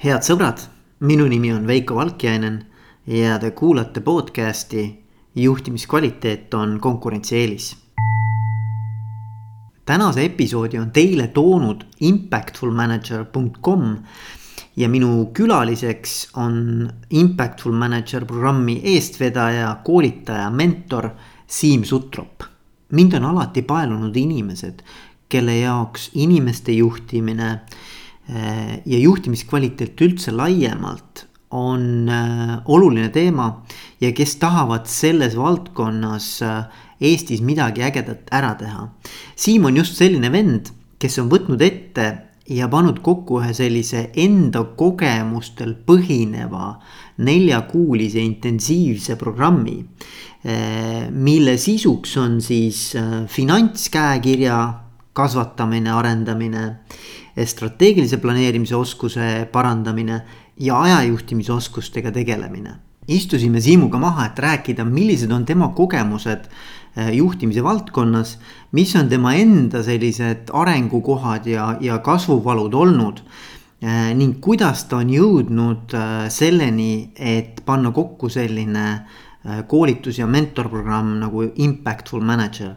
head 0.00 0.24
sõbrad, 0.24 0.56
minu 1.04 1.26
nimi 1.28 1.50
on 1.52 1.66
Veiko 1.68 1.98
Valkjainen 1.98 2.54
ja 3.12 3.34
te 3.36 3.50
kuulate 3.52 4.00
podcast'i 4.00 5.04
juhtimiskvaliteet 5.36 6.54
on 6.54 6.80
konkurentsieelis. 6.80 7.76
tänase 9.84 10.24
episoodi 10.24 10.78
on 10.78 10.90
teile 10.90 11.26
toonud 11.26 11.84
impactfulmanager.com 12.00 13.96
ja 14.76 14.88
minu 14.88 15.26
külaliseks 15.36 16.28
on 16.36 16.88
Impactful 17.10 17.72
Manager 17.72 18.24
programmi 18.24 18.80
eestvedaja, 18.84 19.76
koolitaja, 19.84 20.50
mentor 20.50 21.10
Siim 21.46 21.84
Sutrop. 21.84 22.42
mind 22.92 23.12
on 23.12 23.24
alati 23.24 23.62
paelunud 23.62 24.16
inimesed, 24.16 24.82
kelle 25.28 25.56
jaoks 25.58 26.10
inimeste 26.14 26.72
juhtimine 26.72 27.52
eh, 27.52 27.60
ja 28.28 28.98
juhtimiskvaliteet 29.00 30.00
üldse 30.04 30.30
laiemalt 30.30 31.24
on 31.50 32.08
eh, 32.08 32.56
oluline 32.70 33.08
teema 33.10 33.50
ja 34.00 34.12
kes 34.14 34.36
tahavad 34.42 34.86
selles 34.90 35.36
valdkonnas 35.38 36.30
eh, 36.42 36.86
Eestis 37.00 37.40
midagi 37.40 37.80
ägedat 37.80 38.28
ära 38.36 38.50
teha. 38.60 38.82
Siim 39.32 39.64
on 39.64 39.78
just 39.78 39.96
selline 39.96 40.28
vend, 40.28 40.68
kes 41.00 41.14
on 41.22 41.30
võtnud 41.32 41.62
ette 41.64 42.08
ja 42.52 42.66
pannud 42.68 42.98
kokku 43.00 43.38
ühe 43.40 43.54
sellise 43.56 44.10
enda 44.20 44.66
kogemustel 44.76 45.72
põhineva 45.86 46.74
neljakuulise 47.24 48.20
intensiivse 48.20 49.16
programmi. 49.16 49.78
mille 51.10 51.56
sisuks 51.56 52.16
on 52.16 52.40
siis 52.40 52.92
finantskäekirja 53.28 54.58
kasvatamine, 55.12 55.90
arendamine, 55.92 56.64
strateegilise 57.46 58.18
planeerimise 58.18 58.76
oskuse 58.76 59.48
parandamine 59.52 60.20
ja 60.60 60.80
ajajuhtimise 60.80 61.52
oskustega 61.52 62.12
tegelemine. 62.12 62.74
istusime 63.08 63.60
Siimuga 63.60 63.98
maha, 63.98 64.26
et 64.26 64.38
rääkida, 64.38 64.84
millised 64.84 65.30
on 65.32 65.44
tema 65.44 65.68
kogemused 65.74 66.44
eh, 66.96 67.08
juhtimise 67.16 67.62
valdkonnas, 67.62 68.36
mis 68.72 68.94
on 68.96 69.08
tema 69.08 69.34
enda 69.34 69.82
sellised 69.82 70.52
arengukohad 70.52 71.46
ja, 71.46 71.76
ja 71.80 71.98
kasvuvalud 71.98 72.74
olnud 72.74 73.22
eh, 73.82 74.12
ning 74.14 74.38
kuidas 74.40 74.84
ta 74.84 75.00
on 75.00 75.10
jõudnud 75.10 75.96
eh, 75.96 76.28
selleni, 76.30 77.10
et 77.16 77.62
panna 77.66 77.90
kokku 77.90 78.28
selline 78.28 78.86
koolitus- 79.66 80.18
ja 80.20 80.26
mentorprogramm 80.28 81.14
nagu 81.22 81.46
Impactful 81.56 82.20
Manager 82.20 82.74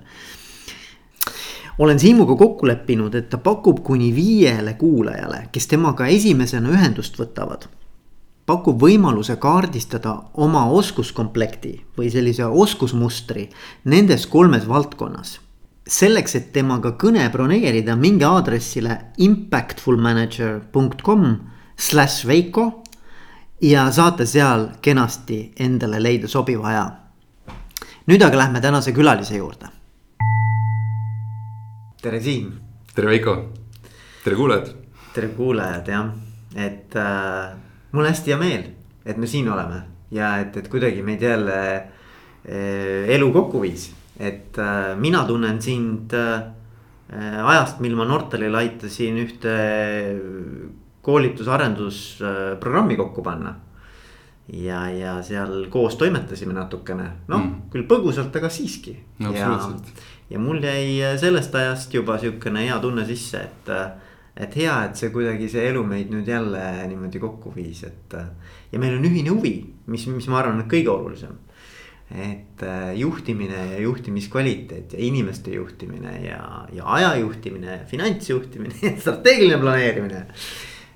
olen 1.78 2.00
Siimuga 2.00 2.36
kokku 2.36 2.68
leppinud, 2.68 3.16
et 3.16 3.30
ta 3.30 3.38
pakub 3.38 3.84
kuni 3.84 4.16
viiele 4.16 4.74
kuulajale, 4.74 5.48
kes 5.52 5.68
temaga 5.68 6.08
esimesena 6.08 6.70
ühendust 6.70 7.20
võtavad. 7.20 7.68
pakub 8.46 8.82
võimaluse 8.82 9.36
kaardistada 9.40 10.18
oma 10.34 10.66
oskuskomplekti 10.66 11.86
või 11.98 12.12
sellise 12.12 12.46
oskusmustri 12.46 13.50
nendes 13.86 14.28
kolmes 14.28 14.68
valdkonnas. 14.68 15.40
selleks, 15.88 16.36
et 16.36 16.54
temaga 16.54 16.92
kõne 16.92 17.32
broneerida, 17.32 17.96
minge 17.96 18.26
aadressile 18.26 18.98
impactfulmanager.com 19.18 21.36
slaš 21.78 22.26
Veiko. 22.28 22.84
ja 23.62 23.92
saate 23.92 24.26
seal 24.26 24.68
kenasti 24.82 25.54
endale 25.60 26.04
leida 26.04 26.28
sobiva 26.28 26.68
aja. 26.68 26.92
nüüd 28.08 28.22
aga 28.22 28.38
lähme 28.38 28.62
tänase 28.62 28.92
külalise 28.92 29.38
juurde 29.38 29.83
tere, 32.04 32.20
Siim. 32.20 32.52
tere, 32.94 33.08
Veiko. 33.08 33.34
tere, 34.26 34.36
kuulajad. 34.36 34.74
tere, 35.16 35.28
kuulajad 35.38 35.88
jah, 35.88 36.10
et 36.60 36.96
äh, 37.00 37.56
mul 37.94 38.04
on 38.04 38.10
hästi 38.10 38.34
hea 38.34 38.40
meel, 38.42 38.66
et 39.08 39.18
me 39.18 39.28
siin 39.32 39.48
oleme 39.48 39.80
ja 40.12 40.34
et, 40.44 40.58
et 40.60 40.68
kuidagi 40.68 41.00
meid 41.00 41.22
jälle 41.24 41.60
äh, 41.80 43.08
elu 43.16 43.32
kokku 43.32 43.62
viis. 43.64 43.94
et 44.20 44.60
äh, 44.60 45.00
mina 45.00 45.24
tunnen 45.24 45.62
sind 45.64 46.12
äh, 46.12 46.44
ajast, 47.40 47.80
mil 47.80 47.96
ma 47.96 48.04
Nortalile 48.10 48.58
aitasin 48.58 49.18
ühte 49.24 49.56
koolitus-arendusprogrammi 51.08 53.00
kokku 53.00 53.24
panna 53.24 53.56
ja, 54.52 54.90
ja 54.92 55.18
seal 55.24 55.68
koos 55.72 55.96
toimetasime 56.00 56.56
natukene, 56.56 57.10
noh 57.32 57.44
mm. 57.44 57.70
küll 57.74 57.86
põgusalt, 57.90 58.36
aga 58.36 58.50
siiski 58.52 58.96
no,. 59.24 59.32
ja, 59.36 59.54
ja 60.30 60.42
mul 60.42 60.64
jäi 60.64 60.98
äh, 61.04 61.16
sellest 61.20 61.56
ajast 61.56 61.94
juba 61.96 62.18
sihukene 62.22 62.66
hea 62.68 62.80
tunne 62.84 63.08
sisse, 63.10 63.46
et. 63.50 63.72
Äh, 63.74 64.10
et 64.34 64.56
hea, 64.58 64.74
et 64.88 64.98
see 64.98 65.12
kuidagi 65.14 65.46
see 65.46 65.62
elu 65.70 65.84
meid 65.86 66.08
nüüd 66.10 66.26
jälle 66.26 66.58
niimoodi 66.90 67.20
kokku 67.22 67.52
viis, 67.54 67.84
et. 67.86 68.16
Äh, 68.18 68.56
ja 68.74 68.80
meil 68.82 68.96
on 68.98 69.06
ühine 69.06 69.30
huvi, 69.30 69.52
mis, 69.94 70.08
mis 70.10 70.26
ma 70.32 70.40
arvan, 70.40 70.64
on 70.64 70.72
kõige 70.72 70.90
olulisem. 70.90 71.42
et 72.14 72.62
juhtimine 73.00 73.60
ja 73.72 73.78
juhtimiskvaliteet 73.82 74.92
ja 74.94 75.00
inimeste 75.02 75.54
juhtimine 75.56 76.12
ja, 76.26 76.42
ja 76.74 76.84
aja 76.98 77.14
juhtimine, 77.16 77.80
finantsjuhtimine 77.90 78.76
ja 78.86 78.92
strateegiline 79.00 79.58
planeerimine 79.62 80.26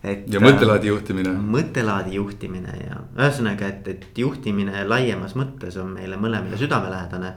et. 0.03 0.28
ja 0.34 0.41
mõttelaadi 0.41 0.91
juhtimine. 0.91 1.34
mõttelaadi 1.56 2.18
juhtimine 2.18 2.75
ja 2.81 3.00
ühesõnaga, 3.18 3.72
et, 3.72 3.88
et 3.88 4.22
juhtimine 4.24 4.84
laiemas 4.88 5.35
mõttes 5.40 5.78
on 5.81 5.96
meile 5.96 6.19
mõlemale 6.22 6.59
südamelähedane 6.59 7.34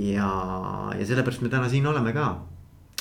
ja, 0.00 0.28
ja 0.98 1.06
sellepärast 1.06 1.44
me 1.44 1.52
täna 1.52 1.68
siin 1.72 1.86
oleme 1.86 2.12
ka. 2.16 2.34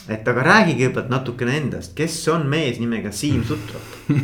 et 0.07 0.27
aga 0.27 0.45
räägi 0.49 0.77
kõigepealt 0.77 1.11
natukene 1.13 1.57
endast, 1.57 1.95
kes 1.97 2.21
on 2.33 2.47
mees 2.49 2.79
nimega 2.83 3.11
Siim 3.11 3.43
Sutrop 3.49 4.21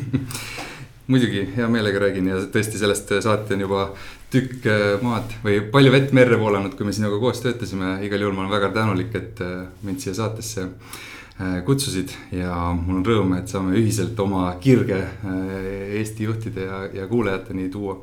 muidugi 1.10 1.48
hea 1.56 1.68
meelega 1.72 2.06
räägin 2.06 2.30
ja 2.30 2.40
tõesti 2.54 2.78
sellest 2.78 3.16
saati 3.26 3.56
on 3.58 3.66
juba 3.66 3.92
tükk 4.30 4.66
äh, 4.70 4.90
maad 5.02 5.32
või 5.42 5.64
palju 5.74 5.94
vett 5.94 6.12
merre 6.14 6.38
voolanud, 6.38 6.76
kui 6.78 6.86
me 6.86 6.94
sinuga 6.94 7.18
koos 7.18 7.42
töötasime, 7.42 7.96
igal 8.06 8.22
juhul 8.22 8.36
ma 8.38 8.46
olen 8.46 8.54
väga 8.54 8.70
tänulik, 8.76 9.16
et 9.18 9.42
äh, 9.42 9.64
mind 9.82 10.04
siia 10.04 10.14
saatesse 10.14 10.68
äh, 10.68 11.00
kutsusid 11.66 12.12
ja 12.36 12.52
mul 12.76 12.98
on 13.00 13.06
rõõm, 13.06 13.34
et 13.38 13.48
saame 13.48 13.78
ühiselt 13.80 14.20
oma 14.20 14.50
kirge 14.60 14.98
Eesti 16.00 16.26
juhtide 16.28 16.66
ja, 16.68 16.80
ja 16.94 17.08
kuulajateni 17.08 17.70
tuua. 17.72 17.96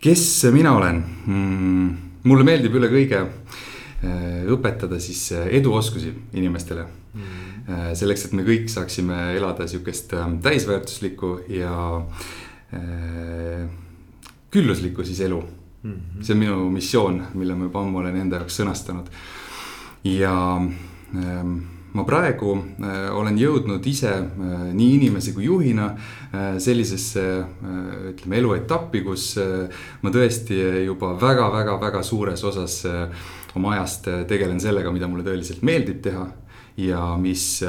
kes 0.00 0.46
mina 0.52 0.72
olen 0.72 1.04
mm,? 1.26 1.90
mulle 2.28 2.46
meeldib 2.46 2.76
üle 2.78 2.88
kõige 2.92 3.20
äh, 3.20 4.44
õpetada 4.52 5.00
siis 5.02 5.26
äh, 5.36 5.48
eduoskusi 5.60 6.12
inimestele 6.32 6.86
mm. 6.86 7.20
-hmm. 7.20 7.92
selleks, 7.94 8.24
et 8.26 8.32
me 8.32 8.44
kõik 8.44 8.68
saaksime 8.68 9.34
elada 9.36 9.66
sihukest 9.66 10.14
täisväärtuslikku 10.42 11.38
ja 11.48 12.04
külluslikku 14.50 15.04
siis 15.04 15.20
elu 15.20 15.42
mm. 15.82 15.92
-hmm. 15.92 16.22
see 16.22 16.34
on 16.34 16.38
minu 16.38 16.70
missioon, 16.70 17.22
mille 17.34 17.54
ma 17.54 17.64
juba 17.64 17.80
ammu 17.80 17.98
olen 17.98 18.16
enda 18.16 18.36
jaoks 18.36 18.60
sõnastanud. 18.60 19.06
ja 20.04 20.34
ähm, 21.16 21.58
ma 21.94 22.02
praegu 22.06 22.56
äh, 22.58 23.06
olen 23.14 23.36
jõudnud 23.38 23.84
ise 23.86 24.10
äh, 24.18 24.64
nii 24.74 24.96
inimese 24.98 25.34
kui 25.34 25.46
juhina 25.46 25.92
äh, 25.94 26.56
sellisesse 26.62 27.24
ütleme 28.10 28.40
eluetappi, 28.40 29.02
kus 29.04 29.34
ma 30.02 30.10
tõesti 30.14 30.58
juba 30.84 31.12
väga-väga-väga 31.20 32.02
suures 32.06 32.42
osas 32.44 32.80
oma 33.54 33.74
ajast 33.76 34.08
tegelen 34.28 34.60
sellega, 34.62 34.92
mida 34.94 35.08
mulle 35.10 35.24
tõeliselt 35.26 35.62
meeldib 35.66 36.02
teha 36.04 36.26
ja 36.82 37.06
mis 37.20 37.62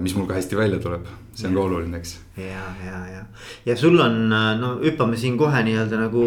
mis 0.00 0.14
mul 0.16 0.24
ka 0.24 0.38
hästi 0.38 0.56
välja 0.56 0.78
tuleb, 0.80 1.04
see 1.36 1.44
on 1.44 1.52
ja. 1.52 1.58
ka 1.58 1.64
oluline, 1.66 1.98
eks. 2.00 2.14
ja, 2.40 2.62
ja, 2.86 3.00
ja, 3.12 3.24
ja 3.68 3.74
sul 3.76 3.98
on, 4.00 4.30
no 4.30 4.70
hüppame 4.80 5.18
siin 5.20 5.36
kohe 5.36 5.60
nii-öelda 5.66 5.98
nagu 6.06 6.22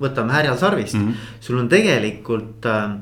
võtame 0.00 0.34
härjal 0.34 0.58
sarvist 0.58 0.98
mm, 0.98 1.06
-hmm. 1.06 1.36
sul 1.46 1.60
on 1.60 1.70
tegelikult 1.70 2.66
äh, 2.66 2.96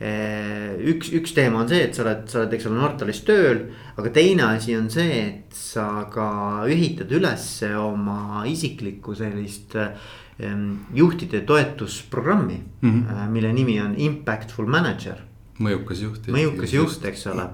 üks, 0.00 1.10
üks 1.12 1.34
teema 1.36 1.60
on 1.60 1.68
see, 1.68 1.82
et 1.84 1.96
sa 1.96 2.04
oled, 2.06 2.22
sa 2.32 2.38
oled, 2.40 2.54
eks 2.56 2.68
ole, 2.70 2.78
Nortalis 2.80 3.20
tööl. 3.26 3.66
aga 4.00 4.12
teine 4.16 4.46
asi 4.46 4.76
on 4.78 4.88
see, 4.92 5.18
et 5.26 5.56
sa 5.56 6.06
ka 6.12 6.28
ühitad 6.72 7.12
üles 7.12 7.48
oma 7.76 8.46
isiklikku 8.48 9.12
sellist 9.18 9.76
ähm, 9.76 10.86
juhtide 10.96 11.42
toetusprogrammi 11.44 12.62
mm. 12.80 12.90
-hmm. 12.90 13.28
mille 13.28 13.52
nimi 13.52 13.80
on 13.80 13.94
Impactful 13.98 14.66
Manager 14.66 15.20
mõjukas 15.60 16.00
juht. 16.02 16.28
mõjukas 16.32 16.72
juht, 16.74 17.04
eks 17.10 17.26
ole, 17.30 17.46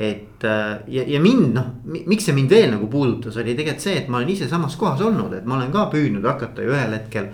et 0.00 0.44
äh, 0.48 0.70
ja, 0.88 1.04
ja 1.16 1.20
mind 1.22 1.52
noh, 1.56 1.70
miks 1.84 2.26
see 2.28 2.36
mind 2.36 2.52
veel 2.52 2.70
nagu 2.72 2.88
puudutas, 2.92 3.36
oli 3.40 3.56
tegelikult 3.58 3.84
see, 3.84 3.96
et 4.00 4.08
ma 4.08 4.20
olen 4.20 4.32
ise 4.32 4.48
samas 4.50 4.76
kohas 4.80 5.02
olnud, 5.04 5.34
et 5.36 5.48
ma 5.48 5.58
olen 5.58 5.72
ka 5.74 5.88
püüdnud 5.92 6.26
hakata 6.28 6.64
ju 6.64 6.72
ühel 6.72 6.96
hetkel 6.96 7.28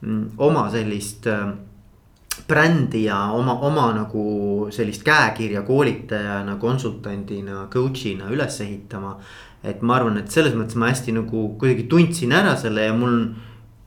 mm, 0.00 0.24
oma 0.46 0.68
sellist 0.72 1.26
äh, 1.30 1.48
brändi 2.48 3.04
ja 3.06 3.30
oma, 3.32 3.56
oma 3.64 3.88
nagu 3.96 4.68
sellist 4.74 5.04
käekirja 5.06 5.62
koolitajana, 5.64 6.58
konsultandina, 6.60 7.66
coach'ina 7.72 8.30
üles 8.32 8.60
ehitama. 8.60 9.18
et 9.64 9.80
ma 9.82 9.94
arvan, 9.96 10.18
et 10.20 10.28
selles 10.28 10.52
mõttes 10.52 10.76
ma 10.76 10.90
hästi 10.90 11.14
nagu 11.16 11.46
kuidagi 11.58 11.86
tundsin 11.88 12.34
ära 12.36 12.52
selle 12.60 12.82
ja 12.84 12.92
mul 12.92 13.14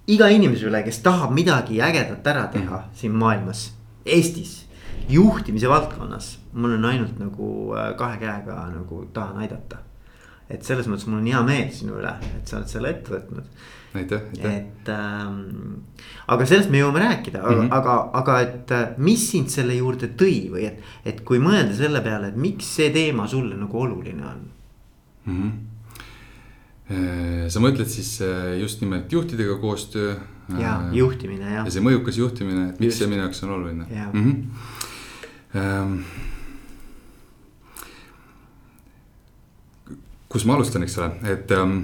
iga 0.09 0.30
inimese 0.33 0.65
üle, 0.65 0.81
kes 0.81 1.04
tahab 1.06 1.36
midagi 1.36 1.81
ägedat 1.83 2.25
ära 2.27 2.48
teha 2.50 2.80
mm. 2.80 2.95
siin 2.98 3.13
maailmas, 3.13 3.68
Eestis, 4.07 4.63
juhtimise 5.12 5.69
valdkonnas, 5.69 6.38
mul 6.53 6.77
on 6.77 6.86
ainult 6.88 7.19
nagu 7.19 7.50
äh, 7.75 7.92
kahe 8.00 8.18
käega 8.21 8.62
nagu 8.71 9.03
tahan 9.13 9.44
aidata. 9.44 9.83
et 10.50 10.63
selles 10.63 10.88
mõttes 10.88 11.10
mul 11.12 11.19
on 11.19 11.27
hea 11.27 11.42
meel 11.44 11.71
sinu 11.75 11.98
üle, 12.00 12.13
et 12.38 12.48
sa 12.48 12.57
oled 12.57 12.71
selle 12.71 12.89
ette 12.89 13.12
võtnud. 13.12 13.65
Aitäh, 13.95 14.22
aitäh. 14.34 14.56
et 14.56 14.89
ähm, 14.89 15.84
aga 16.28 16.45
sellest 16.45 16.72
me 16.74 16.81
jõuame 16.81 17.04
rääkida, 17.04 17.42
aga 17.42 17.56
mm, 17.56 17.62
-hmm. 17.62 17.78
aga, 17.78 17.95
aga 18.22 18.39
et 18.42 18.72
äh, 18.75 18.88
mis 18.98 19.30
sind 19.31 19.54
selle 19.54 19.78
juurde 19.78 20.10
tõi 20.19 20.50
või 20.54 20.68
et, 20.72 20.81
et 21.06 21.24
kui 21.28 21.39
mõelda 21.39 21.75
selle 21.78 22.01
peale, 22.01 22.34
et 22.34 22.36
miks 22.36 22.75
see 22.80 22.89
teema 22.94 23.28
sulle 23.28 23.56
nagu 23.56 23.81
oluline 23.81 24.25
on 24.25 24.45
mm? 25.25 25.42
-hmm 25.42 25.51
sa 27.51 27.60
mõtled 27.60 27.89
siis 27.92 28.22
äh, 28.24 28.62
just 28.62 28.81
nimelt 28.81 29.12
juhtidega 29.12 29.57
koostöö. 29.60 30.13
ja 30.57 30.78
juhtimine 30.95 31.44
jah. 31.44 31.66
ja 31.66 31.72
see 31.72 31.84
mõjukas 31.84 32.16
juhtimine, 32.16 32.69
et 32.69 32.80
miks 32.80 32.94
just. 32.94 33.04
see 33.04 33.10
minu 33.12 33.25
jaoks 33.25 33.44
on 33.44 33.50
oluline. 33.50 33.84
Mm 34.13 34.24
-hmm 34.24 36.26
kus 40.27 40.45
ma 40.45 40.57
alustan, 40.57 40.83
eks 40.83 40.97
ole, 41.00 41.09
et 41.31 41.51
ähm, 41.56 41.79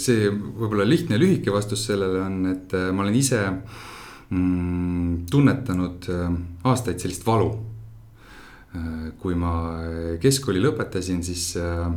see 0.00 0.28
võib-olla 0.32 0.86
lihtne 0.88 1.18
lühike 1.20 1.52
vastus 1.54 1.84
sellele 1.86 2.22
on, 2.24 2.38
et 2.50 2.74
äh, 2.74 2.90
ma 2.92 3.04
olen 3.04 3.18
ise 3.18 3.42
mm, 3.48 5.26
tunnetanud 5.30 6.08
äh, 6.14 6.30
aastaid 6.68 6.98
sellist 7.02 7.26
valu. 7.26 7.52
Äh, 8.74 9.12
kui 9.22 9.38
ma 9.38 9.52
keskkooli 10.20 10.60
lõpetasin, 10.64 11.22
siis 11.26 11.52
Äh, 11.58 11.92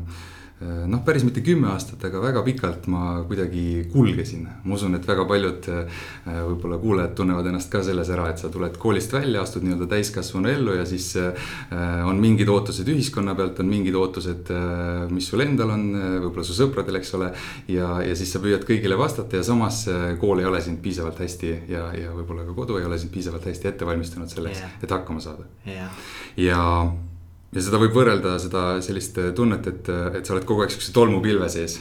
noh, 0.61 1.01
päris 1.05 1.23
mitte 1.25 1.41
kümme 1.45 1.71
aastat, 1.71 2.03
aga 2.05 2.21
väga 2.21 2.43
pikalt 2.45 2.85
ma 2.91 3.21
kuidagi 3.27 3.87
kulgesin. 3.91 4.47
ma 4.63 4.75
usun, 4.75 4.95
et 4.97 5.07
väga 5.07 5.25
paljud 5.29 5.69
äh, 5.73 6.01
võib-olla 6.27 6.77
kuulajad 6.81 7.15
tunnevad 7.17 7.49
ennast 7.49 7.71
ka 7.73 7.81
selles 7.85 8.09
ära, 8.13 8.27
et 8.29 8.41
sa 8.41 8.51
tuled 8.53 8.77
koolist 8.81 9.13
välja, 9.13 9.41
astud 9.41 9.65
nii-öelda 9.65 9.89
täiskasvanu 9.91 10.51
ellu 10.51 10.77
ja 10.77 10.85
siis 10.89 11.11
äh, 11.19 11.51
on 12.07 12.21
mingid 12.21 12.49
ootused 12.51 12.89
ühiskonna 12.93 13.35
pealt, 13.37 13.59
on 13.63 13.69
mingid 13.71 13.97
ootused, 13.97 14.51
mis 15.11 15.27
sul 15.27 15.45
endal 15.45 15.73
on, 15.73 15.85
võib-olla 16.25 16.45
su 16.45 16.55
sõpradel, 16.57 16.99
eks 17.01 17.13
ole. 17.17 17.31
ja, 17.71 17.93
ja 18.05 18.17
siis 18.17 18.33
sa 18.33 18.41
püüad 18.43 18.65
kõigile 18.67 18.97
vastata 18.99 19.39
ja 19.39 19.45
samas 19.45 19.83
kool 20.21 20.41
ei 20.43 20.49
ole 20.49 20.61
sind 20.61 20.81
piisavalt 20.83 21.21
hästi 21.21 21.53
ja, 21.71 21.87
ja 21.97 22.13
võib-olla 22.15 22.45
ka 22.47 22.57
kodu 22.57 22.77
ei 22.79 22.87
ole 22.87 22.99
sind 23.01 23.13
piisavalt 23.13 23.47
hästi 23.49 23.71
ette 23.71 23.87
valmistanud 23.87 24.29
selleks 24.31 24.61
yeah., 24.61 24.75
et 24.83 24.93
hakkama 24.93 25.23
saada 25.23 25.47
yeah.. 25.67 25.89
ja 26.37 26.61
ja 27.51 27.63
seda 27.63 27.79
võib 27.81 27.95
võrrelda 27.95 28.37
seda 28.39 28.65
sellist 28.83 29.17
tunnet, 29.35 29.67
et, 29.67 29.89
et 30.19 30.27
sa 30.27 30.35
oled 30.35 30.45
kogu 30.47 30.63
aeg 30.63 30.73
siukse 30.73 30.93
tolmupilve 30.95 31.49
sees. 31.51 31.79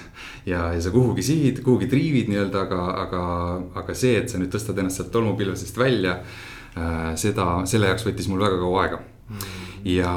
ja, 0.48 0.68
ja 0.74 0.80
sa 0.82 0.92
kuhugi 0.94 1.24
sihid, 1.26 1.62
kuhugi 1.66 1.90
triivid 1.90 2.32
nii-öelda, 2.32 2.64
aga, 2.66 2.80
aga, 3.04 3.22
aga 3.82 3.94
see, 3.94 4.16
et 4.22 4.32
sa 4.32 4.40
nüüd 4.40 4.52
tõstad 4.54 4.78
ennast 4.80 5.00
sealt 5.00 5.12
tolmupilve 5.14 5.58
seest 5.60 5.78
välja 5.78 6.18
äh,. 6.74 7.14
seda, 7.20 7.52
selle 7.70 7.92
jaoks 7.92 8.08
võttis 8.08 8.30
mul 8.30 8.42
väga 8.46 8.58
kaua 8.62 8.82
aega 8.86 9.00
mm.. 9.02 9.62
ja, 9.94 10.16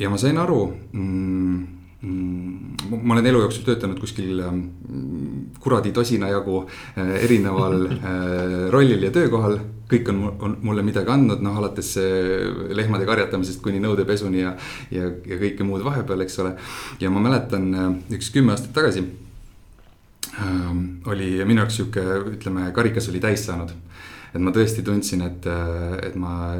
ja 0.00 0.10
ma 0.10 0.20
sain 0.20 0.42
aru 0.42 0.60
mm 0.92 1.73
ma 2.04 3.14
olen 3.14 3.26
elu 3.26 3.40
jooksul 3.44 3.64
töötanud 3.66 4.00
kuskil 4.00 4.40
mm, 4.42 5.54
kuradi 5.62 5.92
tosina 5.92 6.28
jagu 6.28 6.64
äh, 6.64 7.14
erineval 7.24 7.86
äh, 7.90 8.68
rollil 8.72 9.06
ja 9.06 9.12
töökohal 9.14 9.58
kõik 9.88 10.08
on, 10.10 10.20
on 10.40 10.56
mulle 10.64 10.82
midagi 10.84 11.12
andnud, 11.12 11.42
noh 11.44 11.58
alates 11.60 11.90
lehmade 12.74 13.04
karjatamisest 13.08 13.60
kuni 13.62 13.82
nõudepesuni 13.84 14.40
ja, 14.40 14.54
ja, 14.90 15.10
ja 15.28 15.38
kõike 15.40 15.66
muud 15.66 15.84
vahepeal, 15.84 16.24
eks 16.24 16.38
ole. 16.40 16.54
ja 17.00 17.12
ma 17.12 17.22
mäletan 17.24 17.68
äh, 17.74 17.90
üks 18.18 18.32
kümme 18.34 18.54
aastat 18.56 18.72
tagasi 18.76 19.04
ähm, 20.40 20.84
oli 21.08 21.36
minu 21.44 21.62
jaoks 21.62 21.80
sihuke, 21.80 22.04
ütleme, 22.36 22.70
karikas 22.76 23.08
oli 23.12 23.22
täis 23.24 23.46
saanud 23.48 23.72
et 24.34 24.42
ma 24.42 24.50
tõesti 24.54 24.82
tundsin, 24.86 25.22
et, 25.22 25.46
et 26.02 26.16
ma 26.18 26.54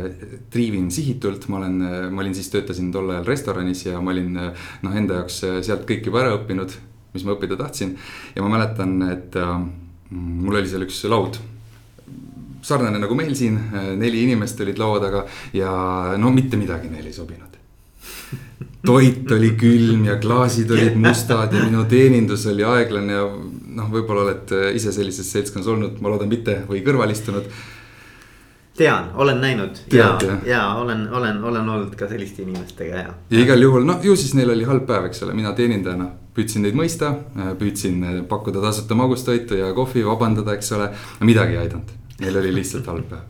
triivin 0.55 0.91
sihitult, 0.95 1.49
ma 1.51 1.59
olen, 1.59 1.79
ma 2.15 2.23
olin 2.23 2.37
siis, 2.37 2.51
töötasin 2.53 2.93
tol 2.95 3.11
ajal 3.11 3.27
restoranis 3.27 3.87
ja 3.89 4.01
ma 4.01 4.15
olin 4.15 4.31
noh, 4.39 4.93
enda 4.95 5.23
jaoks 5.23 5.41
sealt 5.67 5.83
kõik 5.89 6.07
juba 6.07 6.23
ära 6.23 6.37
õppinud, 6.39 6.77
mis 7.17 7.27
ma 7.27 7.35
õppida 7.35 7.59
tahtsin. 7.59 7.97
ja 8.37 8.47
ma 8.47 8.55
mäletan, 8.55 8.95
et 9.11 9.37
äh, 9.41 9.59
mul 10.15 10.61
oli 10.61 10.71
seal 10.71 10.87
üks 10.87 11.03
laud 11.11 11.41
sarnane 12.65 12.99
nagu 12.99 13.17
meil 13.19 13.35
siin, 13.37 13.59
neli 14.01 14.25
inimest 14.25 14.61
olid 14.65 14.79
laua 14.81 15.01
taga 15.03 15.25
ja 15.57 15.73
no 16.21 16.33
mitte 16.33 16.57
midagi 16.61 16.89
neile 16.93 17.11
ei 17.13 17.17
sobinud. 17.17 17.51
toit 18.85 19.31
oli 19.33 19.51
külm 19.57 20.05
ja 20.09 20.19
klaasid 20.21 20.71
olid 20.71 20.97
mustad 21.01 21.53
ja 21.53 21.65
minu 21.65 21.85
teenindus 21.89 22.47
oli 22.53 22.65
aeglane 22.69 23.13
ja 23.13 23.25
noh, 23.75 23.89
võib-olla 23.93 24.27
oled 24.29 24.53
ise 24.75 24.93
sellises 24.95 25.31
seltskonnas 25.33 25.71
olnud, 25.75 26.03
ma 26.03 26.13
loodan 26.13 26.31
mitte 26.31 26.63
või 26.69 26.85
kõrval 26.87 27.13
istunud 27.15 27.49
tean, 28.75 29.11
olen 29.15 29.39
näinud 29.43 29.83
Tead, 29.89 30.23
ja, 30.27 30.39
ja 30.47 30.63
olen, 30.81 31.07
olen, 31.15 31.43
olen 31.45 31.69
olnud 31.77 31.95
ka 31.99 32.09
selliste 32.11 32.43
inimestega 32.43 33.03
ja. 33.05 33.17
ja 33.31 33.43
igal 33.43 33.63
juhul 33.63 33.87
noh, 33.87 34.01
ju 34.03 34.17
siis 34.19 34.35
neil 34.35 34.51
oli 34.55 34.67
halb 34.67 34.87
päev, 34.89 35.11
eks 35.11 35.23
ole, 35.27 35.35
mina 35.37 35.55
teenindajana 35.55 36.09
püüdsin 36.35 36.67
neid 36.67 36.75
mõista, 36.79 37.13
püüdsin 37.61 38.25
pakkuda 38.31 38.63
tasuta 38.65 38.97
magustoitu 38.99 39.61
ja 39.61 39.71
kohvi, 39.77 40.03
vabandada, 40.07 40.57
eks 40.59 40.73
ole, 40.75 40.91
midagi 41.23 41.55
ei 41.55 41.67
aidanud 41.67 42.01
Neil 42.21 42.37
oli 42.39 42.53
lihtsalt 42.55 42.87
halb 42.87 43.09
päev. 43.11 43.23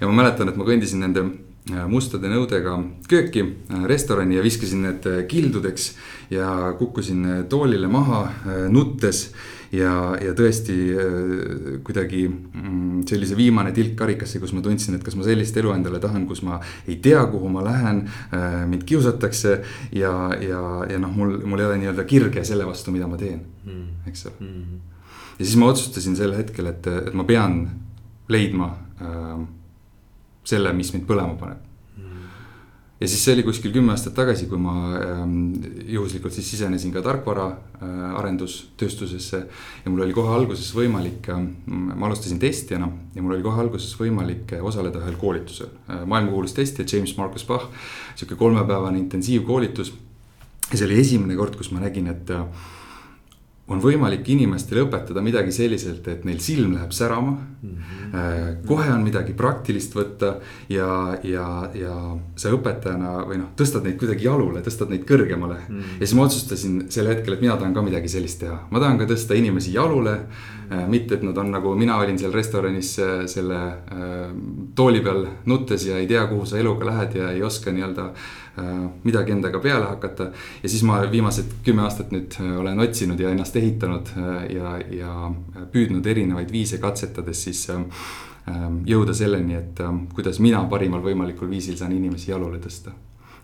ja 0.00 0.08
ma 0.10 0.22
mäletan, 0.22 0.50
et 0.50 0.56
ma 0.58 0.66
kõndisin 0.66 1.02
nende 1.04 1.22
äh, 1.70 1.84
mustade 1.90 2.30
nõudega 2.30 2.76
kööki, 3.10 3.44
äh, 3.70 3.84
restorani 3.90 4.38
ja 4.38 4.42
viskasin 4.42 4.82
need 4.88 5.06
äh, 5.06 5.22
kildudeks. 5.30 5.92
ja 6.30 6.74
kukkusin 6.78 7.44
toolile 7.48 7.86
maha, 7.86 8.22
nuttes 8.72 9.26
ja, 9.74 9.94
ja 10.22 10.34
tõesti 10.36 10.76
kuidagi 11.86 12.22
mm, 12.28 13.02
see 13.08 13.18
oli 13.18 13.28
see 13.28 13.38
viimane 13.38 13.72
tilk 13.76 13.96
karikasse, 13.98 14.40
kus 14.42 14.54
ma 14.56 14.62
tundsin, 14.64 14.98
et 14.98 15.04
kas 15.04 15.16
ma 15.18 15.26
sellist 15.26 15.56
elu 15.60 15.74
endale 15.74 16.00
tahan, 16.02 16.26
kus 16.30 16.44
ma 16.46 16.60
ei 16.86 16.98
tea, 17.04 17.22
kuhu 17.30 17.50
ma 17.52 17.64
lähen. 17.64 18.04
mind 18.70 18.86
kiusatakse 18.88 19.56
ja, 19.92 20.14
ja, 20.40 20.62
ja 20.90 20.98
noh, 21.00 21.12
mul, 21.14 21.38
mul 21.44 21.62
ei 21.62 21.68
ole 21.68 21.80
nii-öelda 21.82 22.06
kirge 22.08 22.44
selle 22.44 22.66
vastu, 22.68 22.94
mida 22.94 23.08
ma 23.10 23.18
teen, 23.20 23.42
hmm. 23.64 24.08
eks 24.10 24.26
ole. 24.30 24.38
Hmm. 24.40 24.80
ja 25.38 25.44
siis 25.44 25.58
ma 25.60 25.70
otsustasin 25.72 26.16
sel 26.16 26.34
hetkel, 26.36 26.70
et, 26.72 26.86
et 26.86 27.14
ma 27.14 27.26
pean 27.28 27.62
leidma 28.32 28.72
äh, 29.02 29.38
selle, 30.44 30.72
mis 30.76 30.92
mind 30.94 31.08
põlema 31.08 31.38
paneb 31.40 31.60
mm.. 31.60 31.73
Ja 33.04 33.08
siis 33.08 33.24
see 33.26 33.34
oli 33.36 33.42
kuskil 33.44 33.72
kümme 33.74 33.92
aastat 33.92 34.14
tagasi, 34.16 34.46
kui 34.48 34.58
ma 34.60 34.74
äh, 34.96 35.22
juhuslikult 35.92 36.32
siis 36.32 36.48
sisenesin 36.54 36.92
ka 36.94 37.02
tarkvara 37.04 37.46
äh, 37.52 38.14
ja 39.84 39.90
mul 39.92 40.04
oli 40.06 40.16
kohe 40.16 40.32
alguses 40.32 40.70
võimalik 40.76 41.28
äh,, 41.28 41.42
ma 41.68 42.08
alustasin 42.08 42.40
testijana 42.40 42.88
ja 43.14 43.22
mul 43.22 43.36
oli 43.36 43.44
kohe 43.44 43.60
alguses 43.60 43.92
võimalik 44.00 44.56
äh, 44.56 44.64
osaleda 44.64 45.02
ühel 45.04 45.18
koolitusel 45.20 45.68
äh,. 45.68 46.06
maailmakuulus 46.08 46.56
testija 46.56 46.88
James 46.88 47.16
Marcus 47.18 47.44
Bach, 47.44 47.68
sihuke 48.14 48.38
kolmepäevane 48.40 48.98
intensiivkoolitus. 49.02 49.92
ja 50.70 50.78
see 50.78 50.88
oli 50.88 51.00
esimene 51.00 51.36
kord, 51.36 51.60
kus 51.60 51.70
ma 51.76 51.84
nägin, 51.84 52.08
et 52.08 52.32
on 53.72 53.80
võimalik 53.80 54.26
inimestele 54.28 54.82
õpetada 54.84 55.22
midagi 55.24 55.52
selliselt, 55.54 56.04
et 56.12 56.24
neil 56.28 56.40
silm 56.44 56.74
läheb 56.76 56.92
särama 56.92 57.32
mm. 57.32 57.70
-hmm. 57.70 58.66
kohe 58.68 58.90
on 58.92 59.04
midagi 59.06 59.32
praktilist 59.32 59.94
võtta 59.96 60.34
ja, 60.68 60.88
ja, 61.24 61.46
ja 61.74 61.94
sa 62.36 62.52
õpetajana 62.52 63.14
või 63.24 63.40
noh, 63.40 63.54
tõstad 63.56 63.86
neid 63.88 63.96
kuidagi 64.00 64.28
jalule, 64.28 64.60
tõstad 64.60 64.92
neid 64.92 65.06
kõrgemale 65.08 65.56
mm. 65.62 65.78
-hmm. 65.78 65.96
ja 66.00 66.06
siis 66.06 66.16
ma 66.18 66.26
otsustasin 66.28 66.84
sel 66.88 67.08
hetkel, 67.08 67.34
et 67.34 67.40
mina 67.40 67.56
tahan 67.56 67.74
ka 67.74 67.82
midagi 67.82 68.08
sellist 68.08 68.40
teha, 68.44 68.58
ma 68.70 68.84
tahan 68.84 68.98
ka 68.98 69.08
tõsta 69.14 69.34
inimesi 69.34 69.72
jalule. 69.72 70.18
Mitte, 70.88 71.14
et 71.14 71.22
nad 71.26 71.38
on 71.38 71.50
nagu 71.54 71.74
mina 71.78 71.96
olin 71.98 72.18
seal 72.18 72.32
restoranis 72.32 72.94
äh, 72.98 73.26
selle 73.30 73.60
äh, 73.66 74.30
tooli 74.74 75.00
peal 75.00 75.26
nuttes 75.46 75.86
ja 75.86 75.98
ei 75.98 76.06
tea, 76.10 76.26
kuhu 76.30 76.46
sa 76.46 76.58
eluga 76.58 76.86
lähed 76.90 77.18
ja 77.20 77.30
ei 77.30 77.42
oska 77.42 77.72
nii-öelda 77.72 78.10
Äh, 78.58 78.90
midagi 79.02 79.32
endaga 79.32 79.58
peale 79.58 79.84
hakata. 79.84 80.28
ja 80.62 80.68
siis 80.68 80.82
ma 80.86 81.00
viimased 81.10 81.56
kümme 81.66 81.82
aastat 81.82 82.12
nüüd 82.14 82.36
äh, 82.38 82.52
olen 82.60 82.78
otsinud 82.84 83.18
ja 83.18 83.32
ennast 83.34 83.56
ehitanud 83.58 84.12
äh, 84.14 84.44
ja, 84.54 84.76
ja 84.94 85.14
püüdnud 85.72 86.06
erinevaid 86.06 86.52
viise 86.54 86.78
katsetades 86.78 87.42
siis 87.48 87.66
jõuda 88.86 89.14
selleni, 89.16 89.54
et 89.56 89.78
kuidas 90.12 90.38
mina 90.44 90.60
parimal 90.68 91.00
võimalikul 91.02 91.48
viisil 91.48 91.78
saan 91.80 91.94
inimesi 91.96 92.30
jalule 92.30 92.60
tõsta. 92.62 92.92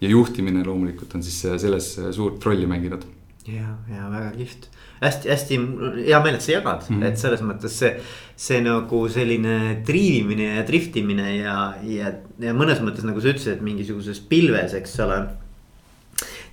ja 0.01 0.09
juhtimine 0.09 0.63
loomulikult 0.63 1.15
on 1.17 1.25
siis 1.27 1.41
selles 1.63 1.89
suurt 2.13 2.47
rolli 2.47 2.69
mänginud. 2.71 3.03
ja, 3.49 3.67
ja 3.91 4.11
väga 4.13 4.31
kihvt 4.37 4.69
hästi-hästi 5.01 5.59
hea 6.05 6.21
meel, 6.21 6.37
et 6.37 6.45
sa 6.45 6.53
jagad 6.53 6.83
mm, 6.89 6.97
-hmm. 6.97 7.07
et 7.09 7.19
selles 7.19 7.43
mõttes 7.45 7.77
see, 7.83 7.93
see 8.37 8.61
nagu 8.65 9.07
selline 9.09 9.83
triivimine 9.87 10.57
ja 10.59 10.65
driftimine 10.69 11.37
ja, 11.39 11.57
ja, 11.83 12.13
ja 12.39 12.57
mõnes 12.57 12.83
mõttes 12.85 13.07
nagu 13.09 13.21
sa 13.21 13.33
ütlesid, 13.33 13.57
et 13.57 13.65
mingisuguses 13.65 14.21
pilves, 14.21 14.75
eks 14.77 14.99
ole 15.07 15.23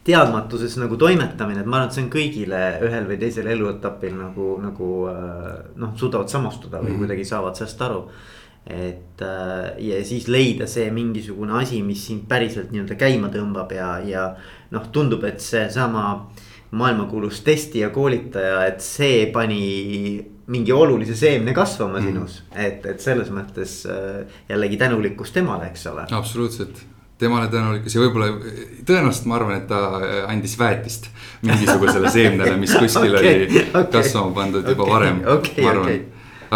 teadmatuses 0.08 0.78
nagu 0.80 0.96
toimetamine, 0.96 1.60
et 1.60 1.68
ma 1.68 1.82
arvan, 1.82 1.90
et 1.90 1.98
see 1.98 2.06
on 2.06 2.10
kõigile 2.14 2.64
ühel 2.88 3.08
või 3.10 3.20
teisel 3.20 3.48
eluetapil 3.52 4.16
nagu, 4.16 4.56
nagu 4.64 4.92
äh, 5.12 5.54
noh, 5.76 5.94
suudavad 6.00 6.32
samastuda 6.32 6.80
või 6.80 6.84
mm 6.84 6.94
-hmm. 6.94 7.04
kuidagi 7.04 7.26
saavad 7.26 7.56
sellest 7.60 7.82
aru. 7.82 8.10
et 8.68 9.22
äh, 9.22 9.76
ja 9.80 10.06
siis 10.06 10.28
leida 10.28 10.68
see 10.68 10.92
mingisugune 10.92 11.54
asi, 11.60 11.82
mis 11.84 12.08
sind 12.08 12.28
päriselt 12.28 12.72
nii-öelda 12.72 12.96
käima 12.96 13.28
tõmbab 13.28 13.72
ja, 13.72 14.00
ja 14.00 14.36
noh, 14.72 14.88
tundub, 14.92 15.24
et 15.24 15.40
seesama 15.40 16.04
äh, 16.12 16.47
maailmakuulus 16.72 17.42
testija, 17.46 17.90
koolitaja, 17.96 18.66
et 18.68 18.84
see 18.84 19.26
pani 19.32 19.62
mingi 20.48 20.72
olulise 20.72 21.16
seemne 21.16 21.54
kasvama 21.56 22.00
mm. 22.00 22.06
sinus, 22.08 22.42
et, 22.56 22.86
et 22.88 23.04
selles 23.04 23.32
mõttes 23.36 23.82
äh, 23.92 24.22
jällegi 24.50 24.80
tänulikkus 24.80 25.34
temale, 25.36 25.72
eks 25.72 25.88
ole. 25.92 26.08
absoluutselt 26.16 26.84
temale 27.18 27.48
tänulikkus 27.52 27.96
ja 27.96 28.04
võib-olla, 28.04 28.28
tõenäoliselt 28.86 29.28
ma 29.30 29.40
arvan, 29.40 29.58
et 29.62 29.66
ta 29.70 29.82
andis 30.30 30.54
väetist 30.60 31.10
mingisugusele 31.46 32.12
seemnele, 32.14 32.56
mis 32.62 32.76
kuskil 32.82 33.18
okay, 33.18 33.34
oli 33.48 33.64
okay, 33.66 33.90
kasvama 33.98 34.36
pandud 34.38 34.70
juba 34.70 34.86
okay, 34.86 34.94
varem 34.94 35.20
okay,, 35.24 35.64
ma 35.64 35.74
arvan 35.74 35.90
okay. 35.90 36.00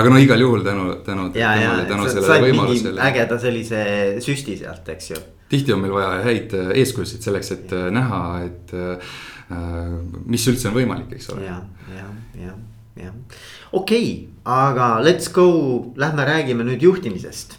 aga 0.03 0.13
no 0.13 0.21
igal 0.21 0.45
juhul 0.45 0.63
tänu, 0.67 0.87
tänu. 1.07 1.27
ja, 1.39 1.55
tänu 1.89 2.07
sellele 2.11 2.39
võimalusele. 2.45 3.01
ägeda 3.09 3.39
sellise 3.41 3.83
süsti 4.23 4.59
sealt, 4.61 4.87
eks 4.93 5.11
ju. 5.15 5.19
tihti 5.51 5.73
on 5.75 5.83
meil 5.83 5.97
vaja 5.97 6.13
häid 6.29 6.55
äh, 6.55 6.71
eeskujusid 6.83 7.25
selleks, 7.25 7.51
et. 7.57 7.75
Äh, 7.75 7.89
näha, 7.91 8.23
et 8.45 8.75
äh, 8.77 9.11
mis 10.25 10.47
üldse 10.51 10.69
on 10.69 10.75
võimalik, 10.77 11.11
eks 11.15 11.29
ole. 11.33 11.45
ja, 11.45 11.57
ja, 11.95 12.07
ja, 12.39 12.55
ja 13.03 13.13
okei 13.71 14.11
okay,, 14.11 14.11
aga 14.45 14.93
let's 15.03 15.31
go, 15.33 15.47
lähme 15.99 16.25
räägime 16.27 16.67
nüüd 16.67 16.83
juhtimisest. 16.83 17.57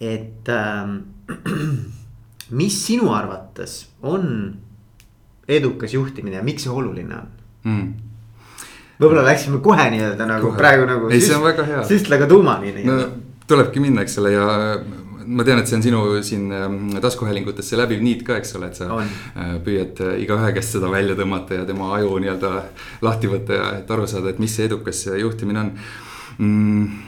et 0.00 0.48
ähm, 0.48 0.96
mis 2.60 2.78
sinu 2.86 3.12
arvates 3.14 3.86
on 4.02 4.54
edukas 5.48 5.94
juhtimine 5.94 6.40
ja 6.40 6.46
miks 6.46 6.64
see 6.66 6.72
oluline 6.72 7.16
on 7.16 7.28
mm.? 7.64 7.90
võib-olla 9.00 9.24
läksime 9.26 9.60
kohe 9.64 9.88
nii-öelda 9.94 10.28
nagu 10.28 10.50
kohe. 10.50 10.58
praegu 10.60 10.86
nagu. 10.88 11.10
ei, 11.10 11.20
see 11.24 11.36
on 11.36 11.44
väga 11.44 11.66
hea. 11.68 11.82
süstlaga 11.88 12.28
tuumani. 12.30 12.74
no 12.84 13.02
tulebki 13.50 13.82
minna, 13.82 14.04
eks 14.06 14.18
ole, 14.22 14.32
ja 14.36 14.46
ma 15.30 15.44
tean, 15.46 15.60
et 15.60 15.70
see 15.70 15.78
on 15.78 15.84
sinu 15.84 16.00
siin 16.26 16.48
ähm, 16.54 16.78
taskuhäälingutes 17.02 17.70
see 17.70 17.78
läbiv 17.78 18.02
niit 18.04 18.24
ka, 18.26 18.38
eks 18.40 18.56
ole, 18.58 18.70
et 18.70 18.80
sa 18.80 18.88
on. 18.96 19.12
Äh, 19.36 19.52
püüad 19.66 20.00
äh, 20.04 20.16
igaühe 20.24 20.50
käest 20.56 20.76
seda 20.76 20.90
välja 20.92 21.16
tõmmata 21.18 21.60
ja 21.60 21.68
tema 21.68 21.92
aju 21.98 22.18
nii-öelda 22.22 22.54
lahti 23.06 23.30
võtta 23.30 23.60
ja 23.60 23.68
et 23.80 23.94
aru 23.94 24.08
saada, 24.10 24.32
et 24.32 24.42
mis 24.42 24.56
see 24.56 24.66
edukas 24.70 25.04
juhtimine 25.20 25.62
on 25.62 25.72
mm,. 26.38 27.06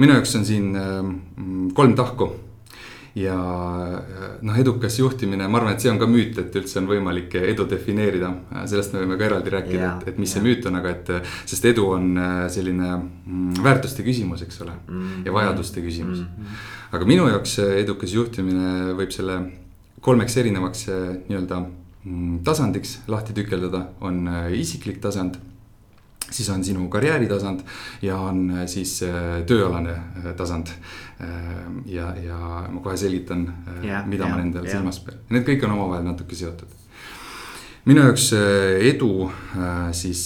minu 0.00 0.18
jaoks 0.18 0.34
on 0.40 0.48
siin 0.48 0.72
ähm, 0.78 1.14
kolm 1.76 1.94
tahku 1.98 2.32
ja 3.14 3.34
noh, 4.42 4.56
edukas 4.58 4.96
juhtimine, 4.98 5.46
ma 5.46 5.60
arvan, 5.60 5.76
et 5.76 5.84
see 5.84 5.90
on 5.92 6.00
ka 6.00 6.06
müüt, 6.10 6.38
et 6.40 6.56
üldse 6.58 6.80
on 6.80 6.88
võimalik 6.90 7.36
edu 7.38 7.66
defineerida. 7.70 8.32
sellest 8.70 8.94
me 8.94 9.04
võime 9.04 9.18
ka 9.20 9.28
eraldi 9.28 9.52
rääkida 9.54 9.90
et, 9.90 10.08
et 10.10 10.18
mis 10.18 10.32
yeah. 10.32 10.40
see 10.40 10.46
müüt 10.48 10.66
on, 10.70 10.78
aga 10.80 10.94
et 10.96 11.12
sest 11.44 11.68
edu 11.70 11.86
on 11.94 12.08
äh, 12.18 12.38
selline 12.50 12.88
mm, 12.98 13.60
väärtuste 13.62 14.06
küsimus, 14.06 14.42
eks 14.42 14.60
ole 14.64 14.74
mm. 14.74 15.02
-hmm. 15.02 15.26
ja 15.28 15.36
vajaduste 15.36 15.84
küsimus 15.84 16.24
mm. 16.24 16.26
-hmm. 16.26 16.72
Aga 16.92 17.06
minu 17.08 17.28
jaoks 17.28 17.58
edukas 17.64 18.12
juhtimine 18.14 18.94
võib 18.98 19.12
selle 19.14 19.38
kolmeks 20.04 20.36
erinevaks 20.36 20.86
äh, 20.92 21.02
nii-öelda 21.30 21.62
mm, 22.04 22.38
tasandiks 22.44 22.98
lahti 23.08 23.36
tükeldada, 23.36 23.86
on 24.04 24.24
äh, 24.28 24.52
isiklik 24.60 25.00
tasand 25.04 25.40
siis 26.24 26.48
on 26.50 26.64
sinu 26.64 26.88
karjääritasand 26.90 27.60
ja 28.02 28.18
on 28.18 28.46
äh, 28.50 28.64
siis 28.68 28.98
tööalane 29.46 29.96
tasand. 30.36 30.72
ja, 31.86 32.08
ja 32.18 32.38
ma 32.68 32.80
kohe 32.82 32.96
selgitan 32.98 33.44
yeah,, 33.84 34.02
mida 34.06 34.24
yeah, 34.24 34.32
ma 34.34 34.40
nendel 34.40 34.64
yeah. 34.64 34.76
silmas 34.76 34.98
pean, 35.04 35.20
need 35.30 35.44
kõik 35.46 35.62
on 35.64 35.76
omavahel 35.76 36.02
natuke 36.04 36.34
seotud. 36.36 36.72
minu 37.86 38.02
jaoks 38.02 38.32
edu 38.90 39.30
siis 39.94 40.24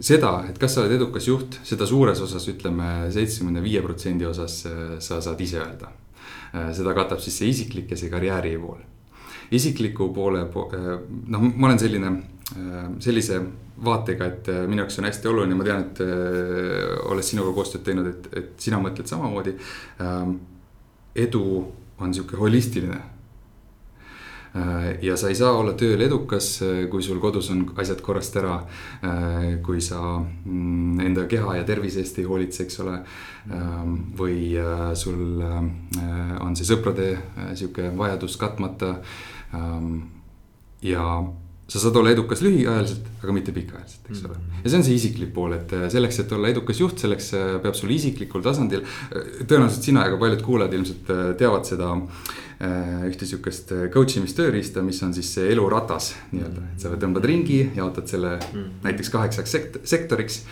seda, 0.00 0.44
et 0.48 0.58
kas 0.60 0.74
sa 0.74 0.84
oled 0.84 0.94
edukas 0.94 1.26
juht, 1.26 1.58
seda 1.66 1.86
suures 1.88 2.20
osas 2.22 2.46
ütleme 2.52 3.10
seitsmekümne 3.12 3.62
viie 3.64 3.82
protsendi 3.82 4.28
osas 4.28 4.60
sa 5.02 5.20
saad 5.20 5.40
ise 5.40 5.58
öelda. 5.62 5.90
seda 6.76 6.94
katab 6.94 7.20
siis 7.22 7.38
see 7.38 7.50
isiklik 7.50 7.90
ja 7.90 7.96
see 7.96 8.10
karjääri 8.10 8.56
pool. 8.58 8.78
isikliku 9.50 10.12
poole, 10.14 10.44
noh, 11.26 11.48
ma 11.56 11.66
olen 11.66 11.78
selline 11.78 12.12
Äh, 12.50 12.86
sellise 12.98 13.36
vaatega, 13.84 14.26
et 14.26 14.48
äh, 14.50 14.64
minu 14.66 14.82
jaoks 14.82 14.98
on 14.98 15.06
hästi 15.06 15.28
oluline, 15.30 15.54
ma 15.54 15.66
tean, 15.66 15.84
et 15.84 16.00
äh, 16.02 16.96
olles 17.06 17.28
sinuga 17.30 17.52
koostööd 17.54 17.84
teinud, 17.86 18.08
et, 18.10 18.26
et 18.40 18.48
sina 18.58 18.80
mõtled 18.82 19.06
samamoodi. 19.06 19.54
Edu 21.20 21.44
on 22.02 22.14
sihuke 22.16 22.38
holistiline. 22.40 22.98
Ja 25.02 25.16
sa 25.16 25.28
ei 25.30 25.36
saa 25.38 25.52
olla 25.54 25.76
tööl 25.78 26.00
edukas, 26.02 26.48
kui 26.90 27.02
sul 27.06 27.20
kodus 27.22 27.50
on 27.54 27.64
asjad 27.78 28.00
korrast 28.02 28.36
ära. 28.40 28.56
kui 29.62 29.80
sa 29.80 30.00
mm, 30.18 31.00
enda 31.06 31.26
keha 31.30 31.56
ja 31.60 31.64
tervise 31.64 32.00
eest 32.02 32.18
ei 32.18 32.26
hoolitse, 32.26 32.64
eks 32.64 32.80
ole. 32.82 32.96
Ähm, 33.50 33.94
või 34.18 34.54
sul 34.94 35.40
on 35.40 36.56
see 36.56 36.66
sõprade 36.66 37.12
sihuke 37.54 37.92
vajadus 37.96 38.36
katmata. 38.40 38.96
Ähm, 39.54 40.02
ja 40.82 41.04
sa 41.70 41.78
saad 41.78 41.96
olla 42.00 42.10
edukas 42.10 42.42
lühiajaliselt, 42.42 43.06
aga 43.22 43.34
mitte 43.34 43.52
pikaajaliselt, 43.54 44.08
eks 44.10 44.24
ole. 44.26 44.36
Mm. 44.36 44.58
ja 44.64 44.72
see 44.72 44.78
on 44.80 44.84
see 44.88 44.98
isiklik 44.98 45.32
pool, 45.36 45.54
et 45.54 45.74
äh, 45.76 45.86
selleks, 45.92 46.18
et 46.24 46.32
olla 46.34 46.50
edukas 46.50 46.80
juht, 46.82 46.98
selleks 46.98 47.30
äh, 47.38 47.50
peab 47.62 47.78
sul 47.78 47.92
isiklikul 47.94 48.42
tasandil. 48.42 48.82
Äh, 48.82 49.42
tõenäoliselt 49.44 49.86
sina 49.86 50.06
ja 50.06 50.14
ka 50.14 50.18
paljud 50.20 50.42
kuulajad 50.46 50.74
ilmselt 50.78 51.12
teavad 51.40 51.68
seda 51.68 51.94
ühte 52.60 53.24
sihukest 53.24 53.70
coach 53.88 54.18
imistööriista, 54.20 54.82
mis 54.84 54.98
on 55.06 55.14
siis 55.16 55.30
see 55.32 55.46
eluratas 55.48 56.10
nii-öelda, 56.28 56.64
et 56.74 56.82
sa 56.82 56.90
tõmbad 56.92 57.24
ringi, 57.24 57.62
jaotad 57.78 58.10
selle 58.10 58.34
mm. 58.36 58.66
näiteks 58.84 59.12
kaheksaks 59.14 59.54
sekt-, 59.56 59.78
sektoriks. 59.88 60.42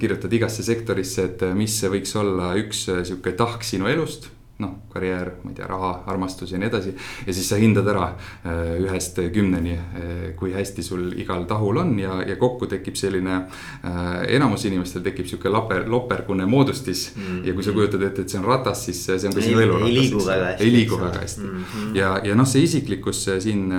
kirjutad 0.00 0.34
igasse 0.34 0.66
sektorisse, 0.66 1.28
et 1.30 1.44
mis 1.54 1.76
võiks 1.92 2.16
olla 2.18 2.56
üks 2.58 2.88
sihuke 2.90 3.36
tahk 3.38 3.62
sinu 3.66 3.86
elust 3.90 4.32
noh, 4.58 4.74
karjäär, 4.92 5.30
ma 5.42 5.50
ei 5.50 5.56
tea, 5.58 5.66
raha, 5.66 5.90
armastus 6.10 6.52
ja 6.52 6.58
nii 6.62 6.68
edasi. 6.68 6.92
ja 7.26 7.34
siis 7.34 7.48
sa 7.50 7.56
hindad 7.58 7.88
ära 7.90 8.04
äh, 8.46 8.76
ühest 8.84 9.18
kümneni, 9.34 9.74
äh, 9.74 10.12
kui 10.38 10.52
hästi 10.54 10.82
sul 10.86 11.08
igal 11.18 11.42
tahul 11.50 11.80
on 11.82 11.96
ja, 11.98 12.20
ja 12.22 12.36
kokku 12.38 12.68
tekib 12.70 12.94
selline. 12.98 13.40
Äh, 13.82 14.12
enamus 14.36 14.64
inimestel 14.70 15.02
tekib 15.02 15.26
sihuke 15.26 15.50
laper, 15.50 15.88
lopergune 15.90 16.46
moodustis 16.46 17.08
mm. 17.16 17.22
-hmm. 17.22 17.46
ja 17.48 17.54
kui 17.54 17.66
sa 17.66 17.72
kujutad 17.72 18.02
ette, 18.02 18.22
et 18.22 18.30
see 18.30 18.38
on 18.38 18.46
ratas, 18.46 18.84
siis 18.84 19.04
see 19.04 19.28
on 19.28 19.34
ka 19.34 19.42
sinu 19.42 19.60
elu. 19.60 19.84
ei 19.86 19.94
liigu 19.98 20.26
väga 20.26 20.46
hästi. 20.52 20.64
ei 20.64 20.72
liigu 20.72 21.00
väga 21.00 21.20
hästi 21.20 21.40
mm 21.40 21.64
-hmm. 21.64 21.96
ja, 21.96 22.20
ja 22.24 22.34
noh, 22.34 22.46
see 22.46 22.62
isiklikkus 22.62 23.24
siin 23.38 23.72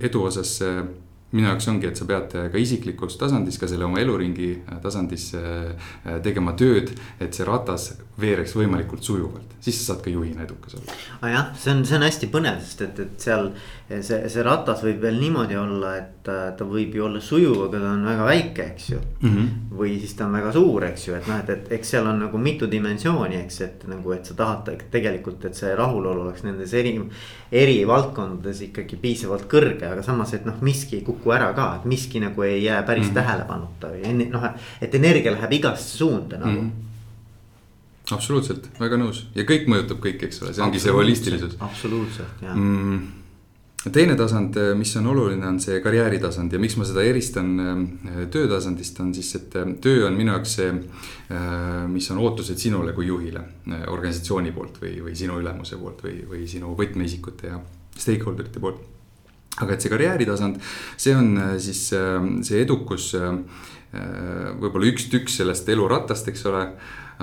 edu 0.00 0.22
osas 0.22 0.60
minu 1.36 1.50
jaoks 1.50 1.68
ongi, 1.72 1.90
et 1.90 2.00
sa 2.00 2.08
pead 2.08 2.34
ka 2.52 2.60
isiklikus 2.60 3.18
tasandis, 3.20 3.60
ka 3.60 3.68
selle 3.70 3.86
oma 3.88 4.00
eluringi 4.02 4.52
tasandis 4.82 5.30
tegema 6.24 6.56
tööd, 6.58 6.92
et 7.20 7.36
see 7.36 7.46
ratas 7.46 7.92
veereks 8.20 8.54
võimalikult 8.56 9.04
sujuvalt, 9.04 9.56
siis 9.60 9.76
sa 9.80 9.92
saad 9.92 10.04
ka 10.06 10.12
juhina 10.12 10.46
edukas 10.46 10.78
olla. 10.78 10.94
aga 11.20 11.32
jah, 11.34 11.48
see 11.60 11.72
on, 11.74 11.82
see 11.84 11.98
on 11.98 12.04
hästi 12.06 12.28
põnev, 12.32 12.62
sest 12.64 12.84
et, 12.86 13.02
et 13.04 13.26
seal 13.26 13.50
see, 13.88 14.22
see 14.32 14.44
ratas 14.44 14.80
võib 14.84 15.02
veel 15.04 15.18
niimoodi 15.20 15.58
olla, 15.60 15.92
et 16.00 16.26
ta 16.26 16.66
võib 16.66 16.96
ju 16.96 17.04
olla 17.06 17.20
sujuv, 17.22 17.66
aga 17.68 17.82
ta 17.82 17.90
on 17.92 18.06
väga 18.08 18.26
väike, 18.26 18.66
eks 18.72 18.88
ju 18.90 18.98
mm. 18.98 19.34
-hmm. 19.34 19.50
või 19.78 19.98
siis 20.00 20.14
ta 20.18 20.26
on 20.26 20.38
väga 20.38 20.52
suur, 20.56 20.84
eks 20.88 21.06
ju, 21.08 21.14
et 21.14 21.28
noh, 21.30 21.42
et, 21.42 21.50
et 21.54 21.72
eks 21.78 21.92
seal 21.94 22.08
on 22.08 22.18
nagu 22.24 22.38
mitu 22.38 22.70
dimensiooni, 22.70 23.36
eks, 23.44 23.60
et 23.60 23.86
nagu, 23.90 24.12
et 24.12 24.26
sa 24.26 24.34
tahad 24.34 24.72
tegelikult, 24.90 25.44
et 25.44 25.54
see 25.54 25.74
rahulolu 25.76 26.24
oleks 26.24 26.42
nendes 26.46 26.74
eri, 26.74 26.96
eri 27.52 27.78
valdkondades 27.86 28.64
ikkagi 28.70 28.96
piisavalt 28.96 29.46
kõrge, 29.50 29.86
aga 29.92 30.02
samas, 30.02 30.34
et 30.34 30.48
noh, 30.48 30.56
miski 30.60 30.96
ei 30.96 31.04
kuku 31.06 31.25
ära 31.32 31.52
ka, 31.56 31.68
et 31.80 31.84
miski 31.84 32.20
nagu 32.20 32.42
ei 32.42 32.64
jää 32.64 32.82
päris 32.82 33.06
mm 33.06 33.10
-hmm. 33.10 33.14
tähelepanuta 33.14 33.92
või 33.92 34.30
noh, 34.30 34.48
et 34.80 34.94
energia 34.94 35.32
läheb 35.32 35.52
igasse 35.52 35.98
suunda 35.98 36.38
nagu 36.38 36.60
mm. 36.60 36.66
-hmm 36.66 36.84
absoluutselt, 38.10 38.68
väga 38.80 38.96
nõus 38.96 39.24
ja 39.34 39.42
kõik 39.42 39.64
mõjutab 39.66 39.98
kõike, 39.98 40.28
eks 40.28 40.42
ole, 40.42 40.52
see 40.54 40.62
ongi 40.62 40.78
see 40.78 40.92
holistilisus. 40.92 41.56
absoluutselt, 41.60 42.42
jah 42.42 42.54
mm 42.54 43.24
teine 43.92 44.16
tasand, 44.16 44.56
mis 44.74 44.96
on 44.96 45.06
oluline, 45.06 45.46
on 45.46 45.58
see 45.62 45.78
karjääritasand 45.84 46.52
ja 46.52 46.58
miks 46.58 46.76
ma 46.78 46.86
seda 46.88 47.04
eristan 47.06 47.52
äh, 47.60 48.22
töötasandist, 48.32 48.98
on 49.00 49.12
siis, 49.14 49.30
et 49.38 49.56
äh, 49.60 49.68
töö 49.82 50.06
on 50.08 50.16
minu 50.18 50.32
jaoks 50.34 50.56
see, 50.58 50.72
mis 51.92 52.10
on 52.10 52.18
ootused 52.22 52.58
sinule 52.58 52.92
kui 52.96 53.08
juhile 53.08 53.42
organisatsiooni 53.90 54.52
poolt 54.54 54.80
või, 54.82 54.92
või 55.02 55.14
sinu 55.18 55.38
ülemuse 55.42 55.78
poolt 55.80 56.04
või, 56.06 56.20
või 56.28 56.44
sinu 56.50 56.74
võtmeisikute 56.78 57.50
ja 57.50 57.60
stakeholder 57.96 58.46
ite 58.46 58.62
poolt. 58.62 58.95
Aga 59.62 59.72
et 59.72 59.82
see 59.82 59.92
karjääritasand, 59.92 60.60
see 61.00 61.16
on 61.16 61.32
siis 61.62 61.82
see 61.88 62.60
edukus, 62.60 63.12
võib-olla 64.60 64.90
üks 64.90 65.06
tükk 65.08 65.32
sellest 65.32 65.68
eluratast, 65.72 66.28
eks 66.28 66.44
ole 66.50 66.62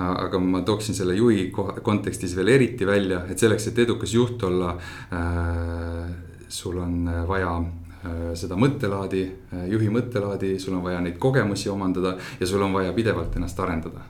aga 0.02 0.38
ma 0.42 0.64
tooksin 0.66 0.96
selle 0.96 1.14
juhi 1.14 1.46
kontekstis 1.54 2.34
veel 2.34 2.50
eriti 2.56 2.86
välja, 2.86 3.22
et 3.30 3.38
selleks, 3.38 3.68
et 3.70 3.78
edukas 3.84 4.14
juht 4.16 4.42
olla 4.42 4.74
äh,, 5.14 6.08
sul 6.54 6.78
on 6.78 7.10
vaja 7.28 7.52
äh, 7.58 8.32
seda 8.38 8.58
mõttelaadi, 8.58 9.22
äh, 9.54 9.66
juhi 9.72 9.90
mõttelaadi, 9.92 10.54
sul 10.62 10.76
on 10.78 10.84
vaja 10.86 11.00
neid 11.04 11.18
kogemusi 11.22 11.70
omandada 11.72 12.16
ja 12.40 12.48
sul 12.48 12.62
on 12.62 12.74
vaja 12.74 12.92
pidevalt 12.96 13.36
ennast 13.36 13.60
arendada. 13.60 14.06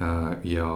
Äh, 0.00 0.30
ja, 0.56 0.70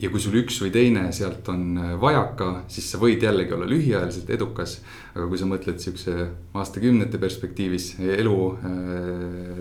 ja 0.00 0.10
kui 0.10 0.20
sul 0.20 0.38
üks 0.40 0.60
või 0.62 0.70
teine 0.72 1.08
sealt 1.12 1.48
on 1.52 1.78
vajaka, 2.00 2.64
siis 2.72 2.86
sa 2.92 3.00
võid 3.00 3.22
jällegi 3.22 3.52
olla 3.56 3.68
lühiajaliselt 3.68 4.30
edukas. 4.30 4.80
aga 5.14 5.26
kui 5.28 5.38
sa 5.38 5.46
mõtled 5.50 5.78
sihukese 5.82 6.28
aastakümnete 6.54 7.18
perspektiivis, 7.18 7.96
elu 8.00 8.38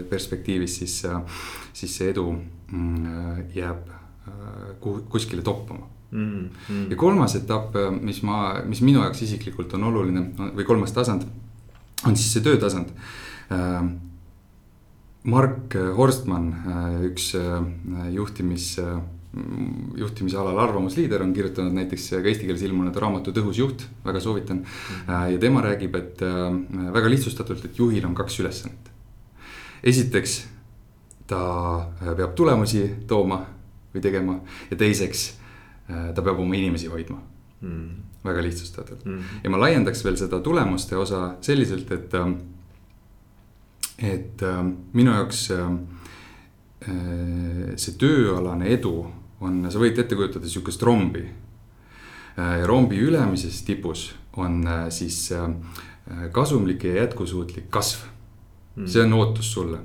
perspektiivis, 0.09 0.79
siis, 0.83 1.01
siis 1.73 1.97
see 1.97 2.09
edu 2.13 2.29
Mm, 2.71 3.45
jääb 3.55 3.87
äh, 3.89 4.89
kuskile 5.09 5.41
toppama 5.41 5.87
mm,. 6.11 6.49
Mm. 6.69 6.91
ja 6.91 6.95
kolmas 6.95 7.33
etapp, 7.35 7.73
äh, 7.75 7.89
mis 7.89 8.21
ma, 8.21 8.59
mis 8.65 8.83
minu 8.85 9.01
jaoks 9.01 9.23
isiklikult 9.25 9.73
on 9.73 9.87
oluline 9.89 10.27
või 10.37 10.67
kolmas 10.67 10.93
tasand, 10.93 11.25
on 12.05 12.17
siis 12.17 12.29
see 12.35 12.45
töötasand. 12.45 12.93
Äh, 13.49 13.89
Mark 15.29 15.75
Horstmann, 15.97 16.53
üks 17.03 17.33
juhtimis 18.13 18.69
juhtimise 19.99 20.37
alal 20.37 20.57
arvamusliider, 20.63 21.21
on 21.23 21.33
kirjutanud 21.33 21.75
näiteks 21.75 22.09
ka 22.15 22.21
eesti 22.23 22.47
keeles 22.47 22.63
ilmunud 22.67 22.95
raamatu 22.95 23.33
Tõhus 23.35 23.59
juht, 23.59 23.85
väga 24.05 24.21
soovitan. 24.23 24.63
ja 25.07 25.39
tema 25.39 25.61
räägib, 25.65 25.95
et 25.95 26.21
väga 26.93 27.09
lihtsustatult, 27.09 27.65
et 27.65 27.79
juhil 27.79 28.05
on 28.05 28.15
kaks 28.15 28.39
ülesannet. 28.39 28.91
esiteks, 29.83 30.47
ta 31.27 31.87
peab 32.17 32.35
tulemusi 32.35 32.83
tooma 33.07 33.45
või 33.93 34.01
tegema 34.01 34.39
ja 34.69 34.77
teiseks, 34.77 35.33
ta 35.87 36.21
peab 36.21 36.39
oma 36.39 36.55
inimesi 36.55 36.87
hoidma 36.87 37.21
mm. 37.61 37.85
väga 38.25 38.41
lihtsustatult 38.43 39.05
mm. 39.05 39.21
ja 39.43 39.49
ma 39.49 39.61
laiendaks 39.61 40.03
veel 40.05 40.17
seda 40.17 40.39
tulemuste 40.43 40.97
osa 40.97 41.35
selliselt, 41.41 41.91
et, 41.91 42.13
et 44.03 44.43
minu 44.93 45.15
jaoks 45.15 45.47
Äh, 46.79 47.75
see 47.75 47.97
tööalane 47.99 48.69
edu 48.71 49.01
on, 49.45 49.61
sa 49.71 49.81
võid 49.81 49.99
ette 50.01 50.17
kujutada 50.17 50.49
sihukest 50.49 50.83
rombi. 50.87 51.23
Äh, 52.39 52.55
ja 52.61 52.69
rombi 52.69 52.99
ülemises 53.03 53.61
tipus 53.67 54.09
on 54.39 54.61
äh, 54.67 54.87
siis 54.93 55.27
kasumlik 56.33 56.83
ja 56.87 57.03
jätkusuutlik 57.03 57.69
kasv. 57.69 58.07
Hmm. 58.75 58.87
see 58.87 59.01
on 59.03 59.13
ootus 59.17 59.49
sulle 59.51 59.79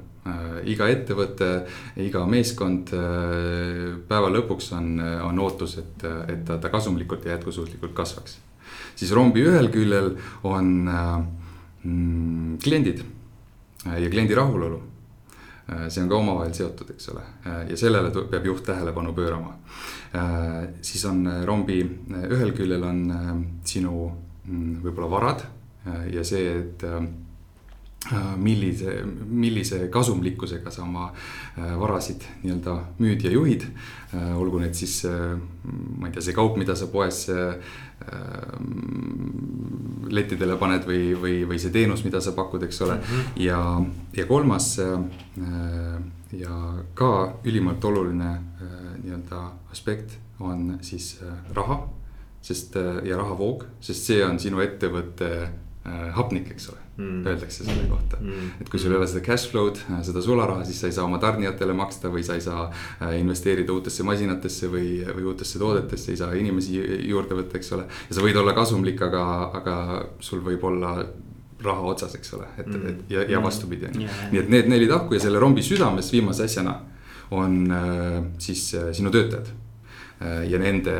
iga 0.71 0.87
ettevõte, 0.89 1.49
iga 2.01 2.23
meeskond 2.29 2.93
päeva 4.09 4.31
lõpuks 4.33 4.71
on, 4.77 5.01
on 5.25 5.41
ootus, 5.45 5.75
et, 5.83 6.05
et 6.31 6.45
ta, 6.47 6.57
ta 6.63 6.71
kasumlikult 6.73 7.27
ja 7.27 7.35
jätkusuutlikult 7.35 7.93
kasvaks. 7.97 8.39
siis 8.97 9.13
rombi 9.13 9.45
ühel 9.45 9.69
küljel 9.73 10.15
on 10.45 10.71
mm, 10.87 12.57
kliendid 12.65 13.05
ja 13.85 14.09
kliendi 14.13 14.37
rahulolu 14.39 14.81
Äh, 14.81 14.94
see 15.89 16.03
on 16.03 16.09
ka 16.09 16.19
omavahel 16.19 16.55
seotud, 16.55 16.91
eks 16.95 17.09
ole, 17.15 17.25
äh, 17.49 17.61
ja 17.71 17.77
sellele 17.81 18.13
peab 18.31 18.47
juht 18.47 18.65
tähelepanu 18.67 19.15
pöörama. 19.17 19.57
Äh, 20.15 20.69
siis 20.85 21.05
on 21.09 21.25
rombi 21.45 21.81
ühel 22.29 22.53
küljel 22.57 22.85
on 22.85 23.05
sinu 23.65 24.09
mm, 24.45 24.81
võib-olla 24.85 25.11
varad 25.19 25.47
ja 26.13 26.23
see, 26.25 26.47
et 26.63 26.81
millise, 28.41 28.95
millise 29.05 29.83
kasumlikkusega 29.93 30.71
sa 30.73 30.81
oma 30.87 31.11
varasid 31.57 32.25
nii-öelda 32.41 32.77
müüd 33.05 33.27
ja 33.27 33.33
juhid. 33.35 33.67
olgu 34.15 34.63
need 34.63 34.73
siis, 34.73 35.03
ma 35.05 36.09
ei 36.09 36.15
tea, 36.15 36.25
see 36.25 36.37
kaup, 36.37 36.57
mida 36.57 36.73
sa 36.77 36.89
poes 36.89 37.27
lettidele 40.15 40.57
paned 40.61 40.87
või, 40.89 41.15
või, 41.19 41.35
või 41.49 41.59
see 41.61 41.73
teenus, 41.75 42.05
mida 42.07 42.21
sa 42.23 42.35
pakud, 42.37 42.63
eks 42.67 42.81
ole 42.85 42.99
mm. 42.99 43.09
-hmm. 43.11 43.43
ja, 43.45 43.61
ja 44.17 44.27
kolmas 44.27 44.79
äh, 44.83 44.95
ja 46.33 46.59
ka 46.95 47.11
ülimalt 47.45 47.85
oluline 47.85 48.31
äh, 48.35 48.79
nii-öelda 49.03 49.43
aspekt 49.73 50.19
on 50.41 50.79
siis 50.81 51.19
äh, 51.23 51.35
raha. 51.55 51.85
sest 52.45 52.75
ja 53.05 53.17
rahavoog, 53.17 53.63
sest 53.81 54.05
see 54.05 54.25
on 54.25 54.37
sinu 54.39 54.59
ettevõtte 54.61 55.29
hapnik, 56.13 56.51
eks 56.53 56.67
ole 56.69 56.84
mm., 56.97 57.27
öeldakse 57.27 57.65
selle 57.65 57.87
kohta 57.91 58.21
mm.. 58.21 58.55
et 58.63 58.71
kui 58.71 58.81
sul 58.83 58.95
ei 58.95 59.01
ole 59.01 59.09
seda 59.11 59.25
cash 59.27 59.51
flow'd, 59.53 59.81
seda 60.07 60.23
sularaha, 60.25 60.65
siis 60.69 60.81
sa 60.83 60.91
ei 60.91 60.97
saa 60.97 61.07
oma 61.09 61.21
tarnijatele 61.23 61.77
maksta 61.77 62.13
või 62.13 62.25
sa 62.27 62.39
ei 62.39 62.45
saa 62.45 62.69
investeerida 63.19 63.75
uutesse 63.75 64.07
masinatesse 64.07 64.71
või, 64.73 64.89
või 65.11 65.29
uutesse 65.33 65.61
toodetesse, 65.63 66.15
ei 66.15 66.21
saa 66.21 66.33
inimesi 66.39 66.81
juurde 67.09 67.39
võtta, 67.41 67.59
eks 67.61 67.73
ole. 67.77 67.87
ja 68.09 68.19
sa 68.19 68.25
võid 68.25 68.41
olla 68.41 68.57
kasumlik, 68.57 69.03
aga, 69.09 69.25
aga 69.61 69.77
sul 70.25 70.43
võib 70.45 70.65
olla 70.71 70.97
raha 71.65 71.93
otsas, 71.95 72.15
eks 72.19 72.35
ole, 72.37 72.49
et 72.59 72.67
mm., 72.69 72.89
et 72.91 73.13
ja, 73.15 73.23
ja 73.23 73.39
mm. 73.39 73.47
vastupidi 73.47 73.89
on 73.89 74.01
ju. 74.03 74.09
nii 74.33 74.43
et 74.43 74.51
need 74.53 74.71
neli 74.73 74.89
tahku 74.91 75.17
ja 75.17 75.23
selle 75.25 75.41
rombi 75.43 75.65
südames 75.65 76.11
viimase 76.13 76.45
asjana 76.49 76.79
on 77.35 77.71
äh, 77.73 78.19
siis 78.39 78.67
äh, 78.75 78.91
sinu 78.93 79.13
töötajad 79.15 79.49
äh, 80.21 80.45
ja 80.51 80.61
nende 80.61 80.97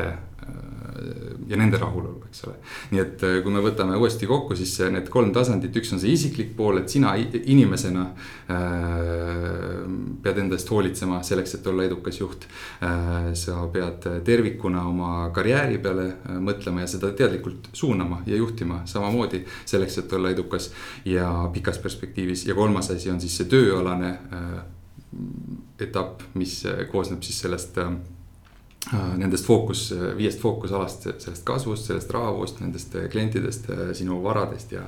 ja 1.47 1.57
nende 1.59 1.77
rahulolu, 1.77 2.23
eks 2.29 2.43
ole. 2.47 2.55
nii 2.93 3.01
et 3.01 3.23
äh, 3.25 3.37
kui 3.43 3.53
me 3.53 3.61
võtame 3.63 3.97
uuesti 3.99 4.27
kokku, 4.29 4.55
siis 4.57 4.73
need 4.93 5.09
kolm 5.13 5.31
tasandit, 5.35 5.75
üks 5.77 5.93
on 5.93 6.01
see 6.01 6.13
isiklik 6.15 6.53
pool, 6.57 6.79
et 6.81 6.91
sina 6.91 7.13
inimesena 7.17 8.05
äh, 8.51 9.83
pead 10.23 10.41
enda 10.41 10.57
eest 10.57 10.71
hoolitsema 10.73 11.21
selleks, 11.25 11.57
et 11.59 11.69
olla 11.71 11.85
edukas 11.87 12.19
juht 12.21 12.47
äh,. 12.81 13.33
sa 13.35 13.65
pead 13.73 14.05
tervikuna 14.25 14.85
oma 14.89 15.11
karjääri 15.35 15.79
peale 15.83 16.07
mõtlema 16.41 16.83
ja 16.83 16.89
seda 16.89 17.11
teadlikult 17.17 17.69
suunama 17.73 18.21
ja 18.29 18.37
juhtima 18.39 18.81
samamoodi 18.89 19.43
selleks, 19.65 19.99
et 20.01 20.13
olla 20.13 20.31
edukas 20.33 20.71
ja 21.05 21.29
pikas 21.53 21.79
perspektiivis 21.83 22.47
ja 22.47 22.55
kolmas 22.55 22.91
asi 22.93 23.11
on 23.11 23.21
siis 23.21 23.37
see 23.37 23.49
tööalane 23.51 24.15
etapp, 25.81 26.23
mis 26.39 26.61
koosneb 26.91 27.23
siis 27.23 27.39
sellest 27.45 27.77
nendest 28.93 29.47
fookus, 29.47 29.87
viiest 30.17 30.41
fookusalast, 30.41 31.07
sellest 31.17 31.43
kasvust, 31.47 31.87
sellest 31.89 32.11
rahavoost, 32.13 32.59
nendest 32.61 32.93
äh, 32.95 33.07
klientidest, 33.09 33.69
äh, 33.73 33.91
sinu 33.97 34.19
varadest 34.23 34.75
ja. 34.75 34.83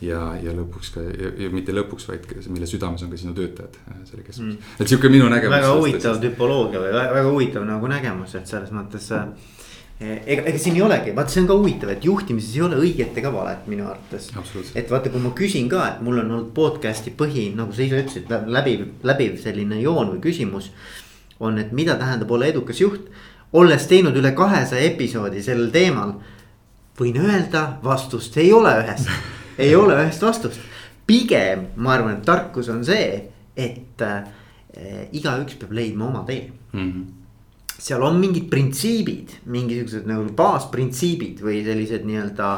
ja, 0.00 0.22
ja 0.40 0.54
lõpuks 0.56 0.92
ka, 0.94 1.04
ja 1.04 1.50
mitte 1.52 1.74
lõpuks, 1.76 2.08
vaid 2.08 2.28
mille 2.52 2.68
südames 2.68 3.04
on 3.04 3.12
ka 3.12 3.20
sinu 3.20 3.34
töötajad 3.36 3.76
selle 4.08 4.24
keskmes 4.24 4.54
mm., 4.54 4.76
et 4.80 4.88
sihuke 4.92 5.10
minu 5.12 5.28
nägemus. 5.32 5.58
väga 5.58 5.74
huvitav 5.76 6.22
tüpoloogia 6.22 6.80
või 6.80 6.94
väga 6.96 7.26
huvitav 7.28 7.66
nagu 7.68 7.90
nägemus, 7.92 8.36
et 8.40 8.48
selles 8.48 8.72
mõttes 8.72 9.10
ega, 9.12 10.46
ega 10.46 10.54
siin 10.56 10.78
ei 10.78 10.84
olegi, 10.86 11.12
vaata, 11.16 11.34
see 11.34 11.42
on 11.42 11.50
ka 11.50 11.58
huvitav, 11.58 11.92
et 11.92 12.06
juhtimises 12.08 12.56
ei 12.56 12.64
ole 12.64 12.78
õiget 12.80 13.20
ega 13.20 13.34
valet 13.34 13.68
minu 13.68 13.84
arvates. 13.90 14.30
et 14.72 14.88
vaata, 14.90 15.12
kui 15.12 15.20
ma 15.20 15.34
küsin 15.36 15.68
ka, 15.72 15.84
et 15.92 16.00
mul 16.06 16.22
on 16.22 16.30
olnud 16.38 16.54
podcast'i 16.56 17.12
põhi, 17.18 17.50
nagu 17.58 17.76
sa 17.76 17.84
ise 17.84 18.00
ütlesid, 18.00 18.32
läbiv, 18.48 18.88
läbiv 19.04 19.36
selline 19.44 19.82
joon 19.84 20.16
või 20.16 20.24
küsimus. 20.24 20.72
on, 21.42 21.58
et 21.58 21.72
mida 21.74 21.98
tähendab 21.98 22.30
olla 22.30 22.46
edukas 22.46 22.80
juht 22.80 23.10
olles 23.52 23.86
teinud 23.86 24.16
üle 24.16 24.32
kahesaja 24.36 24.92
episoodi 24.92 25.42
sellel 25.44 25.70
teemal. 25.74 26.14
võin 26.98 27.16
öelda, 27.18 27.78
vastust 27.84 28.36
ei 28.38 28.52
ole 28.52 28.74
ühest, 28.82 29.08
ei 29.64 29.74
ole 29.76 29.96
ühest 30.04 30.22
vastust. 30.22 30.60
pigem 31.06 31.66
ma 31.76 31.96
arvan, 31.96 32.18
et 32.18 32.24
tarkus 32.24 32.68
on 32.68 32.84
see, 32.84 33.24
et 33.56 34.02
äh, 34.02 34.22
igaüks 35.12 35.58
peab 35.60 35.72
leidma 35.72 36.08
oma 36.08 36.24
tee 36.26 36.50
mm. 36.72 36.78
-hmm 36.92 37.10
seal 37.82 38.02
on 38.02 38.20
mingid 38.20 38.46
printsiibid, 38.50 39.32
mingisugused 39.50 40.06
nagu 40.06 40.28
baasprintsiibid 40.38 41.40
või 41.42 41.64
sellised 41.66 42.04
nii-öelda 42.06 42.50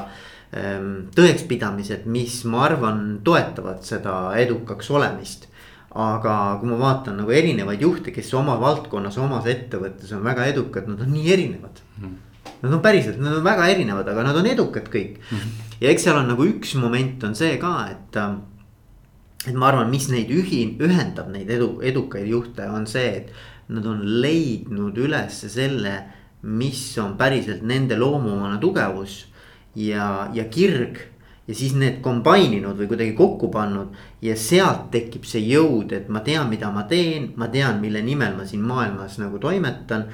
ähm, 0.59 0.91
tõekspidamised, 1.17 2.05
mis 2.05 2.43
ma 2.45 2.67
arvan, 2.67 3.21
toetavad 3.25 3.81
seda 3.87 4.35
edukaks 4.37 4.91
olemist 4.93 5.49
aga 5.95 6.59
kui 6.59 6.69
ma 6.69 6.79
vaatan 6.81 7.21
nagu 7.23 7.31
erinevaid 7.31 7.83
juhte, 7.83 8.11
kes 8.15 8.33
oma 8.35 8.57
valdkonnas, 8.59 9.19
omas 9.23 9.47
ettevõttes 9.51 10.11
on 10.17 10.25
väga 10.27 10.49
edukad, 10.51 10.89
nad 10.91 11.05
on 11.05 11.13
nii 11.15 11.35
erinevad 11.37 11.83
mm. 12.01 12.23
Nad 12.65 12.73
on 12.73 12.81
päriselt, 12.81 13.19
nad 13.21 13.35
on 13.37 13.45
väga 13.45 13.67
erinevad, 13.69 14.09
aga 14.09 14.23
nad 14.25 14.37
on 14.41 14.47
edukad 14.49 14.89
kõik 14.93 15.19
mm. 15.21 15.39
-hmm. 15.39 15.71
ja 15.85 15.93
eks 15.93 16.07
seal 16.07 16.19
on 16.19 16.31
nagu 16.33 16.47
üks 16.49 16.75
moment 16.81 17.25
on 17.25 17.35
see 17.39 17.59
ka, 17.63 17.75
et. 17.93 18.19
et 19.47 19.55
ma 19.55 19.69
arvan, 19.69 19.91
mis 19.91 20.09
neid 20.09 20.31
ühi-, 20.33 20.77
ühendab 20.81 21.29
neid 21.31 21.51
edu, 21.51 21.79
edukaid 21.83 22.27
juhte, 22.27 22.67
on 22.69 22.87
see, 22.87 23.11
et 23.21 23.33
nad 23.69 23.87
on 23.87 24.01
leidnud 24.23 24.97
üles 24.99 25.45
selle, 25.53 25.95
mis 26.43 26.83
on 26.99 27.17
päriselt 27.17 27.63
nende 27.63 27.97
loomuomane 27.97 28.59
tugevus 28.61 29.27
ja, 29.77 30.31
ja 30.33 30.45
kirg 30.45 30.99
ja 31.49 31.55
siis 31.55 31.75
need 31.77 32.01
combine 32.05 32.59
inud 32.59 32.79
või 32.79 32.89
kuidagi 32.89 33.13
kokku 33.17 33.51
pannud. 33.53 33.93
ja 34.23 34.37
sealt 34.37 34.91
tekib 34.91 35.27
see 35.29 35.45
jõud, 35.45 35.93
et 35.93 36.09
ma 36.09 36.21
tean, 36.25 36.49
mida 36.49 36.71
ma 36.73 36.87
teen, 36.89 37.33
ma 37.37 37.49
tean, 37.53 37.81
mille 37.81 38.03
nimel 38.03 38.37
ma 38.37 38.47
siin 38.49 38.63
maailmas 38.65 39.19
nagu 39.21 39.39
toimetan. 39.39 40.07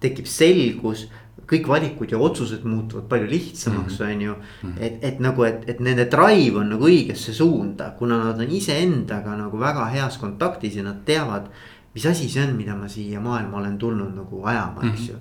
tekib 0.00 0.26
selgus, 0.26 1.08
kõik 1.48 1.66
valikud 1.68 2.12
ja 2.12 2.18
otsused 2.18 2.64
muutuvad 2.64 3.08
palju 3.08 3.26
lihtsamaks, 3.26 3.98
mhm. 4.00 4.10
on 4.10 4.20
ju. 4.22 4.34
Mhm. 4.62 4.76
et, 4.80 4.98
et 5.04 5.20
nagu, 5.20 5.44
et, 5.44 5.64
et 5.68 5.80
nende 5.80 6.08
drive 6.10 6.56
on 6.56 6.68
nagu 6.70 6.88
õigesse 6.88 7.34
suunda, 7.34 7.90
kuna 7.98 8.22
nad 8.24 8.40
on 8.40 8.50
iseendaga 8.50 9.36
nagu 9.36 9.58
väga 9.58 9.88
heas 9.92 10.18
kontaktis 10.18 10.76
ja 10.76 10.82
nad 10.82 11.04
teavad. 11.04 11.50
mis 11.94 12.06
asi 12.06 12.28
see 12.28 12.42
on, 12.44 12.54
mida 12.56 12.76
ma 12.76 12.88
siia 12.88 13.20
maailma 13.20 13.58
olen 13.58 13.78
tulnud 13.78 14.14
nagu 14.14 14.44
ajama, 14.44 14.92
eks 14.92 15.00
mhm. 15.00 15.08
ju. 15.08 15.16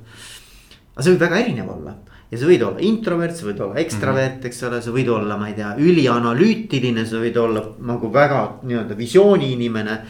aga 0.93 1.03
see 1.03 1.11
võib 1.11 1.25
väga 1.25 1.39
erinev 1.39 1.69
olla 1.69 1.95
ja 2.31 2.37
sa 2.39 2.47
võid 2.49 2.63
olla 2.67 2.83
introvert, 2.83 3.35
sa 3.35 3.47
võid 3.47 3.61
olla 3.63 3.79
ekstravert 3.81 4.37
mm, 4.37 4.41
-hmm. 4.41 4.47
eks 4.51 4.63
ole, 4.67 4.81
sa 4.81 4.91
võid 4.91 5.11
olla, 5.11 5.37
ma 5.37 5.47
ei 5.47 5.55
tea, 5.55 5.73
ülianalüütiline, 5.79 7.05
sa 7.05 7.21
võid 7.23 7.37
olla 7.39 7.63
nagu 7.79 8.11
väga 8.13 8.41
nii-öelda 8.63 8.97
visiooni 8.97 9.53
inimene. 9.53 10.01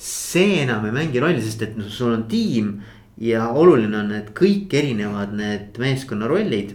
see 0.00 0.62
enam 0.62 0.84
ei 0.86 0.92
mängi 0.92 1.20
rolli, 1.20 1.42
sest 1.42 1.62
et 1.62 1.74
sul 1.88 2.12
on 2.12 2.24
tiim 2.24 2.80
ja 3.20 3.50
oluline 3.52 3.98
on, 3.98 4.12
et 4.16 4.30
kõik 4.32 4.72
erinevad 4.72 5.34
need 5.36 5.76
meeskonna 5.78 6.26
rollid 6.26 6.72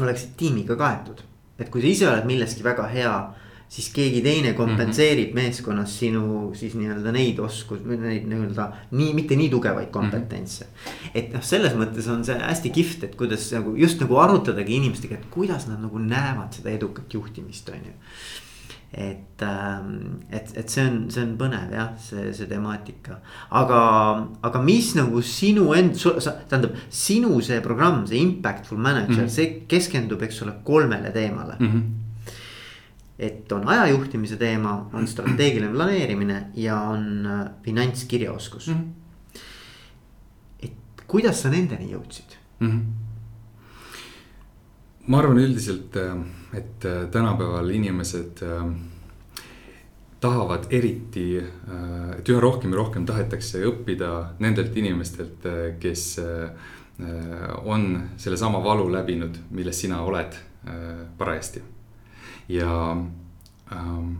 oleksid 0.00 0.34
tiimiga 0.36 0.76
kaetud. 0.76 1.22
et 1.58 1.70
kui 1.70 1.80
sa 1.80 1.86
ise 1.86 2.08
oled 2.08 2.26
milleski 2.26 2.62
väga 2.62 2.86
hea 2.92 3.12
siis 3.68 3.88
keegi 3.94 4.22
teine 4.22 4.52
kompenseerib 4.54 5.32
mm 5.32 5.38
-hmm. 5.38 5.42
meeskonnas 5.42 5.98
sinu 5.98 6.54
siis 6.54 6.74
nii-öelda 6.74 7.12
neid 7.12 7.38
oskus, 7.38 7.82
neid 7.84 8.28
nii-öelda 8.30 8.68
nii, 8.90 9.12
mitte 9.14 9.36
nii 9.36 9.50
tugevaid 9.50 9.90
kompetentse 9.90 10.64
mm. 10.64 10.70
-hmm. 10.70 11.10
et 11.14 11.32
noh, 11.34 11.42
selles 11.42 11.74
mõttes 11.74 12.08
on 12.12 12.24
see 12.24 12.38
hästi 12.38 12.70
kihvt, 12.70 13.04
et 13.04 13.14
kuidas 13.14 13.50
nagu 13.52 13.74
just 13.76 14.00
nagu 14.00 14.16
arutadagi 14.22 14.76
inimestega, 14.76 15.14
et 15.14 15.30
kuidas 15.30 15.66
nad 15.66 15.82
nagu 15.82 15.98
näevad 15.98 16.52
seda 16.52 16.70
edukat 16.70 17.14
juhtimist, 17.14 17.68
on 17.68 17.86
ju. 17.90 17.92
et, 18.92 19.42
ähm, 19.42 20.22
et, 20.30 20.52
et 20.56 20.68
see 20.68 20.86
on, 20.86 21.10
see 21.10 21.22
on 21.22 21.34
põnev 21.36 21.72
jah, 21.74 21.90
see, 21.98 22.32
see 22.32 22.46
temaatika. 22.46 23.18
aga, 23.50 23.82
aga 24.42 24.62
mis 24.62 24.94
nagu 24.94 25.22
sinu 25.22 25.72
end-, 25.74 25.98
tähendab 26.48 26.78
sinu 26.88 27.40
see 27.40 27.60
programm, 27.60 28.06
see 28.06 28.22
impactful 28.22 28.78
manager 28.78 29.10
mm, 29.10 29.24
-hmm. 29.24 29.28
see 29.28 29.62
keskendub, 29.68 30.22
eks 30.22 30.42
ole, 30.42 30.52
kolmele 30.64 31.10
teemale 31.10 31.56
mm. 31.58 31.66
-hmm 31.66 32.05
et 33.18 33.52
on 33.52 33.68
ajajuhtimise 33.68 34.36
teema, 34.36 34.90
on 34.92 35.06
strateegiline 35.08 35.72
planeerimine 35.72 36.46
ja 36.54 36.80
on 36.80 37.26
äh, 37.26 37.46
finantskirjaoskus 37.64 38.68
mm. 38.68 38.74
-hmm. 38.74 38.86
et 40.62 41.04
kuidas 41.06 41.42
sa 41.42 41.50
nendeni 41.50 41.92
jõudsid 41.92 42.36
mm? 42.60 42.70
-hmm. 42.70 42.80
ma 45.06 45.18
arvan 45.18 45.38
üldiselt, 45.38 45.96
äh, 45.96 46.16
et 46.52 46.84
äh, 46.84 47.08
tänapäeval 47.10 47.70
inimesed 47.70 48.44
tahavad 50.20 50.64
eriti, 50.70 51.36
et 52.18 52.28
üha 52.28 52.40
rohkem 52.40 52.70
ja 52.70 52.76
rohkem 52.76 53.06
tahetakse 53.06 53.60
õppida 53.68 54.26
nendelt 54.38 54.76
inimestelt, 54.76 55.44
kes 55.78 56.20
on 57.64 58.02
sellesama 58.16 58.64
valu 58.64 58.92
läbinud, 58.92 59.36
milles 59.50 59.80
sina 59.80 60.00
oled 60.00 60.32
parajasti 61.18 61.62
ja, 62.48 62.96
ähm, 63.72 64.12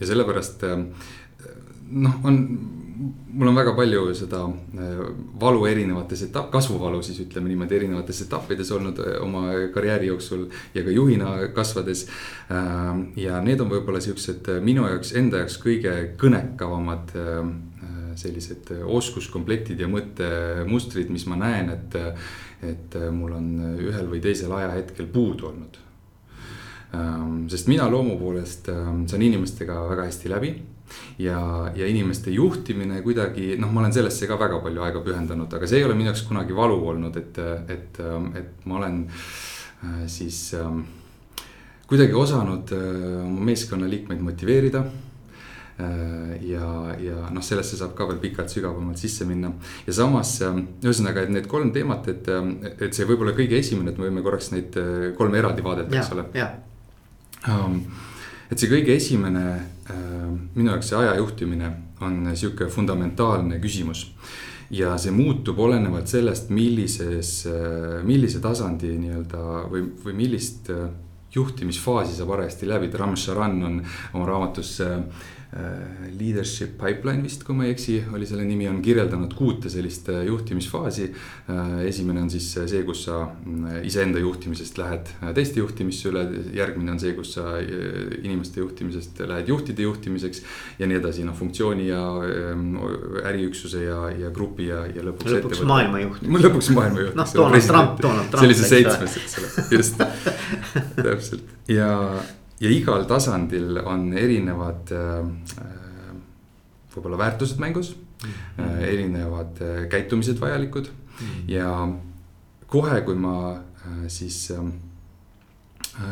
ja 0.00 0.06
sellepärast 0.06 0.64
äh, 0.64 0.78
noh, 1.90 2.14
on, 2.24 2.38
mul 3.34 3.50
on 3.50 3.58
väga 3.58 3.74
palju 3.76 4.06
seda 4.16 4.40
äh, 4.46 5.02
valu 5.40 5.66
erinevates 5.68 6.24
etapp, 6.28 6.50
kasvuvalu 6.54 7.02
siis 7.04 7.20
ütleme 7.26 7.50
niimoodi 7.50 7.78
erinevates 7.80 8.22
etappides 8.26 8.72
olnud 8.76 9.02
äh, 9.04 9.18
oma 9.24 9.46
karjääri 9.74 10.08
jooksul 10.12 10.46
ja 10.74 10.84
ka 10.86 10.94
juhina 10.94 11.36
kasvades. 11.54 12.06
Ähm, 12.52 13.08
ja 13.20 13.40
need 13.44 13.60
on 13.60 13.72
võib-olla 13.72 14.02
siuksed 14.04 14.50
minu 14.64 14.88
jaoks, 14.88 15.14
enda 15.18 15.44
jaoks 15.44 15.60
kõige 15.62 15.94
kõnekavamad 16.20 17.14
sellised 18.14 18.68
oskuskomplektid 18.86 19.80
ja 19.82 19.88
mõttemustrid, 19.90 21.08
mis 21.10 21.24
ma 21.26 21.34
näen, 21.40 21.72
et, 21.74 21.96
et 22.62 22.94
mul 23.10 23.34
on 23.34 23.48
ühel 23.74 24.06
või 24.06 24.22
teisel 24.22 24.54
ajahetkel 24.54 25.10
puudu 25.10 25.48
olnud 25.50 25.83
sest 27.50 27.68
mina 27.70 27.88
loomu 27.90 28.16
poolest 28.20 28.68
ähm, 28.72 29.04
saan 29.10 29.22
inimestega 29.22 29.76
väga 29.90 30.08
hästi 30.08 30.32
läbi. 30.32 30.54
Ja, 31.18 31.38
ja 31.74 31.86
inimeste 31.88 32.30
juhtimine 32.30 33.00
kuidagi, 33.02 33.54
noh, 33.58 33.70
ma 33.72 33.80
olen 33.82 33.94
sellesse 33.96 34.28
ka 34.30 34.36
väga 34.38 34.60
palju 34.62 34.82
aega 34.84 35.00
pühendanud, 35.02 35.52
aga 35.56 35.66
see 35.66 35.80
ei 35.80 35.86
ole 35.86 35.96
minu 35.96 36.10
jaoks 36.10 36.26
kunagi 36.28 36.54
valu 36.54 36.76
olnud, 36.92 37.16
et, 37.18 37.40
et, 37.72 38.02
ähm, 38.04 38.28
et 38.36 38.66
ma 38.68 38.76
olen 38.80 39.00
äh, 39.08 40.04
siis 40.12 40.52
kuidagi 41.88 42.14
osanud 42.18 42.74
äh, 42.76 42.84
oma 43.24 43.48
meeskonnaliikmeid 43.48 44.22
motiveerida. 44.28 44.84
Äh, 45.80 46.36
ja, 46.50 46.68
ja 47.00 47.32
noh, 47.34 47.42
sellesse 47.42 47.80
saab 47.80 47.96
ka 47.98 48.06
veel 48.12 48.20
pikalt 48.22 48.52
sügavamalt 48.52 49.00
sisse 49.00 49.26
minna. 49.26 49.54
ja 49.88 49.96
samas 49.96 50.36
ühesõnaga, 50.44 51.24
et 51.24 51.34
need 51.34 51.48
kolm 51.50 51.72
teemat, 51.74 52.12
et, 52.12 52.30
et 52.76 52.92
see 52.92 53.08
võib-olla 53.08 53.34
kõige 53.34 53.58
esimene, 53.58 53.90
et 53.90 53.98
me 53.98 54.10
võime 54.10 54.22
korraks 54.22 54.52
neid 54.54 54.78
kolme 55.18 55.40
eraldi 55.40 55.64
vaadelda, 55.64 55.98
eks 55.98 56.14
ole 56.14 56.28
et 57.44 58.60
see 58.60 58.70
kõige 58.70 58.96
esimene 58.96 59.44
uh, 59.90 60.32
minu 60.54 60.70
jaoks 60.70 60.92
see 60.92 60.98
aja 61.00 61.16
juhtimine 61.18 61.70
on 62.04 62.32
sihuke 62.34 62.68
fundamentaalne 62.72 63.60
küsimus. 63.62 64.10
ja 64.70 64.96
see 64.98 65.12
muutub 65.12 65.58
olenevalt 65.60 66.08
sellest, 66.08 66.50
millises, 66.50 67.44
uh, 67.46 68.00
millise 68.04 68.40
tasandi 68.40 68.94
nii-öelda 68.98 69.42
või, 69.70 69.84
või 70.04 70.16
millist 70.24 70.70
uh, 70.72 70.88
juhtimisfaasi 71.34 72.14
sa 72.16 72.26
parajasti 72.26 72.68
läbid, 72.70 72.94
Ram 72.94 73.14
Charan 73.18 73.62
on 73.62 73.80
oma 74.14 74.26
raamatus 74.26 74.80
Äh, 74.80 74.98
leadership 76.18 76.74
pipeline 76.80 77.22
vist, 77.22 77.44
kui 77.46 77.54
ma 77.54 77.66
ei 77.66 77.74
eksi, 77.74 78.00
oli 78.14 78.26
selle 78.26 78.42
nimi, 78.46 78.66
on 78.66 78.80
kirjeldanud 78.82 79.34
kuute 79.38 79.70
sellist 79.70 80.08
äh, 80.10 80.24
juhtimisfaasi. 80.26 81.06
Äh, 81.50 81.76
esimene 81.88 82.24
on 82.24 82.30
siis 82.32 82.48
see, 82.56 82.82
kus 82.86 83.04
sa 83.06 83.20
iseenda 83.86 84.22
juhtimisest 84.22 84.78
lähed 84.80 85.12
teiste 85.36 85.62
juhtimisse 85.62 86.10
üle, 86.10 86.24
järgmine 86.56 86.94
on 86.94 87.00
see, 87.02 87.14
kus 87.16 87.36
sa 87.36 87.56
inimeste 87.60 88.62
juhtimisest 88.62 89.22
lähed 89.30 89.50
juhtide 89.50 89.86
juhtimiseks. 89.86 90.42
ja 90.78 90.88
nii 90.90 90.98
edasi, 90.98 91.24
noh 91.26 91.36
funktsiooni 91.38 91.88
ja 91.88 92.02
ähm, 92.26 92.76
äriüksuse 93.24 93.84
ja, 93.84 94.00
ja 94.24 94.30
grupi 94.34 94.68
ja, 94.70 94.84
ja 94.90 95.06
lõpuks. 95.06 95.38
lõpuks 95.38 95.64
maailmajuht. 95.70 96.22
lõpuks 96.48 96.70
maailmajuht. 96.74 97.18
noh, 97.18 97.34
Donald 97.34 97.68
Trump, 97.70 97.98
Donald 98.02 98.30
Trump. 98.32 98.42
sellise 98.42 98.70
seitsmes, 98.70 99.18
eks 99.22 99.38
ole, 99.38 99.52
just 99.78 100.02
täpselt 100.98 101.70
ja 101.70 101.92
ja 102.60 102.70
igal 102.70 103.06
tasandil 103.10 103.80
on 103.84 104.12
erinevad 104.18 104.92
äh, 104.94 105.22
võib-olla 106.94 107.18
väärtused 107.18 107.58
mängus 107.58 107.94
mm, 107.96 108.80
erinevad 108.86 109.58
käitumised 109.90 110.38
vajalikud. 110.40 110.90
Mm 110.90 111.02
ja 111.48 111.68
kohe, 112.66 113.00
kui 113.06 113.14
ma 113.18 113.36
siis 114.10 114.48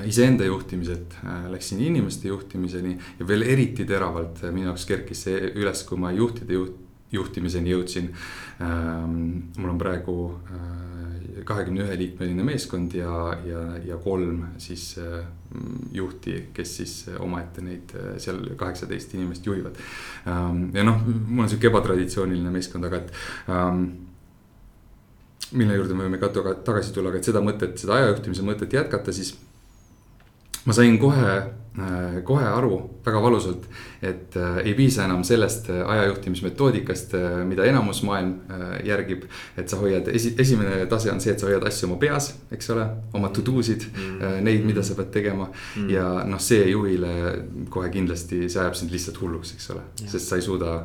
iseenda 0.06 0.46
juhtimiselt 0.46 1.16
läksin 1.50 1.80
inimeste 1.82 2.28
juhtimiseni 2.28 2.94
ja 3.18 3.26
veel 3.26 3.42
eriti 3.42 3.86
teravalt 3.88 4.44
minu 4.52 4.70
jaoks 4.70 4.86
kerkis 4.86 5.24
see 5.26 5.40
üles, 5.58 5.82
kui 5.88 5.98
ma 5.98 6.12
juhtide 6.14 6.54
juht, 6.54 6.76
juhtimiseni 7.12 7.74
jõudsin. 7.74 8.08
mul 8.62 9.70
on 9.70 9.78
praegu 9.78 10.14
kahekümne 11.44 11.84
ühe 11.86 11.96
liikmeline 11.98 12.44
meeskond 12.46 12.94
ja, 12.96 13.12
ja, 13.46 13.62
ja 13.86 13.96
kolm 14.02 14.44
siis 14.62 14.92
äh, 15.00 15.24
juhti, 15.92 16.36
kes 16.54 16.76
siis 16.80 16.94
omaette 17.18 17.64
neid 17.64 17.94
äh, 17.98 18.12
seal 18.22 18.42
kaheksateist 18.58 19.14
inimest 19.16 19.46
juhivad. 19.46 19.78
Ähm, 20.28 20.64
ja 20.76 20.84
noh, 20.86 21.00
mul 21.06 21.46
on 21.46 21.50
sihuke 21.50 21.70
ebatraditsiooniline 21.70 22.52
meeskond, 22.54 22.88
aga 22.88 23.02
et 23.02 23.14
ähm, 23.52 23.82
mille 25.56 25.78
juurde 25.78 25.96
me 25.96 26.06
võime 26.06 26.20
ka 26.22 26.30
tagasi 26.36 26.94
tulla, 26.94 27.12
aga 27.12 27.22
et 27.22 27.32
seda 27.32 27.42
mõtet, 27.44 27.74
seda 27.80 27.98
ajajuhtimise 27.98 28.46
mõtet 28.46 28.78
jätkata, 28.78 29.14
siis 29.16 29.34
ma 30.66 30.76
sain 30.76 31.00
kohe 31.02 31.26
Äh, 31.32 31.61
kohe 32.24 32.44
aru 32.44 32.74
väga 33.04 33.20
valusalt, 33.24 33.64
et 34.04 34.36
äh, 34.36 34.58
ei 34.66 34.74
piisa 34.76 35.06
enam 35.06 35.22
sellest 35.24 35.70
äh, 35.72 35.80
ajajuhtimismetoodikast, 35.88 37.14
mida 37.48 37.64
enamus 37.64 38.02
maailm 38.04 38.34
järgib. 38.84 39.24
et 39.56 39.68
sa 39.68 39.78
hoiad, 39.80 40.08
esi, 40.08 40.34
esimene 40.38 40.84
tase 40.86 41.10
on 41.12 41.20
see, 41.20 41.32
et 41.32 41.40
sa 41.40 41.48
hoiad 41.48 41.64
asju 41.66 41.88
oma 41.88 41.96
peas, 42.00 42.32
eks 42.52 42.70
ole, 42.74 42.84
oma 43.16 43.30
to 43.32 43.44
do 43.46 43.62
sid 43.64 43.86
mm., 43.88 44.42
neid, 44.44 44.66
mida 44.68 44.84
sa 44.84 44.96
pead 44.98 45.10
tegema 45.14 45.48
mm.. 45.48 45.88
ja 45.90 46.04
noh, 46.28 46.40
see 46.40 46.68
juhile 46.70 47.14
kohe 47.72 47.88
kindlasti, 47.94 48.44
see 48.52 48.60
ajab 48.60 48.76
sind 48.76 48.92
lihtsalt 48.92 49.22
hulluks, 49.22 49.54
eks 49.56 49.70
ole, 49.72 49.86
sest 50.04 50.28
sa 50.28 50.36
ei 50.36 50.44
suuda. 50.44 50.82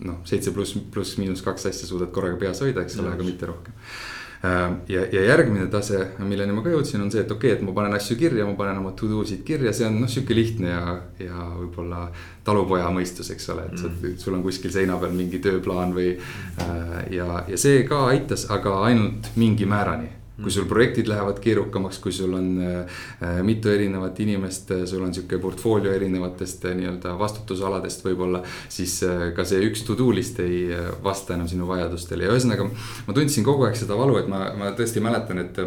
noh, 0.00 0.22
seitse 0.24 0.54
pluss, 0.56 0.78
pluss 0.94 1.18
miinus 1.20 1.42
kaks 1.44 1.66
asja 1.68 1.90
suudad 1.90 2.08
korraga 2.14 2.38
peas 2.40 2.62
hoida, 2.62 2.86
eks 2.86 2.96
ole, 3.02 3.10
aga 3.12 3.26
mitte 3.26 3.50
rohkem 3.50 3.74
Äh, 3.74 4.19
ja, 4.42 5.02
ja 5.12 5.24
järgmine 5.24 5.66
tase, 5.72 5.98
milleni 6.24 6.54
ma 6.56 6.62
ka 6.64 6.72
jõudsin, 6.72 7.02
on 7.04 7.10
see, 7.12 7.24
et 7.24 7.32
okei 7.32 7.52
okay,, 7.52 7.58
et 7.58 7.64
ma 7.66 7.74
panen 7.76 7.96
asju 7.96 8.16
kirja, 8.20 8.46
ma 8.48 8.56
panen 8.56 8.80
oma 8.80 8.94
to 8.96 9.08
do 9.10 9.24
sid 9.28 9.42
kirja, 9.46 9.72
see 9.76 9.88
on 9.88 9.98
noh, 10.00 10.08
sihuke 10.08 10.36
lihtne 10.36 10.70
ja, 10.70 10.94
ja 11.20 11.48
võib-olla 11.58 12.06
talupoja 12.46 12.88
mõistus, 12.94 13.28
eks 13.34 13.50
ole, 13.52 13.66
et 13.68 13.82
mm. 13.82 14.14
sul 14.22 14.38
on 14.38 14.44
kuskil 14.46 14.72
seina 14.72 14.96
peal 15.00 15.12
mingi 15.16 15.42
tööplaan 15.44 15.92
või. 15.96 16.14
Äh, 16.16 16.96
ja, 17.18 17.44
ja 17.48 17.60
see 17.60 17.84
ka 17.88 18.06
aitas, 18.14 18.46
aga 18.54 18.80
ainult 18.88 19.28
mingi 19.40 19.68
määrani 19.68 20.19
kui 20.42 20.52
sul 20.54 20.66
projektid 20.70 21.08
lähevad 21.10 21.40
keerukamaks, 21.42 21.98
kui 22.02 22.12
sul 22.12 22.34
on 22.36 22.48
äh, 22.64 23.40
mitu 23.46 23.70
erinevat 23.72 24.20
inimest, 24.20 24.70
äh, 24.74 24.84
sul 24.88 25.04
on 25.04 25.14
sihuke 25.14 25.38
portfoolio 25.42 25.92
erinevatest 25.92 26.64
äh, 26.68 26.76
nii-öelda 26.78 27.16
vastutusaladest 27.18 28.04
võib-olla. 28.06 28.42
siis 28.68 29.00
äh, 29.06 29.30
ka 29.36 29.44
see 29.44 29.62
üks 29.68 29.84
to 29.86 29.96
do 29.98 30.10
list 30.14 30.40
ei 30.40 30.66
äh, 30.74 30.90
vasta 31.04 31.34
enam 31.36 31.48
sinu 31.50 31.68
vajadustele 31.68 32.26
ja 32.26 32.34
ühesõnaga 32.34 32.68
ma 33.06 33.16
tundsin 33.16 33.46
kogu 33.46 33.66
aeg 33.68 33.78
seda 33.78 33.98
valu, 33.98 34.18
et 34.20 34.28
ma, 34.30 34.50
ma 34.58 34.74
tõesti 34.78 35.02
mäletan, 35.04 35.44
et 35.44 35.64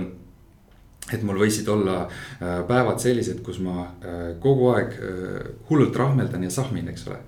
et 1.13 1.23
mul 1.27 1.36
võisid 1.36 1.67
olla 1.67 2.05
päevad 2.39 3.01
sellised, 3.03 3.41
kus 3.43 3.57
ma 3.59 3.89
kogu 4.41 4.69
aeg 4.71 4.93
hullult 5.67 5.97
rahmeldan 5.99 6.45
ja 6.47 6.51
sahmin, 6.53 6.88
eks 6.93 7.09
ole. 7.12 7.19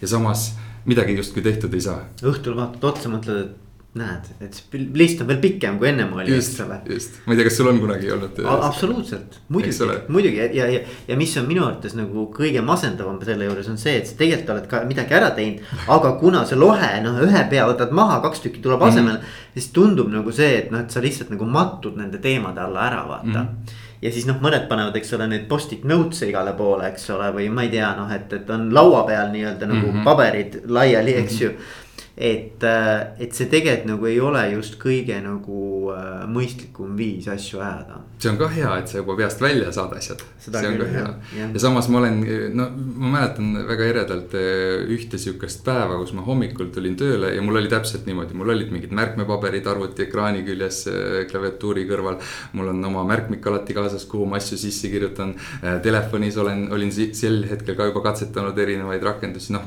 ja 0.00 0.08
samas 0.08 0.52
midagi 0.86 1.16
justkui 1.18 1.42
tehtud 1.42 1.74
ei 1.74 1.82
saa. 1.82 1.98
õhtul 2.22 2.56
vaatad 2.56 2.86
otsa, 2.92 3.10
mõtled, 3.10 3.40
et 3.42 3.63
näed, 3.94 4.30
et 4.42 4.56
list 4.98 5.20
on 5.22 5.28
veel 5.30 5.38
pikem 5.42 5.76
kui 5.78 5.86
ennem 5.92 6.10
oli, 6.16 6.32
eks 6.34 6.56
ole. 6.64 6.80
just, 6.90 7.20
ma 7.26 7.34
ei 7.34 7.38
tea, 7.38 7.46
kas 7.46 7.58
sul 7.60 7.70
on 7.70 7.78
kunagi 7.78 8.10
olnud. 8.10 8.40
absoluutselt, 8.54 9.38
muidugi, 9.54 9.98
muidugi 10.16 10.40
ja, 10.40 10.48
ja, 10.58 10.66
ja, 10.72 10.80
ja 11.08 11.18
mis 11.20 11.34
on 11.38 11.46
minu 11.46 11.62
arvates 11.66 11.94
nagu 11.98 12.26
kõige 12.34 12.64
masendavam 12.66 13.20
selle 13.22 13.46
juures 13.46 13.70
on 13.70 13.78
see, 13.78 13.94
et 14.00 14.10
sa 14.10 14.18
tegelikult 14.18 14.50
oled 14.56 14.66
ka 14.72 14.82
midagi 14.90 15.14
ära 15.14 15.30
teinud. 15.36 15.62
aga 15.94 16.12
kuna 16.18 16.42
see 16.50 16.58
lohe, 16.58 16.90
noh, 17.06 17.22
ühe 17.22 17.46
pea 17.52 17.68
võtad 17.70 17.94
maha, 17.94 18.18
kaks 18.26 18.42
tükki 18.42 18.64
tuleb 18.66 18.82
asemele 18.82 19.20
mm. 19.20 19.22
-hmm. 19.22 19.54
siis 19.54 19.70
tundub 19.78 20.10
nagu 20.10 20.34
see, 20.34 20.50
et 20.64 20.74
noh, 20.74 20.82
et 20.82 20.90
sa 20.90 21.04
lihtsalt 21.04 21.30
nagu 21.30 21.46
mattud 21.46 21.94
nende 22.00 22.18
teemade 22.18 22.60
alla 22.66 22.88
ära, 22.90 23.02
vaata 23.14 23.30
mm. 23.30 23.42
-hmm 23.46 23.82
ja 24.04 24.10
siis 24.12 24.26
noh, 24.28 24.36
mõned 24.42 24.66
panevad, 24.68 24.96
eks 24.98 25.14
ole, 25.16 25.26
neid 25.30 25.46
post-it 25.48 25.86
notes'e 25.88 26.28
igale 26.28 26.52
poole, 26.58 26.90
eks 26.90 27.06
ole, 27.14 27.30
või 27.32 27.46
ma 27.48 27.64
ei 27.64 27.70
tea, 27.72 27.88
noh, 27.96 28.10
et, 28.12 28.32
et 28.36 28.50
on 28.52 28.66
laua 28.74 29.04
peal 29.08 29.30
nii-öelda 29.32 29.70
nagu 29.70 29.86
mm 29.86 29.94
-hmm. 29.94 30.04
paberid 30.04 30.58
laiali, 30.68 31.14
eks 31.22 31.40
mm 31.40 31.46
-hmm. 31.46 31.80
Et, 32.16 32.62
äh, 32.62 33.16
et 33.18 33.34
see 33.34 33.48
tegelikult 33.50 33.88
nagu 33.88 34.06
ei 34.06 34.20
ole 34.22 34.42
just 34.52 34.76
kõige 34.78 35.16
nagu 35.22 35.90
äh, 35.90 36.22
mõistlikum 36.30 36.92
viis 36.94 37.26
asju 37.30 37.58
ajada. 37.58 37.98
see 38.22 38.30
on 38.30 38.36
ka 38.38 38.48
hea, 38.54 38.70
et 38.78 38.88
sa 38.88 39.00
juba 39.00 39.16
peast 39.18 39.40
välja 39.42 39.72
saad 39.74 39.96
asjad. 39.96 40.22
see 40.38 40.54
on 40.54 40.76
küll, 40.76 40.84
ka 40.84 40.90
hea 40.92 41.08
ja. 41.40 41.48
ja 41.56 41.62
samas 41.64 41.88
ma 41.90 41.98
olen, 41.98 42.20
no 42.54 42.68
ma 43.02 43.10
mäletan 43.16 43.56
väga 43.66 43.88
eredalt 43.90 44.36
äh, 44.38 44.84
ühte 44.94 45.18
sihukest 45.18 45.64
päeva, 45.66 45.98
kus 45.98 46.12
ma 46.14 46.22
hommikul 46.26 46.70
tulin 46.74 46.94
tööle 47.00 47.32
ja 47.34 47.42
mul 47.42 47.58
oli 47.58 47.72
täpselt 47.72 48.06
niimoodi, 48.06 48.38
mul 48.38 48.54
olid 48.54 48.70
mingid 48.70 48.94
märkmepaberid 48.94 49.66
arvuti 49.74 50.06
ekraani 50.06 50.44
küljes 50.46 50.84
klaviatuuri 51.32 51.88
kõrval. 51.90 52.20
mul 52.54 52.70
on 52.70 52.90
oma 52.92 53.02
märkmik 53.10 53.46
alati 53.50 53.74
kaasas, 53.74 54.06
kuhu 54.06 54.28
ma 54.30 54.38
asju 54.38 54.58
sisse 54.60 54.88
kirjutan. 54.92 55.34
Telefonis 55.82 56.36
olen, 56.38 56.66
olin 56.72 56.92
sel 56.94 57.42
hetkel 57.50 57.74
ka 57.74 57.88
juba 57.90 58.04
katsetanud 58.06 58.58
erinevaid 58.58 59.02
rakendusi, 59.02 59.52
noh 59.56 59.66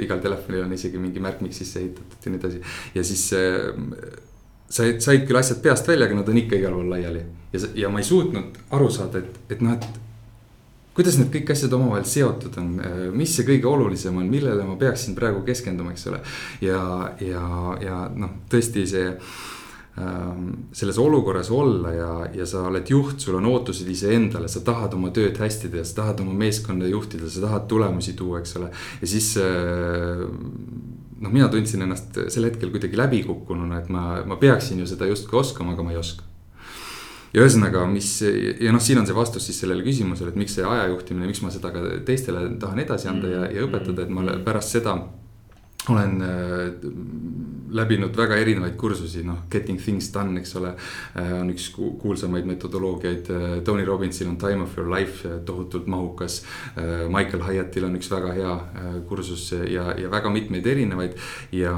igal 0.00 0.18
telefonil 0.24 0.64
on 0.66 0.74
isegi 0.74 0.98
mingi 0.98 1.22
märkmik 1.22 1.54
sisse 1.54 1.83
ehitatud 1.84 2.26
ja 2.26 2.34
nii 2.34 2.42
edasi. 2.42 2.62
ja 2.94 3.04
siis 3.04 3.26
äh, 3.38 4.22
said, 4.68 5.02
said 5.04 5.26
küll 5.28 5.40
asjad 5.40 5.62
peast 5.64 5.88
välja, 5.88 6.08
aga 6.08 6.20
nad 6.20 6.30
on 6.30 6.40
ikka 6.40 6.58
igal 6.58 6.78
pool 6.78 6.90
laiali. 6.90 7.22
ja, 7.52 7.66
ja 7.84 7.92
ma 7.92 8.02
ei 8.02 8.08
suutnud 8.08 8.58
aru 8.74 8.90
saada, 8.90 9.22
et, 9.22 9.54
et 9.54 9.62
noh, 9.64 9.76
et 9.78 10.02
kuidas 10.94 11.18
need 11.18 11.32
kõik 11.34 11.50
asjad 11.54 11.72
omavahel 11.74 12.06
seotud 12.08 12.60
on, 12.62 12.76
äh, 12.82 13.00
mis 13.14 13.34
see 13.34 13.46
kõige 13.48 13.70
olulisem 13.70 14.20
on, 14.20 14.30
millele 14.30 14.66
ma 14.66 14.76
peaksin 14.80 15.16
praegu 15.18 15.42
keskenduma, 15.46 15.94
eks 15.94 16.06
ole. 16.12 16.22
ja, 16.64 16.84
ja, 17.22 17.48
ja 17.82 17.98
noh, 18.14 18.38
tõesti 18.50 18.86
see 18.90 19.08
ähm, 19.98 20.46
selles 20.74 20.98
olukorras 21.02 21.50
olla 21.54 21.94
ja, 21.94 22.12
ja 22.34 22.46
sa 22.46 22.66
oled 22.70 22.90
juht, 22.90 23.18
sul 23.22 23.38
on 23.40 23.50
ootused 23.50 23.90
iseendale, 23.90 24.50
sa 24.50 24.62
tahad 24.66 24.94
oma 24.94 25.10
tööd 25.14 25.38
hästi 25.38 25.72
teha, 25.72 25.86
sa 25.86 26.00
tahad 26.02 26.22
oma 26.24 26.36
meeskonda 26.44 26.90
juhtida, 26.90 27.30
sa 27.30 27.46
tahad 27.48 27.68
tulemusi 27.70 28.14
tuua, 28.18 28.42
eks 28.42 28.56
ole. 28.60 28.70
ja 29.02 29.10
siis 29.10 29.34
äh, 29.42 30.24
noh, 31.24 31.32
mina 31.32 31.48
tundsin 31.52 31.82
ennast 31.86 32.20
sel 32.32 32.46
hetkel 32.48 32.70
kuidagi 32.74 33.00
läbikukkununa, 33.00 33.80
et 33.82 33.90
ma, 33.92 34.04
ma 34.28 34.38
peaksin 34.40 34.80
ju 34.82 34.86
seda 34.90 35.08
justkui 35.10 35.40
oskama, 35.40 35.74
aga 35.74 35.86
ma 35.86 35.94
ei 35.94 36.00
oska. 36.00 36.26
ja 37.34 37.42
ühesõnaga, 37.42 37.82
mis 37.90 38.12
ja 38.22 38.72
noh, 38.74 38.82
siin 38.84 39.00
on 39.00 39.08
see 39.08 39.16
vastus 39.16 39.48
siis 39.48 39.58
sellele 39.64 39.82
küsimusele, 39.86 40.30
et 40.30 40.38
miks 40.38 40.54
see 40.58 40.68
ajajuhtimine, 40.68 41.26
miks 41.30 41.42
ma 41.42 41.50
seda 41.54 41.72
ka 41.74 41.82
teistele 42.06 42.46
tahan 42.62 42.84
edasi 42.84 43.10
anda 43.10 43.32
ja, 43.32 43.44
ja 43.56 43.66
õpetada, 43.66 44.06
et 44.06 44.14
ma 44.14 44.38
pärast 44.46 44.76
seda 44.76 44.98
olen 45.88 46.22
äh, 46.22 46.72
läbinud 47.74 48.16
väga 48.16 48.38
erinevaid 48.40 48.76
kursusi, 48.80 49.24
noh, 49.26 49.44
getting 49.50 49.80
things 49.80 50.10
done, 50.14 50.38
eks 50.40 50.56
ole. 50.60 50.74
Äh, 51.18 51.32
on 51.40 51.52
üks 51.54 51.70
kuulsamaid 51.74 52.48
metodoloogiaid, 52.48 53.30
äh, 53.30 53.46
Tony 53.66 53.84
Robbinsil 53.84 54.30
on 54.30 54.38
time 54.40 54.62
of 54.64 54.76
your 54.78 54.90
life, 54.90 55.28
tohutult 55.46 55.86
mahukas. 55.90 56.42
Michael 57.10 57.42
Hyattil 57.44 57.86
on 57.86 57.96
üks 57.98 58.10
väga 58.10 58.32
hea 58.34 58.52
kursus 59.08 59.50
ja, 59.52 59.90
ja 59.98 60.10
väga 60.10 60.30
mitmeid 60.32 60.66
erinevaid 60.66 61.16
ja 61.52 61.74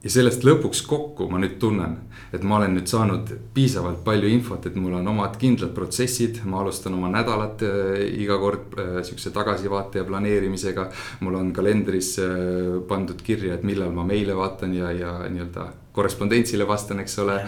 ja 0.00 0.10
sellest 0.12 0.44
lõpuks 0.46 0.80
kokku 0.88 1.26
ma 1.28 1.40
nüüd 1.42 1.58
tunnen, 1.60 1.96
et 2.32 2.44
ma 2.46 2.56
olen 2.56 2.72
nüüd 2.78 2.88
saanud 2.88 3.32
piisavalt 3.54 4.00
palju 4.04 4.30
infot, 4.32 4.64
et 4.66 4.78
mul 4.80 4.96
on 4.96 5.10
omad 5.12 5.36
kindlad 5.40 5.74
protsessid, 5.76 6.40
ma 6.48 6.62
alustan 6.62 6.96
oma 6.96 7.10
nädalat 7.12 7.64
äh, 7.66 8.00
iga 8.22 8.38
kord 8.40 8.78
äh, 8.80 8.96
sihukese 9.04 9.32
tagasivaate 9.36 10.00
ja 10.00 10.08
planeerimisega. 10.08 10.88
mul 11.20 11.36
on 11.36 11.52
kalendris 11.52 12.14
äh, 12.18 12.80
pandud 12.88 13.20
kirja, 13.22 13.58
et 13.58 13.66
millal 13.66 13.92
ma 13.92 14.06
meile 14.08 14.36
vaatan 14.36 14.74
ja, 14.74 14.92
ja 14.92 15.14
nii-öelda 15.28 15.68
korrespondentsile 15.92 16.64
vastan, 16.68 17.00
eks 17.02 17.18
ole. 17.18 17.40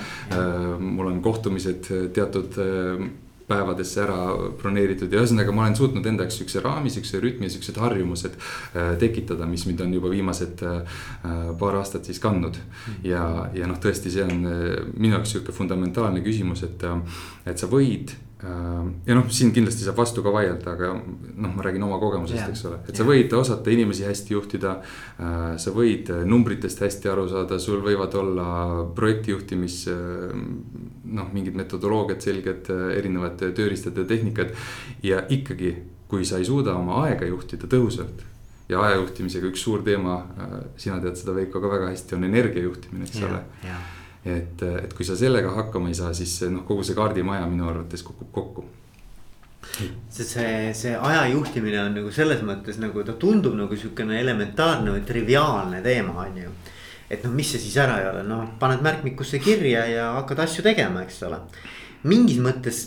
mul 0.83 1.07
on 1.07 1.21
kohtumised 1.23 1.87
teatud 2.13 2.57
päevadesse 3.49 4.03
ära 4.05 4.19
broneeritud 4.61 5.13
ja 5.13 5.23
ühesõnaga 5.23 5.55
ma 5.55 5.67
olen 5.67 5.77
suutnud 5.79 6.07
enda 6.07 6.27
jaoks 6.27 6.41
siukse 6.43 6.63
raami, 6.65 6.93
siukse 6.93 7.21
rütmi, 7.23 7.51
siuksed 7.53 7.79
harjumused 7.83 8.37
äh, 8.39 8.93
tekitada, 9.03 9.49
mis 9.51 9.67
mind 9.69 9.85
on 9.85 9.95
juba 9.99 10.13
viimased 10.13 10.65
äh, 10.67 10.99
paar 11.59 11.79
aastat 11.81 12.09
siis 12.09 12.21
kandnud. 12.23 12.59
ja, 13.05 13.25
ja 13.55 13.71
noh, 13.71 13.81
tõesti, 13.83 14.13
see 14.13 14.27
on 14.27 14.45
äh, 14.49 14.67
minu 14.97 15.17
jaoks 15.17 15.37
sihuke 15.37 15.55
fundamentaalne 15.57 16.25
küsimus, 16.25 16.65
et, 16.69 16.87
et 17.47 17.59
sa 17.59 17.71
võid 17.71 18.15
Äh, 18.15 18.32
ja 18.43 19.15
noh, 19.15 19.29
siin 19.31 19.53
kindlasti 19.55 19.85
saab 19.87 20.01
vastu 20.01 20.23
ka 20.25 20.33
vaielda, 20.35 20.75
aga 20.75 20.91
noh, 20.97 21.53
ma 21.55 21.63
räägin 21.63 21.85
oma 21.87 21.99
kogemusest, 22.03 22.49
eks 22.51 22.65
ole, 22.67 22.81
et 22.91 22.99
sa 22.99 23.07
võid 23.07 23.35
osata 23.39 23.71
inimesi 23.71 24.07
hästi 24.09 24.35
juhtida. 24.35 24.73
Äh, 25.23 25.45
sa 25.63 25.75
võid 25.75 26.11
numbritest 26.27 26.83
hästi 26.83 27.13
aru 27.13 27.29
saada, 27.31 27.61
sul 27.63 27.85
võivad 27.85 28.17
olla 28.19 28.49
projektijuhtimis 28.97 29.79
äh, 29.93 30.35
noh, 31.21 31.31
mingid 31.35 31.59
metodoloogiad 31.59 32.25
selged, 32.25 32.73
erinevad 32.97 33.39
tööriistad 33.43 33.99
ja 34.03 34.09
tehnikad. 34.09 34.53
ja 35.03 35.23
ikkagi, 35.31 35.77
kui 36.11 36.27
sa 36.27 36.43
ei 36.43 36.45
suuda 36.45 36.75
oma 36.77 37.05
aega 37.07 37.27
juhtida 37.29 37.71
tõhusalt 37.71 38.27
ja 38.69 38.83
aja 38.83 38.99
juhtimisega 39.01 39.49
üks 39.51 39.63
suur 39.65 39.83
teema, 39.87 40.21
sina 40.81 40.99
tead 41.03 41.19
seda 41.19 41.35
Veiko 41.37 41.61
ka 41.61 41.71
väga 41.71 41.91
hästi, 41.93 42.17
on 42.17 42.29
energia 42.29 42.65
juhtimine, 42.67 43.07
eks 43.07 43.23
ole 43.27 43.43
et, 44.25 44.63
et 44.63 44.93
kui 44.95 45.07
sa 45.07 45.17
sellega 45.19 45.51
hakkama 45.57 45.91
ei 45.91 45.99
saa, 45.99 46.13
siis 46.15 46.37
noh, 46.51 46.63
kogu 46.69 46.85
see 46.87 46.95
kaardimaja 46.99 47.49
minu 47.51 47.67
arvates 47.71 48.05
kukub 48.07 48.31
kokku 48.35 48.65
see, 50.11 50.25
see, 50.25 50.75
see 50.75 50.95
aja 50.97 51.27
juhtimine 51.33 51.81
on 51.83 51.95
nagu 51.97 52.13
selles 52.15 52.43
mõttes 52.47 52.79
nagu 52.83 53.05
ta 53.07 53.15
tundub 53.19 53.55
nagu 53.59 53.77
sihukene 53.77 54.21
elementaarne 54.21 54.95
või 54.95 55.05
triviaalne 55.07 55.83
teema, 55.85 56.17
on 56.27 56.41
ju. 56.45 56.55
et 57.11 57.25
noh, 57.25 57.35
mis 57.35 57.53
see 57.53 57.63
siis 57.63 57.77
ära 57.83 58.01
ei 58.01 58.09
ole, 58.11 58.25
noh, 58.29 58.47
paned 58.61 58.83
märkmikusse 58.85 59.41
kirja 59.43 59.85
ja 59.91 60.09
hakkad 60.19 60.45
asju 60.47 60.65
tegema, 60.67 61.05
eks 61.07 61.23
ole. 61.29 61.41
mingis 62.11 62.41
mõttes 62.43 62.83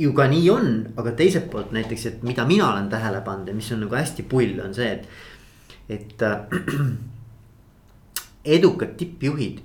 ju 0.00 0.12
ka 0.16 0.26
nii 0.32 0.50
on, 0.52 0.70
aga 1.00 1.12
teiselt 1.16 1.50
poolt 1.52 1.72
näiteks, 1.76 2.06
et 2.06 2.22
mida 2.24 2.46
mina 2.48 2.70
olen 2.72 2.88
tähele 2.92 3.20
pannud 3.24 3.48
ja 3.48 3.56
mis 3.56 3.72
on 3.72 3.84
nagu 3.84 3.96
hästi 3.96 4.24
pull, 4.28 4.60
on 4.64 4.76
see, 4.76 4.92
et, 4.96 5.08
et 5.88 6.22
äh, 6.24 6.60
edukad 8.56 8.96
tippjuhid 8.96 9.60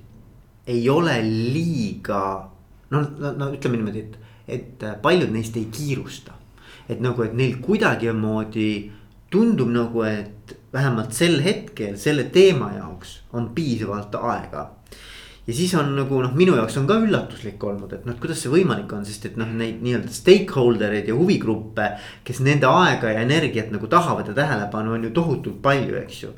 ei 0.66 0.88
ole 0.90 1.20
liiga 1.22 2.22
no, 2.90 3.02
no, 3.18 3.32
no 3.32 3.50
ütleme 3.54 3.80
niimoodi, 3.80 4.04
et, 4.04 4.16
et 4.58 4.86
paljud 5.02 5.32
neist 5.34 5.56
ei 5.58 5.68
kiirusta. 5.72 6.34
et 6.88 7.00
nagu, 7.02 7.22
et 7.22 7.34
neil 7.34 7.56
kuidagimoodi 7.62 8.70
tundub 9.30 9.70
nagu, 9.74 10.04
et 10.06 10.56
vähemalt 10.72 11.14
sel 11.16 11.40
hetkel 11.42 11.96
selle 11.98 12.28
teema 12.32 12.70
jaoks 12.76 13.20
on 13.34 13.50
piisavalt 13.54 14.14
aega. 14.20 14.70
ja 15.46 15.54
siis 15.54 15.74
on 15.78 15.92
nagu 15.96 16.20
noh, 16.22 16.34
minu 16.34 16.56
jaoks 16.58 16.76
on 16.80 16.86
ka 16.86 16.98
üllatuslik 17.02 17.64
olnud, 17.64 17.92
et 17.92 18.06
noh, 18.06 18.18
kuidas 18.22 18.42
see 18.42 18.52
võimalik 18.52 18.92
on, 18.94 19.04
sest 19.06 19.30
et 19.30 19.36
noh, 19.40 19.50
neid 19.50 19.82
nii-öelda 19.82 20.14
stakeholder 20.14 20.94
eid 20.98 21.10
ja 21.10 21.18
huvigruppe. 21.18 21.90
kes 22.24 22.42
nende 22.46 22.70
aega 22.70 23.14
ja 23.14 23.26
energiat 23.26 23.74
nagu 23.74 23.90
tahavad 23.90 24.30
ja 24.30 24.38
tähelepanu 24.42 24.94
on 24.98 25.06
ju 25.08 25.14
tohutult 25.14 25.62
palju, 25.62 25.98
eks 26.02 26.22
ju 26.26 26.34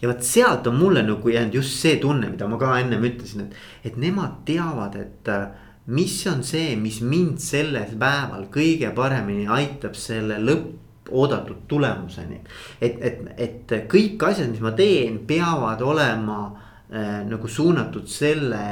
ja 0.00 0.08
vot 0.08 0.22
sealt 0.26 0.66
on 0.66 0.78
mulle 0.80 1.02
nagu 1.06 1.28
jäänud 1.28 1.54
just 1.60 1.80
see 1.80 1.98
tunne, 2.00 2.30
mida 2.30 2.48
ma 2.48 2.58
ka 2.60 2.72
ennem 2.80 3.04
ütlesin, 3.08 3.46
et, 3.46 3.60
et 3.90 3.98
nemad 4.00 4.40
teavad, 4.48 4.96
et 5.00 5.28
äh, 5.32 5.46
mis 5.86 6.16
on 6.30 6.42
see, 6.46 6.76
mis 6.78 7.00
mind 7.02 7.42
sellel 7.42 7.96
päeval 7.98 8.48
kõige 8.54 8.92
paremini 8.94 9.48
aitab 9.50 9.96
selle 9.98 10.38
lõppoodatud 10.42 11.66
tulemuseni. 11.68 12.40
et, 12.80 12.98
et, 13.00 13.24
et 13.36 13.78
kõik 13.90 14.22
asjad, 14.30 14.50
mis 14.50 14.62
ma 14.64 14.74
teen, 14.78 15.22
peavad 15.26 15.82
olema 15.82 16.42
äh, 16.48 17.22
nagu 17.28 17.48
suunatud 17.48 18.06
selle 18.08 18.62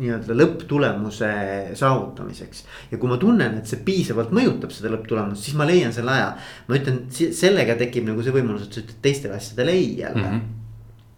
nii-öelda 0.00 0.36
lõpptulemuse 0.36 1.32
saavutamiseks. 1.76 2.64
ja 2.90 2.98
kui 2.98 3.10
ma 3.10 3.18
tunnen, 3.20 3.58
et 3.60 3.68
see 3.68 3.82
piisavalt 3.84 4.32
mõjutab 4.32 4.72
seda 4.72 4.92
lõpptulemust, 4.94 5.44
siis 5.44 5.58
ma 5.58 5.68
leian 5.68 5.92
selle 5.92 6.14
aja. 6.14 6.32
ma 6.68 6.78
ütlen, 6.80 7.04
sellega 7.12 7.76
tekib 7.80 8.08
nagu 8.08 8.24
see 8.24 8.34
võimalus, 8.34 8.66
et 8.66 8.78
sa 8.78 8.84
ütled 8.84 9.00
teistele 9.04 9.36
asjadele 9.36 9.78
ei 9.78 9.94
jälle 10.00 10.26
mm. 10.26 10.34
-hmm 10.34 10.58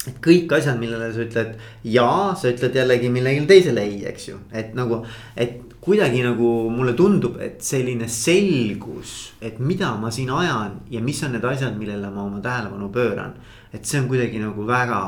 et 0.04 0.18
kõik 0.20 0.52
asjad, 0.52 0.76
millele 0.76 1.06
sa 1.14 1.22
ütled 1.24 1.54
ja, 1.88 2.08
sa 2.36 2.50
ütled 2.50 2.74
jällegi 2.76 3.08
millelegi 3.08 3.46
teisele 3.48 3.84
ei, 3.88 4.02
eks 4.10 4.28
ju, 4.28 4.40
et 4.52 4.74
nagu, 4.76 4.98
et 5.32 5.62
kuidagi 5.84 6.22
nagu 6.24 6.50
mulle 6.72 6.94
tundub, 6.96 7.38
et 7.44 7.60
selline 7.64 8.08
selgus, 8.08 9.34
et 9.44 9.58
mida 9.60 9.94
ma 10.00 10.10
siin 10.14 10.30
ajan 10.32 10.78
ja 10.92 11.00
mis 11.04 11.20
on 11.26 11.34
need 11.36 11.44
asjad, 11.44 11.76
millele 11.76 12.10
ma 12.12 12.24
oma 12.24 12.40
tähelepanu 12.44 12.88
pööran. 12.92 13.34
et 13.74 13.84
see 13.84 13.98
on 13.98 14.06
kuidagi 14.08 14.38
nagu 14.38 14.66
väga 14.66 14.98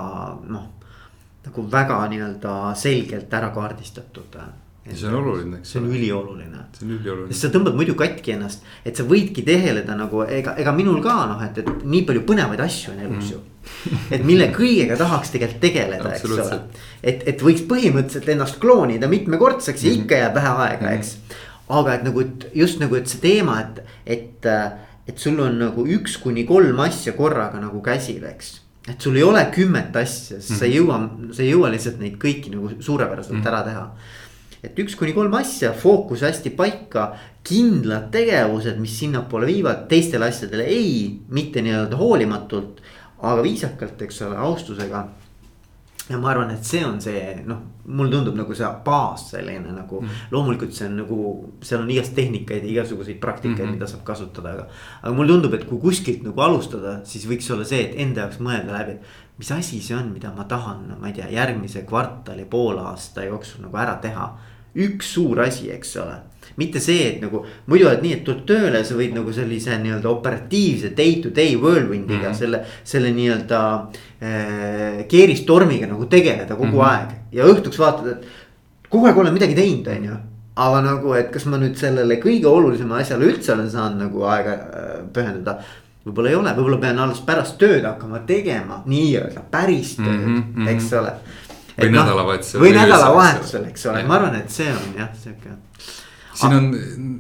noh, 0.49 0.65
nagu 1.47 1.67
väga 1.73 1.99
nii-öelda 2.13 2.55
selgelt 2.79 3.35
ära 3.35 3.51
kaardistatud 3.55 4.39
ja 4.87 4.97
see 4.97 5.09
on 5.11 5.17
oluline, 5.19 5.59
eks 5.61 5.73
see 5.73 5.81
on 5.81 5.89
ülioluline. 5.91 6.63
see 6.77 6.87
on 6.87 6.93
ülioluline. 6.95 7.35
sest 7.35 7.47
sa 7.47 7.51
tõmbad 7.55 7.77
muidu 7.79 7.97
katki 7.99 8.35
ennast, 8.37 8.67
et 8.87 8.99
sa 8.99 9.07
võidki 9.09 9.43
tegeleda 9.47 9.97
nagu 9.99 10.23
ega, 10.23 10.55
ega 10.63 10.75
minul 10.77 11.01
ka 11.05 11.15
noh, 11.31 11.43
et, 11.47 11.59
et 11.63 11.85
nii 11.85 12.05
palju 12.07 12.23
põnevaid 12.29 12.63
asju 12.63 12.95
on 12.95 13.01
elus 13.09 13.31
mm. 13.31 13.33
ju. 13.33 13.41
et 14.15 14.27
mille 14.27 14.47
kõigega 14.55 14.99
tahaks 15.01 15.33
tegelikult 15.35 15.65
tegeleda, 15.65 16.13
eks 16.15 16.29
ole. 16.31 16.61
et, 17.03 17.25
et 17.33 17.43
võiks 17.49 17.65
põhimõtteliselt 17.71 18.31
ennast 18.37 18.61
kloonida 18.63 19.11
mitmekordseks 19.11 19.87
ja 19.87 19.93
mm. 19.93 20.05
ikka 20.05 20.21
jääb 20.23 20.39
vähe 20.39 20.53
aega, 20.67 20.93
eks. 21.01 21.17
aga 21.81 21.97
et 21.97 22.07
nagu, 22.07 22.23
et 22.23 22.47
just 22.55 22.83
nagu, 22.83 22.99
et 22.99 23.11
see 23.11 23.23
teema, 23.25 23.59
et, 23.65 23.83
et, 24.19 24.53
et 25.11 25.19
sul 25.19 25.43
on 25.43 25.59
nagu 25.67 25.89
üks 25.99 26.21
kuni 26.23 26.47
kolm 26.47 26.87
asja 26.87 27.17
korraga 27.19 27.59
nagu 27.63 27.83
käsil, 27.83 28.23
eks 28.31 28.55
et 28.89 29.01
sul 29.01 29.17
ei 29.17 29.23
ole 29.27 29.43
kümmet 29.55 29.97
asja, 29.97 30.41
sest 30.41 30.51
mm 30.51 30.55
-hmm. 30.55 30.59
sa 30.59 30.65
ei 30.65 30.77
jõua, 30.77 31.33
sa 31.33 31.43
ei 31.43 31.51
jõua 31.51 31.71
lihtsalt 31.71 31.99
neid 31.99 32.17
kõiki 32.23 32.55
nagu 32.55 32.71
suurepäraselt 32.81 33.37
mm 33.37 33.43
-hmm. 33.43 33.49
ära 33.49 33.63
teha 33.63 33.87
et 34.67 34.79
üks 34.83 34.97
kuni 34.99 35.15
kolm 35.17 35.35
asja, 35.39 35.73
fookus 35.77 36.25
hästi 36.27 36.53
paika, 36.59 37.11
kindlad 37.47 38.09
tegevused, 38.15 38.79
mis 38.83 38.97
sinnapoole 38.99 39.49
viivad, 39.49 39.87
teistele 39.91 40.31
asjadele 40.31 40.67
ei, 40.71 41.21
mitte 41.29 41.63
nii-öelda 41.63 41.99
hoolimatult. 42.01 42.83
aga 43.17 43.43
viisakalt, 43.43 44.03
eks 44.03 44.21
ole, 44.23 44.37
austusega. 44.37 45.07
ja 46.09 46.19
ma 46.19 46.31
arvan, 46.31 46.51
et 46.51 46.65
see 46.65 46.85
on 46.85 47.01
see 47.01 47.43
noh, 47.47 47.63
mulle 47.87 48.11
tundub 48.11 48.35
nagu 48.39 48.55
see 48.57 48.69
baas 48.85 49.29
selline 49.31 49.73
nagu 49.75 50.01
mm. 50.03 50.23
loomulikult 50.35 50.75
see 50.75 50.89
on 50.89 50.97
nagu, 51.01 51.19
seal 51.63 51.85
on 51.85 51.93
igast 51.95 52.15
tehnikaid 52.19 52.65
ja 52.67 52.73
igasuguseid 52.73 53.21
praktikaid 53.23 53.59
mm, 53.59 53.69
-hmm. 53.69 53.79
mida 53.79 53.87
saab 53.91 54.03
kasutada, 54.05 54.53
aga. 54.53 54.67
aga 55.03 55.15
mulle 55.15 55.33
tundub, 55.33 55.55
et 55.55 55.65
kui 55.69 55.79
kuskilt 55.83 56.25
nagu 56.27 56.41
alustada, 56.41 56.99
siis 57.05 57.29
võiks 57.31 57.51
olla 57.55 57.65
see, 57.65 57.85
et 57.85 57.99
enda 58.07 58.27
jaoks 58.27 58.41
mõelda 58.43 58.73
läbi. 58.79 58.99
mis 59.39 59.53
asi 59.53 59.81
see 59.81 59.97
on, 59.97 60.13
mida 60.13 60.33
ma 60.37 60.45
tahan, 60.45 60.97
ma 61.01 61.09
ei 61.09 61.13
tea, 61.13 61.29
järgmise 61.31 61.83
kvartali, 61.83 62.45
poolaasta 62.45 63.25
jooksul 63.25 63.67
nagu 63.67 63.77
ära 63.77 63.97
teha. 64.03 64.37
üks 64.75 65.13
suur 65.15 65.41
asi, 65.41 65.71
eks 65.71 65.97
ole 65.97 66.21
mitte 66.57 66.81
see, 66.81 67.09
et 67.11 67.21
nagu 67.25 67.43
muidu 67.69 67.89
oled 67.89 68.03
nii, 68.05 68.15
et 68.19 68.25
tuled 68.27 68.45
tööle, 68.49 68.83
sa 68.85 68.97
võid 68.99 69.15
nagu 69.17 69.33
sellise 69.35 69.77
nii-öelda 69.83 70.11
operatiivse 70.11 70.93
day 70.97 71.19
to 71.23 71.33
day 71.35 71.57
whirlwind'iga 71.57 72.29
mm 72.29 72.33
-hmm. 72.33 72.39
selle, 72.39 72.63
selle 72.85 73.13
nii-öelda 73.17 73.61
äh, 74.23 75.07
keeristormiga 75.09 75.87
nagu 75.87 76.07
tegeleda 76.07 76.55
kogu 76.55 76.67
mm 76.67 76.79
-hmm. 76.79 76.91
aeg. 76.91 77.09
ja 77.33 77.45
õhtuks 77.45 77.79
vaatad, 77.79 78.07
et 78.07 78.27
kogu 78.91 79.07
aeg 79.07 79.19
olen 79.19 79.33
midagi 79.33 79.55
teinud, 79.55 79.87
on 79.87 80.05
ju. 80.05 80.17
aga 80.57 80.81
nagu, 80.81 81.15
et 81.15 81.31
kas 81.31 81.45
ma 81.47 81.57
nüüd 81.57 81.77
sellele 81.77 82.17
kõige 82.21 82.47
olulisemale 82.47 83.03
asjale 83.03 83.25
üldse 83.25 83.53
olen 83.53 83.71
saanud 83.71 83.99
nagu 83.99 84.23
aega 84.25 84.53
äh, 84.53 85.03
pühendada 85.13 85.59
võib-olla 86.07 86.31
ei 86.31 86.37
ole, 86.39 86.55
võib-olla 86.57 86.79
pean 86.81 86.99
alles 86.99 87.21
pärast 87.21 87.59
tööd 87.59 87.85
hakkama 87.85 88.23
tegema 88.27 88.83
nii-öelda 88.87 89.43
päris 89.51 89.97
tööd 89.97 90.27
mm, 90.27 90.43
-hmm. 90.57 90.69
eks 90.69 90.93
ole. 90.93 91.13
või 91.79 91.91
noh, 91.91 92.05
nädalavahetusel. 92.05 92.61
või 92.61 92.73
nädalavahetusel, 92.73 93.65
eks 93.65 93.87
ole, 93.87 94.03
ma 94.03 94.15
arvan, 94.15 94.37
et 94.37 94.51
see 94.51 94.69
on 94.73 94.99
jah, 94.99 95.11
sihuke 95.23 95.57
siin 96.37 96.57
on 96.57 96.71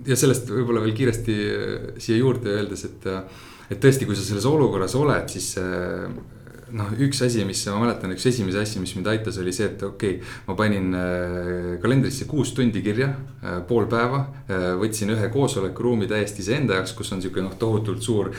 ja 0.07 0.17
sellest 0.19 0.51
võib-olla 0.53 0.83
veel 0.85 0.97
kiiresti 0.97 1.37
äh, 1.37 1.77
siia 2.03 2.21
juurde 2.21 2.53
öeldes, 2.57 2.87
et, 2.89 3.07
äh, 3.11 3.45
et 3.71 3.83
tõesti, 3.83 4.09
kui 4.09 4.19
sa 4.19 4.25
selles 4.27 4.47
olukorras 4.49 4.97
oled, 4.99 5.29
siis 5.33 5.53
äh, 5.63 6.07
noh, 6.75 6.91
üks 7.07 7.21
asi, 7.23 7.45
mis 7.47 7.61
ma 7.71 7.79
mäletan, 7.85 8.11
üks 8.15 8.27
esimesi 8.27 8.59
asju, 8.59 8.83
mis 8.83 8.95
mind 8.97 9.07
aitas, 9.11 9.39
oli 9.43 9.53
see, 9.55 9.69
et 9.71 9.83
okei 9.87 10.17
okay,, 10.17 10.31
ma 10.49 10.57
panin 10.59 10.97
äh, 10.99 11.69
kalendrisse 11.83 12.27
kuus 12.31 12.51
tundi 12.57 12.83
kirja 12.83 13.13
äh,, 13.13 13.61
pool 13.69 13.87
päeva 13.91 14.25
äh,. 14.51 14.73
võtsin 14.81 15.13
ühe 15.15 15.29
koosolekuruumi 15.33 16.09
täiesti 16.11 16.43
iseenda 16.43 16.81
jaoks, 16.81 16.97
kus 16.99 17.13
on 17.15 17.23
sihuke 17.23 17.45
noh, 17.45 17.55
tohutult 17.59 18.03
suur 18.03 18.33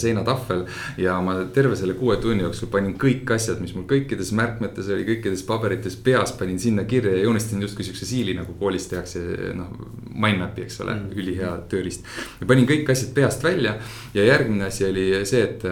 seinatahvel. 0.00 0.64
ja 1.00 1.16
ma 1.24 1.36
terve 1.54 1.76
selle 1.78 1.94
kuue 1.98 2.16
tunni 2.22 2.44
jooksul 2.44 2.70
panin 2.72 2.96
kõik 3.00 3.30
asjad, 3.34 3.60
mis 3.62 3.74
mul 3.76 3.86
kõikides 3.90 4.32
märkmetes 4.36 4.90
oli, 4.90 5.06
kõikides 5.08 5.44
paberites 5.46 5.96
peas 6.04 6.34
panin 6.38 6.58
sinna 6.62 6.84
kirja 6.90 7.14
ja 7.16 7.24
joonistasin 7.26 7.62
justkui 7.62 7.86
sihukese 7.86 8.08
siili 8.08 8.34
nagu 8.38 8.56
koolis 8.58 8.90
tehakse 8.90 9.22
noh. 9.56 9.72
Mindmap'i, 10.20 10.64
eks 10.66 10.80
ole 10.82 10.92
mm., 10.96 11.12
ülihea 11.16 11.50
tööriist. 11.70 12.04
ja 12.40 12.46
panin 12.50 12.66
kõik 12.68 12.90
asjad 12.92 13.12
peast 13.16 13.44
välja 13.46 13.76
ja 14.12 14.24
järgmine 14.26 14.66
asi 14.66 14.84
oli 14.84 15.04
see, 15.28 15.44
et, 15.46 15.64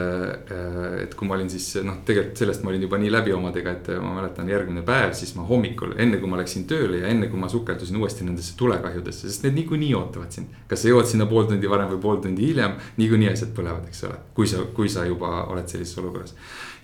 et 1.03 1.17
kui 1.19 1.29
ma 1.29 1.37
olin 1.37 1.51
siis 1.53 1.67
noh, 1.88 1.98
tegelikult 2.07 2.40
sellest 2.40 2.64
ma 2.64 2.72
olin 2.72 2.85
juba 2.85 2.98
nii 3.01 3.11
läbi 3.12 3.33
omadega, 3.35 3.72
et 3.74 3.90
ma 4.03 4.12
mäletan 4.18 4.48
järgmine 4.51 4.83
päev, 4.87 5.12
siis 5.16 5.35
ma 5.38 5.44
hommikul, 5.48 5.94
enne 6.01 6.20
kui 6.20 6.31
ma 6.31 6.38
läksin 6.40 6.66
tööle 6.70 7.03
ja 7.03 7.11
enne 7.12 7.29
kui 7.33 7.40
ma 7.40 7.51
sukeldusin 7.51 7.98
uuesti 8.01 8.27
nendesse 8.27 8.55
tulekahjudesse, 8.61 9.29
sest 9.29 9.46
need 9.46 9.59
niikuinii 9.62 9.90
ootavad 9.98 10.35
sind. 10.35 10.55
kas 10.68 10.85
sa 10.85 10.92
jõuad 10.92 11.11
sinna 11.11 11.27
pool 11.31 11.48
tundi 11.51 11.70
varem 11.70 11.90
või 11.94 12.01
pool 12.05 12.22
tundi 12.24 12.48
hiljem, 12.51 12.79
niikuinii 13.01 13.31
asjad 13.33 13.53
põlevad, 13.57 13.88
eks 13.90 14.05
ole, 14.09 14.18
kui 14.37 14.51
sa, 14.51 14.64
kui 14.77 14.92
sa 14.92 15.07
juba 15.09 15.44
oled 15.53 15.68
sellises 15.68 15.98
olukorras. 16.03 16.35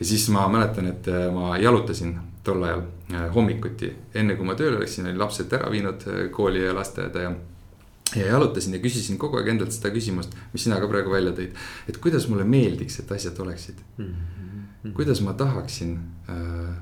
ja 0.01 0.11
siis 0.13 0.29
ma 0.35 0.47
mäletan, 0.53 0.91
et 0.91 1.09
äh, 1.13 1.27
ma 1.35 1.57
jalutasin 1.61 2.15
tol 2.45 2.63
ajal 2.63 2.85
äh, 3.13 3.27
hommikuti, 3.35 3.93
enne 4.15 4.39
kui 4.39 4.47
ma 4.47 4.57
tööle 4.59 4.81
läksin, 4.83 5.09
olin 5.09 5.19
lapsed 5.21 5.53
ära 5.53 5.73
viinud 5.73 6.09
äh, 6.11 6.29
kooli 6.35 6.65
ja 6.65 6.77
lasteaeda 6.77 7.29
ja 7.29 7.35
ja 8.15 8.27
jalutasin 8.29 8.77
ja 8.77 8.79
küsisin 8.79 9.17
kogu 9.19 9.41
aeg 9.41 9.49
endalt 9.51 9.75
seda 9.75 9.91
küsimust, 9.91 10.37
mis 10.53 10.63
sina 10.67 10.77
ka 10.79 10.87
praegu 10.87 11.11
välja 11.11 11.33
tõid. 11.35 11.57
et 11.89 11.99
kuidas 11.99 12.29
mulle 12.31 12.45
meeldiks, 12.47 13.01
et 13.01 13.13
asjad 13.13 13.41
oleksid 13.43 13.81
mm. 13.99 14.05
-hmm 14.05 14.35
mm, 14.37 14.45
-hmm. 14.49 14.54
Kuidas 14.93 15.21
ma 15.25 15.33
tahaksin 15.33 15.99
äh,, 16.29 16.75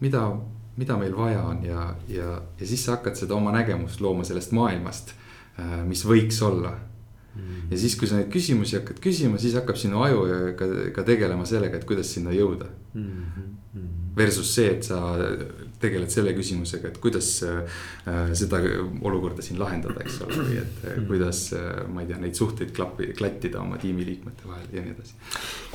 mida, 0.00 0.22
mida 0.76 0.96
meil 0.96 1.16
vaja 1.16 1.42
on 1.42 1.64
ja, 1.64 1.94
ja, 2.08 2.42
ja 2.60 2.66
siis 2.66 2.84
sa 2.84 2.96
hakkad 2.96 3.16
seda 3.16 3.34
oma 3.34 3.52
nägemust 3.52 4.00
looma 4.00 4.24
sellest 4.24 4.52
maailmast 4.56 5.12
äh,, 5.58 5.84
mis 5.86 6.04
võiks 6.06 6.42
olla. 6.42 6.72
-hmm. 7.38 7.70
ja 7.70 7.78
siis, 7.78 7.96
kui 7.96 8.08
sa 8.08 8.16
neid 8.16 8.32
küsimusi 8.32 8.78
hakkad 8.78 9.00
küsima, 9.04 9.38
siis 9.38 9.54
hakkab 9.54 9.76
sinu 9.76 10.02
aju 10.02 10.26
ka, 10.58 10.68
ka 10.94 11.04
tegelema 11.06 11.46
sellega, 11.46 11.76
et 11.76 11.84
kuidas 11.84 12.14
sinna 12.14 12.32
jõuda 12.32 12.70
mm. 12.94 13.04
-hmm. 13.04 13.54
Versus 14.16 14.54
see, 14.54 14.70
et 14.70 14.82
sa 14.82 15.14
tegeled 15.82 16.10
selle 16.12 16.34
küsimusega, 16.36 16.90
et 16.90 16.98
kuidas 17.02 17.30
äh, 17.46 17.78
seda 18.36 18.60
olukorda 19.06 19.44
siin 19.44 19.60
lahendada, 19.60 20.02
eks 20.02 20.20
ole, 20.26 20.40
või 20.42 20.58
et 20.62 20.84
äh, 20.84 20.98
kuidas 21.08 21.44
äh,, 21.56 21.80
ma 21.92 22.02
ei 22.02 22.10
tea, 22.10 22.18
neid 22.22 22.38
suhteid 22.38 22.74
klappi, 22.76 23.12
klattida 23.18 23.62
oma 23.62 23.78
tiimiliikmete 23.80 24.48
vahel 24.48 24.68
ja 24.74 24.84
nii 24.84 24.94
edasi. 24.96 25.16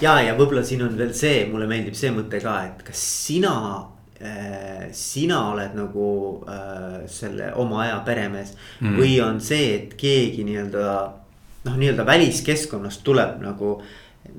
ja, 0.04 0.18
ja 0.28 0.38
võib-olla 0.40 0.66
siin 0.68 0.86
on 0.88 0.98
veel 1.00 1.16
see, 1.18 1.44
mulle 1.52 1.70
meeldib 1.72 1.98
see 1.98 2.14
mõte 2.16 2.42
ka, 2.44 2.60
et 2.70 2.86
kas 2.90 3.08
sina 3.28 3.56
äh,, 4.20 4.90
sina 4.98 5.42
oled 5.54 5.76
nagu 5.80 6.08
äh, 6.52 7.02
selle 7.12 7.54
oma 7.64 7.84
aja 7.88 8.00
peremees 8.06 8.56
mm. 8.82 8.96
või 9.00 9.18
on 9.24 9.42
see, 9.44 9.74
et 9.78 9.98
keegi 10.00 10.46
nii-öelda 10.48 10.88
noh, 11.64 11.76
nii-öelda 11.80 12.06
väliskeskkonnast 12.08 13.04
tuleb 13.08 13.40
nagu, 13.44 13.78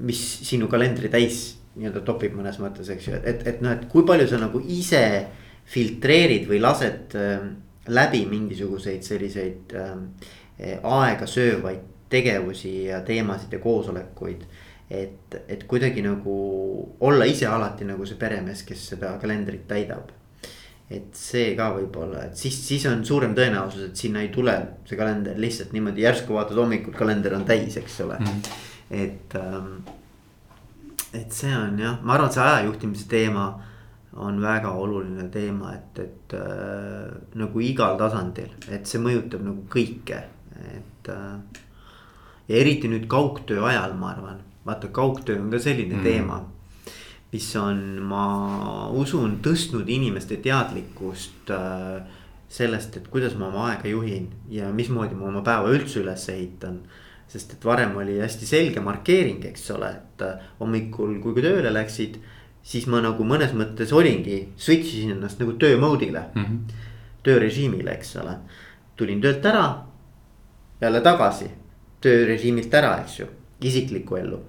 mis 0.05 0.21
sinu 0.45 0.69
kalendri 0.73 1.09
täis 1.13 1.55
nii-öelda 1.75 2.05
topib 2.07 2.37
mõnes 2.37 2.61
mõttes, 2.63 2.91
eks 2.93 3.09
ju, 3.09 3.17
et, 3.17 3.25
et, 3.33 3.49
et 3.55 3.65
noh, 3.65 3.73
et 3.75 3.89
kui 3.91 4.05
palju 4.07 4.29
sa 4.31 4.39
nagu 4.43 4.61
ise 4.71 5.01
filtreerid 5.65 6.49
või 6.49 6.61
lased 6.61 7.17
äh, 7.19 7.49
läbi 7.89 8.25
mingisuguseid 8.29 9.03
selliseid 9.03 9.75
äh, 9.77 9.97
aega 10.83 11.27
söövaid 11.27 11.91
tegevusi 12.15 12.85
ja 12.85 13.01
teemasid 13.01 13.53
ja 13.53 13.59
koosolekuid. 13.59 14.45
et, 14.91 15.35
et 15.49 15.65
kuidagi 15.65 16.03
nagu 16.05 16.35
olla 17.01 17.25
ise 17.25 17.47
alati 17.47 17.87
nagu 17.89 18.07
see 18.07 18.19
peremees, 18.21 18.63
kes 18.69 18.91
seda 18.93 19.15
kalendrit 19.19 19.65
täidab. 19.69 20.13
et 20.91 21.17
see 21.17 21.55
ka 21.57 21.71
võib-olla, 21.75 22.27
et 22.29 22.37
siis, 22.37 22.59
siis 22.67 22.85
on 22.87 23.01
suurem 23.09 23.33
tõenäosus, 23.35 23.89
et 23.89 23.97
sinna 23.97 24.21
ei 24.21 24.29
tule 24.29 24.53
see 24.85 24.99
kalender 25.01 25.39
lihtsalt 25.41 25.73
niimoodi 25.73 26.05
järsku 26.05 26.37
vaatad 26.37 26.61
hommikul, 26.61 26.93
kalender 26.95 27.35
on 27.35 27.47
täis, 27.49 27.77
eks 27.81 28.01
ole 28.05 28.19
mm. 28.21 28.27
-hmm. 28.27 28.51
et, 28.91 29.37
ähm, 29.41 29.73
et 31.15 31.33
see 31.33 31.57
on 31.57 31.79
jah, 31.81 32.03
ma 32.03 32.15
arvan, 32.15 32.29
et 32.29 32.37
see 32.37 32.45
ajajuhtimise 32.45 33.09
teema 33.09 33.47
on 34.17 34.41
väga 34.43 34.71
oluline 34.79 35.29
teema, 35.33 35.75
et, 35.75 35.99
et 35.99 36.35
äh, 36.39 37.11
nagu 37.41 37.63
igal 37.65 37.99
tasandil, 37.99 38.53
et 38.71 38.87
see 38.87 39.03
mõjutab 39.03 39.43
nagu 39.43 39.67
kõike, 39.71 40.21
et 40.75 41.11
äh,. 41.11 41.63
ja 42.49 42.59
eriti 42.61 42.91
nüüd 42.93 43.09
kaugtöö 43.11 43.65
ajal, 43.67 43.97
ma 43.99 44.13
arvan, 44.13 44.43
vaata 44.67 44.91
kaugtöö 44.95 45.41
on 45.43 45.51
ka 45.51 45.59
selline 45.59 45.97
mm. 45.99 46.05
teema. 46.05 46.43
mis 47.35 47.49
on, 47.59 47.79
ma 48.07 48.27
usun, 48.95 49.41
tõstnud 49.43 49.89
inimeste 49.91 50.37
teadlikkust 50.39 51.51
äh, 51.51 52.05
sellest, 52.49 52.97
et 52.97 53.09
kuidas 53.11 53.35
ma 53.35 53.49
oma 53.49 53.65
aega 53.73 53.91
juhin 53.91 54.29
ja 54.49 54.69
mismoodi 54.71 55.19
ma 55.19 55.33
oma 55.33 55.43
päeva 55.43 55.73
üldse 55.75 56.05
üles 56.05 56.29
ehitan 56.31 56.85
sest 57.35 57.57
et 57.57 57.65
varem 57.67 57.97
oli 57.99 58.21
hästi 58.21 58.47
selge 58.47 58.83
markeering, 58.85 59.43
eks 59.51 59.71
ole, 59.75 59.91
et 59.99 60.23
äh, 60.23 60.47
hommikul, 60.61 61.17
kui 61.25 61.43
tööle 61.43 61.73
läksid 61.73 62.21
siis 62.65 62.87
ma 62.89 63.01
nagu 63.05 63.27
mõnes 63.29 63.53
mõttes 63.57 63.93
olingi, 63.93 64.41
switch 64.57 64.97
isin 64.97 65.15
ennast 65.19 65.41
nagu 65.43 65.53
töö 65.61 65.77
mode'ile 65.81 66.23
mm. 66.35 66.45
-hmm. 66.45 66.81
töörežiimile, 67.27 67.93
eks 67.93 68.17
ole. 68.23 68.39
tulin 68.97 69.21
töölt 69.21 69.45
ära, 69.47 69.85
jälle 70.81 71.01
tagasi 71.01 71.51
töörežiimilt 72.01 72.75
ära, 72.75 72.99
eks 73.03 73.19
ju, 73.21 73.27
isiklikku 73.61 74.17
ellu 74.17 74.41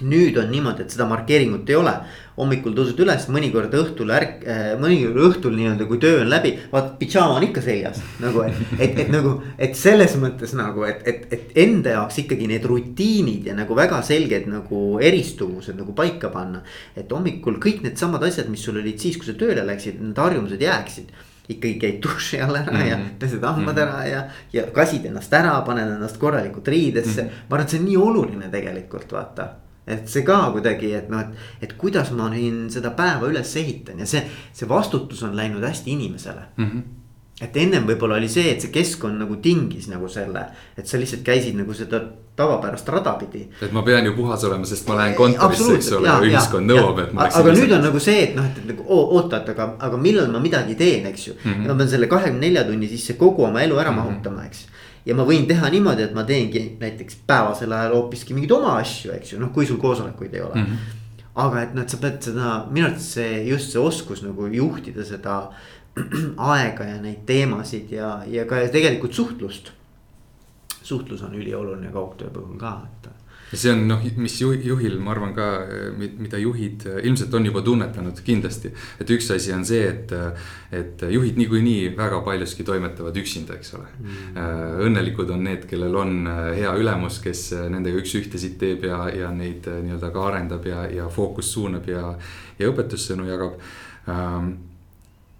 nüüd 0.00 0.36
on 0.40 0.50
niimoodi, 0.50 0.86
et 0.86 0.94
seda 0.94 1.06
markeeringut 1.10 1.68
ei 1.70 1.76
ole. 1.76 1.94
hommikul 2.32 2.72
tõused 2.72 2.96
üles, 3.04 3.26
mõnikord 3.28 3.74
õhtul 3.76 4.08
ärk- 4.16 4.46
äh,, 4.48 4.70
mõnikord 4.80 5.18
õhtul 5.20 5.52
nii-öelda, 5.52 5.84
kui 5.84 5.98
töö 6.00 6.22
on 6.22 6.30
läbi, 6.32 6.54
vaatad, 6.70 6.94
pidžaama 6.96 7.34
on 7.36 7.44
ikka 7.44 7.60
seljas. 7.60 8.00
nagu, 8.24 8.40
et, 8.46 8.62
et, 8.78 9.00
et 9.04 9.10
nagu, 9.12 9.34
et 9.58 9.76
selles 9.76 10.14
mõttes 10.16 10.54
nagu, 10.56 10.86
et, 10.88 11.02
et, 11.04 11.26
et 11.36 11.58
enda 11.60 11.98
jaoks 11.98 12.22
ikkagi 12.24 12.48
need 12.48 12.64
rutiinid 12.64 13.50
ja 13.50 13.56
nagu 13.58 13.76
väga 13.76 14.00
selged 14.06 14.48
nagu 14.48 14.80
eristuvused 15.04 15.76
nagu 15.76 15.92
paika 15.92 16.32
panna. 16.32 16.62
et 16.96 17.12
hommikul 17.12 17.60
kõik 17.60 17.84
needsamad 17.84 18.24
asjad, 18.24 18.48
mis 18.48 18.64
sul 18.64 18.80
olid 18.80 18.98
siis, 18.98 19.20
kui 19.20 19.28
sa 19.28 19.36
tööle 19.36 19.66
läksid, 19.68 20.00
need 20.00 20.18
harjumused 20.18 20.60
jääksid 20.60 21.12
ikkagi 21.52 21.74
käid 21.82 21.98
duši 22.00 22.40
all 22.40 22.56
ära 22.56 22.72
mm 22.72 22.78
-hmm. 22.78 22.88
ja 22.88 22.96
mhm. 22.96 23.08
pesed 23.18 23.42
hambad 23.44 23.74
mm 23.74 23.82
-hmm. 23.82 23.82
ära 23.82 24.06
ja, 24.08 24.22
ja 24.52 24.62
kasid 24.72 25.04
ennast 25.04 25.32
ära, 25.32 25.60
paned 25.66 25.88
ennast 25.88 26.16
korralikult 26.16 26.68
riidesse 26.68 27.22
mm. 27.22 27.28
-hmm. 27.28 27.50
ma 27.50 27.56
arvan, 27.56 27.66
et 27.66 27.70
see 27.70 27.80
on 27.80 27.84
nii 27.84 27.96
oluline 27.96 28.48
tegelikult 28.48 29.12
vaata 29.12 29.48
et 29.86 30.08
see 30.08 30.22
ka 30.22 30.38
kuidagi, 30.54 30.92
et 30.94 31.08
noh, 31.10 31.20
et, 31.20 31.46
et 31.66 31.76
kuidas 31.78 32.12
ma 32.14 32.30
siin 32.34 32.64
seda 32.70 32.94
päeva 32.98 33.30
üles 33.30 33.56
ehitan 33.58 33.98
ja 33.98 34.06
see, 34.06 34.22
see 34.54 34.68
vastutus 34.68 35.22
on 35.26 35.36
läinud 35.36 35.64
hästi 35.64 35.96
inimesele 35.98 36.50
mm. 36.56 36.66
-hmm 36.66 36.90
et 37.42 37.56
ennem 37.58 37.86
võib-olla 37.88 38.18
oli 38.20 38.28
see, 38.30 38.52
et 38.52 38.62
see 38.62 38.70
keskkond 38.70 39.18
nagu 39.18 39.36
tingis 39.42 39.88
nagu 39.90 40.08
selle, 40.12 40.44
et 40.78 40.86
sa 40.86 41.00
lihtsalt 41.00 41.24
käisid 41.26 41.56
nagu 41.58 41.74
seda 41.74 41.98
tavapärast 42.36 42.88
rada 42.88 43.14
pidi. 43.20 43.42
et 43.60 43.72
ma 43.72 43.82
pean 43.82 44.06
ju 44.06 44.14
puhas 44.16 44.44
olema, 44.44 44.68
sest 44.68 44.88
ma 44.88 44.98
lähen 45.00 45.16
kontorisse, 45.18 45.74
eks 45.74 45.90
ole, 45.98 46.12
ühiskond 46.28 46.70
nõuab, 46.70 47.00
et 47.02 47.12
ma. 47.16 47.26
aga 47.40 47.54
nüüd 47.56 47.74
on 47.76 47.82
nagu 47.88 48.02
see, 48.02 48.28
et 48.28 48.36
noh, 48.38 48.46
et, 48.46 48.60
et 48.62 48.68
nagu 48.72 48.86
oota, 48.86 49.42
et 49.42 49.50
aga, 49.54 49.68
aga 49.88 50.00
millal 50.00 50.30
ma 50.32 50.42
midagi 50.44 50.76
teen, 50.78 51.08
eks 51.10 51.26
ju 51.28 51.34
mm. 51.34 51.52
-hmm. 51.52 51.66
ma 51.72 51.78
pean 51.80 51.92
selle 51.94 52.10
kahekümne 52.12 52.46
nelja 52.46 52.64
tunni 52.68 52.88
sisse 52.88 53.18
kogu 53.20 53.44
oma 53.48 53.62
elu 53.62 53.78
ära 53.78 53.90
mm 53.90 53.98
-hmm. 53.98 54.12
mahutama, 54.12 54.46
eks 54.46 54.66
ja 55.06 55.14
ma 55.18 55.26
võin 55.28 55.46
teha 55.48 55.70
niimoodi, 55.72 56.08
et 56.08 56.14
ma 56.14 56.24
teengi 56.24 56.64
näiteks 56.80 57.22
päevasel 57.26 57.72
ajal 57.72 57.96
hoopiski 57.96 58.34
mingeid 58.34 58.56
oma 58.58 58.76
asju, 58.80 59.12
eks 59.16 59.34
ju, 59.34 59.40
noh, 59.42 59.52
kui 59.54 59.66
sul 59.66 59.80
koosolekuid 59.82 60.34
ei 60.34 60.44
ole 60.44 60.58
mm. 60.58 60.66
-hmm 60.66 60.98
aga 61.34 61.62
et 61.62 61.74
noh, 61.74 61.84
et 61.84 61.92
sa 61.92 61.96
pead 62.00 62.18
seda, 62.20 62.48
minu 62.68 62.86
arvates 62.86 63.06
see 63.14 63.44
just 63.48 63.72
see 63.72 63.80
oskus 63.80 64.20
nagu 64.24 64.48
juhtida 64.52 65.04
seda 65.08 65.36
aega 66.52 66.88
ja 66.88 66.98
neid 67.00 67.22
teemasid 67.28 67.92
ja, 67.92 68.18
ja 68.28 68.44
ka 68.48 68.60
tegelikult 68.72 69.16
suhtlust. 69.16 69.72
suhtlus 70.82 71.22
on 71.22 71.34
ülioluline 71.38 71.92
kaugtöö 71.92 72.30
puhul 72.30 72.58
ka, 72.58 72.82
et 72.84 73.08
ja 73.52 73.58
see 73.60 73.72
on 73.74 73.84
noh, 73.88 74.00
mis 74.16 74.38
juhil, 74.40 74.96
ma 75.02 75.12
arvan 75.12 75.34
ka, 75.36 75.48
mida 75.98 76.40
juhid 76.40 76.86
ilmselt 77.02 77.34
on 77.36 77.46
juba 77.46 77.62
tunnetanud 77.64 78.22
kindlasti. 78.24 78.72
et 79.00 79.12
üks 79.12 79.30
asi 79.34 79.52
on 79.52 79.64
see, 79.68 79.84
et, 79.88 80.14
et 80.72 81.04
juhid 81.12 81.36
niikuinii 81.40 81.92
väga 81.98 82.22
paljuski 82.24 82.64
toimetavad 82.64 83.16
üksinda, 83.20 83.58
eks 83.60 83.74
ole. 83.78 83.88
Mm.. 84.00 84.42
õnnelikud 84.88 85.30
on 85.36 85.44
need, 85.44 85.68
kellel 85.70 85.96
on 86.00 86.18
hea 86.56 86.72
ülemus, 86.80 87.20
kes 87.24 87.50
nendega 87.72 88.00
üks-ühtesid 88.02 88.58
teeb 88.60 88.88
ja, 88.88 89.04
ja 89.12 89.30
neid 89.34 89.68
nii-öelda 89.68 90.12
ka 90.14 90.26
arendab 90.32 90.66
ja, 90.68 90.84
ja 90.90 91.08
fookust 91.12 91.56
suunab 91.58 91.88
ja, 91.92 92.12
ja 92.58 92.72
õpetussõnu 92.72 93.28
jagab 93.28 93.60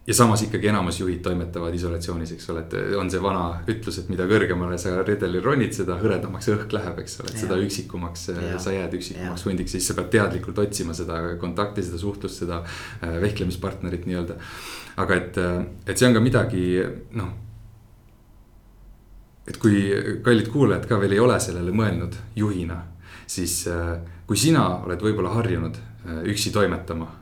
ja 0.06 0.14
samas 0.14 0.42
ikkagi 0.42 0.66
enamus 0.66 0.98
juhid 1.00 1.20
toimetavad 1.22 1.74
isolatsioonis, 1.74 2.32
eks 2.34 2.48
ole, 2.50 2.64
et 2.64 2.74
on 2.98 3.10
see 3.10 3.20
vana 3.22 3.44
ütlus, 3.70 4.00
et 4.02 4.08
mida 4.10 4.26
kõrgemale 4.30 4.78
sa 4.80 4.96
redelil 5.06 5.44
ronid, 5.44 5.74
seda 5.76 5.94
hõredamaks 6.00 6.48
õhk 6.50 6.74
läheb, 6.74 6.98
eks 7.04 7.20
ole, 7.22 7.30
et 7.30 7.38
ja. 7.38 7.42
seda 7.44 7.58
üksikumaks 7.62 8.26
ja. 8.32 8.58
sa 8.62 8.74
jääd 8.74 8.96
üksikumaks 8.98 9.46
hundiks, 9.46 9.76
siis 9.76 9.86
sa 9.86 9.96
pead 9.98 10.10
teadlikult 10.16 10.58
otsima 10.64 10.96
seda 10.98 11.20
kontakti, 11.42 11.86
seda 11.86 12.02
suhtlust, 12.02 12.42
seda 12.42 12.64
äh, 12.64 13.14
vehklemispartnerit 13.22 14.08
nii-öelda. 14.10 14.40
aga 15.04 15.20
et, 15.20 15.38
äh, 15.38 15.62
et 15.86 15.94
see 15.94 16.10
on 16.10 16.18
ka 16.18 16.24
midagi, 16.24 16.66
noh. 17.20 17.30
et 19.46 19.62
kui 19.62 19.86
kallid 20.26 20.50
kuulajad 20.50 20.90
ka 20.90 20.98
veel 20.98 21.14
ei 21.14 21.22
ole 21.22 21.38
sellele 21.40 21.70
mõelnud 21.70 22.18
juhina, 22.42 22.82
siis 23.30 23.60
äh, 23.70 24.00
kui 24.26 24.36
sina 24.36 24.66
oled 24.82 24.98
võib-olla 24.98 25.38
harjunud 25.38 25.78
üksi 26.26 26.50
toimetama 26.50 27.21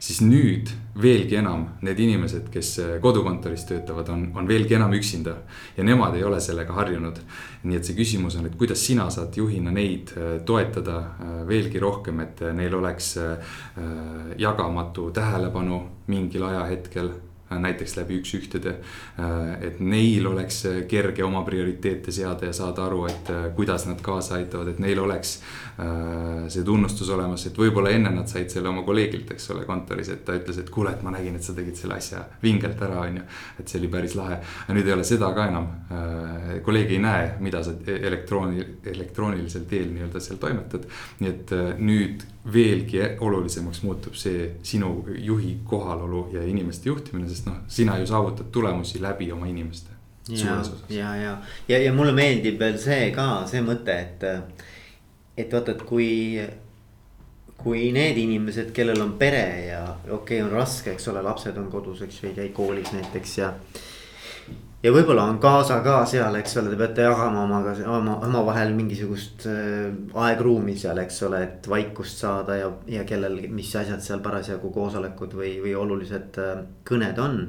siis 0.00 0.22
nüüd 0.24 0.70
veelgi 1.00 1.36
enam 1.40 1.66
need 1.84 2.00
inimesed, 2.00 2.48
kes 2.52 2.72
äh, 2.80 2.92
kodukontoris 3.04 3.66
töötavad, 3.68 4.08
on, 4.12 4.24
on 4.36 4.48
veelgi 4.48 4.76
enam 4.78 4.94
üksinda. 4.96 5.36
ja 5.76 5.84
nemad 5.84 6.16
ei 6.16 6.24
ole 6.24 6.40
sellega 6.40 6.72
harjunud. 6.72 7.20
nii 7.62 7.76
et 7.76 7.84
see 7.84 7.96
küsimus 7.96 8.38
on, 8.40 8.46
et 8.48 8.56
kuidas 8.56 8.80
sina 8.86 9.10
saad 9.10 9.36
juhina 9.36 9.70
neid 9.70 10.14
äh, 10.16 10.40
toetada 10.44 10.98
äh, 10.98 11.34
veelgi 11.48 11.78
rohkem, 11.78 12.20
et 12.20 12.40
neil 12.54 12.74
oleks 12.74 13.16
jagamatu 14.38 15.10
tähelepanu 15.14 15.80
mingil 16.08 16.44
ajahetkel 16.48 17.10
näiteks 17.50 17.96
läbi 17.96 18.20
üks-ühtede. 18.20 18.74
et 19.60 19.80
neil 19.80 20.26
oleks 20.26 20.62
kerge 20.88 21.24
oma 21.24 21.42
prioriteete 21.42 22.12
seada 22.12 22.46
ja 22.46 22.52
saada 22.52 22.84
aru, 22.86 23.06
et 23.06 23.32
kuidas 23.56 23.86
nad 23.86 24.00
kaasa 24.02 24.36
aitavad, 24.38 24.68
et 24.68 24.78
neil 24.78 24.98
oleks 24.98 25.40
Äh, 25.80 26.48
see 26.52 26.64
tunnustus 26.66 27.08
olemas, 27.14 27.46
et 27.48 27.56
võib-olla 27.56 27.92
enne 27.94 28.10
nad 28.12 28.28
said 28.28 28.50
selle 28.52 28.68
oma 28.68 28.82
kolleegilt, 28.84 29.30
eks 29.32 29.46
ole, 29.54 29.62
kontoris, 29.64 30.10
et 30.12 30.26
ta 30.26 30.34
ütles, 30.36 30.58
et 30.60 30.68
kuule, 30.72 30.92
et 30.92 31.04
ma 31.06 31.12
nägin, 31.14 31.38
et 31.38 31.46
sa 31.46 31.54
tegid 31.56 31.78
selle 31.78 31.96
asja 31.96 32.20
vingelt 32.42 32.82
ära, 32.84 32.98
on 33.06 33.16
ju. 33.16 33.22
et 33.62 33.72
see 33.72 33.80
oli 33.80 33.88
päris 33.94 34.16
lahe, 34.18 34.36
aga 34.66 34.76
nüüd 34.76 34.90
ei 34.90 34.96
ole 34.98 35.06
seda 35.08 35.30
ka 35.36 35.46
enam. 35.48 35.70
Äh, 35.94 36.50
kolleeg 36.66 36.92
ei 36.92 37.00
näe, 37.00 37.30
mida 37.46 37.62
sa 37.64 37.72
elektrooni, 37.94 38.66
elektroonilisel 38.92 39.64
teel 39.70 39.88
nii-öelda 39.94 40.20
seal 40.20 40.42
toimetad. 40.42 40.84
nii 41.22 41.32
et 41.32 41.56
äh, 41.56 41.72
nüüd 41.80 42.28
veelgi 42.52 43.00
olulisemaks 43.20 43.82
muutub 43.82 44.14
see 44.16 44.50
sinu 44.62 45.04
juhi 45.18 45.58
kohalolu 45.64 46.28
ja 46.32 46.42
inimeste 46.46 46.88
juhtimine, 46.88 47.28
sest 47.28 47.46
noh, 47.46 47.60
sina 47.68 47.98
ju 47.98 48.06
saavutad 48.08 48.48
tulemusi 48.52 49.02
läbi 49.02 49.32
oma 49.32 49.46
inimeste. 49.46 49.90
ja, 50.28 50.62
ja, 50.88 51.14
ja, 51.16 51.38
ja, 51.68 51.78
ja 51.78 51.92
mulle 51.92 52.12
meeldib 52.12 52.58
veel 52.60 52.78
see 52.78 53.10
ka, 53.12 53.46
see 53.50 53.60
mõte, 53.66 53.96
et 53.96 54.24
et 55.36 55.52
vaata, 55.52 55.72
et 55.72 55.82
kui, 55.88 56.08
kui 57.60 57.88
need 57.92 58.18
inimesed, 58.20 58.72
kellel 58.76 59.00
on 59.02 59.14
pere 59.18 59.46
ja 59.68 59.84
okei 60.08 60.40
okay,, 60.40 60.42
on 60.44 60.52
raske, 60.52 60.94
eks 60.94 61.08
ole, 61.12 61.22
lapsed 61.24 61.56
on 61.60 61.70
kodus, 61.72 62.02
eks 62.06 62.22
ju, 62.22 62.28
ei 62.30 62.36
käi 62.36 62.52
koolis 62.56 62.92
näiteks 62.96 63.38
ja. 63.38 63.54
Ja 64.82 64.92
võib-olla 64.94 65.26
on 65.28 65.38
kaasa 65.42 65.80
ka 65.84 65.98
seal, 66.08 66.36
eks 66.40 66.56
ole, 66.60 66.72
te 66.72 66.78
peate 66.80 67.04
jagama 67.04 67.44
omaga, 67.44 67.74
oma, 67.92 68.16
omavahel 68.26 68.72
mingisugust 68.76 69.46
äh, 69.50 69.90
aegruumi 70.26 70.76
seal, 70.78 71.00
eks 71.04 71.22
ole, 71.28 71.42
et 71.48 71.68
vaikust 71.70 72.24
saada 72.24 72.56
ja, 72.60 72.72
ja 72.88 73.04
kellel, 73.08 73.42
mis 73.52 73.72
asjad 73.76 74.02
seal 74.04 74.24
parasjagu 74.24 74.72
koosolekud 74.74 75.36
või, 75.36 75.54
või 75.64 75.76
olulised 75.78 76.40
äh, 76.40 76.64
kõned 76.88 77.22
on. 77.22 77.40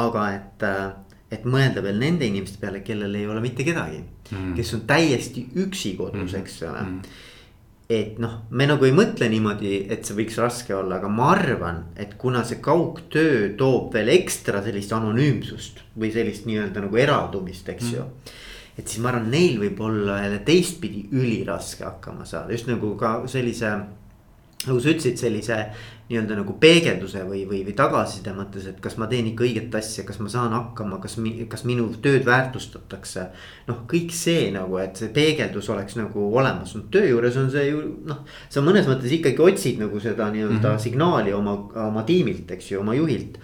aga 0.00 0.28
et 0.32 0.62
äh, 0.64 0.84
et 1.32 1.44
mõelda 1.48 1.82
veel 1.84 1.98
nende 2.00 2.26
inimeste 2.28 2.60
peale, 2.60 2.82
kellel 2.84 3.14
ei 3.16 3.26
ole 3.28 3.40
mitte 3.44 3.64
kedagi 3.64 4.02
mm., 4.02 4.54
kes 4.56 4.74
on 4.76 4.82
täiesti 4.88 5.46
üksi 5.64 5.94
kodus 5.96 6.32
mm., 6.34 6.40
eks 6.42 6.58
ole 6.68 6.82
mm.. 6.82 7.20
Et 7.92 8.20
noh, 8.22 8.38
me 8.50 8.66
nagu 8.68 8.86
ei 8.86 8.94
mõtle 8.96 9.28
niimoodi, 9.28 9.74
et 9.92 10.06
see 10.06 10.16
võiks 10.16 10.38
raske 10.40 10.74
olla, 10.76 11.00
aga 11.00 11.10
ma 11.12 11.32
arvan, 11.34 11.82
et 12.00 12.14
kuna 12.20 12.44
see 12.48 12.60
kaugtöö 12.64 13.52
toob 13.58 13.92
veel 13.96 14.12
ekstra 14.14 14.62
sellist 14.64 14.94
anonüümsust 14.96 15.82
või 15.98 16.12
sellist 16.14 16.48
nii-öelda 16.48 16.86
nagu 16.86 17.02
eraldumist, 17.02 17.68
eks 17.68 17.90
mm. 17.90 17.98
ju 17.98 18.38
et 18.78 18.88
siis 18.88 19.02
ma 19.04 19.10
arvan, 19.12 19.26
neil 19.32 19.58
võib 19.60 19.80
olla 19.84 20.22
jälle 20.22 20.38
teistpidi 20.46 21.04
üliraske 21.12 21.84
hakkama 21.84 22.24
saada, 22.28 22.54
just 22.56 22.70
nagu 22.70 22.94
ka 23.00 23.18
sellise 23.28 23.74
nagu 24.62 24.78
sa 24.78 24.92
ütlesid, 24.92 25.18
sellise 25.18 25.58
nii-öelda 26.12 26.36
nagu 26.36 26.54
peegelduse 26.60 27.22
või, 27.24 27.42
või, 27.48 27.62
või 27.64 27.72
tagasiside 27.76 28.34
mõttes, 28.36 28.66
et 28.68 28.80
kas 28.84 28.98
ma 29.00 29.08
teen 29.08 29.30
ikka 29.30 29.46
õiget 29.46 29.74
asja, 29.78 30.04
kas 30.04 30.18
ma 30.20 30.28
saan 30.32 30.52
hakkama, 30.52 30.98
kas, 31.00 31.16
kas 31.50 31.64
minu 31.68 31.88
tööd 32.04 32.26
väärtustatakse. 32.28 33.26
noh, 33.70 33.82
kõik 33.88 34.12
see 34.12 34.50
nagu, 34.52 34.76
et 34.82 35.00
see 35.00 35.08
peegeldus 35.14 35.70
oleks 35.72 35.96
nagu 35.96 36.26
olemas, 36.36 36.74
no 36.76 36.84
töö 36.92 37.08
juures 37.14 37.38
on 37.40 37.48
see 37.52 37.70
ju 37.70 37.82
noh. 38.08 38.24
sa 38.52 38.64
mõnes 38.64 38.88
mõttes 38.90 39.14
ikkagi 39.16 39.40
otsid 39.40 39.80
nagu 39.80 40.00
seda 40.00 40.28
nii-öelda 40.34 40.60
mm 40.60 40.74
-hmm. 40.74 40.82
signaali 40.82 41.32
oma, 41.32 41.56
oma 41.88 42.04
tiimilt, 42.08 42.50
eks 42.50 42.72
ju, 42.72 42.80
oma 42.80 42.94
juhilt. 42.94 43.38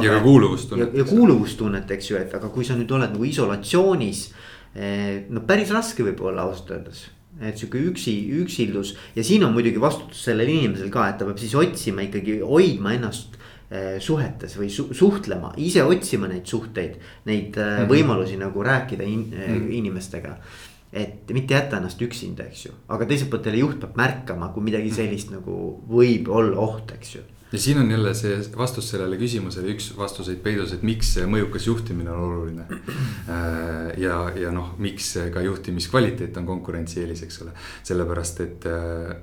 ja 0.00 0.12
ka 0.16 0.20
kuuluvustunnet. 0.20 0.94
ja, 0.94 0.98
ja 0.98 1.04
kuuluvustunnet, 1.04 1.90
eks 1.90 2.10
ju, 2.10 2.16
et 2.16 2.34
aga 2.34 2.48
kui 2.48 2.64
sa 2.64 2.74
nüüd 2.74 2.92
oled 2.92 3.12
nagu 3.12 3.24
isolatsioonis. 3.24 4.32
Eh, 4.76 5.24
no 5.32 5.40
päris 5.40 5.70
raske 5.72 6.04
võib 6.04 6.20
olla 6.20 6.42
ausalt 6.42 6.70
öeldes 6.70 7.15
et 7.40 7.58
sihuke 7.60 7.80
üksi, 7.90 8.14
üksildus 8.42 8.94
ja 9.16 9.24
siin 9.26 9.44
on 9.44 9.52
muidugi 9.56 9.80
vastutus 9.80 10.22
sellel 10.28 10.48
inimesel 10.48 10.90
ka, 10.92 11.08
et 11.10 11.18
ta 11.20 11.28
peab 11.28 11.40
siis 11.40 11.54
otsima 11.58 12.04
ikkagi, 12.06 12.38
hoidma 12.40 12.94
ennast 12.96 13.36
eh, 13.70 13.96
suhetes 14.02 14.56
või 14.56 14.70
su 14.72 14.88
suhtlema, 14.96 15.52
ise 15.60 15.84
otsima 15.84 16.30
neid 16.30 16.48
suhteid, 16.48 16.96
neid 17.28 17.52
mm 17.56 17.68
-hmm. 17.68 17.90
võimalusi 17.92 18.40
nagu 18.40 18.62
rääkida 18.62 19.04
in 19.04 19.28
mm 19.30 19.44
-hmm. 19.44 19.70
inimestega. 19.82 20.38
et 20.92 21.30
mitte 21.34 21.54
jätta 21.54 21.76
ennast 21.76 22.02
üksinda, 22.02 22.44
eks 22.46 22.66
ju, 22.66 22.72
aga 22.88 23.06
teiselt 23.06 23.30
poolt 23.30 23.46
jälle 23.46 23.58
juht 23.58 23.80
peab 23.80 23.96
märkama, 23.96 24.48
kui 24.48 24.62
midagi 24.62 24.90
sellist 24.90 25.30
nagu 25.30 25.82
võib 25.88 26.28
olla 26.28 26.56
oht, 26.56 26.92
eks 26.92 27.14
ju 27.14 27.20
ja 27.52 27.58
siin 27.58 27.78
on 27.78 27.90
jälle 27.90 28.14
see 28.14 28.38
vastus 28.56 28.90
sellele 28.90 29.18
küsimusele, 29.20 29.74
üks 29.76 29.92
vastuseid 29.98 30.42
peidus, 30.44 30.74
et 30.74 30.82
miks 30.86 31.14
mõjukas 31.30 31.68
juhtimine 31.68 32.10
on 32.10 32.24
oluline. 32.30 32.66
Äh, 33.26 33.96
ja, 33.98 34.18
ja 34.38 34.50
noh, 34.54 34.74
miks 34.78 35.14
ka 35.34 35.42
juhtimiskvaliteet 35.42 36.36
on 36.38 36.46
konkurentsieelis, 36.46 37.24
eks 37.26 37.40
ole, 37.42 37.54
sellepärast 37.86 38.44
et 38.44 38.68
äh, 38.70 39.16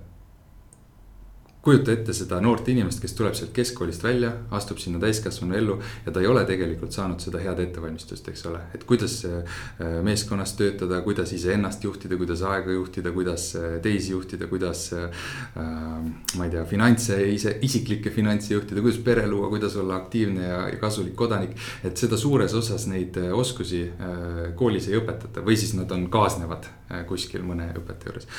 kujuta 1.63 1.93
ette 1.95 2.11
seda 2.11 2.41
noort 2.43 2.67
inimest, 2.67 2.99
kes 2.99 3.13
tuleb 3.15 3.35
sealt 3.37 3.53
keskkoolist 3.55 4.03
välja, 4.03 4.33
astub 4.51 4.81
sinna 4.83 4.99
täiskasvanu 4.99 5.55
ellu 5.55 5.77
ja 6.03 6.11
ta 6.11 6.19
ei 6.19 6.27
ole 6.27 6.43
tegelikult 6.47 6.91
saanud 6.91 7.23
seda 7.23 7.39
head 7.39 7.61
ettevalmistust, 7.63 8.27
eks 8.27 8.43
ole. 8.49 8.59
et 8.75 8.83
kuidas 8.89 9.15
äh, 9.29 9.61
meeskonnas 10.03 10.57
töötada, 10.59 10.99
kuidas 11.05 11.31
iseennast 11.37 11.85
juhtida, 11.87 12.17
kuidas 12.19 12.43
aega 12.49 12.75
juhtida, 12.75 13.13
kuidas 13.15 13.47
äh, 13.55 13.77
teisi 13.85 14.11
juhtida, 14.11 14.49
kuidas 14.51 14.89
äh,. 14.97 15.23
ma 15.55 16.49
ei 16.49 16.51
tea, 16.51 16.65
finantse, 16.67 17.21
ise, 17.31 17.55
isiklikke 17.63 18.11
finantse 18.11 18.53
juhtida, 18.57 18.83
kuidas 18.83 18.99
pere 19.05 19.23
luua, 19.31 19.47
kuidas 19.53 19.79
olla 19.79 20.01
aktiivne 20.01 20.43
ja, 20.43 20.59
ja 20.67 20.83
kasulik 20.83 21.15
kodanik. 21.15 21.55
et 21.83 21.97
seda 21.97 22.19
suures 22.19 22.53
osas 22.59 22.89
neid 22.91 23.15
äh, 23.23 23.31
oskusi 23.31 23.85
äh, 23.87 24.51
koolis 24.59 24.91
ei 24.91 24.99
õpetata 24.99 25.47
või 25.47 25.55
siis 25.55 25.77
nad 25.79 25.91
on 25.95 26.09
kaasnevad 26.11 26.67
äh, 26.67 27.07
kuskil 27.07 27.47
mõne 27.47 27.71
õpetaja 27.71 28.11
juures. 28.11 28.31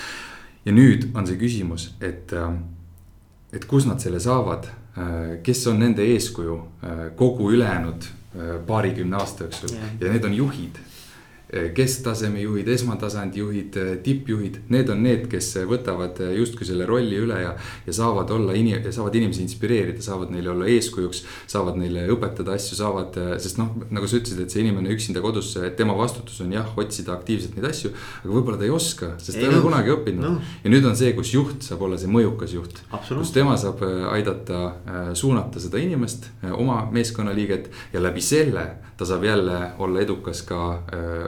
ja 0.69 0.77
nüüd 0.77 1.09
on 1.17 1.25
see 1.25 1.41
küsimus, 1.41 1.95
et 2.05 2.37
äh, 2.37 2.53
et 3.55 3.65
kust 3.71 3.87
nad 3.87 4.03
selle 4.03 4.21
saavad, 4.21 4.67
äh, 4.99 5.37
kes 5.43 5.67
on 5.71 5.79
nende 5.83 6.07
eeskuju 6.15 6.57
äh, 6.59 7.05
kogu 7.17 7.51
ülejäänud 7.55 8.09
äh, 8.09 8.57
paarikümne 8.67 9.17
aasta 9.17 9.45
jooksul 9.45 9.77
yeah. 9.77 9.95
ja 10.01 10.13
need 10.13 10.25
on 10.25 10.35
juhid 10.35 10.81
kesktaseme 11.75 12.41
juhid, 12.41 12.69
esmatasandi 12.69 13.39
juhid, 13.39 13.77
eh, 13.77 13.91
tippjuhid, 14.03 14.59
need 14.75 14.89
on 14.91 15.03
need, 15.05 15.27
kes 15.31 15.53
võtavad 15.71 16.19
eh, 16.25 16.33
justkui 16.41 16.67
selle 16.67 16.87
rolli 16.89 17.19
üle 17.21 17.41
ja. 17.43 17.53
ja 17.87 17.95
saavad 17.95 18.31
olla 18.35 18.57
inim-, 18.59 18.83
saavad 18.95 19.15
inimesi 19.15 19.45
inspireerida, 19.45 20.03
saavad 20.03 20.33
neile 20.35 20.51
olla 20.55 20.69
eeskujuks. 20.71 21.23
saavad 21.51 21.79
neile 21.79 22.07
õpetada 22.13 22.57
asju, 22.59 22.79
saavad, 22.79 23.19
sest 23.43 23.61
noh, 23.61 23.75
nagu 23.95 24.09
sa 24.11 24.19
ütlesid, 24.19 24.41
et 24.43 24.55
see 24.55 24.65
inimene 24.65 24.91
üksinda 24.95 25.23
kodus, 25.25 25.53
et 25.63 25.77
tema 25.79 25.97
vastutus 25.99 26.41
on 26.45 26.53
jah, 26.55 26.71
otsida 26.81 27.15
aktiivselt 27.15 27.59
neid 27.59 27.69
asju. 27.71 27.93
aga 28.23 28.33
võib-olla 28.33 28.59
ta 28.61 28.67
ei 28.67 28.75
oska, 28.75 29.13
sest 29.19 29.39
ta 29.39 29.45
ei 29.45 29.53
ole 29.53 29.63
kunagi 29.65 29.95
õppinud 29.95 30.27
no. 30.27 30.35
ja 30.65 30.73
nüüd 30.73 30.89
on 30.89 30.99
see, 30.99 31.13
kus 31.17 31.35
juht 31.37 31.67
saab 31.67 31.85
olla 31.87 32.01
see 32.01 32.11
mõjukas 32.11 32.57
juht. 32.57 32.83
kus 33.09 33.35
tema 33.37 33.59
saab 33.61 33.85
aidata 34.11 35.13
suunata 35.15 35.63
seda 35.63 35.79
inimest, 35.83 36.31
oma 36.55 36.85
meeskonnaliiget 36.95 37.71
ja 37.95 38.03
läbi 38.03 38.25
selle 38.25 38.67
ta 38.97 39.07
saab 39.09 39.25
jälle 39.27 39.59
olla 39.83 40.01
edukas 40.01 40.43
ka 40.47 40.59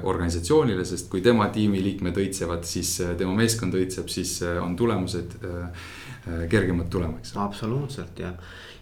organisatsioonile, 0.06 0.84
sest 0.84 1.08
kui 1.10 1.22
tema 1.24 1.48
tiimiliikmed 1.54 2.20
õitsevad, 2.22 2.62
siis 2.66 3.00
äh, 3.02 3.16
tema 3.18 3.34
meeskond 3.34 3.74
õitseb, 3.74 4.10
siis 4.12 4.38
äh, 4.46 4.60
on 4.62 4.76
tulemused 4.78 5.34
äh, 5.42 5.90
kergemalt 6.50 6.90
tulema, 6.90 7.20
eks. 7.20 7.34
absoluutselt 7.38 8.18
ja, 8.18 8.32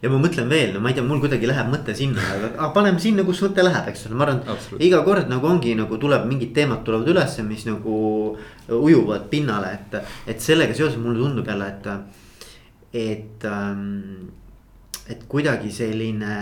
ja 0.03 0.11
ma 0.13 0.21
mõtlen 0.21 0.49
veel, 0.49 0.73
no 0.75 0.81
ma 0.85 0.93
ei 0.93 0.99
tea, 0.99 1.05
mul 1.05 1.21
kuidagi 1.23 1.49
läheb 1.49 1.69
mõte 1.73 1.97
sinna, 1.97 2.25
aga 2.37 2.53
ah, 2.57 2.71
paneme 2.77 3.01
sinna, 3.03 3.25
kus 3.27 3.43
mõte 3.45 3.65
läheb, 3.65 3.89
eks 3.93 4.07
ole, 4.09 4.21
ma 4.21 4.29
arvan. 4.29 4.61
iga 4.85 5.03
kord 5.07 5.33
nagu 5.33 5.49
ongi 5.49 5.75
nagu 5.79 5.99
tuleb 6.01 6.29
mingid 6.29 6.55
teemad 6.57 6.85
tulevad 6.87 7.11
ülesse, 7.13 7.45
mis 7.45 7.67
nagu 7.69 7.97
ujuvad 8.69 9.29
pinnale, 9.33 9.75
et, 9.77 9.99
et 10.33 10.41
sellega 10.41 10.77
seoses 10.77 11.01
mulle 11.01 11.21
tundub 11.21 11.53
jälle, 11.53 11.69
et, 11.73 11.93
et 13.05 13.49
ähm, 13.51 14.33
et 15.11 15.27
kuidagi 15.29 15.69
selline 15.73 16.35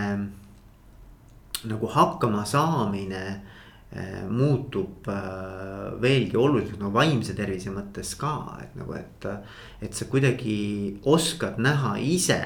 nagu 1.69 1.89
hakkama 1.91 2.43
saamine 2.49 3.23
äh, 3.95 4.23
muutub 4.29 5.07
äh, 5.11 5.93
veelgi 6.01 6.37
oluliselt 6.37 6.79
nagu 6.81 6.93
vaimse 6.95 7.35
tervise 7.37 7.73
mõttes 7.73 8.15
ka, 8.19 8.35
et 8.63 8.77
nagu, 8.79 8.95
et. 8.99 9.27
et 9.83 9.93
sa 9.93 10.07
kuidagi 10.07 11.01
oskad 11.09 11.59
näha 11.61 11.97
ise, 11.99 12.41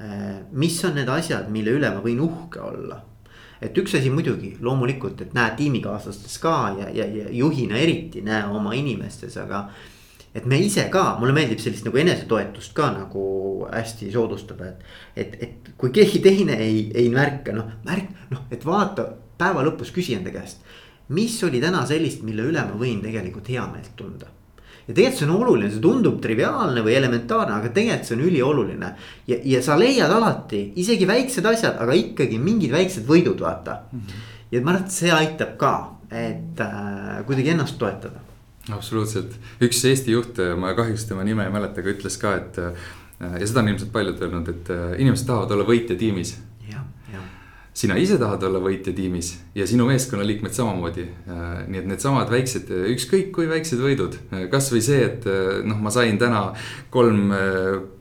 äh, 0.00 0.30
mis 0.52 0.78
on 0.84 0.96
need 0.98 1.10
asjad, 1.10 1.50
mille 1.52 1.76
üle 1.78 1.90
ma 1.92 2.04
võin 2.04 2.22
uhke 2.22 2.62
olla 2.62 3.02
et 3.60 3.78
üks 3.80 3.94
asi 3.96 4.10
muidugi 4.12 4.56
loomulikult, 4.60 5.20
et 5.24 5.34
näed 5.36 5.56
tiimikaaslastes 5.56 6.38
ka 6.42 6.56
ja, 6.76 6.90
ja, 6.92 7.06
ja 7.08 7.28
juhina 7.32 7.78
eriti 7.80 8.20
näe 8.24 8.44
oma 8.52 8.74
inimestes, 8.76 9.36
aga 9.40 9.66
et 10.36 10.44
me 10.44 10.58
ise 10.60 10.84
ka, 10.92 11.16
mulle 11.20 11.34
meeldib 11.36 11.60
sellist 11.62 11.86
nagu 11.86 12.00
enesetoetust 12.02 12.74
ka 12.76 12.90
nagu 12.92 13.24
hästi 13.70 14.10
soodustada, 14.12 14.68
et. 14.68 14.84
et, 15.16 15.36
et 15.46 15.70
kui 15.76 15.92
keegi 15.92 16.22
teine 16.24 16.56
ei, 16.60 16.86
ei 16.96 17.08
märka, 17.12 17.52
noh 17.56 17.68
märk, 17.84 18.12
noh, 18.32 18.46
et 18.52 18.64
vaata 18.64 19.06
päeva 19.36 19.64
lõpus 19.66 19.92
küsi 19.92 20.16
enda 20.16 20.32
käest. 20.32 20.64
mis 21.08 21.36
oli 21.44 21.60
täna 21.62 21.84
sellist, 21.86 22.24
mille 22.26 22.48
üle 22.50 22.62
ma 22.66 22.78
võin 22.80 23.02
tegelikult 23.04 23.48
heameelt 23.52 23.92
tunda 23.96 24.32
ja 24.86 24.94
tegelikult 24.94 25.18
see 25.18 25.28
on 25.28 25.34
oluline, 25.36 25.70
see 25.70 25.82
tundub 25.82 26.20
triviaalne 26.22 26.82
või 26.84 26.96
elementaarne, 26.98 27.58
aga 27.58 27.72
tegelikult 27.74 28.08
see 28.08 28.16
on 28.16 28.24
ülioluline. 28.28 28.92
ja, 29.30 29.40
ja 29.54 29.62
sa 29.62 29.78
leiad 29.78 30.12
alati 30.12 30.62
isegi 30.82 31.08
väiksed 31.08 31.46
asjad, 31.46 31.80
aga 31.80 31.96
ikkagi 31.96 32.38
mingid 32.42 32.74
väiksed 32.74 33.08
võidud, 33.08 33.40
vaata. 33.40 33.80
-hmm. 33.92 34.22
ja 34.52 34.62
ma 34.62 34.74
arvan, 34.74 34.84
et 34.84 35.00
see 35.00 35.12
aitab 35.12 35.56
ka, 35.56 35.74
et 36.10 36.60
äh, 36.60 37.24
kuidagi 37.26 37.54
ennast 37.56 37.78
toetada 37.78 38.25
absoluutselt, 38.74 39.36
üks 39.62 39.84
Eesti 39.86 40.14
juht, 40.14 40.40
ma 40.58 40.74
kahjuks 40.78 41.06
tema 41.08 41.24
nime 41.26 41.46
ei 41.46 41.54
mäleta, 41.54 41.82
aga 41.82 41.92
ütles 41.94 42.18
ka, 42.22 42.34
et 42.40 42.58
ja 43.20 43.46
seda 43.46 43.62
on 43.62 43.72
ilmselt 43.72 43.92
paljud 43.94 44.20
öelnud, 44.22 44.50
et 44.52 44.70
inimesed 45.00 45.28
tahavad 45.28 45.54
olla 45.56 45.66
võitja 45.68 45.96
tiimis. 45.98 46.36
sina 47.76 47.96
ise 48.00 48.16
tahad 48.16 48.42
olla 48.48 48.58
võitja 48.64 48.92
tiimis 48.96 49.34
ja 49.54 49.66
sinu 49.68 49.84
meeskonnaliikmed 49.86 50.52
samamoodi. 50.52 51.06
nii 51.68 51.80
et 51.80 51.86
needsamad 51.86 52.30
väiksed, 52.32 52.70
ükskõik 52.94 53.30
kui 53.32 53.48
väiksed 53.48 53.78
võidud, 53.80 54.16
kasvõi 54.50 54.80
see, 54.80 55.04
et 55.04 55.28
noh, 55.64 55.78
ma 55.78 55.90
sain 55.90 56.18
täna 56.18 56.52
kolm 56.90 57.32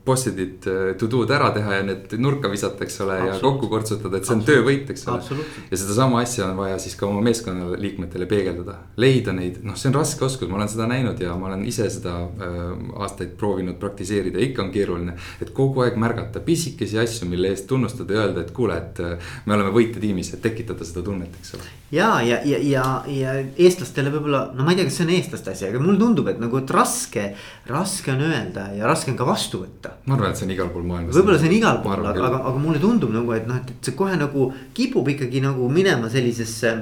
post-it'id 0.06 0.68
äh, 0.70 0.94
to 1.00 1.10
do'd 1.12 1.32
ära 1.34 1.50
teha 1.56 1.80
ja 1.80 1.86
need 1.86 2.14
nurka 2.22 2.50
visata, 2.52 2.86
eks 2.86 3.00
ole, 3.06 3.18
ja 3.30 3.38
kokku 3.42 3.70
kortsutada, 3.72 4.20
et 4.20 4.28
see 4.28 4.36
on 4.38 4.44
töövõit, 4.46 4.90
eks 4.94 5.08
ole. 5.10 5.46
ja 5.72 5.80
sedasama 5.82 6.22
asja 6.22 6.50
on 6.52 6.60
vaja 6.60 6.78
siis 6.82 6.94
ka 7.00 7.08
oma 7.10 7.24
meeskonnaliikmetele 7.26 8.28
peegeldada, 8.30 8.78
leida 9.02 9.34
neid, 9.36 9.62
noh, 9.66 9.78
see 9.80 9.90
on 9.90 9.98
raske 9.98 10.26
oskus, 10.28 10.50
ma 10.52 10.60
olen 10.60 10.72
seda 10.72 10.88
näinud 10.92 11.22
ja 11.22 11.34
ma 11.40 11.50
olen 11.50 11.66
ise 11.68 11.88
seda 11.94 12.16
äh, 12.22 12.60
aastaid 13.02 13.34
proovinud 13.40 13.80
praktiseerida, 13.82 14.42
ikka 14.46 14.66
on 14.66 14.72
keeruline. 14.76 15.18
et 15.42 15.54
kogu 15.58 15.86
aeg 15.86 15.98
märgata 16.02 16.44
pisikesi 16.46 17.00
asju, 17.02 17.30
mille 17.32 17.50
eest 17.54 17.68
tunnustada 17.72 18.14
ja 18.14 18.28
öelda, 18.28 18.46
et 18.46 18.54
kuule, 18.56 18.78
et 18.78 19.02
äh, 19.02 19.34
me 19.46 19.58
oleme 19.58 19.74
võitjatiimis, 19.76 20.34
et 20.36 20.46
tekitada 20.46 20.86
seda 20.86 21.02
tunnet, 21.06 21.34
eks 21.42 21.58
ole. 21.58 21.74
ja, 21.98 22.12
ja, 22.22 22.40
ja, 22.46 22.62
ja, 22.62 22.86
ja 23.10 23.36
eestlastele 23.58 24.14
võib-olla, 24.14 24.46
no 24.54 24.66
ma 24.68 24.76
ei 24.76 24.82
tea, 24.82 24.90
kas 24.90 25.02
see 25.02 25.10
on 25.10 25.16
eestlaste 25.18 25.56
asi, 25.56 25.70
aga 25.70 25.82
mulle 25.82 25.98
tundub, 26.02 26.30
et 26.30 26.42
nagu, 26.42 26.62
et 26.62 26.78
raske, 26.78 27.32
raske 27.68 28.12
on 28.12 28.22
öelda 28.22 28.68
ja 28.78 28.88
raske 28.88 29.12
on 29.12 29.18
ka 29.18 29.26
vastu 29.26 29.64
võtta 29.64 29.96
ma 30.06 30.16
arvan, 30.16 30.34
et 30.34 30.40
see 30.40 30.46
on 30.46 30.54
igal 30.54 30.70
pool 30.74 30.86
maailmas. 30.86 31.16
võib-olla 31.18 31.40
see 31.42 31.50
on 31.50 31.56
igal 31.58 31.80
pool, 31.84 32.04
aga, 32.06 32.28
aga, 32.28 32.42
aga 32.52 32.62
mulle 32.62 32.82
tundub 32.82 33.14
nagu, 33.14 33.34
et 33.34 33.48
noh, 33.50 33.58
et 33.58 33.74
see 33.90 33.98
kohe 33.98 34.18
nagu 34.20 34.52
kipub 34.78 35.10
ikkagi 35.16 35.42
nagu 35.44 35.70
minema 35.74 36.12
sellisesse 36.14 36.76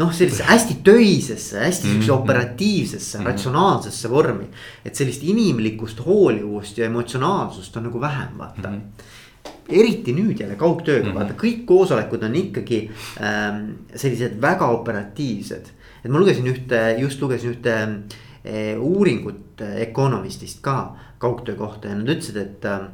noh, 0.00 0.12
sellisesse 0.16 0.48
hästi 0.48 0.78
töisesse, 0.86 1.60
hästi 1.60 1.88
mm 1.88 2.00
-hmm. 2.00 2.14
operatiivsesse 2.16 3.18
mm, 3.18 3.24
-hmm. 3.24 3.28
ratsionaalsesse 3.28 4.10
vormi. 4.10 4.46
et 4.84 4.94
sellist 4.94 5.22
inimlikust 5.22 6.00
hoolivust 6.06 6.78
ja 6.78 6.86
emotsionaalsust 6.86 7.76
on 7.76 7.82
nagu 7.90 8.00
vähem, 8.00 8.38
vaata 8.38 8.68
mm. 8.68 8.76
-hmm 8.76 9.10
eriti 9.68 10.12
nüüd 10.12 10.40
jälle 10.40 10.54
kaugtööga 10.54 11.04
mm, 11.04 11.10
-hmm. 11.10 11.14
vaata 11.14 11.34
kõik 11.34 11.64
koosolekud 11.64 12.22
on 12.22 12.34
ikkagi 12.34 12.90
ähm, 13.20 13.70
sellised 13.94 14.40
väga 14.40 14.66
operatiivsed. 14.66 15.66
et 16.04 16.10
ma 16.10 16.18
lugesin 16.18 16.46
ühte, 16.46 16.98
just 16.98 17.20
lugesin 17.20 17.50
ühte 17.50 17.72
äh, 17.72 17.88
uuringut 18.80 19.60
Economistist 19.60 20.58
ka 20.60 20.96
kaugtöö 21.22 21.54
kohta 21.54 21.88
ja 21.88 21.94
nad 21.94 22.08
ütlesid, 22.08 22.36
et 22.40 22.64
äh, 22.66 22.88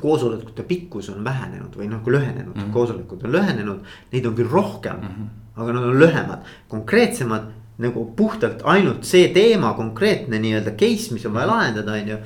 koosolekute 0.00 0.62
pikkus 0.62 1.08
on 1.12 1.24
vähenenud 1.24 1.76
või 1.78 1.88
nagu 1.90 2.10
lühenenud 2.10 2.56
mm, 2.56 2.62
-hmm. 2.62 2.72
koosolekud 2.72 3.24
on 3.24 3.32
lühenenud, 3.32 3.94
neid 4.12 4.26
on 4.26 4.34
küll 4.34 4.50
rohkem 4.50 5.00
mm, 5.00 5.08
-hmm. 5.08 5.62
aga 5.62 5.72
nad 5.72 5.84
on 5.84 6.00
lühemad, 6.00 6.50
konkreetsemad 6.68 7.48
nagu 7.78 8.04
puhtalt 8.16 8.62
ainult 8.64 9.04
see 9.04 9.28
teema, 9.34 9.72
konkreetne 9.74 10.38
nii-öelda 10.38 10.70
case, 10.70 11.14
mis 11.14 11.26
on 11.26 11.34
vaja 11.34 11.46
mhm. 11.46 11.54
lahendada, 11.54 11.92
on 11.92 12.08
ju 12.08 12.16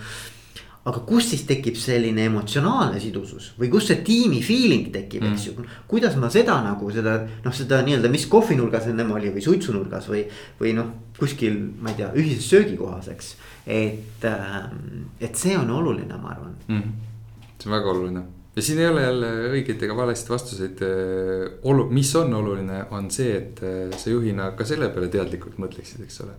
aga 0.82 1.02
kus 1.06 1.28
siis 1.30 1.44
tekib 1.46 1.76
selline 1.78 2.24
emotsionaalne 2.26 2.98
sidusus 3.02 3.52
või 3.58 3.68
kus 3.70 3.86
see 3.90 4.00
tiimi 4.06 4.40
feeling 4.42 4.90
tekib 4.94 5.22
mm., 5.22 5.36
eks 5.36 5.46
ju. 5.46 5.66
kuidas 5.90 6.16
ma 6.18 6.30
seda 6.32 6.58
nagu 6.64 6.90
seda 6.94 7.14
noh, 7.44 7.54
seda 7.54 7.78
nii-öelda, 7.86 8.10
mis 8.10 8.26
kohvinurgas 8.30 8.88
ennem 8.90 9.12
oli 9.14 9.30
või 9.34 9.44
suitsunurgas 9.44 10.10
või, 10.10 10.24
või 10.58 10.74
noh, 10.78 10.90
kuskil, 11.18 11.60
ma 11.78 11.92
ei 11.92 12.00
tea, 12.00 12.10
ühises 12.18 12.48
söögikohas, 12.50 13.12
eks. 13.14 13.34
et, 13.66 14.26
ähm, 14.26 15.06
et 15.22 15.38
see 15.38 15.54
on 15.58 15.70
oluline, 15.70 16.18
ma 16.18 16.34
arvan 16.34 16.56
mm.. 16.66 16.94
see 17.58 17.70
on 17.70 17.76
väga 17.78 17.92
oluline 17.94 18.24
ja 18.56 18.66
siin 18.66 18.82
ei 18.82 18.90
ole 18.90 19.06
jälle 19.06 19.30
õigeid 19.52 19.86
ega 19.86 19.94
valesid 19.96 20.28
vastuseid. 20.28 20.82
Äh, 20.82 21.46
olu-, 21.62 21.86
mis 21.94 22.10
on 22.18 22.34
oluline, 22.36 22.82
on 22.90 23.06
see, 23.14 23.30
et 23.38 23.62
äh, 23.62 23.94
sa 23.96 24.10
juhina 24.10 24.50
ka 24.58 24.66
selle 24.68 24.90
peale 24.92 25.08
teadlikult 25.14 25.62
mõtleksid, 25.62 26.02
eks 26.04 26.20
ole. 26.26 26.36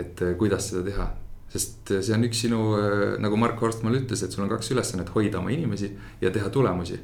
et 0.00 0.24
äh, 0.24 0.34
kuidas 0.40 0.72
seda 0.72 0.82
teha 0.88 1.06
sest 1.52 1.92
see 1.94 2.14
on 2.14 2.26
üks 2.26 2.42
sinu, 2.46 2.60
äh, 2.80 3.16
nagu 3.22 3.38
Mark 3.40 3.60
Horstmann 3.62 3.98
ütles, 3.98 4.22
et 4.24 4.34
sul 4.34 4.44
on 4.44 4.52
kaks 4.52 4.72
ülesannet, 4.74 5.12
hoida 5.14 5.40
oma 5.40 5.54
inimesi 5.54 5.92
ja 6.20 6.32
teha 6.34 6.50
tulemusi. 6.50 7.00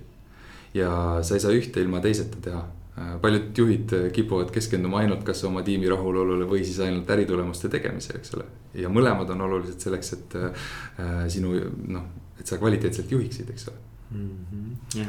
ja 0.74 1.20
sa 1.22 1.34
ei 1.36 1.40
saa 1.40 1.52
ühte 1.52 1.82
ilma 1.84 2.00
teiseta 2.00 2.38
teha. 2.40 2.62
Äh, 2.92 3.14
paljud 3.20 3.56
juhid 3.56 3.92
äh, 3.96 4.10
kipuvad 4.12 4.50
keskenduma 4.52 4.98
ainult 5.00 5.22
kas 5.24 5.38
oma 5.48 5.62
tiimi 5.64 5.88
rahulolule 5.88 6.44
või 6.44 6.60
siis 6.60 6.76
ainult 6.84 7.08
äritulemuste 7.08 7.70
tegemisele, 7.72 8.20
eks 8.20 8.34
ole. 8.36 8.44
ja 8.76 8.90
mõlemad 8.92 9.30
on 9.32 9.40
olulised 9.46 9.80
selleks, 9.80 10.12
et 10.18 10.36
äh, 10.36 10.66
sinu 11.32 11.54
noh, 11.88 12.04
et 12.36 12.44
sa 12.44 12.58
kvaliteetselt 12.60 13.08
juhiksid, 13.16 13.48
eks 13.48 13.70
ole 13.70 13.78
mm. 14.10 14.28
-hmm. 14.50 15.00
ja 15.00 15.06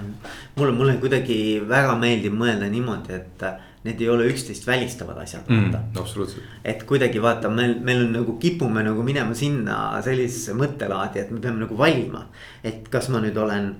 mulle, 0.55 0.71
mulle 0.77 0.95
kuidagi 1.03 1.35
väga 1.67 1.97
meeldib 1.99 2.39
mõelda 2.39 2.71
niimoodi, 2.71 3.19
et 3.19 3.43
need 3.83 4.01
ei 4.01 4.09
ole 4.09 4.27
üksteist 4.31 4.67
välistavad 4.67 5.17
asjad 5.23 5.47
mm,. 5.47 5.73
absoluutselt. 5.99 6.43
et 6.63 6.83
kuidagi 6.87 7.21
vaata, 7.21 7.49
meil, 7.49 7.75
meil 7.83 8.05
on 8.05 8.13
nagu 8.19 8.37
kipume 8.39 8.83
nagu 8.85 9.03
minema 9.03 9.35
sinna 9.35 9.79
sellisesse 10.03 10.55
mõttelaadi, 10.57 11.23
et 11.23 11.33
me 11.33 11.41
peame 11.43 11.65
nagu 11.65 11.77
valima. 11.77 12.27
et 12.63 12.87
kas 12.89 13.09
ma 13.13 13.23
nüüd 13.23 13.37
olen 13.37 13.73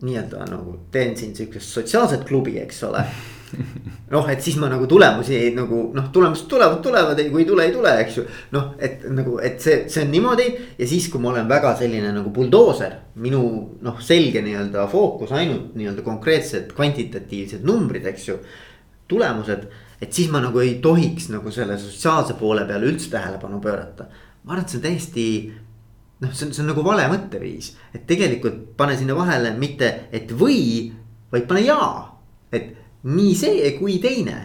nii-öelda 0.00 0.46
nagu 0.48 0.78
teen 0.92 1.12
siin 1.16 1.36
sihukest 1.36 1.76
sotsiaalset 1.76 2.24
klubi, 2.28 2.56
eks 2.62 2.82
ole 2.88 3.04
noh, 4.14 4.28
et 4.30 4.40
siis 4.42 4.56
ma 4.60 4.68
nagu 4.70 4.86
tulemusi 4.88 5.38
nagu 5.56 5.82
noh, 5.94 6.08
tulemused 6.14 6.46
tulevad, 6.50 6.80
tulevad, 6.84 7.20
kui 7.32 7.42
ei 7.42 7.48
tule, 7.48 7.66
ei 7.66 7.74
tule, 7.74 7.92
eks 8.04 8.16
ju. 8.20 8.24
noh, 8.54 8.72
et 8.78 9.04
nagu, 9.10 9.36
et 9.44 9.60
see, 9.62 9.84
see 9.90 10.04
on 10.06 10.12
niimoodi 10.14 10.46
ja 10.78 10.88
siis, 10.88 11.10
kui 11.12 11.22
ma 11.22 11.32
olen 11.34 11.50
väga 11.50 11.74
selline 11.82 12.14
nagu 12.16 12.32
buldooser. 12.34 12.96
minu 13.20 13.42
noh, 13.84 14.00
selge 14.00 14.42
nii-öelda 14.44 14.86
fookus 14.88 15.34
ainult 15.36 15.74
nii-öelda 15.76 16.06
konkreetsed 16.06 16.72
kvantitatiivsed 16.76 17.66
numbrid, 17.66 18.06
eks 18.08 18.28
ju 18.30 18.38
tulemused. 19.10 19.66
et 20.00 20.12
siis 20.16 20.30
ma 20.32 20.40
nagu 20.40 20.62
ei 20.62 20.78
tohiks 20.80 21.28
nagu 21.28 21.50
selle 21.52 21.76
sotsiaalse 21.78 22.38
poole 22.40 22.64
peale 22.64 22.88
üldse 22.88 23.10
tähelepanu 23.12 23.60
pöörata. 23.60 24.06
ma 24.44 24.52
arvan, 24.54 24.64
et 24.64 24.70
see 24.70 24.78
on 24.78 24.86
täiesti 24.86 25.26
noh, 26.20 26.32
see 26.32 26.46
on, 26.46 26.54
see 26.54 26.62
on 26.62 26.70
nagu 26.72 26.84
vale 26.84 27.08
mõtteviis, 27.10 27.74
et 27.94 28.06
tegelikult 28.08 28.76
pane 28.76 28.96
sinna 28.96 29.16
vahele 29.16 29.52
mitte, 29.58 29.90
et 30.12 30.32
või, 30.32 30.92
vaid 31.32 31.48
pane 31.50 31.64
ja. 31.66 31.80
et 32.52 32.72
nii 33.04 33.34
see 33.36 33.74
kui 33.78 33.98
teine 34.02 34.38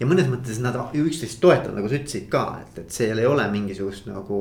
ja 0.00 0.08
mõnes 0.08 0.28
mõttes 0.30 0.60
nad 0.62 0.76
üksteist 0.94 1.40
toetavad, 1.42 1.76
nagu 1.78 1.90
sa 1.90 1.98
ütlesid 1.98 2.26
ka, 2.32 2.44
et, 2.62 2.80
et 2.84 2.94
seal 2.94 3.20
ei 3.20 3.28
ole 3.28 3.46
mingisugust 3.52 4.08
nagu 4.10 4.40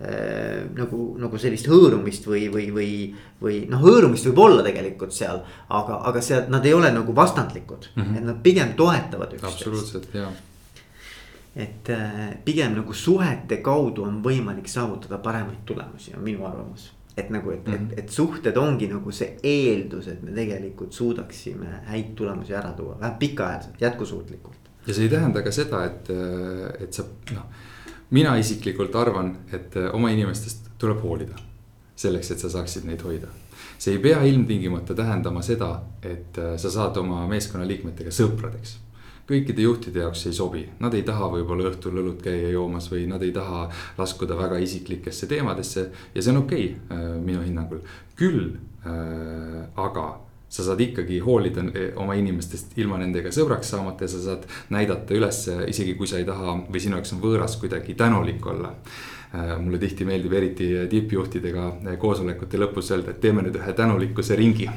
äh,. 0.00 0.66
nagu, 0.78 1.04
nagu 1.18 1.38
sellist 1.42 1.66
hõõrumist 1.70 2.28
või, 2.30 2.46
või, 2.52 2.68
või, 2.74 2.90
või 3.42 3.62
noh, 3.70 3.82
hõõrumist 3.82 4.28
võib 4.30 4.42
olla 4.44 4.66
tegelikult 4.66 5.14
seal. 5.14 5.40
aga, 5.68 6.02
aga 6.10 6.22
seal 6.22 6.46
nad 6.52 6.66
ei 6.66 6.74
ole 6.74 6.92
nagu 6.94 7.14
vastandlikud 7.14 7.90
mm, 7.94 8.02
-hmm. 8.02 8.20
et 8.20 8.28
nad 8.32 8.42
pigem 8.42 8.76
toetavad 8.78 9.34
üksteist. 9.34 9.54
absoluutselt, 9.54 10.14
jaa 10.14 10.30
et 11.58 11.90
äh, 11.90 12.36
pigem 12.44 12.76
nagu 12.76 12.94
suhete 12.94 13.56
kaudu 13.56 14.04
on 14.06 14.22
võimalik 14.22 14.68
saavutada 14.70 15.18
paremaid 15.18 15.64
tulemusi, 15.66 16.12
on 16.14 16.22
minu 16.22 16.46
arvamus 16.46 16.92
et 17.18 17.30
nagu, 17.34 17.50
et 17.50 17.66
mm, 17.66 17.72
-hmm. 17.72 17.74
et, 17.74 17.80
mhm. 17.80 17.98
et 17.98 18.08
suhted 18.08 18.56
ongi 18.56 18.86
nagu 18.88 19.12
see 19.12 19.36
eeldus, 19.42 20.08
et 20.08 20.22
me 20.22 20.32
tegelikult 20.32 20.92
suudaksime 20.92 21.82
häid 21.90 22.14
tulemusi 22.14 22.54
ära 22.54 22.72
tuua, 22.72 22.96
vähemalt 23.00 23.18
pikaajaliselt, 23.18 23.80
jätkusuutlikult 23.80 24.68
ja 24.88 24.94
see 24.94 25.04
ei 25.04 25.12
tähenda 25.12 25.42
ka 25.44 25.52
seda, 25.52 25.82
et, 25.84 26.08
et 26.80 26.92
sa 26.92 27.04
noh, 27.34 27.44
mina 28.16 28.36
isiklikult 28.40 28.96
arvan, 28.96 29.34
et 29.52 29.76
oma 29.92 30.10
inimestest 30.14 30.72
tuleb 30.80 31.02
hoolida. 31.04 31.44
selleks, 31.98 32.30
et 32.30 32.38
sa 32.38 32.48
saaksid 32.48 32.84
neid 32.86 33.02
hoida. 33.02 33.26
see 33.78 33.96
ei 33.96 33.98
pea 34.02 34.22
ilmtingimata 34.22 34.94
tähendama 34.94 35.42
seda, 35.42 35.82
et 36.02 36.38
sa 36.56 36.70
saad 36.70 36.96
oma 36.96 37.26
meeskonnaliikmetega 37.26 38.10
sõpradeks 38.10 38.78
kõikide 39.28 39.64
juhtide 39.64 40.04
jaoks 40.04 40.26
ei 40.28 40.36
sobi, 40.36 40.62
nad 40.80 40.94
ei 40.96 41.04
taha 41.06 41.28
võib-olla 41.32 41.68
õhtul 41.70 42.00
õlut 42.00 42.22
käia 42.24 42.52
joomas 42.54 42.88
või 42.92 43.04
nad 43.10 43.22
ei 43.24 43.32
taha 43.34 43.66
laskuda 43.98 44.38
väga 44.38 44.60
isiklikesse 44.64 45.28
teemadesse 45.30 45.88
ja 46.14 46.22
see 46.22 46.32
on 46.32 46.42
okei 46.44 46.70
okay, 46.72 46.96
äh, 46.96 47.12
minu 47.24 47.42
hinnangul. 47.44 47.84
küll 48.16 48.56
äh, 48.86 49.60
aga 49.76 50.08
sa 50.48 50.64
saad 50.64 50.80
ikkagi 50.80 51.18
hoolida 51.20 51.60
eh, 51.76 51.90
oma 52.00 52.14
inimestest 52.16 52.72
ilma 52.80 52.96
nendega 52.96 53.28
sõbraks 53.36 53.68
saamata 53.68 54.06
ja 54.06 54.14
sa 54.14 54.22
saad 54.24 54.46
näidata 54.72 55.12
üles, 55.12 55.42
isegi 55.68 55.92
kui 55.94 56.08
sa 56.08 56.16
ei 56.16 56.24
taha 56.24 56.56
või 56.70 56.80
sinu 56.80 56.96
jaoks 56.96 57.12
on 57.12 57.20
võõras 57.20 57.58
kuidagi 57.60 57.92
tänulik 58.00 58.46
olla 58.48 58.72
Äh, 58.72 59.17
mulle 59.32 59.76
tihti 59.78 60.06
meeldib 60.08 60.32
eriti 60.32 60.66
tippjuhtidega 60.88 61.96
koosolekute 62.00 62.56
lõpus 62.60 62.88
öelda, 62.94 63.12
et 63.12 63.20
teeme 63.20 63.42
nüüd 63.44 63.58
ühe 63.60 63.72
tänulikkuse 63.76 64.36
ringi. 64.38 64.68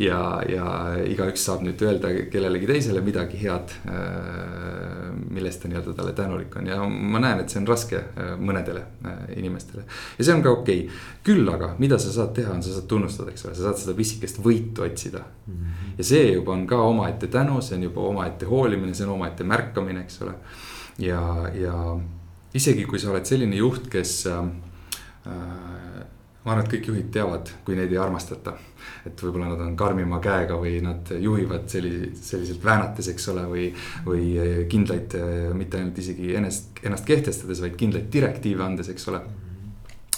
ja, 0.00 0.18
ja 0.50 0.64
igaüks 1.06 1.44
saab 1.46 1.62
nüüd 1.62 1.82
öelda 1.86 2.10
kellelegi 2.30 2.66
teisele 2.66 3.02
midagi 3.06 3.38
head, 3.44 3.74
äh, 3.86 5.12
millest 5.30 5.62
ta 5.62 5.70
nii-öelda 5.70 5.94
talle 5.94 6.14
tänulik 6.16 6.56
on 6.58 6.66
ja 6.66 6.80
ma 6.88 7.22
näen, 7.22 7.44
et 7.44 7.54
see 7.54 7.60
on 7.62 7.68
raske 7.70 8.00
äh, 8.00 8.32
mõnedele 8.40 8.82
inimestele. 9.36 9.86
ja 10.18 10.26
see 10.26 10.34
on 10.34 10.42
ka 10.42 10.56
okei 10.56 10.80
okay., 10.86 10.98
küll 11.24 11.46
aga, 11.54 11.74
mida 11.78 11.98
sa 12.02 12.10
saad 12.12 12.34
teha, 12.34 12.50
on 12.52 12.66
sa 12.66 12.74
saad 12.74 12.90
tunnustada, 12.90 13.30
eks 13.30 13.46
ole, 13.46 13.54
sa 13.54 13.68
saad 13.68 13.80
seda 13.84 13.94
pisikest 13.98 14.42
võitu 14.42 14.82
otsida 14.88 15.22
mm. 15.22 15.54
-hmm. 15.54 15.94
ja 15.98 16.10
see 16.10 16.26
juba 16.32 16.52
on 16.52 16.66
ka 16.66 16.82
omaette 16.82 17.30
tänu, 17.30 17.62
see 17.62 17.78
on 17.78 17.88
juba 17.88 18.10
omaette 18.10 18.50
hoolimine, 18.50 18.94
see 18.94 19.06
on 19.06 19.14
omaette 19.14 19.44
märkamine, 19.44 20.02
eks 20.02 20.22
ole. 20.26 20.34
ja, 20.98 21.22
ja 21.54 21.78
isegi 22.54 22.86
kui 22.88 23.00
sa 23.02 23.10
oled 23.12 23.26
selline 23.26 23.58
juht, 23.58 23.88
kes 23.92 24.14
äh,. 24.30 24.44
ma 26.44 26.52
arvan, 26.52 26.66
et 26.66 26.72
kõik 26.74 26.88
juhid 26.90 27.06
teavad, 27.12 27.48
kui 27.64 27.76
neid 27.78 27.92
ei 27.92 27.98
armastata. 28.00 28.52
et 29.08 29.20
võib-olla 29.20 29.50
nad 29.50 29.60
on 29.64 29.76
karmima 29.76 30.18
käega 30.20 30.56
või 30.60 30.78
nad 30.84 31.08
juhivad 31.20 31.64
selli-, 31.68 32.10
selliselt 32.16 32.64
väänates, 32.64 33.08
eks 33.12 33.28
ole, 33.32 33.44
või, 33.48 33.64
või 34.04 34.26
kindlaid, 34.68 35.16
mitte 35.56 35.80
ainult 35.80 35.98
isegi 35.98 36.34
ennast, 36.36 36.80
ennast 36.84 37.04
kehtestades, 37.08 37.60
vaid 37.64 37.76
kindlaid 37.80 38.10
direktiive 38.12 38.64
andes, 38.64 38.88
eks 38.92 39.08
ole 39.12 39.22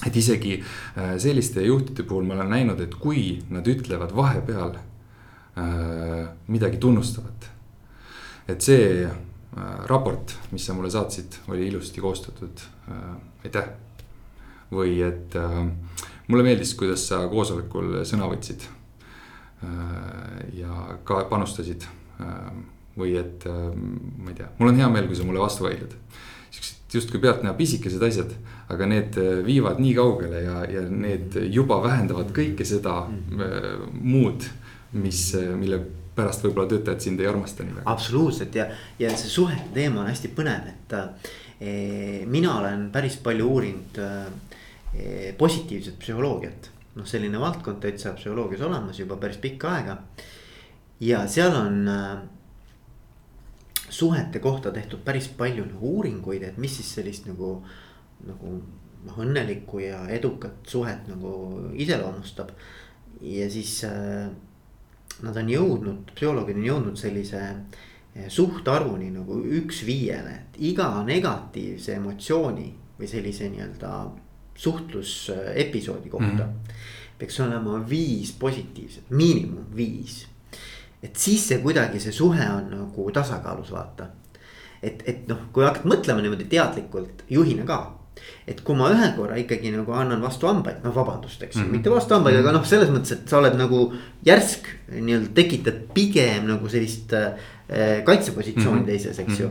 et 0.07 0.17
isegi 0.19 0.59
äh, 0.59 1.15
selliste 1.23 1.63
juhtide 1.65 2.05
puhul 2.07 2.27
ma 2.27 2.35
olen 2.37 2.53
näinud, 2.53 2.83
et 2.83 2.95
kui 3.01 3.39
nad 3.51 3.67
ütlevad 3.67 4.13
vahepeal 4.15 4.75
äh, 4.77 6.27
midagi 6.53 6.83
tunnustavat. 6.83 7.51
et 8.47 8.63
see 8.63 9.07
Äh, 9.07 9.26
raport, 9.87 10.35
mis 10.53 10.67
sa 10.67 10.75
mulle 10.77 10.91
saatsid, 10.93 11.41
oli 11.49 11.69
ilusti 11.71 12.01
koostatud, 12.01 12.65
äh, 12.91 13.11
aitäh. 13.45 13.69
või 14.67 14.99
et 15.07 15.37
äh, 15.39 15.61
mulle 16.27 16.43
meeldis, 16.43 16.75
kuidas 16.75 17.07
sa 17.09 17.23
koosolekul 17.31 18.03
sõna 18.05 18.27
võtsid. 18.31 18.73
ja 20.53 20.99
ka 21.09 21.23
panustasid 21.31 21.87
või 22.99 23.15
et 23.17 23.47
ma 23.47 24.29
ei 24.29 24.35
tea, 24.37 24.51
mul 24.59 24.69
on 24.69 24.77
hea 24.77 24.89
meel, 24.93 25.07
kui 25.09 25.17
sa 25.17 25.25
mulle 25.25 25.41
vastu 25.41 25.65
vaidled. 25.65 25.95
siuksed 26.51 26.95
justkui 26.95 27.21
pealtnäha 27.21 27.55
pisikesed 27.57 28.03
asjad, 28.03 28.35
aga 28.69 28.87
need 28.87 29.17
viivad 29.47 29.81
nii 29.81 29.95
kaugele 29.97 30.43
ja, 30.45 30.59
ja 30.71 30.83
need 30.91 31.39
juba 31.49 31.81
vähendavad 31.83 32.35
kõike 32.37 32.69
seda 32.69 33.07
muud, 34.03 34.45
mis, 34.93 35.23
mille 35.57 35.81
pärast 36.17 36.45
võib-olla 36.45 36.71
töötajad 36.71 37.05
sind 37.05 37.21
ei 37.21 37.29
armasta 37.31 37.65
nii 37.65 37.79
väga. 37.79 37.91
absoluutselt 37.93 38.55
ja, 38.57 38.69
ja 38.99 39.11
see 39.17 39.33
suhete 39.33 39.69
teema 39.75 40.03
on 40.03 40.11
hästi 40.11 40.33
põnev, 40.37 40.71
et 40.73 40.97
e, 41.61 41.75
mina 42.31 42.57
olen 42.61 42.89
päris 42.95 43.19
palju 43.25 43.51
uurinud 43.57 44.01
e, 44.01 45.35
positiivset 45.39 45.99
psühholoogiat. 46.01 46.71
noh, 46.97 47.07
selline 47.09 47.41
valdkond 47.41 47.83
täitsa 47.85 48.15
psühholoogias 48.17 48.65
olemas 48.65 49.01
juba 49.01 49.21
päris 49.21 49.37
pikka 49.43 49.75
aega. 49.77 49.99
ja 51.01 51.27
seal 51.29 51.55
on 51.57 51.85
e, 51.89 52.01
suhete 53.89 54.39
kohta 54.39 54.73
tehtud 54.73 55.05
päris 55.05 55.29
palju 55.29 55.65
nagu 55.69 55.93
uuringuid, 55.99 56.43
et 56.43 56.59
mis 56.59 56.75
siis 56.81 56.95
sellist 56.99 57.29
nagu, 57.29 57.61
nagu 58.27 58.57
noh, 59.07 59.21
õnnelikku 59.23 59.81
ja 59.85 60.03
edukat 60.13 60.67
suhet 60.69 61.07
nagu 61.11 61.33
iseloomustab. 61.75 62.51
ja 63.21 63.51
siis 63.51 63.79
äh, 63.85 64.29
nad 65.25 65.37
on 65.37 65.49
jõudnud, 65.51 66.13
psühholoogid 66.15 66.59
on 66.61 66.67
jõudnud 66.67 67.01
sellise 67.01 67.41
eh, 67.47 68.29
suhtarvuni 68.33 69.11
nagu 69.15 69.41
üks 69.61 69.83
viiele, 69.87 70.35
et 70.43 70.61
iga 70.73 70.91
negatiivse 71.07 71.97
emotsiooni 71.97 72.69
või 72.99 73.09
sellise 73.11 73.49
nii-öelda 73.53 73.93
suhtlusepisoodi 74.57 76.09
kohta 76.13 76.27
mm. 76.27 76.39
-hmm. 76.39 76.79
peaks 77.19 77.41
olema 77.41 77.81
viis 77.89 78.33
positiivset, 78.33 79.11
miinimum 79.11 79.67
viis. 79.77 80.27
et 81.03 81.17
siis 81.17 81.49
see 81.49 81.59
kuidagi, 81.59 82.01
see 82.01 82.13
suhe 82.13 82.49
on 82.51 82.71
nagu 82.71 83.11
tasakaalus, 83.13 83.73
vaata. 83.73 84.09
et, 84.83 85.03
et 85.07 85.29
noh, 85.29 85.49
kui 85.53 85.65
hakkad 85.65 85.85
mõtlema 85.85 86.25
niimoodi 86.25 86.45
teadlikult 86.45 87.25
juhina 87.31 87.65
ka 87.65 87.99
et 88.47 88.61
kui 88.65 88.77
ma 88.79 88.91
ühe 88.95 89.09
korra 89.17 89.39
ikkagi 89.41 89.73
nagu 89.75 89.95
annan 89.97 90.23
vastu 90.23 90.49
hambaid, 90.49 90.79
noh 90.85 90.95
vabandust, 90.95 91.43
eks 91.43 91.57
ju 91.57 91.63
mm 91.63 91.67
-hmm., 91.67 91.79
mitte 91.79 91.91
vastu 91.91 92.15
hambaid, 92.15 92.39
aga 92.41 92.53
noh, 92.55 92.65
selles 92.65 92.93
mõttes, 92.95 93.13
et 93.13 93.29
sa 93.29 93.41
oled 93.41 93.59
nagu 93.59 93.93
järsk 94.27 94.71
nii-öelda 94.93 95.35
tekitad 95.35 95.83
pigem 95.95 96.47
nagu 96.47 96.69
sellist 96.69 97.13
äh, 97.13 97.33
kaitsepositsiooni 98.05 98.81
mm 98.81 98.83
-hmm. 98.83 98.87
teises, 98.87 99.19
eks 99.19 99.41
ju. 99.41 99.51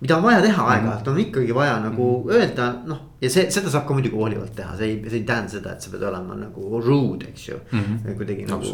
mida 0.00 0.16
on 0.16 0.22
vaja 0.22 0.40
teha 0.42 0.62
mhm. 0.62 0.70
aeg-ajalt, 0.72 1.08
on 1.08 1.18
ikkagi 1.18 1.54
vaja 1.54 1.80
nagu 1.80 2.24
mm 2.24 2.30
-hmm. 2.30 2.34
öelda 2.34 2.74
noh, 2.86 2.98
ja 3.20 3.30
see, 3.30 3.50
seda 3.50 3.70
saab 3.70 3.86
ka 3.86 3.94
muidugi 3.94 4.16
hoolivalt 4.16 4.54
teha, 4.56 4.76
see 4.76 4.88
ei, 4.88 4.96
see 5.08 5.18
ei 5.18 5.24
tähenda 5.24 5.50
seda, 5.50 5.72
et 5.72 5.82
sa 5.82 5.90
pead 5.90 6.02
olema 6.02 6.34
nagu 6.34 6.80
rude, 6.80 7.28
eks 7.28 7.48
ju 7.48 7.56
mm. 7.70 7.80
-hmm. 7.80 8.16
kuidagi 8.16 8.44
nagu, 8.44 8.64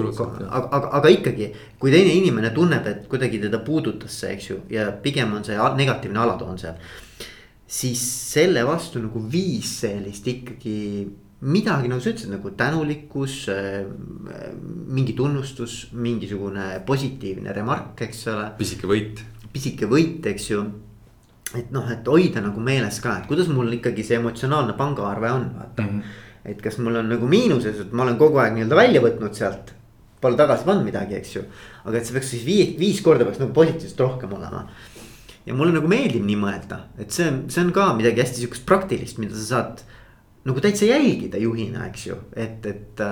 aga, 0.51 0.66
aga, 0.70 0.89
aga 0.93 1.09
ikkagi, 1.09 1.53
kui 1.78 1.91
teine 1.91 2.12
inimene 2.12 2.51
tunneb, 2.51 2.87
et 2.87 3.07
kuidagi 3.07 3.39
teda 3.39 3.59
puudutas 3.59 4.20
see, 4.20 4.33
eks 4.33 4.51
ju, 4.51 4.59
ja 4.70 4.91
pigem 4.93 5.33
on 5.35 5.45
see 5.45 5.59
negatiivne 5.76 6.18
alatoon 6.18 6.59
seal 6.59 6.74
siis 7.70 8.02
selle 8.32 8.64
vastu 8.66 9.02
nagu 9.02 9.22
viis 9.30 9.70
sellist 9.84 10.26
ikkagi 10.26 10.78
midagi, 11.40 11.88
nagu 11.88 12.02
sa 12.02 12.10
ütlesid, 12.12 12.32
nagu 12.34 12.52
tänulikkus, 12.58 13.36
äh, 13.48 13.86
mingi 14.90 15.14
tunnustus, 15.16 15.88
mingisugune 15.92 16.82
positiivne 16.86 17.54
remark, 17.56 18.02
eks 18.08 18.26
ole. 18.32 18.50
pisike 18.58 18.90
võit. 18.90 19.22
pisike 19.52 19.86
võit, 19.86 20.26
eks 20.26 20.50
ju. 20.50 20.64
et 21.56 21.70
noh, 21.74 21.86
et 21.90 22.06
hoida 22.06 22.42
nagu 22.42 22.60
meeles 22.60 23.00
ka, 23.02 23.16
et 23.18 23.26
kuidas 23.26 23.48
mul 23.50 23.72
ikkagi 23.74 24.04
see 24.06 24.18
emotsionaalne 24.20 24.76
pangaarve 24.78 25.30
on, 25.30 25.48
vaata 25.56 25.82
mm. 25.82 25.88
-hmm. 25.88 26.50
et 26.52 26.62
kas 26.62 26.78
mul 26.78 26.96
on 26.96 27.08
nagu 27.08 27.26
miinuses, 27.26 27.80
et 27.80 27.92
ma 27.92 28.02
olen 28.02 28.18
kogu 28.18 28.38
aeg 28.38 28.54
nii-öelda 28.54 28.76
välja 28.76 29.00
võtnud 29.02 29.34
sealt. 29.34 29.74
Pole 30.20 30.36
tagasi 30.36 30.64
pannud 30.64 30.84
midagi, 30.84 31.14
eks 31.16 31.36
ju. 31.36 31.42
aga 31.84 31.96
et 31.96 32.06
see 32.06 32.12
peaks 32.12 32.30
siis 32.30 32.44
viis, 32.44 32.78
viis 32.78 33.00
korda 33.00 33.24
peaks 33.24 33.40
nagu 33.40 33.52
positiivselt 33.52 34.00
rohkem 34.00 34.32
olema 34.36 34.66
ja 35.47 35.57
mulle 35.57 35.74
nagu 35.74 35.88
meeldib 35.91 36.24
nii 36.26 36.38
mõelda, 36.41 36.84
et 37.01 37.14
see, 37.14 37.28
see 37.53 37.62
on 37.64 37.72
ka 37.76 37.91
midagi 37.99 38.22
hästi 38.22 38.43
sihukest 38.43 38.66
praktilist, 38.68 39.20
mida 39.22 39.36
sa 39.36 39.47
saad 39.55 39.84
nagu 40.49 40.64
täitsa 40.64 40.88
jälgida 40.88 41.41
juhina, 41.41 41.86
eks 41.91 42.11
ju, 42.11 42.18
et, 42.36 42.66
et. 42.66 43.07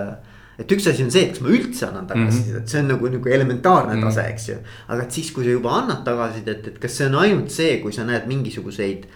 et 0.59 0.73
üks 0.75 0.89
asi 0.91 1.05
on 1.05 1.13
see, 1.15 1.23
et 1.23 1.37
kas 1.37 1.43
ma 1.45 1.53
üldse 1.55 1.87
annan 1.87 2.07
tagasisidet 2.09 2.57
mm, 2.57 2.65
-hmm. 2.65 2.71
see 2.73 2.81
on 2.83 2.89
nagu, 2.91 3.09
nagu 3.09 3.29
elementaarne 3.29 3.95
mm 3.95 4.01
-hmm. 4.01 4.05
tase, 4.05 4.25
eks 4.33 4.49
ju. 4.49 4.57
aga 4.89 5.03
et 5.03 5.13
siis, 5.13 5.31
kui 5.31 5.45
sa 5.45 5.51
juba 5.51 5.71
annad 5.71 6.05
tagasisidet, 6.05 6.67
et 6.67 6.79
kas 6.79 6.97
see 6.97 7.07
on 7.07 7.15
ainult 7.15 7.51
see, 7.51 7.79
kui 7.79 7.93
sa 7.93 8.05
näed 8.05 8.27
mingisuguseid 8.27 9.07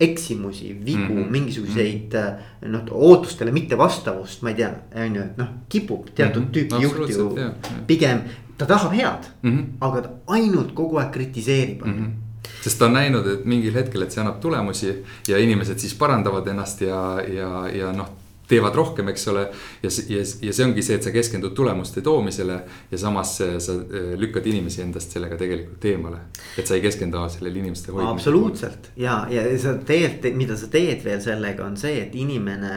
eksimusi, 0.00 0.76
vigu 0.84 1.00
mm, 1.14 1.24
-hmm. 1.24 1.30
mingisuguseid 1.30 2.14
-hmm. 2.14 2.68
noh, 2.68 2.82
ootustele 2.90 3.50
mittevastavust, 3.52 4.42
ma 4.42 4.50
ei 4.50 4.54
tea, 4.54 4.74
on 4.94 5.16
ju, 5.16 5.22
et 5.22 5.36
noh, 5.36 5.48
kipub 5.68 6.08
teatud 6.14 6.42
mm 6.42 6.48
-hmm. 6.48 6.54
tüüpi 6.54 6.82
juht 6.82 7.10
ju 7.10 7.38
pigem. 7.86 8.20
ta 8.58 8.66
tahab 8.66 8.92
head 8.92 9.24
mm, 9.42 9.50
-hmm. 9.50 9.64
aga 9.80 10.00
ta 10.00 10.10
ainult 10.26 10.72
kogu 10.74 10.98
aeg 10.98 11.10
kritiseerib 11.12 11.82
on 11.82 11.88
ju 11.88 11.94
-hmm 11.94 12.23
sest 12.60 12.78
ta 12.78 12.88
on 12.88 12.98
näinud, 12.98 13.26
et 13.26 13.46
mingil 13.48 13.74
hetkel, 13.76 14.02
et 14.04 14.12
see 14.12 14.22
annab 14.24 14.40
tulemusi 14.42 14.92
ja 15.28 15.38
inimesed 15.38 15.78
siis 15.78 15.94
parandavad 15.98 16.48
ennast 16.52 16.84
ja, 16.84 17.00
ja, 17.28 17.50
ja 17.72 17.92
noh 17.96 18.20
teevad 18.48 18.74
rohkem, 18.74 19.08
eks 19.08 19.28
ole. 19.28 19.46
ja, 19.82 19.90
ja, 20.08 20.24
ja 20.42 20.52
see 20.52 20.66
ongi 20.66 20.82
see, 20.84 20.98
et 20.98 21.06
sa 21.06 21.12
keskendud 21.14 21.54
tulemuste 21.56 22.02
toomisele 22.04 22.58
ja 22.90 23.00
samas 23.00 23.36
sa 23.40 23.48
äh, 23.78 24.12
lükkad 24.20 24.46
inimesi 24.50 24.82
endast 24.84 25.16
sellega 25.16 25.38
tegelikult 25.40 25.84
eemale. 25.88 26.20
et 26.58 26.66
sa 26.66 26.76
ei 26.76 26.84
keskendu 26.84 27.22
sellele 27.32 27.58
inimeste 27.64 27.92
hoidmisele. 27.92 28.12
absoluutselt 28.12 28.90
ja, 28.96 29.24
ja 29.30 29.46
sa 29.58 29.76
tegelikult, 29.80 30.36
mida 30.36 30.58
sa 30.60 30.68
teed 30.72 31.04
veel 31.04 31.20
sellega, 31.24 31.64
on 31.64 31.76
see, 31.80 31.96
et 32.02 32.14
inimene 32.14 32.74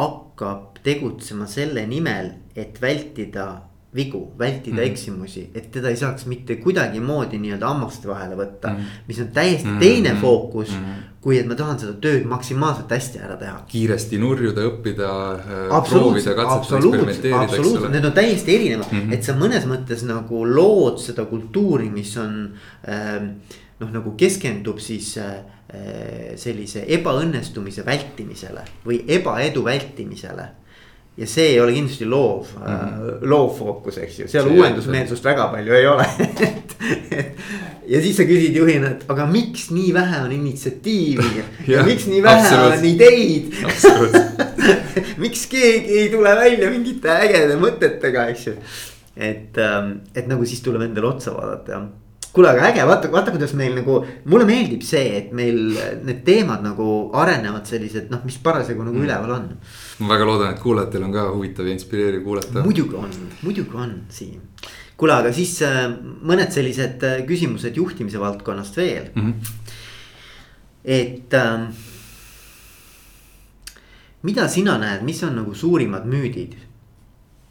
hakkab 0.00 0.80
tegutsema 0.82 1.46
selle 1.50 1.84
nimel, 1.86 2.32
et 2.56 2.78
vältida 2.82 3.46
vigu, 3.94 4.32
vältida 4.38 4.76
mm 4.76 4.82
-hmm. 4.82 4.90
eksimusi, 4.90 5.50
et 5.54 5.70
teda 5.70 5.88
ei 5.88 5.96
saaks 5.96 6.26
mitte 6.26 6.56
kuidagimoodi 6.56 7.38
nii-öelda 7.38 7.66
hammaste 7.66 8.08
vahele 8.08 8.36
võtta 8.36 8.68
mm. 8.68 8.76
-hmm. 8.76 9.06
mis 9.08 9.20
on 9.20 9.28
täiesti 9.28 9.66
mm 9.66 9.74
-hmm. 9.74 9.80
teine 9.80 10.16
fookus 10.20 10.70
mm, 10.70 10.76
-hmm. 10.76 11.02
kui 11.20 11.38
et 11.38 11.46
ma 11.46 11.54
tahan 11.54 11.78
seda 11.78 11.92
tööd 11.92 12.24
maksimaalselt 12.24 12.90
hästi 12.90 13.18
ära 13.18 13.36
teha. 13.36 13.64
kiiresti 13.68 14.18
nurjuda, 14.18 14.60
õppida, 14.60 15.10
äh, 15.38 15.88
proovida, 15.88 16.34
katsetada, 16.34 16.86
eksperimenteerida. 16.86 17.40
absoluutselt, 17.40 17.92
need 17.92 18.04
on 18.04 18.12
täiesti 18.12 18.54
erinevad 18.54 18.92
mm, 18.92 19.00
-hmm. 19.00 19.14
et 19.14 19.24
sa 19.24 19.32
mõnes 19.32 19.66
mõttes 19.66 20.06
nagu 20.06 20.46
lood 20.54 20.98
seda 20.98 21.24
kultuuri, 21.24 21.90
mis 21.90 22.16
on 22.16 22.52
äh, 22.88 23.22
noh, 23.80 23.90
nagu 23.90 24.10
keskendub 24.16 24.78
siis 24.78 25.18
äh, 25.18 25.34
sellise 26.36 26.84
ebaõnnestumise 26.88 27.86
vältimisele 27.86 28.60
või 28.86 29.04
ebaedu 29.08 29.64
vältimisele 29.64 30.48
ja 31.20 31.26
see 31.28 31.50
ei 31.52 31.58
ole 31.60 31.72
kindlasti 31.76 32.06
loov 32.08 32.46
mm, 32.56 32.64
-hmm. 32.64 33.28
loov 33.28 33.50
fookus, 33.58 33.98
eks 34.00 34.18
ju, 34.22 34.28
seal 34.28 34.46
see 34.48 34.56
uuendusmeelsust 34.56 35.24
väga 35.24 35.48
palju 35.52 35.74
ei 35.76 35.86
ole 35.86 36.06
et, 36.26 36.42
et. 36.46 36.76
ja 37.92 38.00
siis 38.00 38.16
sa 38.16 38.24
küsid 38.28 38.56
juhina, 38.56 38.94
et 38.94 39.04
aga 39.12 39.26
miks 39.28 39.68
nii 39.74 39.92
vähe 39.94 40.22
on 40.24 40.32
initsiatiivi 40.32 41.28
ja, 41.40 41.44
ja 41.74 41.84
miks 41.84 42.08
nii 42.08 42.22
vähe 42.24 42.54
on 42.64 42.86
ideid 42.92 43.52
miks 45.24 45.44
keegi 45.52 45.98
ei 46.04 46.08
tule 46.14 46.32
välja 46.40 46.70
mingite 46.72 47.12
ägedate 47.12 47.60
mõtetega, 47.60 48.28
eks 48.32 48.46
ju. 48.46 48.56
et, 49.16 49.58
ähm, 49.60 49.98
et 50.14 50.30
nagu 50.30 50.48
siis 50.48 50.64
tuleb 50.64 50.88
endale 50.88 51.12
otsa 51.12 51.36
vaadata 51.36 51.76
ja 51.76 51.82
kuule, 52.32 52.48
aga 52.48 52.68
äge, 52.70 52.86
vaata, 52.86 53.12
vaata, 53.12 53.32
kuidas 53.34 53.52
meil 53.58 53.74
nagu, 53.76 54.00
mulle 54.30 54.48
meeldib 54.48 54.84
see, 54.86 55.06
et 55.18 55.32
meil 55.36 55.74
need 56.06 56.24
teemad 56.24 56.62
nagu 56.64 57.10
arenevad 57.18 57.66
sellised 57.68 58.08
noh, 58.08 58.22
mis 58.24 58.38
parasjagu 58.40 58.86
nagu 58.86 58.96
mm. 58.96 59.08
üleval 59.08 59.36
on 59.36 59.48
ma 60.00 60.14
väga 60.14 60.26
loodan, 60.28 60.54
et 60.54 60.62
kuulajatel 60.62 61.04
on 61.06 61.12
ka 61.14 61.26
huvitav 61.34 61.68
ja 61.68 61.74
inspireeriv 61.76 62.24
kuulata. 62.24 62.64
muidugi 62.64 62.96
on, 62.96 63.12
muidugi 63.42 63.76
on, 63.76 63.94
Siim. 64.08 64.40
kuule, 64.96 65.14
aga 65.14 65.32
siis 65.36 65.54
äh, 65.66 65.84
mõned 66.26 66.52
sellised 66.54 67.04
äh, 67.06 67.20
küsimused 67.28 67.76
juhtimise 67.76 68.20
valdkonnast 68.20 68.76
veel 68.80 69.10
mm. 69.14 69.22
-hmm. 69.22 69.34
et 70.84 71.34
äh, 71.34 71.68
mida 74.22 74.48
sina 74.48 74.78
näed, 74.78 75.02
mis 75.02 75.22
on 75.24 75.36
nagu 75.36 75.54
suurimad 75.54 76.04
müüdid, 76.04 76.56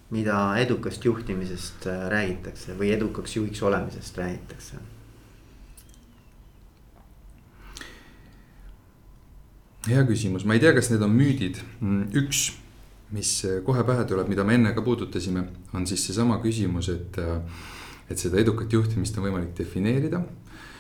mida 0.09 0.57
edukast 0.57 1.05
juhtimisest 1.05 1.87
äh, 1.87 2.07
räägitakse 2.09 2.77
või 2.79 2.93
edukaks 2.97 3.35
juhiks 3.35 3.63
olemisest 3.63 4.17
räägitakse 4.17 4.81
hea 9.89 10.03
küsimus, 10.07 10.45
ma 10.47 10.57
ei 10.57 10.63
tea, 10.63 10.73
kas 10.77 10.91
need 10.93 11.03
on 11.05 11.13
müüdid. 11.15 11.61
Mm, 11.81 12.09
üks, 12.23 12.49
mis 13.15 13.31
kohe 13.65 13.83
pähe 13.87 14.05
tuleb, 14.09 14.29
mida 14.31 14.45
me 14.45 14.57
enne 14.59 14.73
ka 14.75 14.83
puudutasime, 14.85 15.47
on 15.73 15.87
siis 15.89 16.03
seesama 16.09 16.39
küsimus, 16.43 16.91
et, 16.93 17.17
et 18.09 18.21
seda 18.21 18.39
edukat 18.41 18.73
juhtimist 18.73 19.17
on 19.17 19.27
võimalik 19.29 19.55
defineerida. 19.57 20.21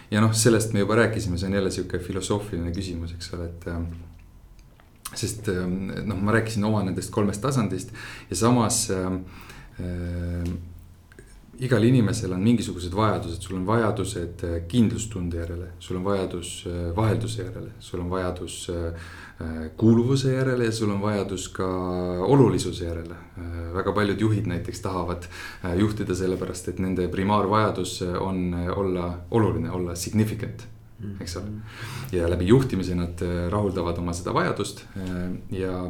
ja 0.09 0.21
noh, 0.21 0.33
sellest 0.33 0.73
me 0.73 0.81
juba 0.81 0.95
rääkisime, 0.97 1.37
see 1.37 1.49
on 1.49 1.57
jälle 1.59 1.71
sihuke 1.71 1.99
filosoofiline 2.01 2.71
küsimus, 2.73 3.13
eks 3.13 3.33
ole, 3.37 3.49
et 3.49 3.67
sest 5.17 5.49
noh, 5.49 6.17
ma 6.17 6.33
rääkisin 6.33 6.65
oma 6.65 6.81
nendest 6.85 7.11
kolmest 7.13 7.41
tasandist 7.41 7.93
ja 8.29 8.37
samas 8.37 8.87
äh, 8.93 9.07
igal 11.59 11.83
inimesel 11.83 12.33
on 12.33 12.43
mingisugused 12.43 12.93
vajadused, 12.95 13.43
sul 13.43 13.57
on 13.59 13.65
vajadused 13.67 14.43
äh, 14.47 14.55
kindlustunde 14.71 15.41
järele, 15.41 15.71
sul 15.83 15.99
on 15.99 16.05
vajadus 16.07 16.51
äh, 16.69 16.79
vahelduse 16.95 17.43
järele, 17.43 17.73
sul 17.83 18.03
on 18.03 18.09
vajadus 18.11 18.55
äh, 18.71 19.09
kuuluvuse 19.79 20.33
järele 20.33 20.69
ja 20.69 20.71
sul 20.75 20.91
on 20.93 21.01
vajadus 21.01 21.49
ka 21.55 21.67
olulisuse 22.27 22.85
järele. 22.85 23.15
väga 23.73 23.91
paljud 23.95 24.19
juhid 24.19 24.47
näiteks 24.51 24.81
tahavad 24.81 25.23
juhtida 25.79 26.15
sellepärast, 26.15 26.67
et 26.67 26.79
nende 26.79 27.07
primaarvajadus 27.07 28.01
on 28.19 28.55
olla 28.75 29.13
oluline, 29.31 29.71
olla 29.71 29.95
significant 29.95 30.67
eks 31.21 31.37
ole. 31.37 31.45
ja 32.11 32.27
läbi 32.29 32.47
juhtimise 32.47 32.95
nad 32.95 33.23
rahuldavad 33.49 33.97
oma 33.97 34.13
seda 34.13 34.33
vajadust 34.35 34.83
ja 35.51 35.85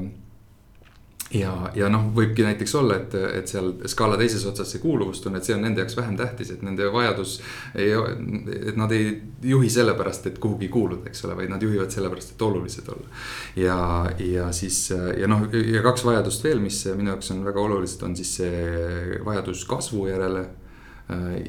ja, 1.33 1.53
ja 1.75 1.89
noh, 1.91 2.07
võibki 2.15 2.43
näiteks 2.45 2.73
olla, 2.79 2.97
et, 2.99 3.13
et 3.39 3.51
seal 3.51 3.71
skaala 3.89 4.17
teises 4.19 4.45
otsas 4.49 4.71
see 4.73 4.81
kuuluvustunne, 4.83 5.39
et 5.39 5.47
see 5.47 5.55
on 5.55 5.61
nende 5.65 5.83
jaoks 5.83 5.97
vähem 5.99 6.17
tähtis, 6.19 6.53
et 6.55 6.63
nende 6.65 6.89
vajadus 6.93 7.37
et 7.75 8.77
nad 8.79 8.93
ei 8.95 9.11
juhi 9.51 9.69
sellepärast, 9.69 10.29
et 10.31 10.39
kuhugi 10.41 10.71
kuuluda, 10.73 11.09
eks 11.09 11.25
ole, 11.27 11.37
vaid 11.39 11.53
nad 11.53 11.63
juhivad 11.63 11.93
sellepärast, 11.93 12.33
et 12.33 12.47
olulised 12.47 12.89
olla. 12.93 13.19
ja, 13.55 13.79
ja 14.25 14.51
siis 14.55 14.81
ja 14.91 15.29
noh, 15.29 15.45
ja 15.53 15.83
kaks 15.85 16.05
vajadust 16.07 16.43
veel, 16.43 16.63
mis 16.63 16.81
minu 16.95 17.13
jaoks 17.13 17.33
on 17.35 17.45
väga 17.45 17.61
olulised, 17.61 18.03
on 18.07 18.17
siis 18.17 18.35
see 18.41 19.21
vajadus 19.25 19.65
kasvu 19.69 20.07
järele 20.09 20.47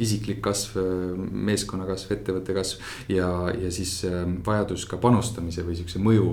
isiklik 0.00 0.40
kasv, 0.44 0.78
äh, 0.80 1.18
meeskonna 1.50 1.88
kasv, 1.88 2.14
ettevõtte 2.16 2.54
kasv 2.56 2.80
ja, 3.12 3.28
ja 3.52 3.72
siis 3.74 3.98
äh, 4.08 4.22
vajadus 4.46 4.86
ka 4.88 5.00
panustamise 5.02 5.64
või 5.66 5.76
sihukese 5.76 6.00
mõju 6.04 6.30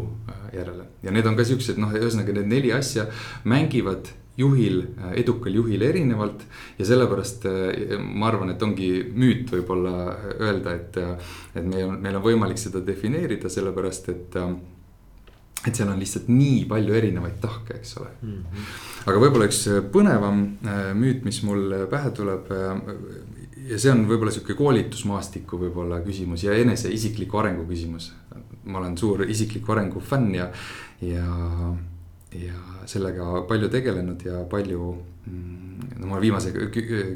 järele. 0.55 0.87
ja 1.03 1.11
need 1.11 1.27
on 1.27 1.35
ka 1.35 1.47
siuksed 1.47 1.81
noh, 1.81 1.91
ühesõnaga 1.91 2.37
need 2.37 2.47
neli 2.53 2.71
asja 2.75 3.07
mängivad 3.43 4.13
juhil, 4.37 4.83
edukal 5.17 5.55
juhil 5.57 5.81
erinevalt. 5.81 6.43
ja 6.77 6.85
sellepärast 6.85 7.47
ma 7.99 8.27
arvan, 8.29 8.53
et 8.53 8.63
ongi 8.63 8.91
müüt 9.09 9.49
võib-olla 9.49 9.93
öelda, 10.37 10.75
et, 10.77 10.99
et 11.57 11.65
meil 11.65 11.87
on, 11.89 11.97
meil 12.01 12.19
on 12.19 12.25
võimalik 12.25 12.61
seda 12.61 12.83
defineerida, 12.85 13.49
sellepärast 13.49 14.11
et 14.13 14.37
et 15.65 15.75
seal 15.75 15.89
on 15.89 15.99
lihtsalt 15.99 16.29
nii 16.31 16.65
palju 16.69 16.95
erinevaid 16.99 17.39
tahke, 17.41 17.79
eks 17.79 17.97
ole 18.01 18.11
mm. 18.21 18.35
-hmm. 18.35 18.69
aga 19.09 19.23
võib-olla 19.23 19.47
üks 19.49 19.63
äh, 19.71 19.81
põnevam 19.93 20.43
äh, 20.65 20.93
müüt, 20.95 21.25
mis 21.25 21.41
mul 21.43 21.73
pähe 21.91 22.11
tuleb. 22.11 22.51
Äh, 22.51 22.77
ja 23.67 23.79
see 23.81 23.91
on 23.91 24.05
võib-olla 24.07 24.31
sihuke 24.31 24.55
koolitusmaastiku 24.55 25.59
võib-olla 25.65 25.99
küsimus 26.05 26.45
ja 26.45 26.55
enese 26.55 26.91
isikliku 26.93 27.41
arengu 27.41 27.65
küsimus. 27.67 28.13
ma 28.63 28.79
olen 28.79 28.97
suur 28.97 29.23
isikliku 29.23 29.71
arengu 29.71 29.99
fänn 29.99 30.33
ja, 30.35 30.49
ja, 31.01 31.25
ja 32.35 32.57
sellega 32.85 33.41
palju 33.47 33.69
tegelenud 33.71 34.25
ja 34.25 34.43
palju 34.49 34.97
no 35.99 36.07
ma 36.11 36.19
viimase 36.21 36.51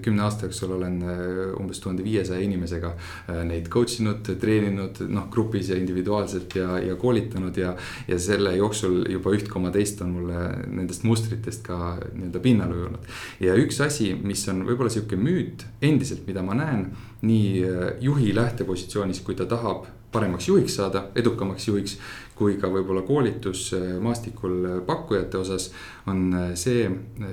kümne 0.01 0.23
aasta 0.25 0.47
jooksul 0.47 0.73
olen 0.77 0.97
äh, 1.05 1.19
umbes 1.59 1.79
tuhande 1.83 2.03
viiesaja 2.03 2.41
inimesega 2.41 2.93
äh, 2.95 3.41
neid 3.47 3.69
coach 3.73 3.99
inud, 4.01 4.25
treeninud 4.41 5.03
noh, 5.11 5.27
grupis 5.33 5.69
ja 5.71 5.77
individuaalselt 5.79 6.55
ja, 6.57 6.79
ja 6.81 6.95
koolitanud 6.99 7.57
ja. 7.57 7.75
ja 8.07 8.19
selle 8.19 8.55
jooksul 8.57 9.03
juba 9.11 9.35
üht 9.37 9.49
koma 9.51 9.71
teist 9.75 10.01
on 10.01 10.15
mulle 10.17 10.43
nendest 10.67 11.05
mustritest 11.07 11.65
ka 11.67 11.95
nii-öelda 12.01 12.43
pinnale 12.43 12.77
ujunud. 12.79 13.09
ja 13.43 13.55
üks 13.59 13.81
asi, 13.85 14.11
mis 14.17 14.47
on 14.51 14.65
võib-olla 14.67 14.93
sihuke 14.93 15.19
müüt 15.19 15.65
endiselt, 15.81 16.25
mida 16.27 16.45
ma 16.45 16.57
näen 16.57 16.89
nii 17.21 17.65
äh, 17.65 17.89
juhi 18.01 18.35
lähtepositsioonis, 18.35 19.21
kui 19.25 19.37
ta 19.37 19.49
tahab 19.49 19.87
paremaks 20.11 20.47
juhiks 20.47 20.75
saada, 20.75 21.05
edukamaks 21.15 21.67
juhiks. 21.67 21.97
Kui 22.41 22.57
ka 22.57 22.71
võib-olla 22.73 23.03
koolitusmaastikul 23.05 24.83
pakkujate 24.87 25.37
osas 25.37 25.69
on 26.09 26.27
äh, 26.33 26.51
see 26.57 26.87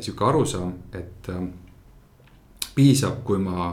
sihuke 0.05 0.27
arusaam, 0.29 0.75
et 0.93 1.31
piisab, 2.77 3.23
kui 3.27 3.41
ma 3.43 3.73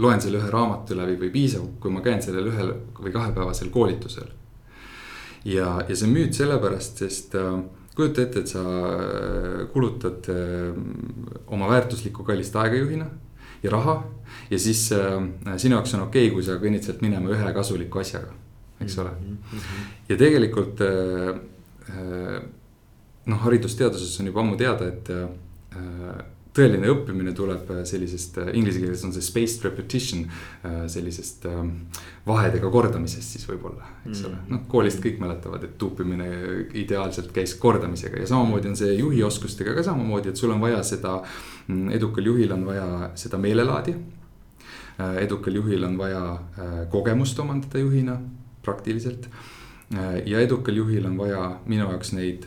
loen 0.00 0.22
selle 0.24 0.38
ühe 0.40 0.50
raamatu 0.50 0.96
läbi 0.96 1.18
või 1.20 1.32
piisab, 1.34 1.74
kui 1.82 1.92
ma 1.92 2.00
käin 2.04 2.22
sellel 2.24 2.46
ühel 2.48 2.70
või 2.96 3.12
kahepäevasel 3.12 3.68
koolitusel. 3.74 4.30
ja, 5.44 5.74
ja 5.88 5.96
see 5.96 6.08
müüt 6.08 6.32
sellepärast, 6.38 7.02
sest 7.02 7.36
kujuta 7.96 8.24
ette, 8.24 8.40
et 8.40 8.48
sa 8.48 8.62
kulutad 9.74 10.30
oma 11.46 11.68
väärtuslikku 11.68 12.24
kallist 12.24 12.56
aega 12.56 12.80
juhina 12.80 13.10
ja 13.62 13.70
raha. 13.70 13.98
ja 14.50 14.58
siis 14.58 14.86
sinu 14.88 15.76
jaoks 15.76 15.94
on 15.94 16.06
okei 16.06 16.26
okay,, 16.26 16.34
kui 16.34 16.46
sa 16.46 16.56
kõnnid 16.62 16.86
sealt 16.86 17.02
minema 17.04 17.32
ühe 17.34 17.52
kasuliku 17.54 18.00
asjaga, 18.00 18.32
eks 18.80 18.98
ole 18.98 19.10
mm. 19.10 19.36
-hmm. 19.36 19.92
ja 20.08 20.16
tegelikult 20.16 20.80
äh, 20.80 21.28
äh, 21.90 22.42
noh, 23.26 23.38
haridusteaduses 23.44 24.20
on 24.20 24.26
juba 24.26 24.40
ammu 24.40 24.56
teada, 24.56 24.88
et 24.88 25.10
äh, 25.10 26.24
tõeline 26.58 26.88
õppimine 26.90 27.32
tuleb 27.36 27.68
sellisest, 27.86 28.38
inglise 28.56 28.80
keeles 28.82 29.04
on 29.04 29.12
see 29.14 29.22
spaced 29.22 29.62
repetition, 29.62 30.24
sellisest 30.90 31.44
vahedega 32.26 32.70
kordamisest 32.72 33.36
siis 33.36 33.44
võib-olla, 33.46 33.86
eks 34.08 34.24
ole. 34.26 34.34
Mm. 34.40 34.48
noh, 34.54 34.64
koolist 34.72 34.98
kõik 35.04 35.20
mäletavad, 35.22 35.68
et 35.68 35.76
tuupimine 35.78 36.26
ideaalselt 36.80 37.30
käis 37.36 37.54
kordamisega 37.62 38.24
ja 38.24 38.30
samamoodi 38.32 38.72
on 38.72 38.80
see 38.80 38.96
juhi 38.96 39.22
oskustega 39.22 39.76
ka 39.76 39.84
samamoodi, 39.86 40.32
et 40.32 40.40
sul 40.40 40.50
on 40.56 40.64
vaja 40.64 40.82
seda, 40.82 41.20
mm, 41.68 41.92
edukal 42.00 42.26
juhil 42.32 42.56
on 42.56 42.66
vaja 42.66 42.88
seda 43.14 43.38
meelelaadi. 43.38 43.94
edukal 45.20 45.54
juhil 45.54 45.84
on 45.84 45.98
vaja 45.98 46.22
kogemust 46.90 47.38
omandada 47.38 47.78
juhina, 47.78 48.18
praktiliselt. 48.68 49.28
ja 50.24 50.40
edukal 50.44 50.76
juhil 50.76 51.06
on 51.08 51.16
vaja 51.16 51.42
minu 51.64 51.86
jaoks 51.88 52.12
neid 52.12 52.44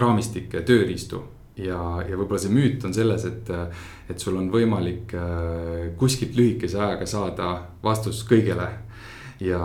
raamistikke, 0.00 0.62
tööriistu 0.64 1.20
ja, 1.56 1.78
ja 2.08 2.16
võib-olla 2.16 2.40
see 2.40 2.52
müüt 2.52 2.84
on 2.86 2.94
selles, 2.96 3.26
et, 3.28 3.50
et 4.10 4.22
sul 4.22 4.38
on 4.40 4.48
võimalik 4.52 5.12
äh, 5.18 5.92
kuskilt 6.00 6.36
lühikese 6.38 6.80
ajaga 6.80 7.08
saada 7.08 7.50
vastus 7.84 8.22
kõigele. 8.28 8.68
Ja, 9.42 9.60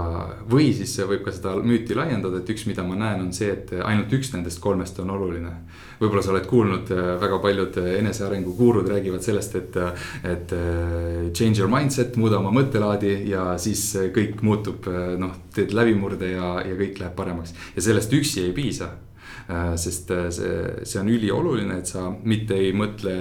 või 0.49 0.71
siis 0.75 0.95
võib 1.09 1.23
ka 1.25 1.33
seda 1.35 1.55
müüti 1.61 1.95
laiendada, 1.97 2.41
et 2.41 2.51
üks, 2.53 2.65
mida 2.69 2.85
ma 2.87 2.97
näen, 2.99 3.23
on 3.27 3.31
see, 3.35 3.51
et 3.53 3.73
ainult 3.77 4.13
üks 4.17 4.33
nendest 4.33 4.61
kolmest 4.63 4.99
on 5.03 5.13
oluline. 5.15 5.53
võib-olla 6.01 6.23
sa 6.25 6.33
oled 6.33 6.45
kuulnud, 6.49 6.91
äh, 6.93 7.13
väga 7.21 7.39
paljud 7.43 7.79
enesearengu 7.93 8.53
gurud 8.57 8.87
räägivad 8.91 9.25
sellest, 9.25 9.55
et, 9.55 9.79
et 10.23 10.53
äh, 10.53 11.31
change 11.31 11.61
your 11.61 11.71
mindset, 11.71 12.17
muuda 12.17 12.39
oma 12.41 12.53
mõttelaadi 12.55 13.17
ja 13.31 13.49
siis 13.57 13.89
kõik 14.13 14.41
muutub, 14.41 14.87
noh, 15.17 15.35
teed 15.55 15.73
läbimurde 15.73 16.31
ja, 16.35 16.55
ja 16.65 16.77
kõik 16.77 17.01
läheb 17.01 17.17
paremaks. 17.17 17.53
ja 17.75 17.89
sellest 17.89 18.13
üksi 18.13 18.45
ei 18.45 18.55
piisa 18.55 18.93
Äh, 19.47 19.77
sest 19.77 20.11
äh, 20.11 20.27
see, 20.29 20.55
see 20.83 20.99
on 20.99 21.07
ülioluline, 21.07 21.77
et 21.79 21.87
sa 21.87 22.09
mitte 22.11 22.57
ei 22.59 22.73
mõtle, 22.75 23.13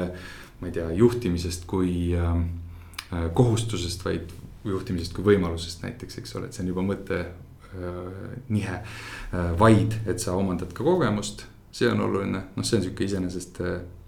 ma 0.59 0.67
ei 0.67 0.75
tea, 0.75 0.89
juhtimisest 0.99 1.69
kui 1.71 2.17
äh, 2.19 2.33
kohustusest, 3.37 4.03
vaid 4.03 4.33
juhtimisest 4.75 5.15
kui 5.17 5.25
võimalusest 5.33 5.85
näiteks, 5.85 6.19
eks 6.23 6.37
ole, 6.39 6.49
et 6.49 6.57
see 6.57 6.65
on 6.65 6.73
juba 6.75 6.87
mõte 6.87 7.25
nihe. 8.49 8.77
vaid, 9.59 9.99
et 10.09 10.23
sa 10.23 10.33
omandad 10.39 10.71
ka 10.73 10.85
kogemust 10.87 11.45
see 11.77 11.91
on 11.91 12.01
oluline, 12.01 12.41
noh, 12.57 12.65
see 12.65 12.79
on 12.79 12.87
sihuke 12.87 13.05
iseenesest 13.05 13.61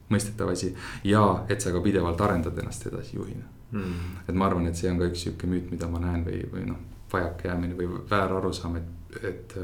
mõistetav 0.09 0.55
asi 0.55 0.71
ja 1.05 1.25
et 1.53 1.61
sa 1.61 1.73
ka 1.75 1.83
pidevalt 1.85 2.21
arendad 2.25 2.57
ennast 2.63 2.87
edasi 2.89 3.19
juhina 3.19 3.45
mm.. 3.71 4.23
et 4.29 4.35
ma 4.35 4.49
arvan, 4.49 4.71
et 4.71 4.79
see 4.79 4.89
on 4.91 5.01
ka 5.01 5.11
üks 5.11 5.27
sihuke 5.27 5.51
müüt, 5.51 5.69
mida 5.75 5.91
ma 5.91 6.01
näen 6.01 6.25
või, 6.25 6.41
või 6.53 6.65
noh, 6.71 6.81
vajakajäämine 7.13 7.77
või 7.77 7.91
väär 8.09 8.39
arusaam, 8.39 8.79
et, 8.81 9.21
et 9.21 9.59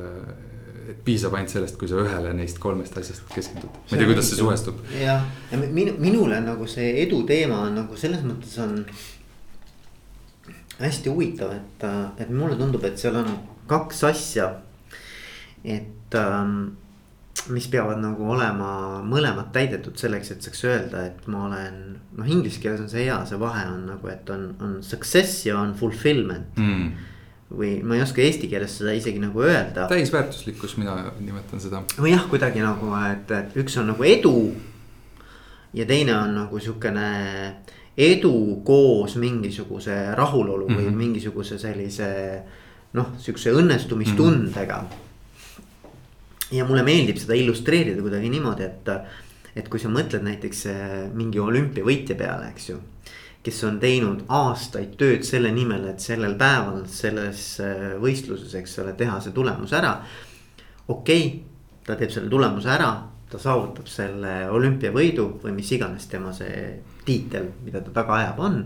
et 0.85 0.99
piisab 1.05 1.33
ainult 1.37 1.53
sellest, 1.53 1.79
kui 1.81 1.89
sa 1.89 1.97
ühele 2.03 2.35
neist 2.37 2.59
kolmest 2.61 2.97
asjast 3.01 3.25
keskendud. 3.33 3.73
ma 3.73 3.97
ei 3.97 4.03
tea, 4.03 4.09
kuidas 4.11 4.29
see 4.29 4.37
suhestub. 4.37 4.83
jah, 5.01 5.25
ja 5.49 5.61
minu, 5.63 5.95
minule 6.01 6.41
nagu 6.45 6.69
see 6.69 6.91
edu 7.05 7.23
teema 7.29 7.63
on 7.69 7.79
nagu 7.81 7.97
selles 8.01 8.25
mõttes 8.27 8.59
on 8.61 8.83
hästi 10.79 11.11
huvitav, 11.11 11.53
et, 11.55 11.85
et 12.19 12.31
mulle 12.31 12.57
tundub, 12.59 12.85
et 12.85 12.99
seal 12.99 13.17
on 13.21 13.29
kaks 13.71 14.05
asja. 14.11 14.49
et 15.65 16.17
ähm, 16.19 16.75
mis 17.49 17.67
peavad 17.69 17.99
nagu 18.01 18.27
olema 18.31 19.01
mõlemad 19.05 19.51
täidetud 19.53 19.97
selleks, 20.01 20.31
et 20.33 20.45
saaks 20.45 20.65
öelda, 20.69 21.07
et 21.09 21.27
ma 21.27 21.47
olen. 21.49 21.81
noh, 22.19 22.29
inglise 22.29 22.61
keeles 22.61 22.85
on 22.85 22.91
see 22.91 23.07
hea, 23.07 23.19
see 23.27 23.41
vahe 23.41 23.65
on 23.71 23.87
nagu, 23.89 24.13
et 24.13 24.31
on, 24.31 24.53
on 24.61 24.79
success 24.83 25.47
ja 25.47 25.59
on 25.61 25.75
fulfillment 25.79 26.61
mm 26.61 27.11
või 27.55 27.79
ma 27.87 27.99
ei 27.99 28.03
oska 28.03 28.23
eesti 28.25 28.49
keeles 28.51 28.79
seda 28.81 28.95
isegi 28.97 29.21
nagu 29.23 29.43
öelda. 29.45 29.87
täisväärtuslikkus, 29.91 30.77
mina 30.81 30.97
nimetan 31.21 31.61
seda. 31.61 31.83
või 31.97 32.15
jah, 32.15 32.25
kuidagi 32.31 32.63
nagu, 32.65 32.91
et, 33.11 33.31
et 33.31 33.57
üks 33.61 33.77
on 33.81 33.91
nagu 33.93 34.07
edu. 34.09 34.55
ja 35.75 35.87
teine 35.87 36.17
on 36.17 36.35
nagu 36.35 36.61
sihukene 36.61 37.09
edu 37.97 38.61
koos 38.65 39.17
mingisuguse 39.17 40.15
rahulolu 40.15 40.69
mm 40.69 40.75
-hmm. 40.75 40.79
või 40.79 40.91
mhm. 40.91 40.99
mingisuguse 40.99 41.59
sellise 41.59 42.43
noh, 42.93 43.13
sihukese 43.19 43.53
õnnestumistundega 43.53 44.81
mm. 44.81 44.89
-hmm. 44.89 46.57
ja 46.57 46.65
mulle 46.65 46.83
meeldib 46.83 47.17
seda 47.17 47.35
illustreerida 47.35 48.03
kuidagi 48.03 48.31
niimoodi, 48.31 48.63
et, 48.63 48.89
et 49.57 49.69
kui 49.69 49.81
sa 49.81 49.89
mõtled 49.89 50.23
näiteks 50.23 50.67
mingi 51.15 51.41
olümpiavõitja 51.41 52.15
peale, 52.15 52.49
eks 52.49 52.69
ju 52.69 52.81
kes 53.45 53.65
on 53.69 53.77
teinud 53.81 54.25
aastaid 54.33 54.95
tööd 55.01 55.25
selle 55.27 55.51
nimel, 55.53 55.85
et 55.91 56.01
sellel 56.01 56.37
päeval 56.41 56.87
selles 56.89 57.43
äh, 57.61 57.91
võistluses, 58.01 58.55
eks 58.57 58.79
ole, 58.81 58.95
teha 58.97 59.19
see 59.21 59.35
tulemus 59.37 59.75
ära. 59.77 59.99
okei 60.89 61.27
okay,, 61.27 61.43
ta 61.85 61.97
teeb 62.01 62.11
selle 62.11 62.31
tulemuse 62.33 62.71
ära, 62.73 62.91
ta 63.31 63.39
saavutab 63.41 63.89
selle 63.89 64.49
olümpiavõidu 64.51 65.27
või 65.43 65.53
mis 65.59 65.73
iganes 65.77 66.09
tema 66.09 66.33
see 66.33 66.81
tiitel, 67.05 67.51
mida 67.65 67.81
ta 67.85 67.95
taga 68.03 68.19
ajab, 68.21 68.39
on. 68.39 68.61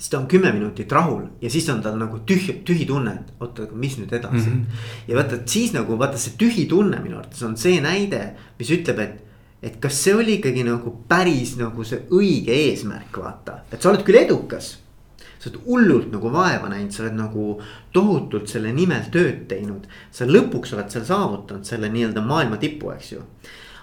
siis 0.00 0.08
ta 0.08 0.18
on 0.18 0.26
kümme 0.26 0.52
minutit 0.52 0.92
rahul 0.92 1.26
ja 1.42 1.50
siis 1.50 1.68
on 1.68 1.82
tal 1.82 1.98
nagu 2.00 2.22
tühi, 2.26 2.62
tühi 2.64 2.86
tunne, 2.88 3.12
et 3.20 3.40
oota, 3.40 3.66
aga 3.68 3.76
mis 3.76 3.98
nüüd 3.98 4.12
edasi 4.12 4.48
mm. 4.48 4.60
-hmm. 4.60 4.84
ja 5.08 5.16
vaata, 5.16 5.34
et 5.34 5.48
siis 5.48 5.72
nagu 5.72 5.98
vaata 5.98 6.18
see 6.18 6.38
tühi 6.40 6.68
tunne 6.68 7.00
minu 7.00 7.18
arvates 7.18 7.42
on 7.42 7.56
see 7.56 7.80
näide, 7.80 8.22
mis 8.58 8.70
ütleb, 8.70 8.98
et 8.98 9.26
et 9.62 9.76
kas 9.80 9.96
see 10.04 10.14
oli 10.16 10.38
ikkagi 10.38 10.64
nagu 10.64 10.92
päris 11.08 11.56
nagu 11.60 11.84
see 11.84 12.04
õige 12.16 12.54
eesmärk, 12.68 13.18
vaata, 13.22 13.60
et 13.72 13.80
sa 13.80 13.92
oled 13.92 14.06
küll 14.06 14.20
edukas. 14.22 14.78
sa 15.40 15.48
oled 15.48 15.60
hullult 15.64 16.10
nagu 16.12 16.30
vaeva 16.32 16.68
näinud, 16.68 16.92
sa 16.92 17.02
oled 17.06 17.16
nagu 17.16 17.44
tohutult 17.96 18.48
selle 18.48 18.72
nimel 18.76 19.08
tööd 19.12 19.46
teinud. 19.48 19.86
sa 20.10 20.28
lõpuks 20.28 20.74
oled 20.76 20.90
seal 20.92 21.04
saavutanud 21.04 21.64
selle 21.64 21.88
nii-öelda 21.88 22.24
maailma 22.24 22.56
tipu, 22.56 22.92
eks 22.92 23.12
ju. 23.12 23.22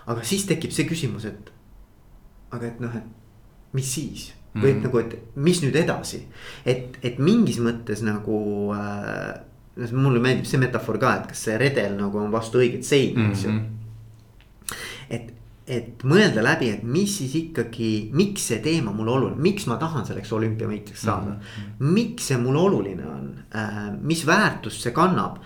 aga 0.07 0.23
siis 0.23 0.45
tekib 0.49 0.71
see 0.71 0.85
küsimus, 0.89 1.25
et 1.25 1.51
aga 2.51 2.67
et 2.67 2.79
noh, 2.79 2.95
et 2.95 3.73
mis 3.73 3.93
siis 3.93 4.31
mm. 4.31 4.61
-hmm. 4.61 4.63
või 4.63 4.71
et 4.71 4.83
nagu, 4.83 4.99
et 4.99 5.35
mis 5.35 5.61
nüüd 5.63 5.75
edasi, 5.75 6.25
et, 6.65 6.97
et 7.03 7.19
mingis 7.19 7.59
mõttes 7.59 8.03
nagu 8.05 8.39
äh, 8.75 9.33
mulle 9.91 10.19
meeldib 10.19 10.47
see 10.49 10.61
metafoor 10.61 10.99
ka, 11.01 11.15
et 11.19 11.31
kas 11.31 11.47
see 11.47 11.57
redel 11.59 11.97
nagu 11.99 12.21
on 12.21 12.31
vastu 12.33 12.61
õiget 12.61 12.85
seina, 12.87 13.29
eks 13.31 13.43
ju. 13.45 13.51
Mhm. 13.51 13.65
et, 15.09 15.33
et 15.67 16.03
mõelda 16.07 16.43
läbi, 16.43 16.69
et 16.71 16.83
mis 16.83 17.11
siis 17.19 17.35
ikkagi, 17.35 18.09
miks 18.15 18.47
see 18.49 18.59
teema 18.63 18.91
mulle 18.95 19.11
oluline, 19.11 19.41
miks 19.43 19.67
ma 19.67 19.77
tahan 19.79 20.05
selleks 20.07 20.31
olümpiavõitjaks 20.31 21.05
saada 21.09 21.35
mm. 21.35 21.39
-hmm. 21.39 21.93
miks 21.99 22.27
see 22.31 22.37
mulle 22.37 22.59
oluline 22.59 23.07
on 23.07 23.31
äh,, 23.55 23.91
mis 24.01 24.25
väärtust 24.27 24.81
see 24.81 24.91
kannab. 24.91 25.39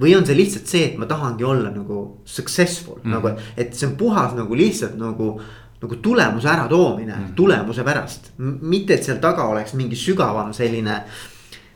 või 0.00 0.16
on 0.16 0.26
see 0.26 0.36
lihtsalt 0.36 0.66
see, 0.66 0.84
et 0.84 0.98
ma 0.98 1.06
tahangi 1.06 1.44
olla 1.44 1.70
nagu 1.70 2.20
successful 2.24 2.98
mm, 2.98 3.12
-hmm. 3.12 3.14
nagu, 3.14 3.28
et 3.56 3.74
see 3.74 3.88
on 3.88 3.96
puhas 3.96 4.34
nagu 4.34 4.54
lihtsalt 4.56 4.96
nagu 4.96 5.40
nagu 5.82 5.96
tulemuse 5.96 6.48
äratoomine 6.48 7.14
mm 7.14 7.22
-hmm. 7.22 7.34
tulemuse 7.34 7.84
pärast, 7.84 8.32
mitte 8.38 8.94
et 8.94 9.04
seal 9.04 9.18
taga 9.18 9.44
oleks 9.44 9.74
mingi 9.74 9.96
sügavam 9.96 10.52
selline 10.52 11.02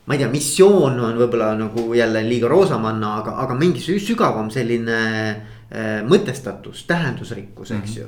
ma 0.07 0.15
ei 0.15 0.19
tea, 0.19 0.29
missioon 0.29 1.01
on 1.01 1.19
võib-olla 1.19 1.55
nagu 1.55 1.95
jälle 1.95 2.29
liiga 2.29 2.49
roosamanna, 2.49 3.17
aga, 3.17 3.31
aga 3.37 3.55
mingi 3.55 3.81
sügavam 3.99 4.51
selline 4.51 5.01
Äh, 5.71 6.01
mõtestatus, 6.03 6.81
tähendusrikkus, 6.87 7.71
eks 7.71 7.97
mm 7.97 7.97
-hmm. 7.97 7.99
ju. 8.01 8.07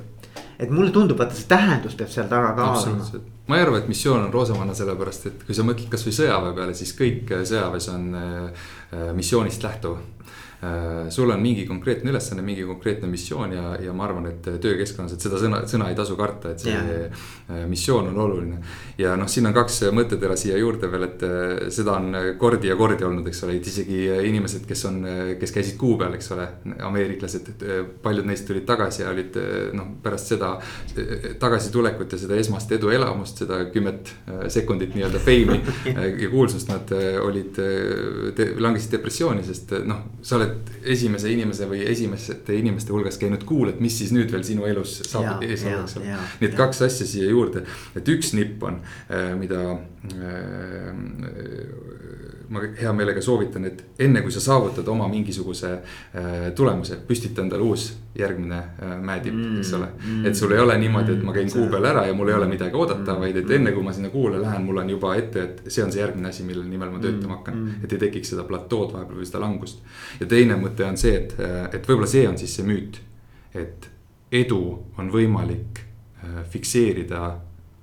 et 0.58 0.70
mulle 0.70 0.90
tundub, 0.90 1.18
vaata 1.18 1.34
see 1.34 1.46
tähendus 1.48 1.94
peab 1.94 2.08
seal 2.10 2.26
taga 2.26 2.52
ka 2.56 2.64
olema. 2.72 3.04
ma 3.46 3.56
ei 3.56 3.62
arva, 3.62 3.78
et 3.78 3.88
missioon 3.88 4.24
on 4.24 4.32
roosamanna, 4.32 4.74
sellepärast 4.74 5.26
et 5.26 5.44
kui 5.46 5.54
sa 5.54 5.62
mõtled 5.62 5.88
kasvõi 5.88 6.12
sõjaväe 6.16 6.54
peale, 6.56 6.74
siis 6.74 6.90
kõik 6.98 7.30
sõjaväes 7.30 7.88
on 7.94 8.14
äh, 8.14 8.50
äh 8.92 9.14
missioonist 9.14 9.62
lähtuv 9.62 9.96
Äh, 9.96 10.41
sul 11.10 11.30
on 11.30 11.40
mingi 11.42 11.64
konkreetne 11.66 12.10
ülesanne, 12.12 12.42
mingi 12.46 12.62
konkreetne 12.62 13.08
missioon 13.10 13.52
ja, 13.52 13.72
ja 13.82 13.92
ma 13.92 14.04
arvan, 14.06 14.28
et 14.30 14.46
töökeskkonnas, 14.62 15.16
et 15.16 15.24
seda 15.24 15.40
sõna, 15.42 15.62
sõna 15.66 15.88
ei 15.90 15.96
tasu 15.98 16.14
karta, 16.14 16.52
et 16.52 16.62
see 16.62 16.74
yeah. 16.76 17.64
missioon 17.66 18.12
on 18.12 18.20
oluline. 18.22 18.60
ja 18.98 19.16
noh, 19.18 19.26
siin 19.26 19.48
on 19.50 19.56
kaks 19.56 19.80
mõttetera 19.90 20.36
siia 20.38 20.60
juurde 20.60 20.86
veel, 20.92 21.08
et 21.08 21.24
äh, 21.26 21.64
seda 21.74 21.96
on 21.98 22.14
kordi 22.38 22.70
ja 22.70 22.76
kordi 22.78 23.02
olnud, 23.08 23.26
eks 23.26 23.42
ole, 23.42 23.56
et 23.58 23.70
isegi 23.72 24.04
inimesed, 24.28 24.62
kes 24.68 24.84
on, 24.86 25.00
kes 25.40 25.54
käisid 25.56 25.80
kuu 25.80 25.96
peal, 25.98 26.14
eks 26.14 26.30
ole. 26.36 26.46
ameeriklased, 26.86 27.50
paljud 28.02 28.30
neist 28.30 28.46
tulid 28.46 28.66
tagasi 28.68 29.02
ja 29.02 29.10
olid 29.10 29.40
noh, 29.74 29.90
pärast 30.02 30.30
seda 30.30 30.52
tagasitulekut 31.42 32.14
ja 32.14 32.22
seda 32.22 32.38
esmast 32.38 32.70
eduelamust, 32.78 33.42
seda 33.42 33.64
kümmet 33.74 34.14
sekundit 34.52 34.94
nii-öelda 34.94 35.18
feimi 35.26 35.58
ja 36.22 36.30
kuulsust, 36.30 36.70
nad 36.70 36.94
olid, 37.26 37.58
langesid 38.62 38.94
depressiooni, 38.94 39.42
sest 39.46 39.74
noh, 39.90 40.06
sa 40.22 40.38
oled 40.38 40.51
oled 40.52 40.70
esimese 40.94 41.32
inimese 41.32 41.66
või 41.70 41.82
esimeste 41.88 42.56
inimeste 42.56 42.94
hulgas 42.94 43.18
käinud 43.20 43.44
kuul, 43.48 43.72
et 43.72 43.80
mis 43.82 43.96
siis 43.98 44.12
nüüd 44.14 44.32
veel 44.32 44.44
sinu 44.46 44.66
elus 44.68 44.98
saab 45.08 45.42
ees 45.46 45.64
olla, 45.66 45.84
eks 45.86 45.96
ole. 46.00 46.16
nii 46.40 46.50
et 46.50 46.56
kaks 46.58 46.82
asja 46.88 47.08
siia 47.08 47.30
juurde, 47.30 47.64
et 47.98 48.12
üks 48.12 48.32
nipp 48.38 48.62
on, 48.68 48.80
äh, 49.08 49.32
mida 49.38 49.62
äh, 49.72 50.94
ma 52.52 52.62
hea 52.78 52.92
meelega 52.92 53.22
soovitan, 53.24 53.64
et 53.68 53.82
enne 54.04 54.20
kui 54.24 54.32
sa 54.34 54.40
saavutad 54.44 54.88
oma 54.92 55.06
mingisuguse 55.10 55.70
äh, 55.72 56.48
tulemuse, 56.56 56.98
püstita 57.08 57.42
endale 57.42 57.64
uus 57.64 57.86
järgmine 58.18 58.58
mäetipp 59.00 59.34
mm,, 59.34 59.60
eks 59.62 59.72
ole 59.78 59.88
mm,. 59.88 60.26
et 60.28 60.36
sul 60.36 60.52
ei 60.52 60.60
ole 60.60 60.76
niimoodi, 60.82 61.16
et 61.16 61.22
ma 61.24 61.34
käin 61.36 61.48
kuu 61.52 61.68
peal 61.72 61.88
ära 61.88 62.04
ja 62.08 62.16
mul 62.16 62.28
ei 62.28 62.36
ole 62.36 62.48
midagi 62.50 62.76
oodata, 62.76 63.16
vaid 63.20 63.38
et 63.40 63.54
enne 63.56 63.72
kui 63.72 63.84
ma 63.86 63.94
sinna 63.96 64.10
kuule 64.12 64.40
lähen, 64.42 64.66
mul 64.68 64.82
on 64.82 64.90
juba 64.92 65.14
ette, 65.20 65.46
et 65.46 65.62
see 65.72 65.84
on 65.84 65.94
see 65.94 66.02
järgmine 66.02 66.28
asi, 66.28 66.44
mille 66.48 66.64
nimel 66.68 66.92
ma 66.92 67.00
töötama 67.02 67.38
hakkan 67.38 67.56
mm,. 67.56 67.86
et 67.86 67.96
ei 67.96 68.02
tekiks 68.06 68.34
seda 68.34 68.44
platood 68.48 68.92
vahepeal 68.96 69.22
või 69.22 69.30
seda 69.30 69.40
langust. 69.42 69.80
ja 70.20 70.28
teine 70.28 70.58
mõte 70.60 70.84
on 70.88 71.00
see, 71.00 71.16
et, 71.22 71.36
et 71.72 71.88
võib-olla 71.88 72.10
see 72.10 72.26
on 72.28 72.36
siis 72.40 72.58
see 72.58 72.68
müüt, 72.68 73.00
et 73.56 73.88
edu 74.32 74.62
on 75.00 75.08
võimalik 75.12 75.82
fikseerida 76.52 77.32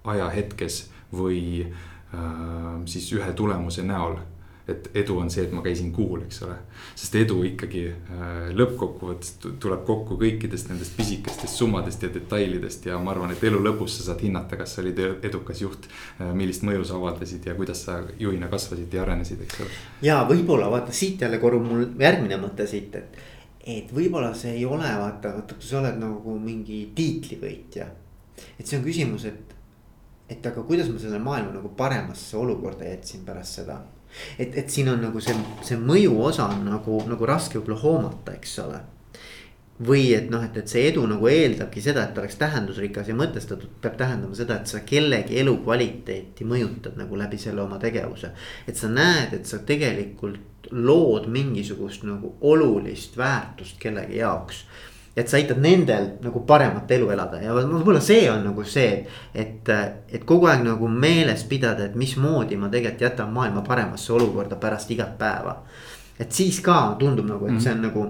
ajahetkes 0.09 0.84
või 1.13 1.65
äh, 1.65 2.86
siis 2.86 3.09
ühe 3.13 3.32
tulemuse 3.34 3.84
näol 3.86 4.17
et 4.70 4.89
edu 5.01 5.17
on 5.20 5.30
see, 5.32 5.43
et 5.47 5.53
ma 5.55 5.63
käisin 5.65 5.91
kuul, 5.95 6.24
eks 6.26 6.43
ole. 6.45 6.55
sest 6.99 7.15
edu 7.20 7.41
ikkagi 7.47 7.84
äh, 7.89 8.49
lõppkokkuvõttes 8.57 9.36
tuleb 9.41 9.84
kokku 9.88 10.17
kõikidest 10.22 10.72
nendest 10.72 10.95
pisikestest 10.97 11.61
summadest 11.61 12.03
ja 12.05 12.11
detailidest 12.13 12.88
ja 12.89 12.99
ma 13.01 13.13
arvan, 13.13 13.34
et 13.34 13.43
elu 13.49 13.61
lõpus 13.65 13.97
sa 13.99 14.09
saad 14.09 14.24
hinnata, 14.26 14.59
kas 14.59 14.76
sa 14.76 14.84
olid 14.84 15.01
edukas 15.30 15.63
juht 15.63 15.89
äh,. 15.89 16.32
millist 16.36 16.65
mõju 16.67 16.86
sa 16.88 16.97
avaldasid 16.99 17.49
ja 17.49 17.57
kuidas 17.57 17.84
sa 17.88 17.99
juhina 18.20 18.51
kasvasid 18.51 18.93
ja 18.93 19.03
arenesid, 19.03 19.43
eks 19.45 19.61
ole. 19.65 19.82
ja 20.05 20.22
võib-olla 20.30 20.72
vaata 20.72 20.95
siit 20.95 21.22
jälle 21.22 21.41
korrub 21.41 21.65
mul 21.65 21.86
järgmine 21.99 22.39
mõte 22.41 22.67
siit, 22.70 22.95
et, 22.95 23.22
et 23.65 23.93
võib-olla 23.95 24.34
see 24.38 24.55
ei 24.57 24.65
ole 24.65 24.89
vaata, 25.03 25.36
vaata 25.38 25.59
kui 25.59 25.70
sa 25.70 25.82
oled 25.84 26.01
nagu 26.01 26.39
mingi 26.39 26.82
tiitlivõitja. 26.95 27.88
et 28.57 28.65
see 28.65 28.80
on 28.80 28.86
küsimus, 28.86 29.26
et 29.30 29.55
et 30.30 30.45
aga 30.45 30.61
kuidas 30.61 30.89
ma 30.93 30.99
selle 31.01 31.20
maailma 31.24 31.55
nagu 31.55 31.72
paremasse 31.78 32.38
olukorda 32.38 32.86
jätsin 32.86 33.24
pärast 33.26 33.61
seda 33.61 33.80
et, 34.38 34.55
et 34.57 34.70
siin 34.70 34.89
on 34.91 35.01
nagu 35.03 35.22
see, 35.24 35.36
see 35.66 35.80
mõju 35.80 36.16
osa 36.30 36.49
on 36.53 36.66
nagu, 36.68 37.01
nagu 37.10 37.30
raske 37.30 37.60
võib-olla 37.60 37.82
hoomata, 37.84 38.36
eks 38.38 38.57
ole. 38.66 38.82
või 39.88 40.10
et 40.12 40.28
noh, 40.28 40.43
et, 40.43 40.57
et 40.60 40.68
see 40.68 40.89
edu 40.89 41.05
nagu 41.07 41.28
eeldabki 41.32 41.82
seda, 41.82 42.03
et 42.10 42.18
oleks 42.20 42.36
tähendusrikas 42.41 43.07
ja 43.07 43.16
mõtestatud, 43.16 43.78
peab 43.82 43.95
tähendama 44.01 44.36
seda, 44.36 44.57
et 44.60 44.68
sa 44.68 44.82
kellegi 44.84 45.39
elukvaliteeti 45.39 46.43
mõjutad 46.43 46.99
nagu 46.99 47.16
läbi 47.16 47.39
selle 47.39 47.64
oma 47.64 47.80
tegevuse. 47.80 48.34
et 48.68 48.76
sa 48.76 48.91
näed, 48.91 49.34
et 49.34 49.45
sa 49.47 49.62
tegelikult 49.64 50.72
lood 50.72 51.30
mingisugust 51.32 52.03
nagu 52.03 52.36
olulist 52.41 53.18
väärtust 53.18 53.80
kellegi 53.80 54.20
jaoks 54.20 54.66
et 55.20 55.30
sa 55.30 55.38
aitad 55.38 55.59
nendel 55.61 56.11
nagu 56.24 56.41
paremat 56.47 56.91
elu 56.95 57.11
elada. 57.13 57.41
Ja 57.43 57.53
võib-olla 57.57 58.01
see 58.03 58.26
on 58.32 58.43
nagu 58.47 58.65
see, 58.67 59.03
et, 59.34 59.70
et 60.09 60.26
kogu 60.28 60.49
aeg 60.49 60.63
nagu 60.65 60.89
meeles 60.89 61.43
pidada, 61.49 61.89
et 61.89 61.99
mismoodi 61.99 62.57
ma 62.59 62.72
tegelikult 62.72 63.05
jätan 63.07 63.32
maailma 63.36 63.63
paremasse 63.67 64.13
olukorda 64.15 64.59
pärast 64.59 64.91
igat 64.95 65.17
päeva. 65.20 65.59
et 66.20 66.32
siis 66.36 66.59
ka 66.59 66.95
tundub 66.99 67.28
nagu, 67.30 67.47
et 67.47 67.61
see 67.63 67.72
on 67.72 67.82
nagu 67.86 68.01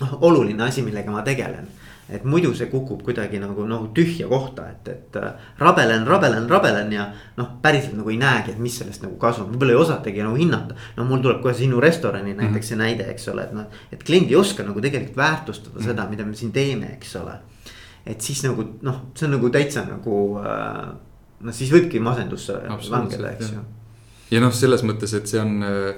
noh, 0.00 0.18
oluline 0.28 0.66
asi, 0.66 0.82
millega 0.84 1.10
ma 1.10 1.22
tegelen 1.24 1.68
et 2.08 2.24
muidu 2.28 2.50
see 2.56 2.68
kukub 2.68 3.00
kuidagi 3.04 3.38
nagu 3.40 3.64
noh 3.68 3.86
tühja 3.96 4.28
kohta, 4.28 4.66
et, 4.70 4.88
et 4.92 5.16
äh, 5.16 5.46
rabelen, 5.58 6.04
rabelen, 6.06 6.48
rabelen 6.50 6.92
ja 6.92 7.06
noh, 7.38 7.54
päriselt 7.62 7.96
nagu 7.96 8.12
ei 8.12 8.18
näegi, 8.20 8.52
et 8.52 8.60
mis 8.60 8.76
sellest 8.80 9.04
nagu 9.06 9.16
kasu 9.20 9.44
on, 9.44 9.54
võib-olla 9.54 9.76
ei 9.76 9.80
osatagi 9.80 10.24
nagu 10.24 10.36
hinnata. 10.36 10.76
no 10.96 11.06
mul 11.08 11.22
tuleb 11.24 11.40
kohe 11.42 11.54
sinu 11.56 11.80
restorani 11.80 12.34
näiteks 12.34 12.50
mm 12.50 12.58
-hmm. 12.60 12.68
see 12.68 12.76
näide, 12.76 13.08
eks 13.10 13.28
ole, 13.28 13.44
et 13.44 13.52
noh, 13.52 13.80
et 13.92 14.04
klient 14.04 14.30
ei 14.30 14.36
oska 14.36 14.62
nagu 14.62 14.80
tegelikult 14.80 15.16
väärtustada 15.16 15.74
mm 15.74 15.80
-hmm. 15.80 15.88
seda, 15.88 16.08
mida 16.10 16.24
me 16.24 16.34
siin 16.34 16.52
teeme, 16.52 16.92
eks 16.92 17.16
ole. 17.16 17.38
et 18.06 18.20
siis 18.20 18.44
nagu 18.44 18.64
noh, 18.82 19.00
see 19.14 19.26
on 19.26 19.32
nagu 19.32 19.50
täitsa 19.50 19.84
nagu 19.84 20.38
äh, 20.38 20.94
noh, 21.40 21.54
siis 21.54 21.72
võibki 21.72 22.00
masendusse 22.00 22.52
langeda, 22.90 23.30
eks 23.30 23.52
ju. 23.52 23.64
ja 24.30 24.40
noh, 24.40 24.52
selles 24.52 24.84
mõttes, 24.84 25.16
et 25.16 25.26
see 25.26 25.40
on 25.40 25.62
Äh, 25.62 25.94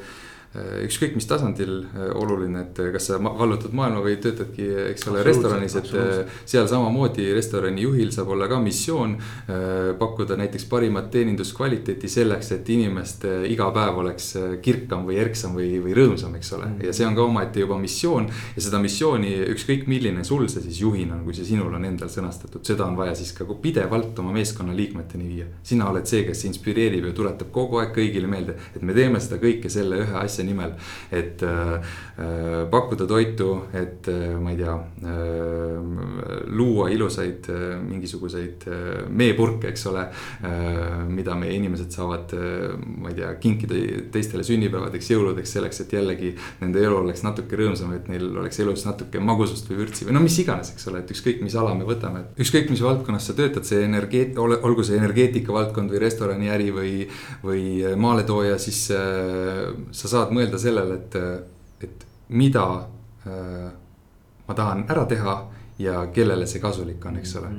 ükskõik 0.87 1.17
mis 1.17 1.27
tasandil 1.29 1.79
äh, 1.85 2.09
oluline, 2.17 2.67
et 2.67 2.81
äh, 2.81 2.91
kas 2.95 3.11
sa 3.11 3.19
vallutad 3.21 3.75
maailma 3.77 4.03
või 4.05 4.17
töötadki, 4.23 4.67
eks 4.93 5.07
ole, 5.11 5.23
restoranis, 5.27 5.77
et 5.79 5.91
seal 6.49 6.69
samamoodi 6.71 7.29
restorani 7.37 7.85
juhil 7.85 8.13
saab 8.15 8.33
olla 8.35 8.49
ka 8.51 8.61
missioon. 8.63 9.17
pakkuda 9.99 10.37
näiteks 10.37 10.65
parimat 10.69 11.11
teeninduskvaliteeti 11.11 12.09
selleks, 12.09 12.51
et 12.53 12.69
inimeste 12.69 13.31
igapäev 13.49 13.99
oleks 14.03 14.33
kirkam 14.63 15.07
või 15.07 15.19
erksam 15.23 15.55
või, 15.57 15.79
või 15.83 15.95
rõõmsam, 15.97 16.35
eks 16.39 16.53
ole. 16.57 16.71
ja 16.87 16.93
see 16.97 17.07
on 17.07 17.17
ka 17.17 17.25
omaette 17.25 17.61
juba 17.63 17.79
missioon 17.81 18.29
ja 18.29 18.63
seda 18.63 18.81
missiooni, 18.83 19.33
ükskõik 19.55 19.87
milline 19.91 20.25
sul 20.25 20.49
see 20.51 20.65
siis 20.65 20.81
juhina 20.81 21.17
on, 21.17 21.25
kui 21.25 21.37
see 21.37 21.47
sinul 21.49 21.75
on 21.75 21.85
endal 21.89 22.11
sõnastatud, 22.13 22.65
seda 22.67 22.87
on 22.87 22.97
vaja 22.99 23.15
siis 23.19 23.33
ka 23.37 23.47
pidevalt 23.63 24.19
oma 24.23 24.35
meeskonna 24.37 24.75
liikmeteni 24.77 25.29
viia. 25.29 25.47
sina 25.63 25.89
oled 25.91 26.07
see, 26.07 26.25
kes 26.29 26.45
inspireerib 26.51 27.09
ja 27.11 27.15
tuletab 27.17 27.53
kogu 27.55 27.81
aeg 27.83 27.95
kõigile 27.97 28.31
meelde, 28.31 28.57
et 28.75 28.83
me 28.83 28.95
teeme 28.97 29.21
seda 29.23 29.41
kõike 29.43 29.71
selle 29.73 30.03
ühe 30.05 30.19
asja 30.21 30.36
nimel. 30.45 30.75
et 31.13 31.43
äh, 31.43 31.75
äh, 32.19 32.67
pakkuda 32.71 33.07
toitu, 33.07 33.51
et 33.73 34.09
äh, 34.09 34.35
ma 34.41 34.51
ei 34.51 34.57
tea 34.57 34.75
äh,, 34.75 36.47
luua 36.57 36.89
ilusaid 36.91 37.49
äh, 37.53 37.77
mingisuguseid 37.81 38.67
äh, 38.69 39.09
meepurke, 39.09 39.69
eks 39.69 39.87
ole 39.87 40.07
äh,. 40.07 41.07
mida 41.09 41.35
meie 41.39 41.57
inimesed 41.57 41.93
saavad 41.95 42.35
äh,, 42.37 42.75
ma 42.77 43.13
ei 43.13 43.19
tea, 43.21 43.33
kinkida 43.41 43.81
teistele 44.13 44.45
sünnipäevadeks, 44.47 45.11
jõuludeks, 45.15 45.57
selleks, 45.59 45.83
et 45.85 45.97
jällegi 45.97 46.33
nende 46.61 46.83
elu 46.83 47.01
oleks 47.01 47.25
natuke 47.27 47.59
rõõmsam, 47.59 47.95
et 47.97 48.09
neil 48.13 48.29
oleks 48.37 48.61
elus 48.65 48.87
natuke 48.89 49.21
magusust 49.23 49.71
või 49.71 49.83
vürtsi 49.85 50.09
või 50.09 50.17
no 50.17 50.25
mis 50.25 50.39
iganes, 50.43 50.73
eks 50.75 50.89
ole, 50.91 51.03
et 51.05 51.13
ükskõik, 51.15 51.43
mis 51.45 51.57
ala 51.59 51.75
me 51.79 51.87
võtame, 51.89 52.25
et 52.25 52.45
ükskõik, 52.45 52.71
mis 52.73 52.83
valdkonnas 52.85 53.31
sa 53.31 53.37
töötad, 53.37 53.67
see 53.69 53.85
energeet-, 53.87 54.39
olgu 54.39 54.85
see 54.87 54.99
energeetika 55.01 55.55
valdkond 55.55 55.93
või 55.93 56.03
restoraniäri 56.03 56.71
või, 56.75 56.93
või 57.45 57.65
maaletooja, 58.01 58.59
siis 58.63 58.87
äh, 58.95 59.73
sa 59.97 60.13
saad 60.13 60.26
mõelda 60.35 60.59
sellele, 60.59 61.01
et, 61.01 61.19
et 61.87 62.07
mida 62.29 62.67
äh, 63.27 63.69
ma 64.47 64.55
tahan 64.55 64.87
ära 64.89 65.05
teha 65.11 65.37
ja 65.79 66.07
kellele 66.13 66.47
see 66.49 66.61
kasulik 66.61 67.05
on, 67.07 67.19
eks 67.21 67.35
ole. 67.37 67.51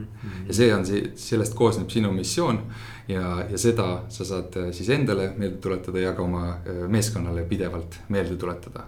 ja 0.47 0.55
see 0.59 0.71
on 0.73 0.85
see, 0.85 1.11
sellest 1.21 1.53
koosneb 1.57 1.91
sinu 1.93 2.11
missioon 2.15 2.63
ja, 3.07 3.43
ja 3.51 3.59
seda 3.61 3.87
sa 4.09 4.25
saad 4.25 4.57
äh, 4.57 4.71
siis 4.73 4.89
endale 4.95 5.29
meelde 5.37 5.61
tuletada 5.61 6.01
ja 6.01 6.15
ka 6.17 6.25
oma 6.25 6.47
äh, 6.49 6.83
meeskonnale 6.89 7.45
pidevalt 7.49 8.01
meelde 8.09 8.35
tuletada. 8.35 8.87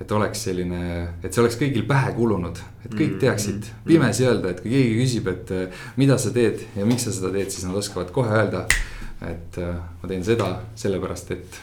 et 0.00 0.12
oleks 0.12 0.40
selline, 0.48 0.78
et 1.22 1.28
see 1.30 1.42
oleks 1.42 1.54
kõigil 1.60 1.84
pähe 1.86 2.10
kulunud, 2.16 2.56
et 2.82 2.94
kõik 2.96 3.20
teaksid 3.22 3.68
pimesi 3.86 4.24
öelda, 4.26 4.50
et 4.50 4.62
kui 4.64 4.72
keegi 4.72 4.96
küsib, 4.98 5.28
et 5.30 5.52
äh, 5.54 5.84
mida 6.00 6.16
sa 6.18 6.32
teed 6.34 6.64
ja 6.74 6.86
miks 6.88 7.04
sa 7.06 7.12
seda 7.14 7.30
teed, 7.36 7.52
siis 7.52 7.68
nad 7.68 7.76
oskavad 7.78 8.10
kohe 8.14 8.32
öelda 8.40 8.64
et 9.28 9.58
äh, 9.58 9.78
ma 10.02 10.10
teen 10.10 10.24
seda 10.26 10.48
sellepärast, 10.78 11.30
et. 11.36 11.60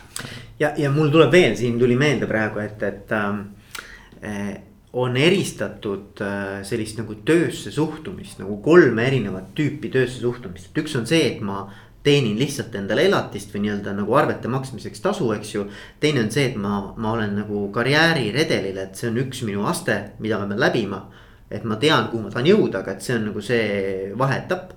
ja, 0.62 0.74
ja 0.78 0.92
mul 0.94 1.12
tuleb 1.14 1.32
veel, 1.34 1.56
siin 1.60 1.80
tuli 1.80 1.98
meelde 2.00 2.30
praegu, 2.30 2.62
et, 2.64 2.84
et 2.88 3.14
äh, 3.16 4.56
on 4.94 5.18
eristatud 5.18 6.22
äh, 6.26 6.62
sellist 6.66 6.98
nagu 7.02 7.20
töösse 7.26 7.72
suhtumist 7.72 8.40
nagu 8.42 8.58
kolme 8.66 9.06
erinevat 9.08 9.52
tüüpi 9.58 9.92
töösse 9.94 10.22
suhtumist, 10.24 10.72
et 10.72 10.82
üks 10.84 10.96
on 10.98 11.06
see, 11.10 11.22
et 11.34 11.44
ma 11.46 11.68
teenin 12.04 12.38
lihtsalt 12.40 12.74
endale 12.80 13.04
elatist 13.10 13.52
või 13.54 13.66
nii-öelda 13.66 13.92
nagu 13.98 14.16
arvete 14.16 14.48
maksmiseks 14.50 15.04
tasu, 15.04 15.28
eks 15.36 15.52
ju. 15.54 15.66
teine 16.00 16.24
on 16.24 16.32
see, 16.32 16.48
et 16.50 16.56
ma, 16.58 16.94
ma 16.98 17.12
olen 17.12 17.36
nagu 17.42 17.66
karjääriredelil, 17.76 18.80
et 18.80 18.96
see 18.96 19.12
on 19.12 19.20
üks 19.26 19.44
minu 19.46 19.68
aste, 19.70 20.00
mida 20.24 20.40
ma 20.40 20.48
pean 20.48 20.64
läbima. 20.64 21.04
et 21.52 21.64
ma 21.66 21.76
tean, 21.82 22.08
kuhu 22.12 22.24
ma 22.24 22.30
tahan 22.30 22.46
jõuda, 22.46 22.84
aga 22.84 22.94
et 22.94 23.02
see 23.04 23.16
on 23.18 23.30
nagu 23.30 23.42
see 23.42 24.12
vaheetapp. 24.18 24.74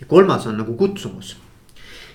ja 0.00 0.06
kolmas 0.10 0.46
on 0.50 0.58
nagu 0.58 0.76
kutsumus 0.76 1.36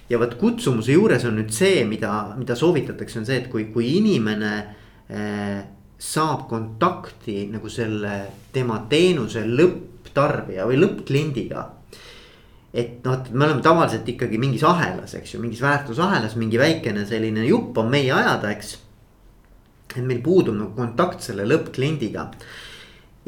ja 0.09 0.19
vot 0.19 0.35
kutsumuse 0.39 0.95
juures 0.95 1.25
on 1.29 1.37
nüüd 1.39 1.51
see, 1.53 1.83
mida, 1.89 2.13
mida 2.39 2.57
soovitatakse, 2.57 3.19
on 3.21 3.27
see, 3.27 3.41
et 3.43 3.49
kui, 3.51 3.67
kui 3.73 3.91
inimene 3.99 4.53
äh, 5.09 5.59
saab 5.99 6.47
kontakti 6.49 7.43
nagu 7.51 7.69
selle 7.71 8.15
tema 8.55 8.79
teenuse 8.89 9.43
lõpptarbija 9.45 10.67
või 10.69 10.79
lõppkliendiga. 10.79 11.65
et 12.73 13.03
noh, 13.05 13.15
et 13.17 13.31
me 13.33 13.45
oleme 13.47 13.61
tavaliselt 13.65 14.07
ikkagi 14.07 14.37
mingis 14.37 14.63
ahelas, 14.63 15.15
eks 15.17 15.33
ju, 15.33 15.39
mingis 15.41 15.61
väärtusahelas 15.61 16.35
mingi 16.37 16.59
väikene 16.61 17.05
selline 17.05 17.45
jupp 17.47 17.77
on 17.81 17.89
meie 17.89 18.11
ajada, 18.13 18.51
eks. 18.53 18.77
et 19.95 20.05
meil 20.05 20.21
puudub 20.21 20.55
nagu 20.55 20.73
kontakt 20.77 21.25
selle 21.25 21.47
lõppkliendiga 21.49 22.29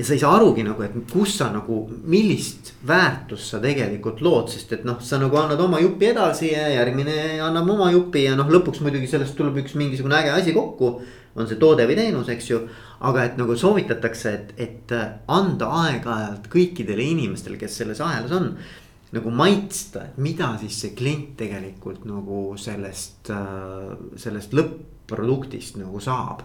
ja 0.01 0.05
sa 0.05 0.15
ei 0.15 0.21
saa 0.21 0.33
arugi 0.33 0.63
nagu, 0.65 0.81
et 0.81 0.95
kus 1.11 1.35
sa 1.37 1.51
nagu, 1.53 1.83
millist 2.09 2.73
väärtust 2.89 3.53
sa 3.53 3.59
tegelikult 3.61 4.23
lood, 4.25 4.49
sest 4.49 4.73
et 4.73 4.85
noh, 4.87 4.97
sa 5.03 5.19
nagu 5.21 5.37
annad 5.37 5.61
oma 5.61 5.77
jupi 5.81 6.09
edasi 6.09 6.49
ja 6.55 6.71
järgmine 6.73 7.37
annab 7.45 7.69
oma 7.69 7.91
jupi 7.93 8.25
ja 8.25 8.33
noh, 8.39 8.49
lõpuks 8.49 8.81
muidugi 8.81 9.09
sellest 9.11 9.37
tuleb 9.37 9.59
üks 9.61 9.75
mingisugune 9.77 10.17
äge 10.17 10.33
asi 10.33 10.55
kokku. 10.57 10.95
on 11.31 11.47
see 11.47 11.55
toode 11.55 11.85
või 11.87 11.95
teenus, 11.95 12.27
eks 12.27 12.49
ju, 12.49 12.57
aga 13.07 13.21
et 13.23 13.37
nagu 13.39 13.55
soovitatakse, 13.55 14.31
et, 14.33 14.49
et 14.59 14.93
anda 15.31 15.69
aeg-ajalt 15.85 16.49
kõikidele 16.51 17.05
inimestele, 17.13 17.55
kes 17.61 17.77
selles 17.79 18.01
ahelas 18.03 18.33
on. 18.35 18.55
nagu 19.11 19.31
maitsta, 19.31 20.05
et 20.07 20.17
mida 20.17 20.53
siis 20.59 20.81
see 20.81 20.95
klient 20.95 21.37
tegelikult 21.37 22.03
nagu 22.07 22.57
sellest, 22.57 23.31
sellest 24.17 24.53
lõpp-produktist 24.55 25.77
nagu 25.77 25.99
saab 25.99 26.41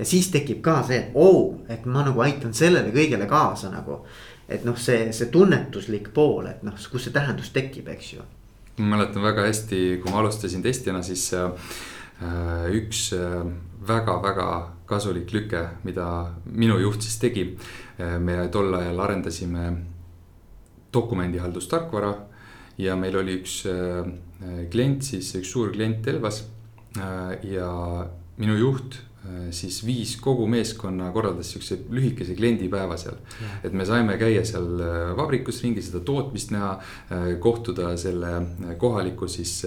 ja 0.00 0.08
siis 0.08 0.30
tekib 0.32 0.62
ka 0.64 0.80
see, 0.88 0.98
et 0.98 1.14
oo 1.14 1.30
oh,, 1.30 1.56
et 1.68 1.84
ma 1.84 2.04
nagu 2.06 2.22
aitan 2.24 2.54
sellele 2.56 2.92
kõigele 2.94 3.28
kaasa 3.28 3.70
nagu. 3.72 4.00
et 4.50 4.64
noh, 4.66 4.74
see, 4.74 5.12
see 5.14 5.28
tunnetuslik 5.30 6.08
pool, 6.14 6.48
et 6.50 6.64
noh, 6.66 6.74
kus 6.90 7.04
see 7.06 7.14
tähendus 7.14 7.52
tekib, 7.54 7.88
eks 7.92 8.12
ju. 8.16 8.24
ma 8.80 8.96
mäletan 8.96 9.22
väga 9.22 9.44
hästi, 9.46 10.00
kui 10.02 10.12
ma 10.12 10.24
alustasin 10.24 10.64
testijana, 10.64 11.02
siis 11.06 11.28
äh, 11.36 11.52
üks 12.80 13.10
väga-väga 13.86 14.48
äh, 14.56 14.66
kasulik 14.90 15.30
lüke, 15.32 15.62
mida 15.84 16.06
minu 16.44 16.80
juht 16.80 17.04
siis 17.04 17.20
tegi 17.22 17.46
äh,. 17.98 18.18
me 18.18 18.48
tol 18.52 18.74
ajal 18.74 19.04
arendasime 19.06 19.70
dokumendihaldustarkvara 20.92 22.14
ja 22.80 22.96
meil 22.96 23.20
oli 23.20 23.36
üks 23.42 23.60
äh, 23.68 24.08
klient 24.72 25.04
siis, 25.06 25.34
üks 25.38 25.52
suur 25.52 25.70
klient 25.76 26.08
Elvas 26.08 26.42
äh, 26.96 27.36
ja 27.52 27.70
minu 28.40 28.56
juht 28.58 28.98
siis 29.52 29.82
viis 29.84 30.14
kogu 30.20 30.46
meeskonna 30.48 31.10
korraldas 31.12 31.50
siukse 31.52 31.76
lühikese 31.92 32.34
kliendipäeva 32.38 32.96
seal. 32.96 33.18
et 33.64 33.72
me 33.76 33.84
saime 33.84 34.16
käia 34.18 34.44
seal 34.48 34.80
äh, 34.80 35.10
vabrikus 35.16 35.60
ringi, 35.62 35.82
seda 35.84 36.00
tootmist 36.04 36.54
näha, 36.54 36.70
äh, 37.12 37.26
kohtuda 37.40 37.92
selle 38.00 38.30
kohaliku 38.80 39.28
siis 39.28 39.66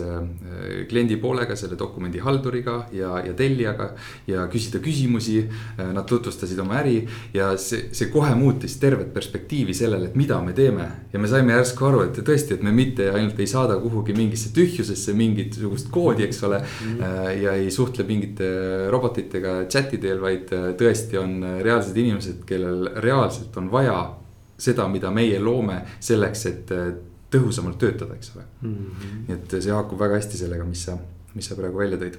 kliendi 0.89 1.17
poolega, 1.21 1.55
selle 1.55 1.77
dokumendi 1.77 2.21
halduriga 2.23 2.87
ja, 2.91 3.19
ja 3.25 3.33
tellijaga. 3.37 3.91
ja 4.27 4.47
küsida 4.49 4.79
küsimusi, 4.83 5.43
nad 5.77 6.05
tutvustasid 6.09 6.59
oma 6.59 6.79
äri 6.79 6.95
ja 7.33 7.51
see, 7.57 7.89
see 7.93 8.09
kohe 8.13 8.33
muutis 8.37 8.77
tervet 8.81 9.13
perspektiivi 9.13 9.73
sellele, 9.77 10.09
et 10.09 10.15
mida 10.17 10.39
me 10.41 10.53
teeme. 10.53 10.87
ja 11.13 11.19
me 11.19 11.29
saime 11.29 11.53
järsku 11.53 11.85
aru, 11.85 12.01
et 12.07 12.17
tõesti, 12.25 12.57
et 12.57 12.65
me 12.65 12.73
mitte 12.73 13.11
ainult 13.11 13.39
ei 13.39 13.47
saada 13.47 13.77
kuhugi 13.83 14.15
mingisse 14.17 14.49
tühjusesse 14.55 15.13
mingisugust 15.17 15.91
koodi, 15.93 16.25
eks 16.25 16.43
ole 16.43 16.59
mm. 16.59 16.97
-hmm. 16.97 17.41
ja 17.43 17.53
ei 17.53 17.71
suhtle 17.71 18.03
mingite 18.07 18.49
robotitega 18.89 19.42
inimestega 19.43 19.69
chat'i 19.69 19.99
teel, 19.99 20.21
vaid 20.21 20.51
äh, 20.53 20.73
tõesti 20.77 21.17
on 21.19 21.43
äh, 21.43 21.61
reaalsed 21.63 21.97
inimesed, 21.97 22.43
kellel 22.45 22.89
reaalselt 23.01 23.55
on 23.57 23.69
vaja 23.71 24.15
seda, 24.57 24.87
mida 24.87 25.11
meie 25.11 25.39
loome 25.39 25.83
selleks, 25.99 26.45
et 26.45 26.71
äh, 26.71 26.93
tõhusamalt 27.33 27.79
töötada, 27.79 28.15
eks 28.15 28.35
ole 28.35 28.43
mm. 28.61 28.73
-hmm. 28.73 29.25
nii 29.27 29.35
et 29.35 29.55
see 29.59 29.71
haakub 29.71 29.99
väga 29.99 30.15
hästi 30.15 30.37
sellega, 30.37 30.63
mis 30.63 30.83
sa, 30.85 30.97
mis 31.33 31.45
sa 31.45 31.55
praegu 31.55 31.77
välja 31.77 31.97
tõid 31.97 32.17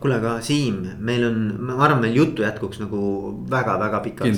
kuule, 0.00 0.18
aga 0.18 0.36
Siim, 0.44 0.82
meil 1.00 1.24
on, 1.24 1.38
ma 1.68 1.78
arvan, 1.86 2.02
meil 2.04 2.16
juttu 2.18 2.44
jätkuks 2.44 2.80
nagu 2.82 3.00
väga-väga 3.50 4.00
pikalt. 4.04 4.28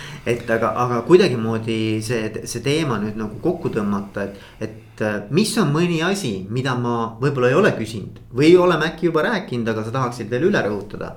et 0.32 0.50
aga, 0.50 0.74
aga 0.84 1.00
kuidagimoodi 1.08 1.78
see, 2.04 2.28
see 2.44 2.64
teema 2.64 3.00
nüüd 3.02 3.18
nagu 3.18 3.40
kokku 3.42 3.72
tõmmata, 3.74 4.28
et, 4.28 4.44
et 4.62 5.04
mis 5.34 5.50
on 5.58 5.72
mõni 5.74 5.98
asi, 6.06 6.36
mida 6.54 6.76
ma 6.78 7.14
võib-olla 7.20 7.50
ei 7.50 7.58
ole 7.58 7.72
küsinud 7.78 8.20
või 8.34 8.52
oleme 8.60 8.92
äkki 8.92 9.10
juba 9.10 9.24
rääkinud, 9.26 9.72
aga 9.72 9.86
sa 9.86 9.94
tahaksid 9.94 10.30
veel 10.30 10.50
üle 10.50 10.62
rõhutada. 10.62 11.16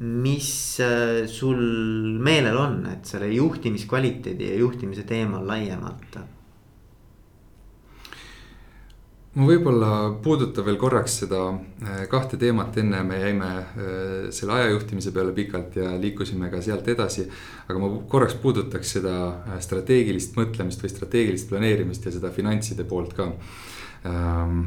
mis 0.00 0.80
äh, 0.80 1.26
sul 1.28 1.58
meelel 2.24 2.56
on, 2.56 2.76
et 2.92 3.04
selle 3.04 3.26
juhtimiskvaliteedi 3.34 4.52
ja 4.52 4.60
juhtimise 4.60 5.02
teemal 5.08 5.44
laiemalt 5.46 6.20
ma 9.34 9.46
võib-olla 9.46 9.90
puudutan 10.22 10.66
veel 10.66 10.78
korraks 10.80 11.20
seda 11.22 11.42
äh, 11.52 12.00
kahte 12.10 12.38
teemat, 12.40 12.76
enne 12.82 13.02
me 13.06 13.20
jäime 13.20 13.50
selle 14.34 14.56
ajajuhtimise 14.56 15.12
peale 15.14 15.34
pikalt 15.36 15.76
ja 15.78 15.92
liikusime 16.00 16.50
ka 16.50 16.62
sealt 16.64 16.88
edasi. 16.88 17.28
aga 17.68 17.78
ma 17.78 17.90
korraks 18.10 18.34
puudutaks 18.42 18.96
seda 18.98 19.14
strateegilist 19.62 20.34
mõtlemist 20.38 20.82
või 20.82 20.94
strateegilist 20.94 21.50
planeerimist 21.52 22.06
ja 22.06 22.14
seda 22.16 22.32
finantside 22.34 22.84
poolt 22.84 23.14
ka. 23.14 23.30
Ähm, 24.06 24.64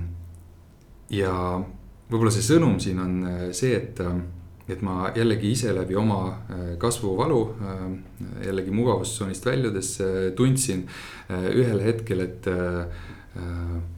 ja 1.10 1.34
võib-olla 2.10 2.32
see 2.32 2.46
sõnum 2.46 2.80
siin 2.80 3.04
on 3.04 3.20
see, 3.52 3.76
et 3.76 4.00
et 4.70 4.84
ma 4.84 5.10
jällegi 5.16 5.52
ise 5.52 5.74
läbi 5.76 5.96
oma 6.00 6.20
äh, 6.32 6.62
kasvuvalu, 6.80 7.40
äh, 7.60 7.82
jällegi 8.48 8.72
mugavustsoonist 8.72 9.46
väljudes 9.46 9.98
äh, 10.02 10.30
tundsin 10.38 10.86
ühel 11.34 11.82
hetkel, 11.84 12.24
et 12.24 12.48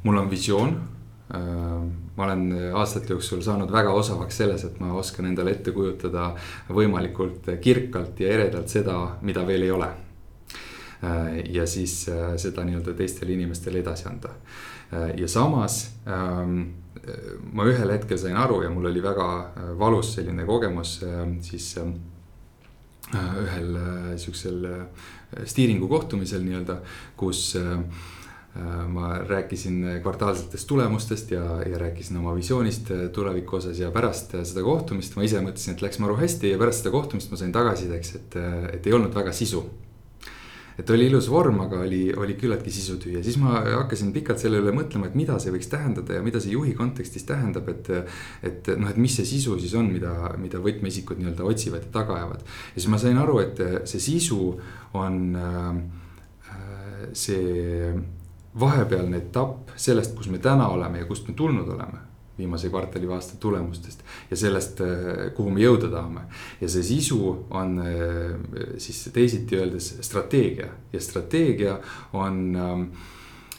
mul 0.04 0.18
on 0.18 0.30
visioon. 0.30 0.76
ma 2.16 2.24
olen 2.24 2.44
aastate 2.78 3.14
jooksul 3.14 3.42
saanud 3.42 3.72
väga 3.72 3.92
osavaks 3.92 4.38
selles, 4.38 4.64
et 4.64 4.80
ma 4.80 4.94
oskan 4.94 5.26
endale 5.26 5.52
ette 5.52 5.72
kujutada 5.74 6.30
võimalikult 6.70 7.50
kirkalt 7.62 8.20
ja 8.20 8.30
eredalt 8.30 8.70
seda, 8.70 9.18
mida 9.22 9.44
veel 9.48 9.66
ei 9.66 9.72
ole. 9.72 9.90
ja 11.50 11.66
siis 11.68 12.06
seda 12.38 12.64
nii-öelda 12.64 12.94
teistele 12.94 13.34
inimestele 13.34 13.82
edasi 13.82 14.08
anda. 14.08 14.30
ja 15.18 15.28
samas 15.28 15.82
ähm, 16.08 16.62
ma 17.54 17.66
ühel 17.70 17.92
hetkel 17.94 18.18
sain 18.20 18.38
aru 18.40 18.62
ja 18.64 18.72
mul 18.74 18.90
oli 18.90 19.04
väga 19.04 19.28
äh, 19.30 19.72
valus 19.80 20.14
selline 20.18 20.46
kogemus 20.48 20.98
äh, 21.06 21.26
siis 21.46 21.76
äh, 21.82 21.92
ühel 23.14 23.76
sihukesel 24.18 24.64
stiiringu 25.46 25.88
kohtumisel 25.88 26.42
nii-öelda, 26.42 26.80
kus 27.20 27.52
ma 28.88 29.18
rääkisin 29.20 29.82
kvartaalsetest 30.04 30.68
tulemustest 30.68 31.32
ja, 31.32 31.44
ja 31.68 31.80
rääkisin 31.82 32.18
oma 32.18 32.36
visioonist 32.36 32.92
tuleviku 33.14 33.58
osas 33.58 33.80
ja 33.80 33.90
pärast 33.92 34.32
seda 34.48 34.64
kohtumist 34.64 35.18
ma 35.20 35.26
ise 35.28 35.42
mõtlesin, 35.44 35.76
et 35.76 35.84
läks 35.84 36.00
maru 36.00 36.16
hästi 36.20 36.54
ja 36.54 36.60
pärast 36.62 36.84
seda 36.84 36.94
kohtumist 36.96 37.34
ma 37.34 37.42
sain 37.42 37.52
tagasisideks, 37.56 38.14
et, 38.22 38.38
et 38.78 38.88
ei 38.88 38.96
olnud 38.96 39.16
väga 39.16 39.36
sisu 39.36 39.66
et 40.76 40.90
oli 40.92 41.08
ilus 41.08 41.28
vorm, 41.32 41.62
aga 41.64 41.80
oli, 41.86 42.10
oli 42.20 42.36
küllaltki 42.40 42.72
sisutühi 42.74 43.16
ja 43.18 43.24
siis 43.24 43.38
ma 43.40 43.62
hakkasin 43.64 44.12
pikalt 44.16 44.42
selle 44.42 44.60
üle 44.60 44.74
mõtlema, 44.76 45.08
et 45.08 45.16
mida 45.16 45.38
see 45.40 45.54
võiks 45.54 45.70
tähendada 45.72 46.18
ja 46.18 46.24
mida 46.24 46.42
see 46.44 46.56
juhi 46.56 46.74
kontekstis 46.76 47.24
tähendab, 47.28 47.70
et. 47.72 47.92
et 48.44 48.72
noh, 48.76 48.90
et 48.92 49.00
mis 49.00 49.16
see 49.16 49.28
sisu 49.28 49.56
siis 49.62 49.76
on, 49.80 49.88
mida, 49.94 50.12
mida 50.42 50.60
võtmeisikud 50.64 51.22
nii-öelda 51.22 51.48
otsivad 51.48 51.88
ja 51.88 51.94
taga 51.96 52.20
ajavad. 52.20 52.44
ja 52.44 52.76
siis 52.76 52.90
ma 52.92 53.00
sain 53.02 53.20
aru, 53.22 53.40
et 53.46 53.64
see 53.88 54.04
sisu 54.04 54.42
on 55.00 55.22
äh, 55.40 55.72
see 57.16 57.96
vahepealne 58.60 59.18
etapp 59.18 59.76
sellest, 59.76 60.16
kus 60.16 60.30
me 60.32 60.40
täna 60.40 60.68
oleme 60.68 61.00
ja 61.00 61.06
kust 61.06 61.28
me 61.28 61.34
tulnud 61.34 61.70
oleme 61.70 62.04
viimase 62.38 62.70
kvartali 62.70 63.08
või 63.08 63.16
aasta 63.16 63.38
tulemustest 63.40 64.02
ja 64.30 64.38
sellest, 64.38 64.82
äh, 64.84 65.30
kuhu 65.36 65.54
me 65.56 65.64
jõuda 65.64 65.90
tahame. 65.92 66.26
ja 66.62 66.70
see 66.70 66.84
sisu 66.84 67.20
on 67.50 67.80
äh, 67.80 68.36
siis 68.78 69.10
teisiti 69.14 69.56
öeldes 69.56 69.94
strateegia 70.02 70.68
ja 70.94 71.02
strateegia 71.02 71.80
on 72.14 72.56
ähm, 72.56 72.84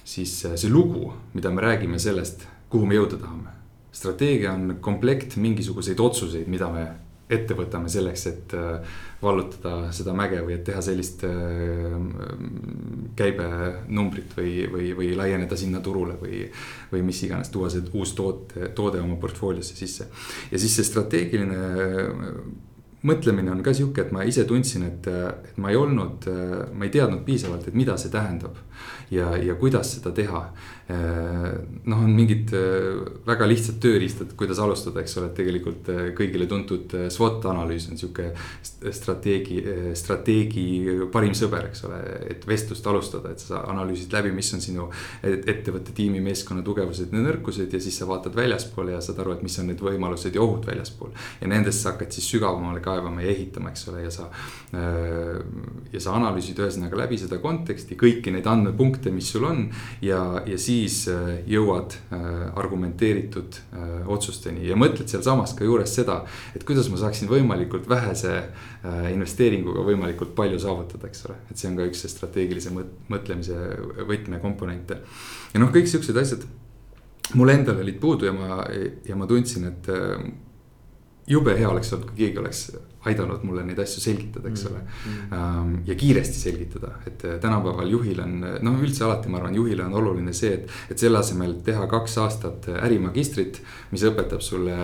siis 0.04 0.44
äh, 0.46 0.56
see 0.56 0.70
lugu, 0.70 1.12
mida 1.34 1.50
me 1.50 1.64
räägime 1.64 1.98
sellest, 1.98 2.46
kuhu 2.68 2.86
me 2.86 2.94
jõuda 2.94 3.16
tahame. 3.16 3.56
strateegia 3.92 4.52
on 4.52 4.76
komplekt 4.80 5.36
mingisuguseid 5.36 6.00
otsuseid, 6.00 6.48
mida 6.48 6.68
me 6.72 6.86
ette 7.30 7.56
võtame 7.58 7.90
selleks, 7.90 8.26
et 8.30 8.54
äh, 8.54 8.98
vallutada 9.22 9.90
seda 9.94 10.14
mäge 10.16 10.38
või 10.46 10.54
et 10.56 10.64
teha 10.66 10.82
sellist 10.84 11.24
äh, 11.26 11.96
käibenumbrit 13.18 14.36
või, 14.38 14.52
või, 14.70 14.92
või 14.98 15.10
laieneda 15.18 15.58
sinna 15.58 15.82
turule 15.82 16.18
või. 16.20 16.44
või 16.92 17.02
mis 17.02 17.22
iganes, 17.26 17.50
tuua 17.50 17.70
see 17.72 17.82
uus 17.98 18.14
toote, 18.14 18.70
toode 18.74 19.00
oma 19.02 19.16
portfooliosse 19.20 19.74
sisse. 19.76 20.06
ja 20.50 20.58
siis 20.58 20.76
see 20.76 20.86
strateegiline 20.86 21.58
mõtlemine 23.06 23.50
on 23.52 23.62
ka 23.62 23.74
sihuke, 23.74 24.06
et 24.06 24.12
ma 24.14 24.24
ise 24.26 24.44
tundsin, 24.46 24.86
et, 24.86 25.06
et 25.06 25.58
ma 25.62 25.70
ei 25.70 25.78
olnud, 25.78 26.26
ma 26.74 26.86
ei 26.86 26.90
teadnud 26.94 27.22
piisavalt, 27.26 27.68
et 27.68 27.76
mida 27.78 27.94
see 28.00 28.10
tähendab. 28.10 28.56
Ja, 29.10 29.36
ja 29.36 29.54
kuidas 29.54 29.96
seda 29.96 30.14
teha. 30.14 30.48
noh, 30.86 31.98
on 31.98 32.12
mingid 32.14 32.52
väga 33.26 33.46
lihtsad 33.50 33.80
tööriistad, 33.82 34.30
kuidas 34.38 34.60
alustada, 34.62 35.00
eks 35.02 35.16
ole, 35.18 35.32
et 35.32 35.34
tegelikult 35.40 35.88
kõigile 36.14 36.46
tuntud 36.46 36.92
SWOT 37.10 37.48
analüüs 37.50 37.88
on 37.90 37.98
sihuke 37.98 38.28
strateegi, 38.94 39.56
strateegi 39.98 40.66
parim 41.10 41.34
sõber, 41.34 41.66
eks 41.72 41.82
ole. 41.88 41.98
et 42.30 42.46
vestlust 42.46 42.86
alustada, 42.86 43.32
et 43.34 43.42
sa 43.42 43.64
analüüsid 43.66 44.14
läbi, 44.14 44.30
mis 44.36 44.52
on 44.54 44.62
sinu 44.62 44.86
ettevõtte, 45.26 45.90
tiimi, 45.96 46.22
meeskonna 46.22 46.62
tugevused 46.66 47.10
ja 47.10 47.24
nõrkused 47.24 47.74
ja 47.74 47.82
siis 47.82 47.98
sa 47.98 48.06
vaatad 48.06 48.38
väljaspoole 48.38 48.94
ja 48.94 49.02
saad 49.02 49.18
aru, 49.24 49.34
et 49.34 49.42
mis 49.42 49.58
on 49.58 49.72
need 49.72 49.82
võimalused 49.82 50.38
ja 50.38 50.44
ohud 50.44 50.70
väljaspool. 50.70 51.10
ja 51.40 51.50
nendest 51.50 51.82
sa 51.82 51.96
hakkad 51.96 52.14
siis 52.14 52.30
sügavamale 52.30 52.78
kaevama 52.84 53.26
ja 53.26 53.34
ehitama, 53.34 53.74
eks 53.74 53.88
ole, 53.90 54.06
ja 54.06 54.14
sa. 54.14 54.30
Ja 55.92 56.00
sa 56.02 56.14
analüüsid 56.14 56.58
ühesõnaga 56.60 56.98
läbi 56.98 57.18
seda 57.18 57.38
konteksti, 57.42 57.96
kõiki 57.98 58.30
neid 58.34 58.46
andmepunkte, 58.50 58.95
mis 59.14 59.28
sul 59.32 59.44
on. 59.48 59.62
ja, 60.02 60.20
ja 60.46 60.58
siis 60.58 61.02
äh, 61.12 61.40
jõuad 61.50 61.96
äh, 61.96 62.26
argumenteeritud 62.58 63.60
otsusteni 64.12 64.66
ja 64.68 64.76
mõtled 64.78 65.08
sealsamas 65.10 65.54
ka 65.56 65.64
juures 65.66 65.92
seda, 65.94 66.20
et 66.56 66.64
kuidas 66.66 66.88
ma 66.92 67.00
saaksin 67.00 67.28
võimalikult 67.30 67.88
vähese 67.88 68.36
investeeringuga 69.10 69.82
võimalikult 69.86 70.34
palju 70.36 70.58
saavutada, 70.62 71.08
eks 71.08 71.24
ole. 71.26 71.36
et 71.50 71.58
see 71.58 71.70
on 71.70 71.76
ka 71.78 71.86
üks 71.88 72.04
strateegilise 72.10 72.72
mõtlemise 72.74 73.56
võtmekomponente. 74.08 75.00
ja 75.52 75.62
noh, 75.62 75.72
kõik 75.74 75.90
siuksed 75.90 76.16
asjad 76.22 76.46
mul 77.34 77.50
endal 77.50 77.80
olid 77.82 77.98
puudu 78.00 78.28
ja 78.28 78.34
ma, 78.36 78.60
ja 79.06 79.16
ma 79.18 79.26
tundsin, 79.26 79.66
et 79.72 79.90
jube 81.26 81.56
hea 81.58 81.68
oleks 81.68 81.92
olnud, 81.92 82.10
kui 82.10 82.24
keegi 82.24 82.38
oleks 82.38 82.60
aidanud 83.06 83.42
mulle 83.46 83.62
neid 83.66 83.78
asju 83.82 84.02
selgitada, 84.02 84.50
eks 84.50 84.64
ole 84.66 84.78
mm. 84.78 85.16
-hmm. 85.30 85.74
ja 85.86 85.94
kiiresti 85.94 86.38
selgitada, 86.38 86.92
et 87.06 87.24
äh, 87.24 87.38
tänapäeval 87.40 87.90
juhil 87.90 88.20
on, 88.20 88.38
noh, 88.40 88.78
üldse 88.82 89.04
alati 89.04 89.28
ma 89.28 89.38
arvan, 89.38 89.54
juhile 89.54 89.84
on 89.84 89.94
oluline 89.94 90.32
see, 90.32 90.54
et. 90.54 90.70
et 90.90 90.98
selle 90.98 91.18
asemel 91.18 91.54
teha 91.64 91.86
kaks 91.86 92.18
aastat 92.18 92.68
ärimagistrit, 92.68 93.62
mis 93.90 94.04
õpetab 94.06 94.40
sulle 94.40 94.76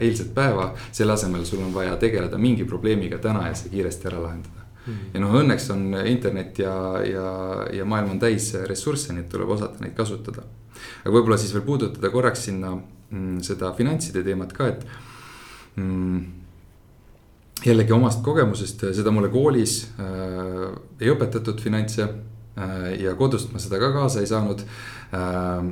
eilset 0.00 0.34
päeva. 0.34 0.74
selle 0.92 1.12
asemel 1.12 1.44
sul 1.44 1.62
on 1.62 1.74
vaja 1.74 1.96
tegeleda 1.96 2.38
mingi 2.38 2.64
probleemiga 2.64 3.18
täna 3.18 3.48
ja 3.48 3.54
see 3.54 3.70
kiiresti 3.70 4.08
ära 4.08 4.22
lahendada 4.22 4.64
mm. 4.86 5.14
ja 5.14 5.20
noh, 5.20 5.38
õnneks 5.40 5.70
on 5.74 5.94
internet 6.06 6.58
ja, 6.58 6.74
ja, 7.06 7.28
ja 7.72 7.84
maailm 7.84 8.14
on 8.16 8.20
täis 8.22 8.52
ressursse, 8.68 9.12
nii 9.12 9.26
et 9.26 9.32
tuleb 9.32 9.50
osata 9.56 9.84
neid 9.84 9.94
kasutada. 9.96 10.44
aga 11.04 11.14
võib-olla 11.16 11.38
siis 11.40 11.54
veel 11.54 11.64
puudutada 11.66 12.10
korraks 12.10 12.46
sinna 12.50 12.74
mm, 12.76 13.40
seda 13.46 13.72
finantside 13.72 14.22
teemat 14.26 14.52
ka, 14.52 14.68
et 14.68 14.86
mm, 15.76 16.24
jällegi 17.64 17.92
omast 17.92 18.22
kogemusest, 18.24 18.86
seda 18.96 19.12
mulle 19.14 19.30
koolis 19.32 19.78
äh, 20.00 20.68
ei 21.00 21.12
õpetatud 21.12 21.60
finantse 21.62 22.06
äh, 22.06 22.90
ja 23.00 23.14
kodust 23.18 23.52
ma 23.52 23.62
seda 23.62 23.80
ka 23.82 23.92
kaasa 23.94 24.22
ei 24.24 24.30
saanud 24.30 24.64
äh,. 24.64 25.68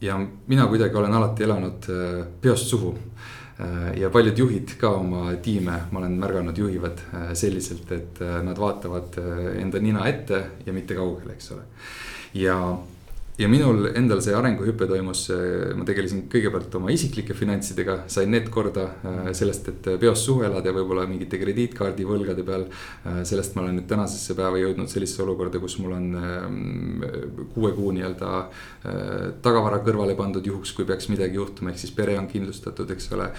ja 0.00 0.18
mina 0.46 0.66
kuidagi 0.66 0.96
olen 0.96 1.12
alati 1.12 1.44
elanud 1.44 1.90
äh, 1.92 2.24
peost 2.40 2.72
suhu 2.72 2.94
äh, 2.94 3.92
ja 4.00 4.10
paljud 4.10 4.38
juhid 4.38 4.76
ka 4.80 4.94
oma 5.00 5.34
tiime, 5.42 5.78
ma 5.90 6.00
olen 6.00 6.18
märganud, 6.20 6.58
juhivad 6.58 7.04
äh, 7.12 7.30
selliselt, 7.34 7.92
et 7.92 8.20
nad 8.20 8.58
vaatavad 8.58 9.20
enda 9.60 9.80
nina 9.80 10.08
ette 10.08 10.44
ja 10.66 10.72
mitte 10.72 10.96
kaugele, 10.96 11.36
eks 11.36 11.52
ole. 11.52 11.68
ja 12.34 12.58
ja 13.34 13.48
minul 13.50 13.88
endal 13.98 14.20
see 14.22 14.34
arenguhüpe 14.36 14.86
toimus, 14.86 15.24
ma 15.74 15.82
tegelesin 15.86 16.28
kõigepealt 16.30 16.74
oma 16.78 16.92
isiklike 16.94 17.34
finantsidega, 17.34 18.04
sain 18.10 18.30
need 18.30 18.46
korda 18.54 18.84
äh, 18.94 19.30
sellest, 19.34 19.70
et 19.72 19.88
peos 19.98 20.22
suhu 20.22 20.44
elada 20.46 20.70
ja 20.70 20.74
võib-olla 20.76 21.06
mingite 21.10 21.40
krediitkaardi 21.40 22.06
võlgade 22.06 22.44
peal. 22.46 22.68
Äh, 23.02 23.22
sellest 23.26 23.56
ma 23.56 23.64
olen 23.64 23.80
nüüd 23.80 23.88
tänasesse 23.90 24.36
päeva 24.38 24.60
jõudnud 24.62 24.90
sellisesse 24.90 25.24
olukorda, 25.26 25.58
kus 25.62 25.80
mul 25.82 25.96
on 25.96 26.06
äh, 26.20 26.46
kuue 27.56 27.72
kuu 27.74 27.90
nii-öelda 27.96 28.30
tagavara 29.40 29.78
kõrvale 29.80 30.12
pandud 30.18 30.44
juhuks, 30.44 30.74
kui 30.76 30.84
peaks 30.84 31.08
midagi 31.08 31.38
juhtuma, 31.38 31.72
ehk 31.72 31.80
siis 31.80 31.94
pere 31.96 32.18
on 32.20 32.26
kindlustatud, 32.28 32.90
eks 32.92 33.06
ole. 33.16 33.30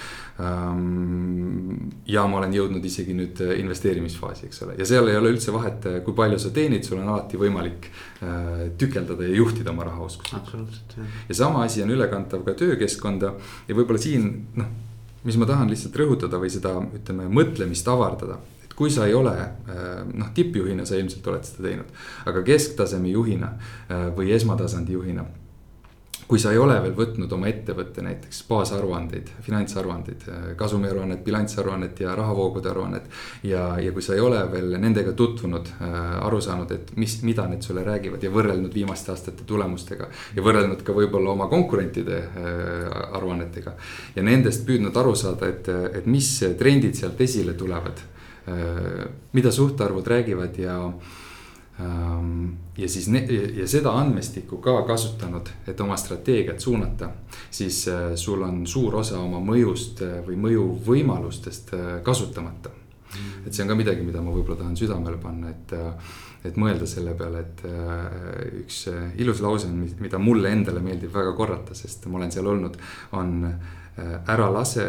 Ähm, 0.41 1.91
ja 2.10 2.24
ma 2.28 2.40
olen 2.40 2.56
jõudnud 2.56 2.84
isegi 2.90 3.14
nüüd 3.14 3.44
investeerimisfaasi, 3.61 4.49
eks 4.49 4.64
ole, 4.65 4.80
ja 4.80 4.88
seal 4.90 5.11
ei 5.11 5.20
ole 5.20 5.36
üldse 5.36 5.53
vahet, 5.53 5.86
kui 6.07 6.18
palju 6.18 6.41
sa 6.41 6.49
teenid, 6.56 6.84
sul 6.88 7.03
on 7.03 7.14
alati 7.14 7.38
võimalik 7.40 7.91
tükeldada 8.80 9.28
ja 9.28 9.36
juhtida 9.36 9.74
oma 9.74 9.84
rahaoskusi. 9.90 10.36
absoluutselt, 10.38 10.98
jah. 10.98 11.16
ja 11.30 11.36
sama 11.36 11.64
asi 11.66 11.84
on 11.84 11.92
ülekantav 11.92 12.46
ka 12.48 12.54
töökeskkonda 12.58 13.34
ja 13.68 13.76
võib-olla 13.76 14.00
siin 14.02 14.30
noh, 14.56 14.70
mis 15.26 15.38
ma 15.42 15.48
tahan 15.50 15.72
lihtsalt 15.72 15.98
rõhutada 16.00 16.40
või 16.40 16.52
seda, 16.54 16.78
ütleme, 16.96 17.28
mõtlemist 17.34 17.88
avardada 17.92 18.40
et 18.64 18.74
kui 18.78 18.92
sa 18.94 19.08
ei 19.10 19.16
ole 19.18 19.34
äh, 19.36 20.04
noh, 20.14 20.32
tippjuhina 20.36 20.86
sa 20.88 21.00
ilmselt 21.00 21.28
oled 21.32 21.48
seda 21.48 21.68
teinud, 21.68 21.92
aga 22.30 22.46
kesktaseme 22.46 23.12
juhina 23.12 23.52
äh, 23.56 24.08
või 24.16 24.32
esmatasandi 24.36 24.96
juhina 24.96 25.26
kui 26.27 26.39
sa 26.41 26.52
ei 26.52 26.57
ole 26.57 26.76
veel 26.81 26.93
võtnud 26.97 27.34
oma 27.35 27.49
ettevõtte 27.52 28.02
näiteks 28.06 28.41
baasaruandeid, 28.49 29.30
finantsaruandeid, 29.45 30.23
kasumiaruannet, 30.57 31.22
bilansaruannet 31.26 31.99
ja 32.02 32.15
rahavoogude 32.18 32.69
aruannet. 32.72 33.10
ja, 33.43 33.68
ja 33.81 33.91
kui 33.93 34.02
sa 34.02 34.15
ei 34.15 34.23
ole 34.26 34.39
veel 34.52 34.73
nendega 34.81 35.14
tutvunud, 35.14 35.69
aru 36.26 36.41
saanud, 36.41 36.72
et 36.72 36.95
mis, 36.97 37.19
mida 37.23 37.45
need 37.49 37.61
sulle 37.61 37.84
räägivad 37.85 38.23
ja 38.23 38.31
võrrelnud 38.34 38.73
viimaste 38.73 39.14
aastate 39.14 39.45
tulemustega. 39.45 40.10
ja 40.35 40.45
võrrelnud 40.45 40.81
ka 40.84 40.95
võib-olla 40.97 41.35
oma 41.35 41.47
konkurentide 41.52 42.23
aruannetega. 43.11 43.76
ja 44.15 44.23
nendest 44.23 44.65
püüdnud 44.65 44.97
aru 44.97 45.15
saada, 45.15 45.52
et, 45.53 45.69
et 45.69 46.10
mis 46.10 46.31
trendid 46.57 46.95
sealt 46.95 47.22
esile 47.22 47.53
tulevad. 47.53 48.02
mida 49.34 49.52
suhtarvud 49.52 50.07
räägivad 50.07 50.57
ja 50.57 50.77
ja 52.77 52.89
siis 52.89 53.07
ja 53.56 53.68
seda 53.68 53.91
andmestikku 53.99 54.57
ka 54.64 54.81
kasutanud, 54.88 55.49
et 55.68 55.81
oma 55.81 55.97
strateegiat 55.99 56.60
suunata, 56.60 57.10
siis 57.52 57.88
äh, 57.91 58.14
sul 58.15 58.43
on 58.47 58.64
suur 58.68 58.95
osa 58.95 59.19
oma 59.19 59.41
mõjust 59.43 60.03
äh, 60.06 60.22
või 60.27 60.39
mõjuvõimalustest 60.47 61.73
äh, 61.76 61.89
kasutamata. 62.03 62.72
et 63.45 63.53
see 63.53 63.64
on 63.64 63.72
ka 63.72 63.76
midagi, 63.80 64.03
mida 64.03 64.22
ma 64.22 64.31
võib-olla 64.31 64.57
tahan 64.60 64.76
südamele 64.76 65.19
panna, 65.22 65.52
et, 65.52 65.73
et 66.47 66.57
mõelda 66.60 66.88
selle 66.89 67.14
peale, 67.15 67.43
et 67.45 67.61
üks 68.60 68.80
ilus 69.23 69.39
lause 69.43 69.69
on, 69.69 69.85
mida 70.02 70.19
mulle 70.19 70.52
endale 70.52 70.81
meeldib 70.84 71.14
väga 71.14 71.31
korrata, 71.38 71.77
sest 71.77 72.07
ma 72.10 72.19
olen 72.19 72.34
seal 72.34 72.49
olnud, 72.52 72.76
on 73.15 73.38
ära 74.27 74.49
lase 74.52 74.88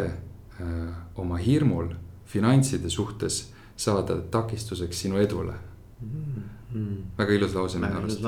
oma 1.23 1.39
hirmul 1.39 1.93
finantside 2.27 2.91
suhtes 2.91 3.45
saada 3.77 4.19
takistuseks 4.33 5.05
sinu 5.07 5.23
edule 5.23 5.55
mm. 6.01 6.97
Väga 7.19 7.37
ilus 7.39 7.55
lause 7.55 7.79
minu 7.83 8.01
arust. 8.01 8.25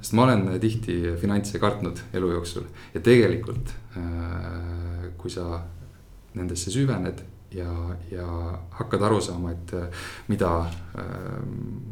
sest 0.00 0.16
ma 0.18 0.24
olen 0.26 0.48
tihti 0.60 0.96
finantse 1.20 1.60
kartnud 1.62 2.00
elu 2.12 2.32
jooksul. 2.36 2.66
Ja 2.94 3.00
tegelikult 3.04 3.74
äh, 3.96 5.12
kui 5.18 5.30
sa 5.30 5.62
nendesse 6.34 6.72
süvened 6.72 7.22
ja, 7.54 7.96
ja 8.10 8.26
hakkad 8.78 9.02
aru 9.02 9.20
saama, 9.20 9.52
et 9.52 9.74
äh, 9.76 10.04
mida 10.32 10.52
äh,, 10.96 11.44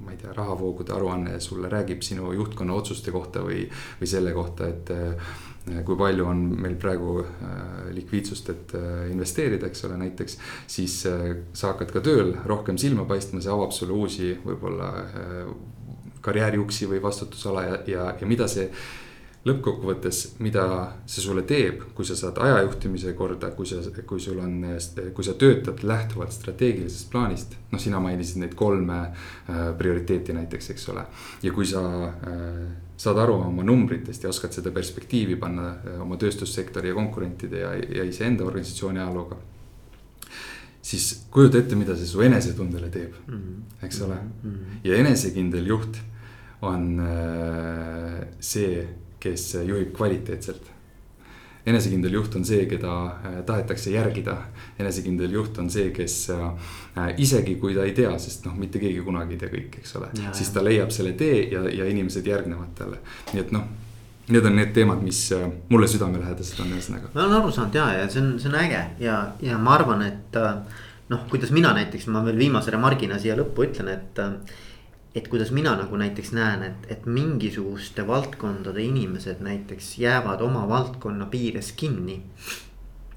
ma 0.05 0.15
ei 0.15 0.19
tea, 0.20 0.32
rahavoogude 0.36 0.94
aruanne 0.97 1.39
sulle 1.40 1.69
räägib 1.73 2.02
sinu 2.07 2.32
juhtkonna 2.36 2.74
otsuste 2.74 3.12
kohta 3.12 3.44
või, 3.44 3.66
või 4.01 4.11
selle 4.11 4.32
kohta, 4.36 4.69
et 4.70 4.93
äh, 4.94 5.32
kui 5.85 5.97
palju 5.99 6.24
on 6.27 6.41
meil 6.62 6.77
praegu 6.81 7.19
äh, 7.20 7.91
likviidsust, 7.95 8.49
et 8.53 8.73
äh, 8.78 9.11
investeerida, 9.12 9.69
eks 9.69 9.85
ole, 9.89 9.99
näiteks. 10.01 10.39
siis 10.66 11.03
äh, 11.07 11.35
sa 11.53 11.74
hakkad 11.74 11.93
ka 11.93 12.05
tööl 12.05 12.32
rohkem 12.49 12.78
silma 12.81 13.05
paistma, 13.09 13.43
see 13.45 13.53
avab 13.53 13.74
sulle 13.77 13.93
uusi 13.97 14.32
võib-olla 14.45 14.91
karjääriuksi 16.24 16.89
või 16.89 17.03
vastutusala 17.03 17.62
ja, 17.66 17.77
ja, 17.89 18.09
ja 18.20 18.27
mida 18.28 18.49
see 18.49 18.66
lõppkokkuvõttes, 19.49 20.35
mida 20.45 20.65
see 21.09 21.23
sulle 21.24 21.47
teeb, 21.49 21.87
kui 21.97 22.05
sa 22.05 22.16
saad 22.16 22.37
ajajuhtimise 22.45 23.15
korda, 23.16 23.49
kui 23.57 23.69
sa, 23.69 23.81
kui 24.09 24.20
sul 24.20 24.41
on, 24.43 24.59
kui 25.16 25.24
sa 25.24 25.32
töötad 25.41 25.81
lähtuvalt 25.81 26.35
strateegilisest 26.37 27.09
plaanist. 27.12 27.57
noh, 27.70 27.81
sina 27.81 28.03
mainisid 28.05 28.43
neid 28.43 28.53
kolme 28.59 28.99
prioriteeti 29.78 30.37
näiteks, 30.37 30.70
eks 30.74 30.89
ole. 30.93 31.07
ja 31.43 31.53
kui 31.57 31.69
sa 31.69 31.87
saad 33.01 33.18
aru 33.18 33.39
oma 33.47 33.64
numbritest 33.64 34.24
ja 34.24 34.32
oskad 34.32 34.52
seda 34.52 34.72
perspektiivi 34.77 35.39
panna 35.40 35.70
äh, 35.78 36.01
oma 36.02 36.18
tööstussektori 36.20 36.93
ja 36.93 36.98
konkurentide 36.98 37.64
ja, 37.64 37.72
ja 37.74 38.05
iseenda 38.05 38.44
organisatsiooni 38.44 39.01
ajalooga 39.01 39.40
siis 40.82 41.27
kujuta 41.31 41.60
ette, 41.60 41.77
mida 41.77 41.97
see 41.97 42.09
su 42.09 42.22
enesetundele 42.24 42.89
teeb 42.93 43.16
mm, 43.27 43.35
-hmm. 43.35 43.85
eks 43.86 44.01
ole 44.01 44.16
mm. 44.16 44.51
-hmm. 44.51 44.81
ja 44.85 44.97
enesekindel 44.97 45.66
juht 45.66 46.01
on 46.62 47.01
äh, 47.01 48.27
see, 48.40 48.89
kes 49.20 49.55
juhib 49.64 49.94
kvaliteetselt. 49.97 50.62
Enesekindel 51.66 52.15
juht 52.15 52.37
on 52.39 52.45
see, 52.47 52.65
keda 52.70 52.95
äh, 53.07 53.37
tahetakse 53.47 53.93
järgida. 53.93 54.37
enesekindel 54.78 55.32
juht 55.32 55.59
on 55.59 55.70
see, 55.70 55.91
kes 55.97 56.16
äh, 56.35 57.11
isegi 57.19 57.57
kui 57.61 57.74
ta 57.77 57.85
ei 57.85 57.93
tea, 57.97 58.12
sest 58.19 58.47
noh, 58.49 58.57
mitte 58.57 58.81
keegi 58.82 59.03
kunagi 59.05 59.37
ei 59.37 59.43
tea 59.43 59.53
kõike, 59.53 59.82
eks 59.82 59.97
ole. 60.01 60.11
siis 60.32 60.51
ta 60.55 60.65
leiab 60.65 60.93
selle 60.95 61.12
tee 61.19 61.45
ja, 61.53 61.66
ja 61.69 61.89
inimesed 61.91 62.27
järgnevad 62.27 62.74
talle, 62.78 63.05
nii 63.35 63.47
et 63.47 63.55
noh 63.57 63.70
Need 64.31 64.45
on 64.47 64.55
need 64.55 64.69
teemad, 64.70 65.01
mis 65.03 65.24
mulle 65.73 65.89
südamelähedased 65.91 66.61
on, 66.62 66.69
ühesõnaga. 66.77 67.09
ma 67.16 67.24
olen 67.24 67.32
aru 67.41 67.49
saanud 67.51 67.74
ja, 67.74 67.89
ja 67.99 68.05
see 68.07 68.20
on, 68.23 68.28
see 68.39 68.47
on 68.47 68.55
äge 68.61 68.82
ja, 69.03 69.16
ja 69.43 69.57
ma 69.59 69.73
arvan, 69.74 70.05
et 70.07 70.39
noh, 71.11 71.24
kuidas 71.32 71.51
mina 71.51 71.73
näiteks, 71.74 72.07
ma 72.15 72.23
veel 72.23 72.39
viimase 72.39 72.70
remargina 72.70 73.19
siia 73.19 73.35
lõppu 73.35 73.66
ütlen, 73.66 73.91
et 73.91 74.20
et 75.15 75.28
kuidas 75.28 75.51
mina 75.51 75.73
nagu 75.77 75.97
näiteks 75.99 76.32
näen, 76.37 76.62
et, 76.62 76.91
et 76.95 77.07
mingisuguste 77.07 78.07
valdkondade 78.07 78.82
inimesed 78.82 79.41
näiteks 79.43 79.97
jäävad 79.99 80.43
oma 80.47 80.69
valdkonna 80.69 81.27
piires 81.27 81.73
kinni. 81.73 82.23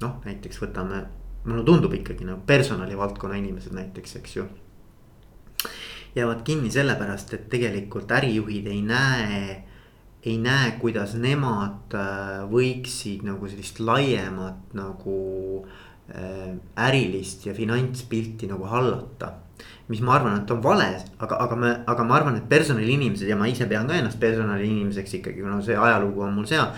noh, 0.02 0.16
näiteks 0.24 0.58
võtame, 0.60 1.04
mulle 1.44 1.62
tundub 1.64 1.94
ikkagi 1.94 2.26
nagu 2.26 2.42
personalivaldkonna 2.46 3.38
inimesed 3.38 3.76
näiteks, 3.76 4.16
eks 4.16 4.36
ju. 4.36 4.48
jäävad 6.16 6.42
kinni 6.42 6.70
sellepärast, 6.70 7.34
et 7.34 7.48
tegelikult 7.50 8.10
ärijuhid 8.10 8.66
ei 8.66 8.82
näe, 8.82 9.62
ei 10.24 10.36
näe, 10.38 10.74
kuidas 10.80 11.14
nemad 11.14 11.94
äh, 11.94 12.42
võiksid 12.50 13.22
nagu 13.22 13.48
sellist 13.48 13.78
laiemat 13.78 14.74
nagu 14.74 15.16
äh, 16.10 16.54
ärilist 16.88 17.46
ja 17.46 17.54
finantspilti 17.54 18.50
nagu 18.50 18.66
hallata 18.66 19.34
mis 19.88 20.00
ma 20.00 20.14
arvan, 20.16 20.38
et 20.40 20.50
on 20.50 20.60
vale, 20.64 20.86
aga, 21.20 21.36
aga 21.44 21.56
me, 21.60 21.70
aga 21.86 22.04
ma 22.08 22.14
arvan, 22.18 22.36
et 22.40 22.48
personaliinimesed 22.48 23.28
ja 23.28 23.36
ma 23.36 23.48
ise 23.50 23.66
pean 23.68 23.88
ka 23.88 23.94
ennast 23.98 24.20
personaliinimeseks 24.20 25.14
ikkagi, 25.20 25.40
kuna 25.44 25.62
see 25.64 25.76
ajalugu 25.76 26.20
on 26.24 26.34
mul 26.38 26.46
seal. 26.48 26.68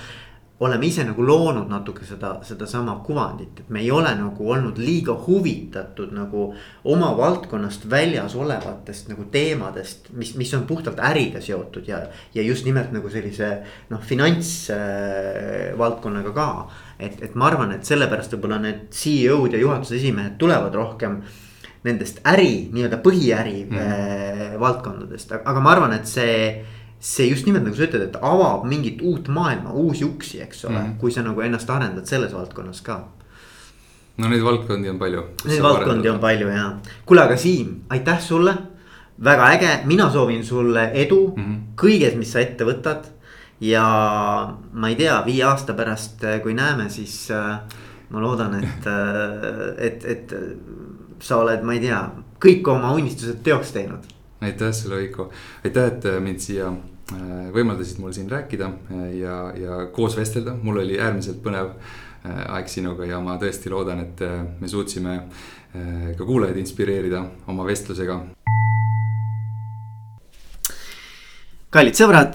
oleme 0.56 0.88
ise 0.88 1.04
nagu 1.04 1.20
loonud 1.20 1.68
natuke 1.68 2.00
seda, 2.08 2.40
sedasama 2.48 3.04
kuvandit, 3.04 3.60
et 3.60 3.68
me 3.68 3.76
ei 3.82 3.90
ole 3.92 4.08
nagu 4.16 4.40
olnud 4.54 4.78
liiga 4.80 5.12
huvitatud 5.26 6.12
nagu 6.16 6.54
oma 6.88 7.10
valdkonnast 7.18 7.84
väljas 7.92 8.32
olevatest 8.40 9.08
nagu 9.12 9.28
teemadest, 9.30 10.08
mis, 10.16 10.32
mis 10.40 10.54
on 10.56 10.64
puhtalt 10.66 10.98
äriga 11.10 11.40
seotud 11.44 11.84
ja, 11.86 12.08
ja 12.34 12.42
just 12.42 12.64
nimelt 12.64 12.88
nagu 12.96 13.08
sellise 13.12 13.68
noh, 13.92 14.00
finantsvaldkonnaga 14.00 16.32
äh, 16.32 16.36
ka. 16.40 16.48
et, 16.98 17.22
et 17.28 17.34
ma 17.36 17.52
arvan, 17.52 17.76
et 17.76 17.84
sellepärast 17.84 18.32
võib-olla 18.32 18.56
need 18.64 18.88
CEO-d 18.96 19.60
ja 19.60 19.62
juhatuse 19.68 20.00
esimehed 20.00 20.40
tulevad 20.40 20.72
rohkem 20.74 21.20
äh, 21.20 21.45
nendest 21.86 22.22
äri, 22.26 22.68
nii-öelda 22.74 22.98
põhiäri 23.04 23.60
mm. 23.66 23.76
äh, 23.82 24.56
valdkondadest, 24.60 25.36
aga 25.38 25.62
ma 25.62 25.76
arvan, 25.76 25.94
et 25.96 26.10
see 26.10 26.64
see 27.00 27.28
just 27.28 27.46
nimelt 27.46 27.64
nagu 27.66 27.76
sa 27.76 27.86
ütled, 27.86 28.06
et 28.08 28.16
avab 28.24 28.64
mingit 28.68 29.02
uut 29.04 29.28
maailma, 29.32 29.74
uusi 29.76 30.06
uksi, 30.06 30.40
eks 30.44 30.64
ole 30.66 30.78
mm., 30.78 30.94
kui 31.00 31.12
sa 31.12 31.24
nagu 31.26 31.42
ennast 31.44 31.70
arendad 31.70 32.08
selles 32.08 32.32
valdkonnas 32.34 32.80
ka. 32.86 33.00
no 34.16 34.30
neid 34.32 34.44
valdkondi 34.44 34.90
on 34.90 34.98
palju. 34.98 35.26
Neid 35.44 35.62
valdkondi 35.64 36.10
on 36.10 36.22
palju 36.22 36.48
ja, 36.50 36.70
kuule, 37.06 37.26
aga 37.26 37.36
Siim, 37.36 37.82
aitäh 37.92 38.20
sulle. 38.20 38.56
väga 39.24 39.50
äge, 39.56 39.68
mina 39.84 40.10
soovin 40.10 40.44
sulle 40.44 40.90
edu 40.92 41.34
mm 41.36 41.44
-hmm. 41.44 41.60
kõiges, 41.76 42.16
mis 42.16 42.32
sa 42.32 42.40
ette 42.40 42.64
võtad. 42.64 43.04
ja 43.60 43.84
ma 44.72 44.88
ei 44.88 44.96
tea, 44.96 45.22
viie 45.26 45.44
aasta 45.44 45.74
pärast, 45.74 46.24
kui 46.42 46.54
näeme, 46.54 46.90
siis 46.90 47.30
äh, 47.30 47.60
ma 48.10 48.20
loodan, 48.20 48.54
et, 48.54 48.86
äh, 48.86 49.86
et, 49.86 50.04
et 50.04 50.32
sa 51.20 51.40
oled, 51.42 51.62
ma 51.64 51.76
ei 51.76 51.82
tea, 51.82 52.00
kõik 52.42 52.68
oma 52.70 52.92
unistused 52.96 53.40
teoks 53.44 53.72
teinud. 53.74 54.04
aitäh 54.40 54.72
sulle, 54.72 55.00
Veiko, 55.00 55.30
aitäh, 55.64 55.86
et 55.92 56.04
äh, 56.06 56.18
mind 56.20 56.42
siia 56.44 56.68
äh, 56.68 57.46
võimaldasid 57.54 58.00
mul 58.02 58.12
siin 58.12 58.30
rääkida 58.30 58.68
äh, 58.68 59.06
ja, 59.20 59.36
ja 59.56 59.86
koos 59.92 60.16
vestelda, 60.16 60.54
mul 60.62 60.82
oli 60.84 61.00
äärmiselt 61.00 61.42
põnev 61.44 61.72
aeg 62.26 62.66
sinuga 62.66 63.06
ja 63.06 63.20
ma 63.22 63.36
tõesti 63.38 63.70
loodan, 63.70 64.00
et 64.02 64.18
me 64.58 64.66
suutsime 64.66 65.12
ka 65.70 66.24
kuulajaid 66.26 66.56
inspireerida 66.58 67.20
oma 67.46 67.62
vestlusega. 67.68 68.16
kallid 71.70 71.94
sõbrad, 71.94 72.34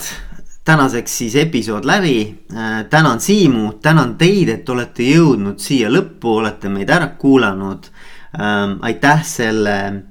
tänaseks 0.64 1.18
siis 1.18 1.36
episood 1.36 1.84
läbi. 1.86 2.45
tänan 2.90 3.20
Siimu, 3.20 3.74
tänan 3.82 4.16
teid, 4.16 4.49
et 4.49 4.70
olete 4.70 5.03
jõudnud 5.03 5.60
siia 5.60 5.90
lõppu, 5.91 6.38
olete 6.40 6.70
meid 6.70 6.90
ära 6.90 7.12
kuulanud 7.20 7.91
ähm,. 8.40 8.78
aitäh 8.82 9.24
selle, 9.24 10.03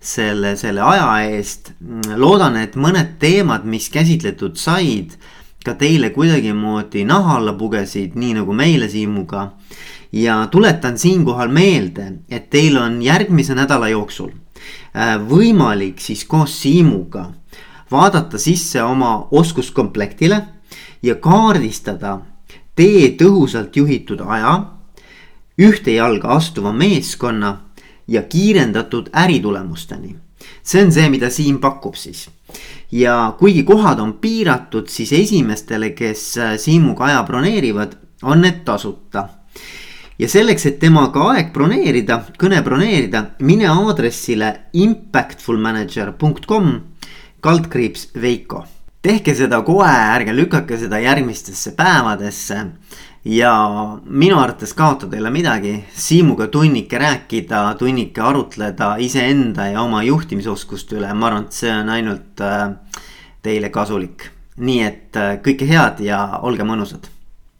selle, 0.00 0.56
selle 0.56 0.80
aja 0.80 1.08
eest. 1.30 1.72
loodan, 2.16 2.56
et 2.56 2.76
mõned 2.76 3.16
teemad, 3.18 3.64
mis 3.64 3.90
käsitletud 3.90 4.56
said, 4.56 5.16
ka 5.64 5.74
teile 5.74 6.10
kuidagimoodi 6.10 7.04
naha 7.04 7.36
alla 7.38 7.52
pugesid, 7.52 8.14
nii 8.14 8.38
nagu 8.40 8.52
meile 8.52 8.88
Siimuga. 8.88 9.52
ja 10.12 10.46
tuletan 10.50 10.98
siinkohal 10.98 11.48
meelde, 11.48 12.12
et 12.30 12.50
teil 12.50 12.76
on 12.76 13.02
järgmise 13.02 13.54
nädala 13.54 13.88
jooksul 13.88 14.30
äh, 14.30 15.18
võimalik 15.20 16.00
siis 16.00 16.24
koos 16.24 16.62
Siimuga 16.62 17.28
vaadata 17.90 18.38
sisse 18.38 18.82
oma 18.82 19.28
oskuskomplektile 19.30 20.42
ja 21.02 21.14
kaardistada 21.14 22.18
tee 22.76 23.14
tõhusalt 23.18 23.76
juhitud 23.76 24.22
aja, 24.26 24.54
ühte 25.58 25.96
jalga 25.96 26.36
astuva 26.36 26.72
meeskonna 26.72 27.56
ja 28.08 28.22
kiirendatud 28.22 29.08
äritulemusteni. 29.16 30.16
see 30.62 30.84
on 30.84 30.92
see, 30.92 31.08
mida 31.08 31.30
Siim 31.30 31.58
pakub 31.58 31.94
siis. 31.94 32.30
ja 32.92 33.34
kuigi 33.38 33.62
kohad 33.62 33.98
on 33.98 34.12
piiratud, 34.12 34.88
siis 34.88 35.12
esimestele, 35.12 35.90
kes 35.90 36.34
Siimuga 36.56 37.04
aja 37.04 37.22
broneerivad, 37.22 37.92
on 38.22 38.40
need 38.40 38.64
tasuta 38.64 39.28
ja 40.18 40.28
selleks, 40.28 40.66
et 40.66 40.78
temaga 40.82 41.22
aeg 41.32 41.52
broneerida, 41.54 42.24
kõne 42.40 42.62
broneerida, 42.66 43.24
mine 43.46 43.68
aadressile 43.70 44.48
impactfulmanager.com 44.72 46.72
kaldkriips 47.44 48.08
Veiko. 48.20 48.64
tehke 49.02 49.34
seda 49.34 49.62
kohe, 49.62 49.88
ärge 49.88 50.34
lükake 50.34 50.78
seda 50.78 50.98
järgmistesse 50.98 51.70
päevadesse. 51.78 52.66
Ja 53.24 53.52
minu 54.04 54.38
arvates 54.38 54.74
kaotada 54.74 55.16
ei 55.16 55.22
ole 55.22 55.30
midagi, 55.30 55.74
Siimuga 55.94 56.46
tunnike 56.46 56.98
rääkida, 56.98 57.74
tunnike 57.78 58.20
arutleda 58.20 58.94
iseenda 58.98 59.66
ja 59.72 59.82
oma 59.82 60.02
juhtimisoskuste 60.02 60.96
üle, 61.00 61.12
ma 61.14 61.30
arvan, 61.30 61.48
et 61.48 61.60
see 61.60 61.72
on 61.74 61.92
ainult 61.92 62.42
äh, 62.44 62.70
teile 63.42 63.70
kasulik. 63.74 64.30
nii 64.58 64.80
et 64.82 65.16
äh, 65.16 65.36
kõike 65.42 65.66
head 65.68 66.00
ja 66.02 66.40
olge 66.42 66.64
mõnusad 66.66 67.06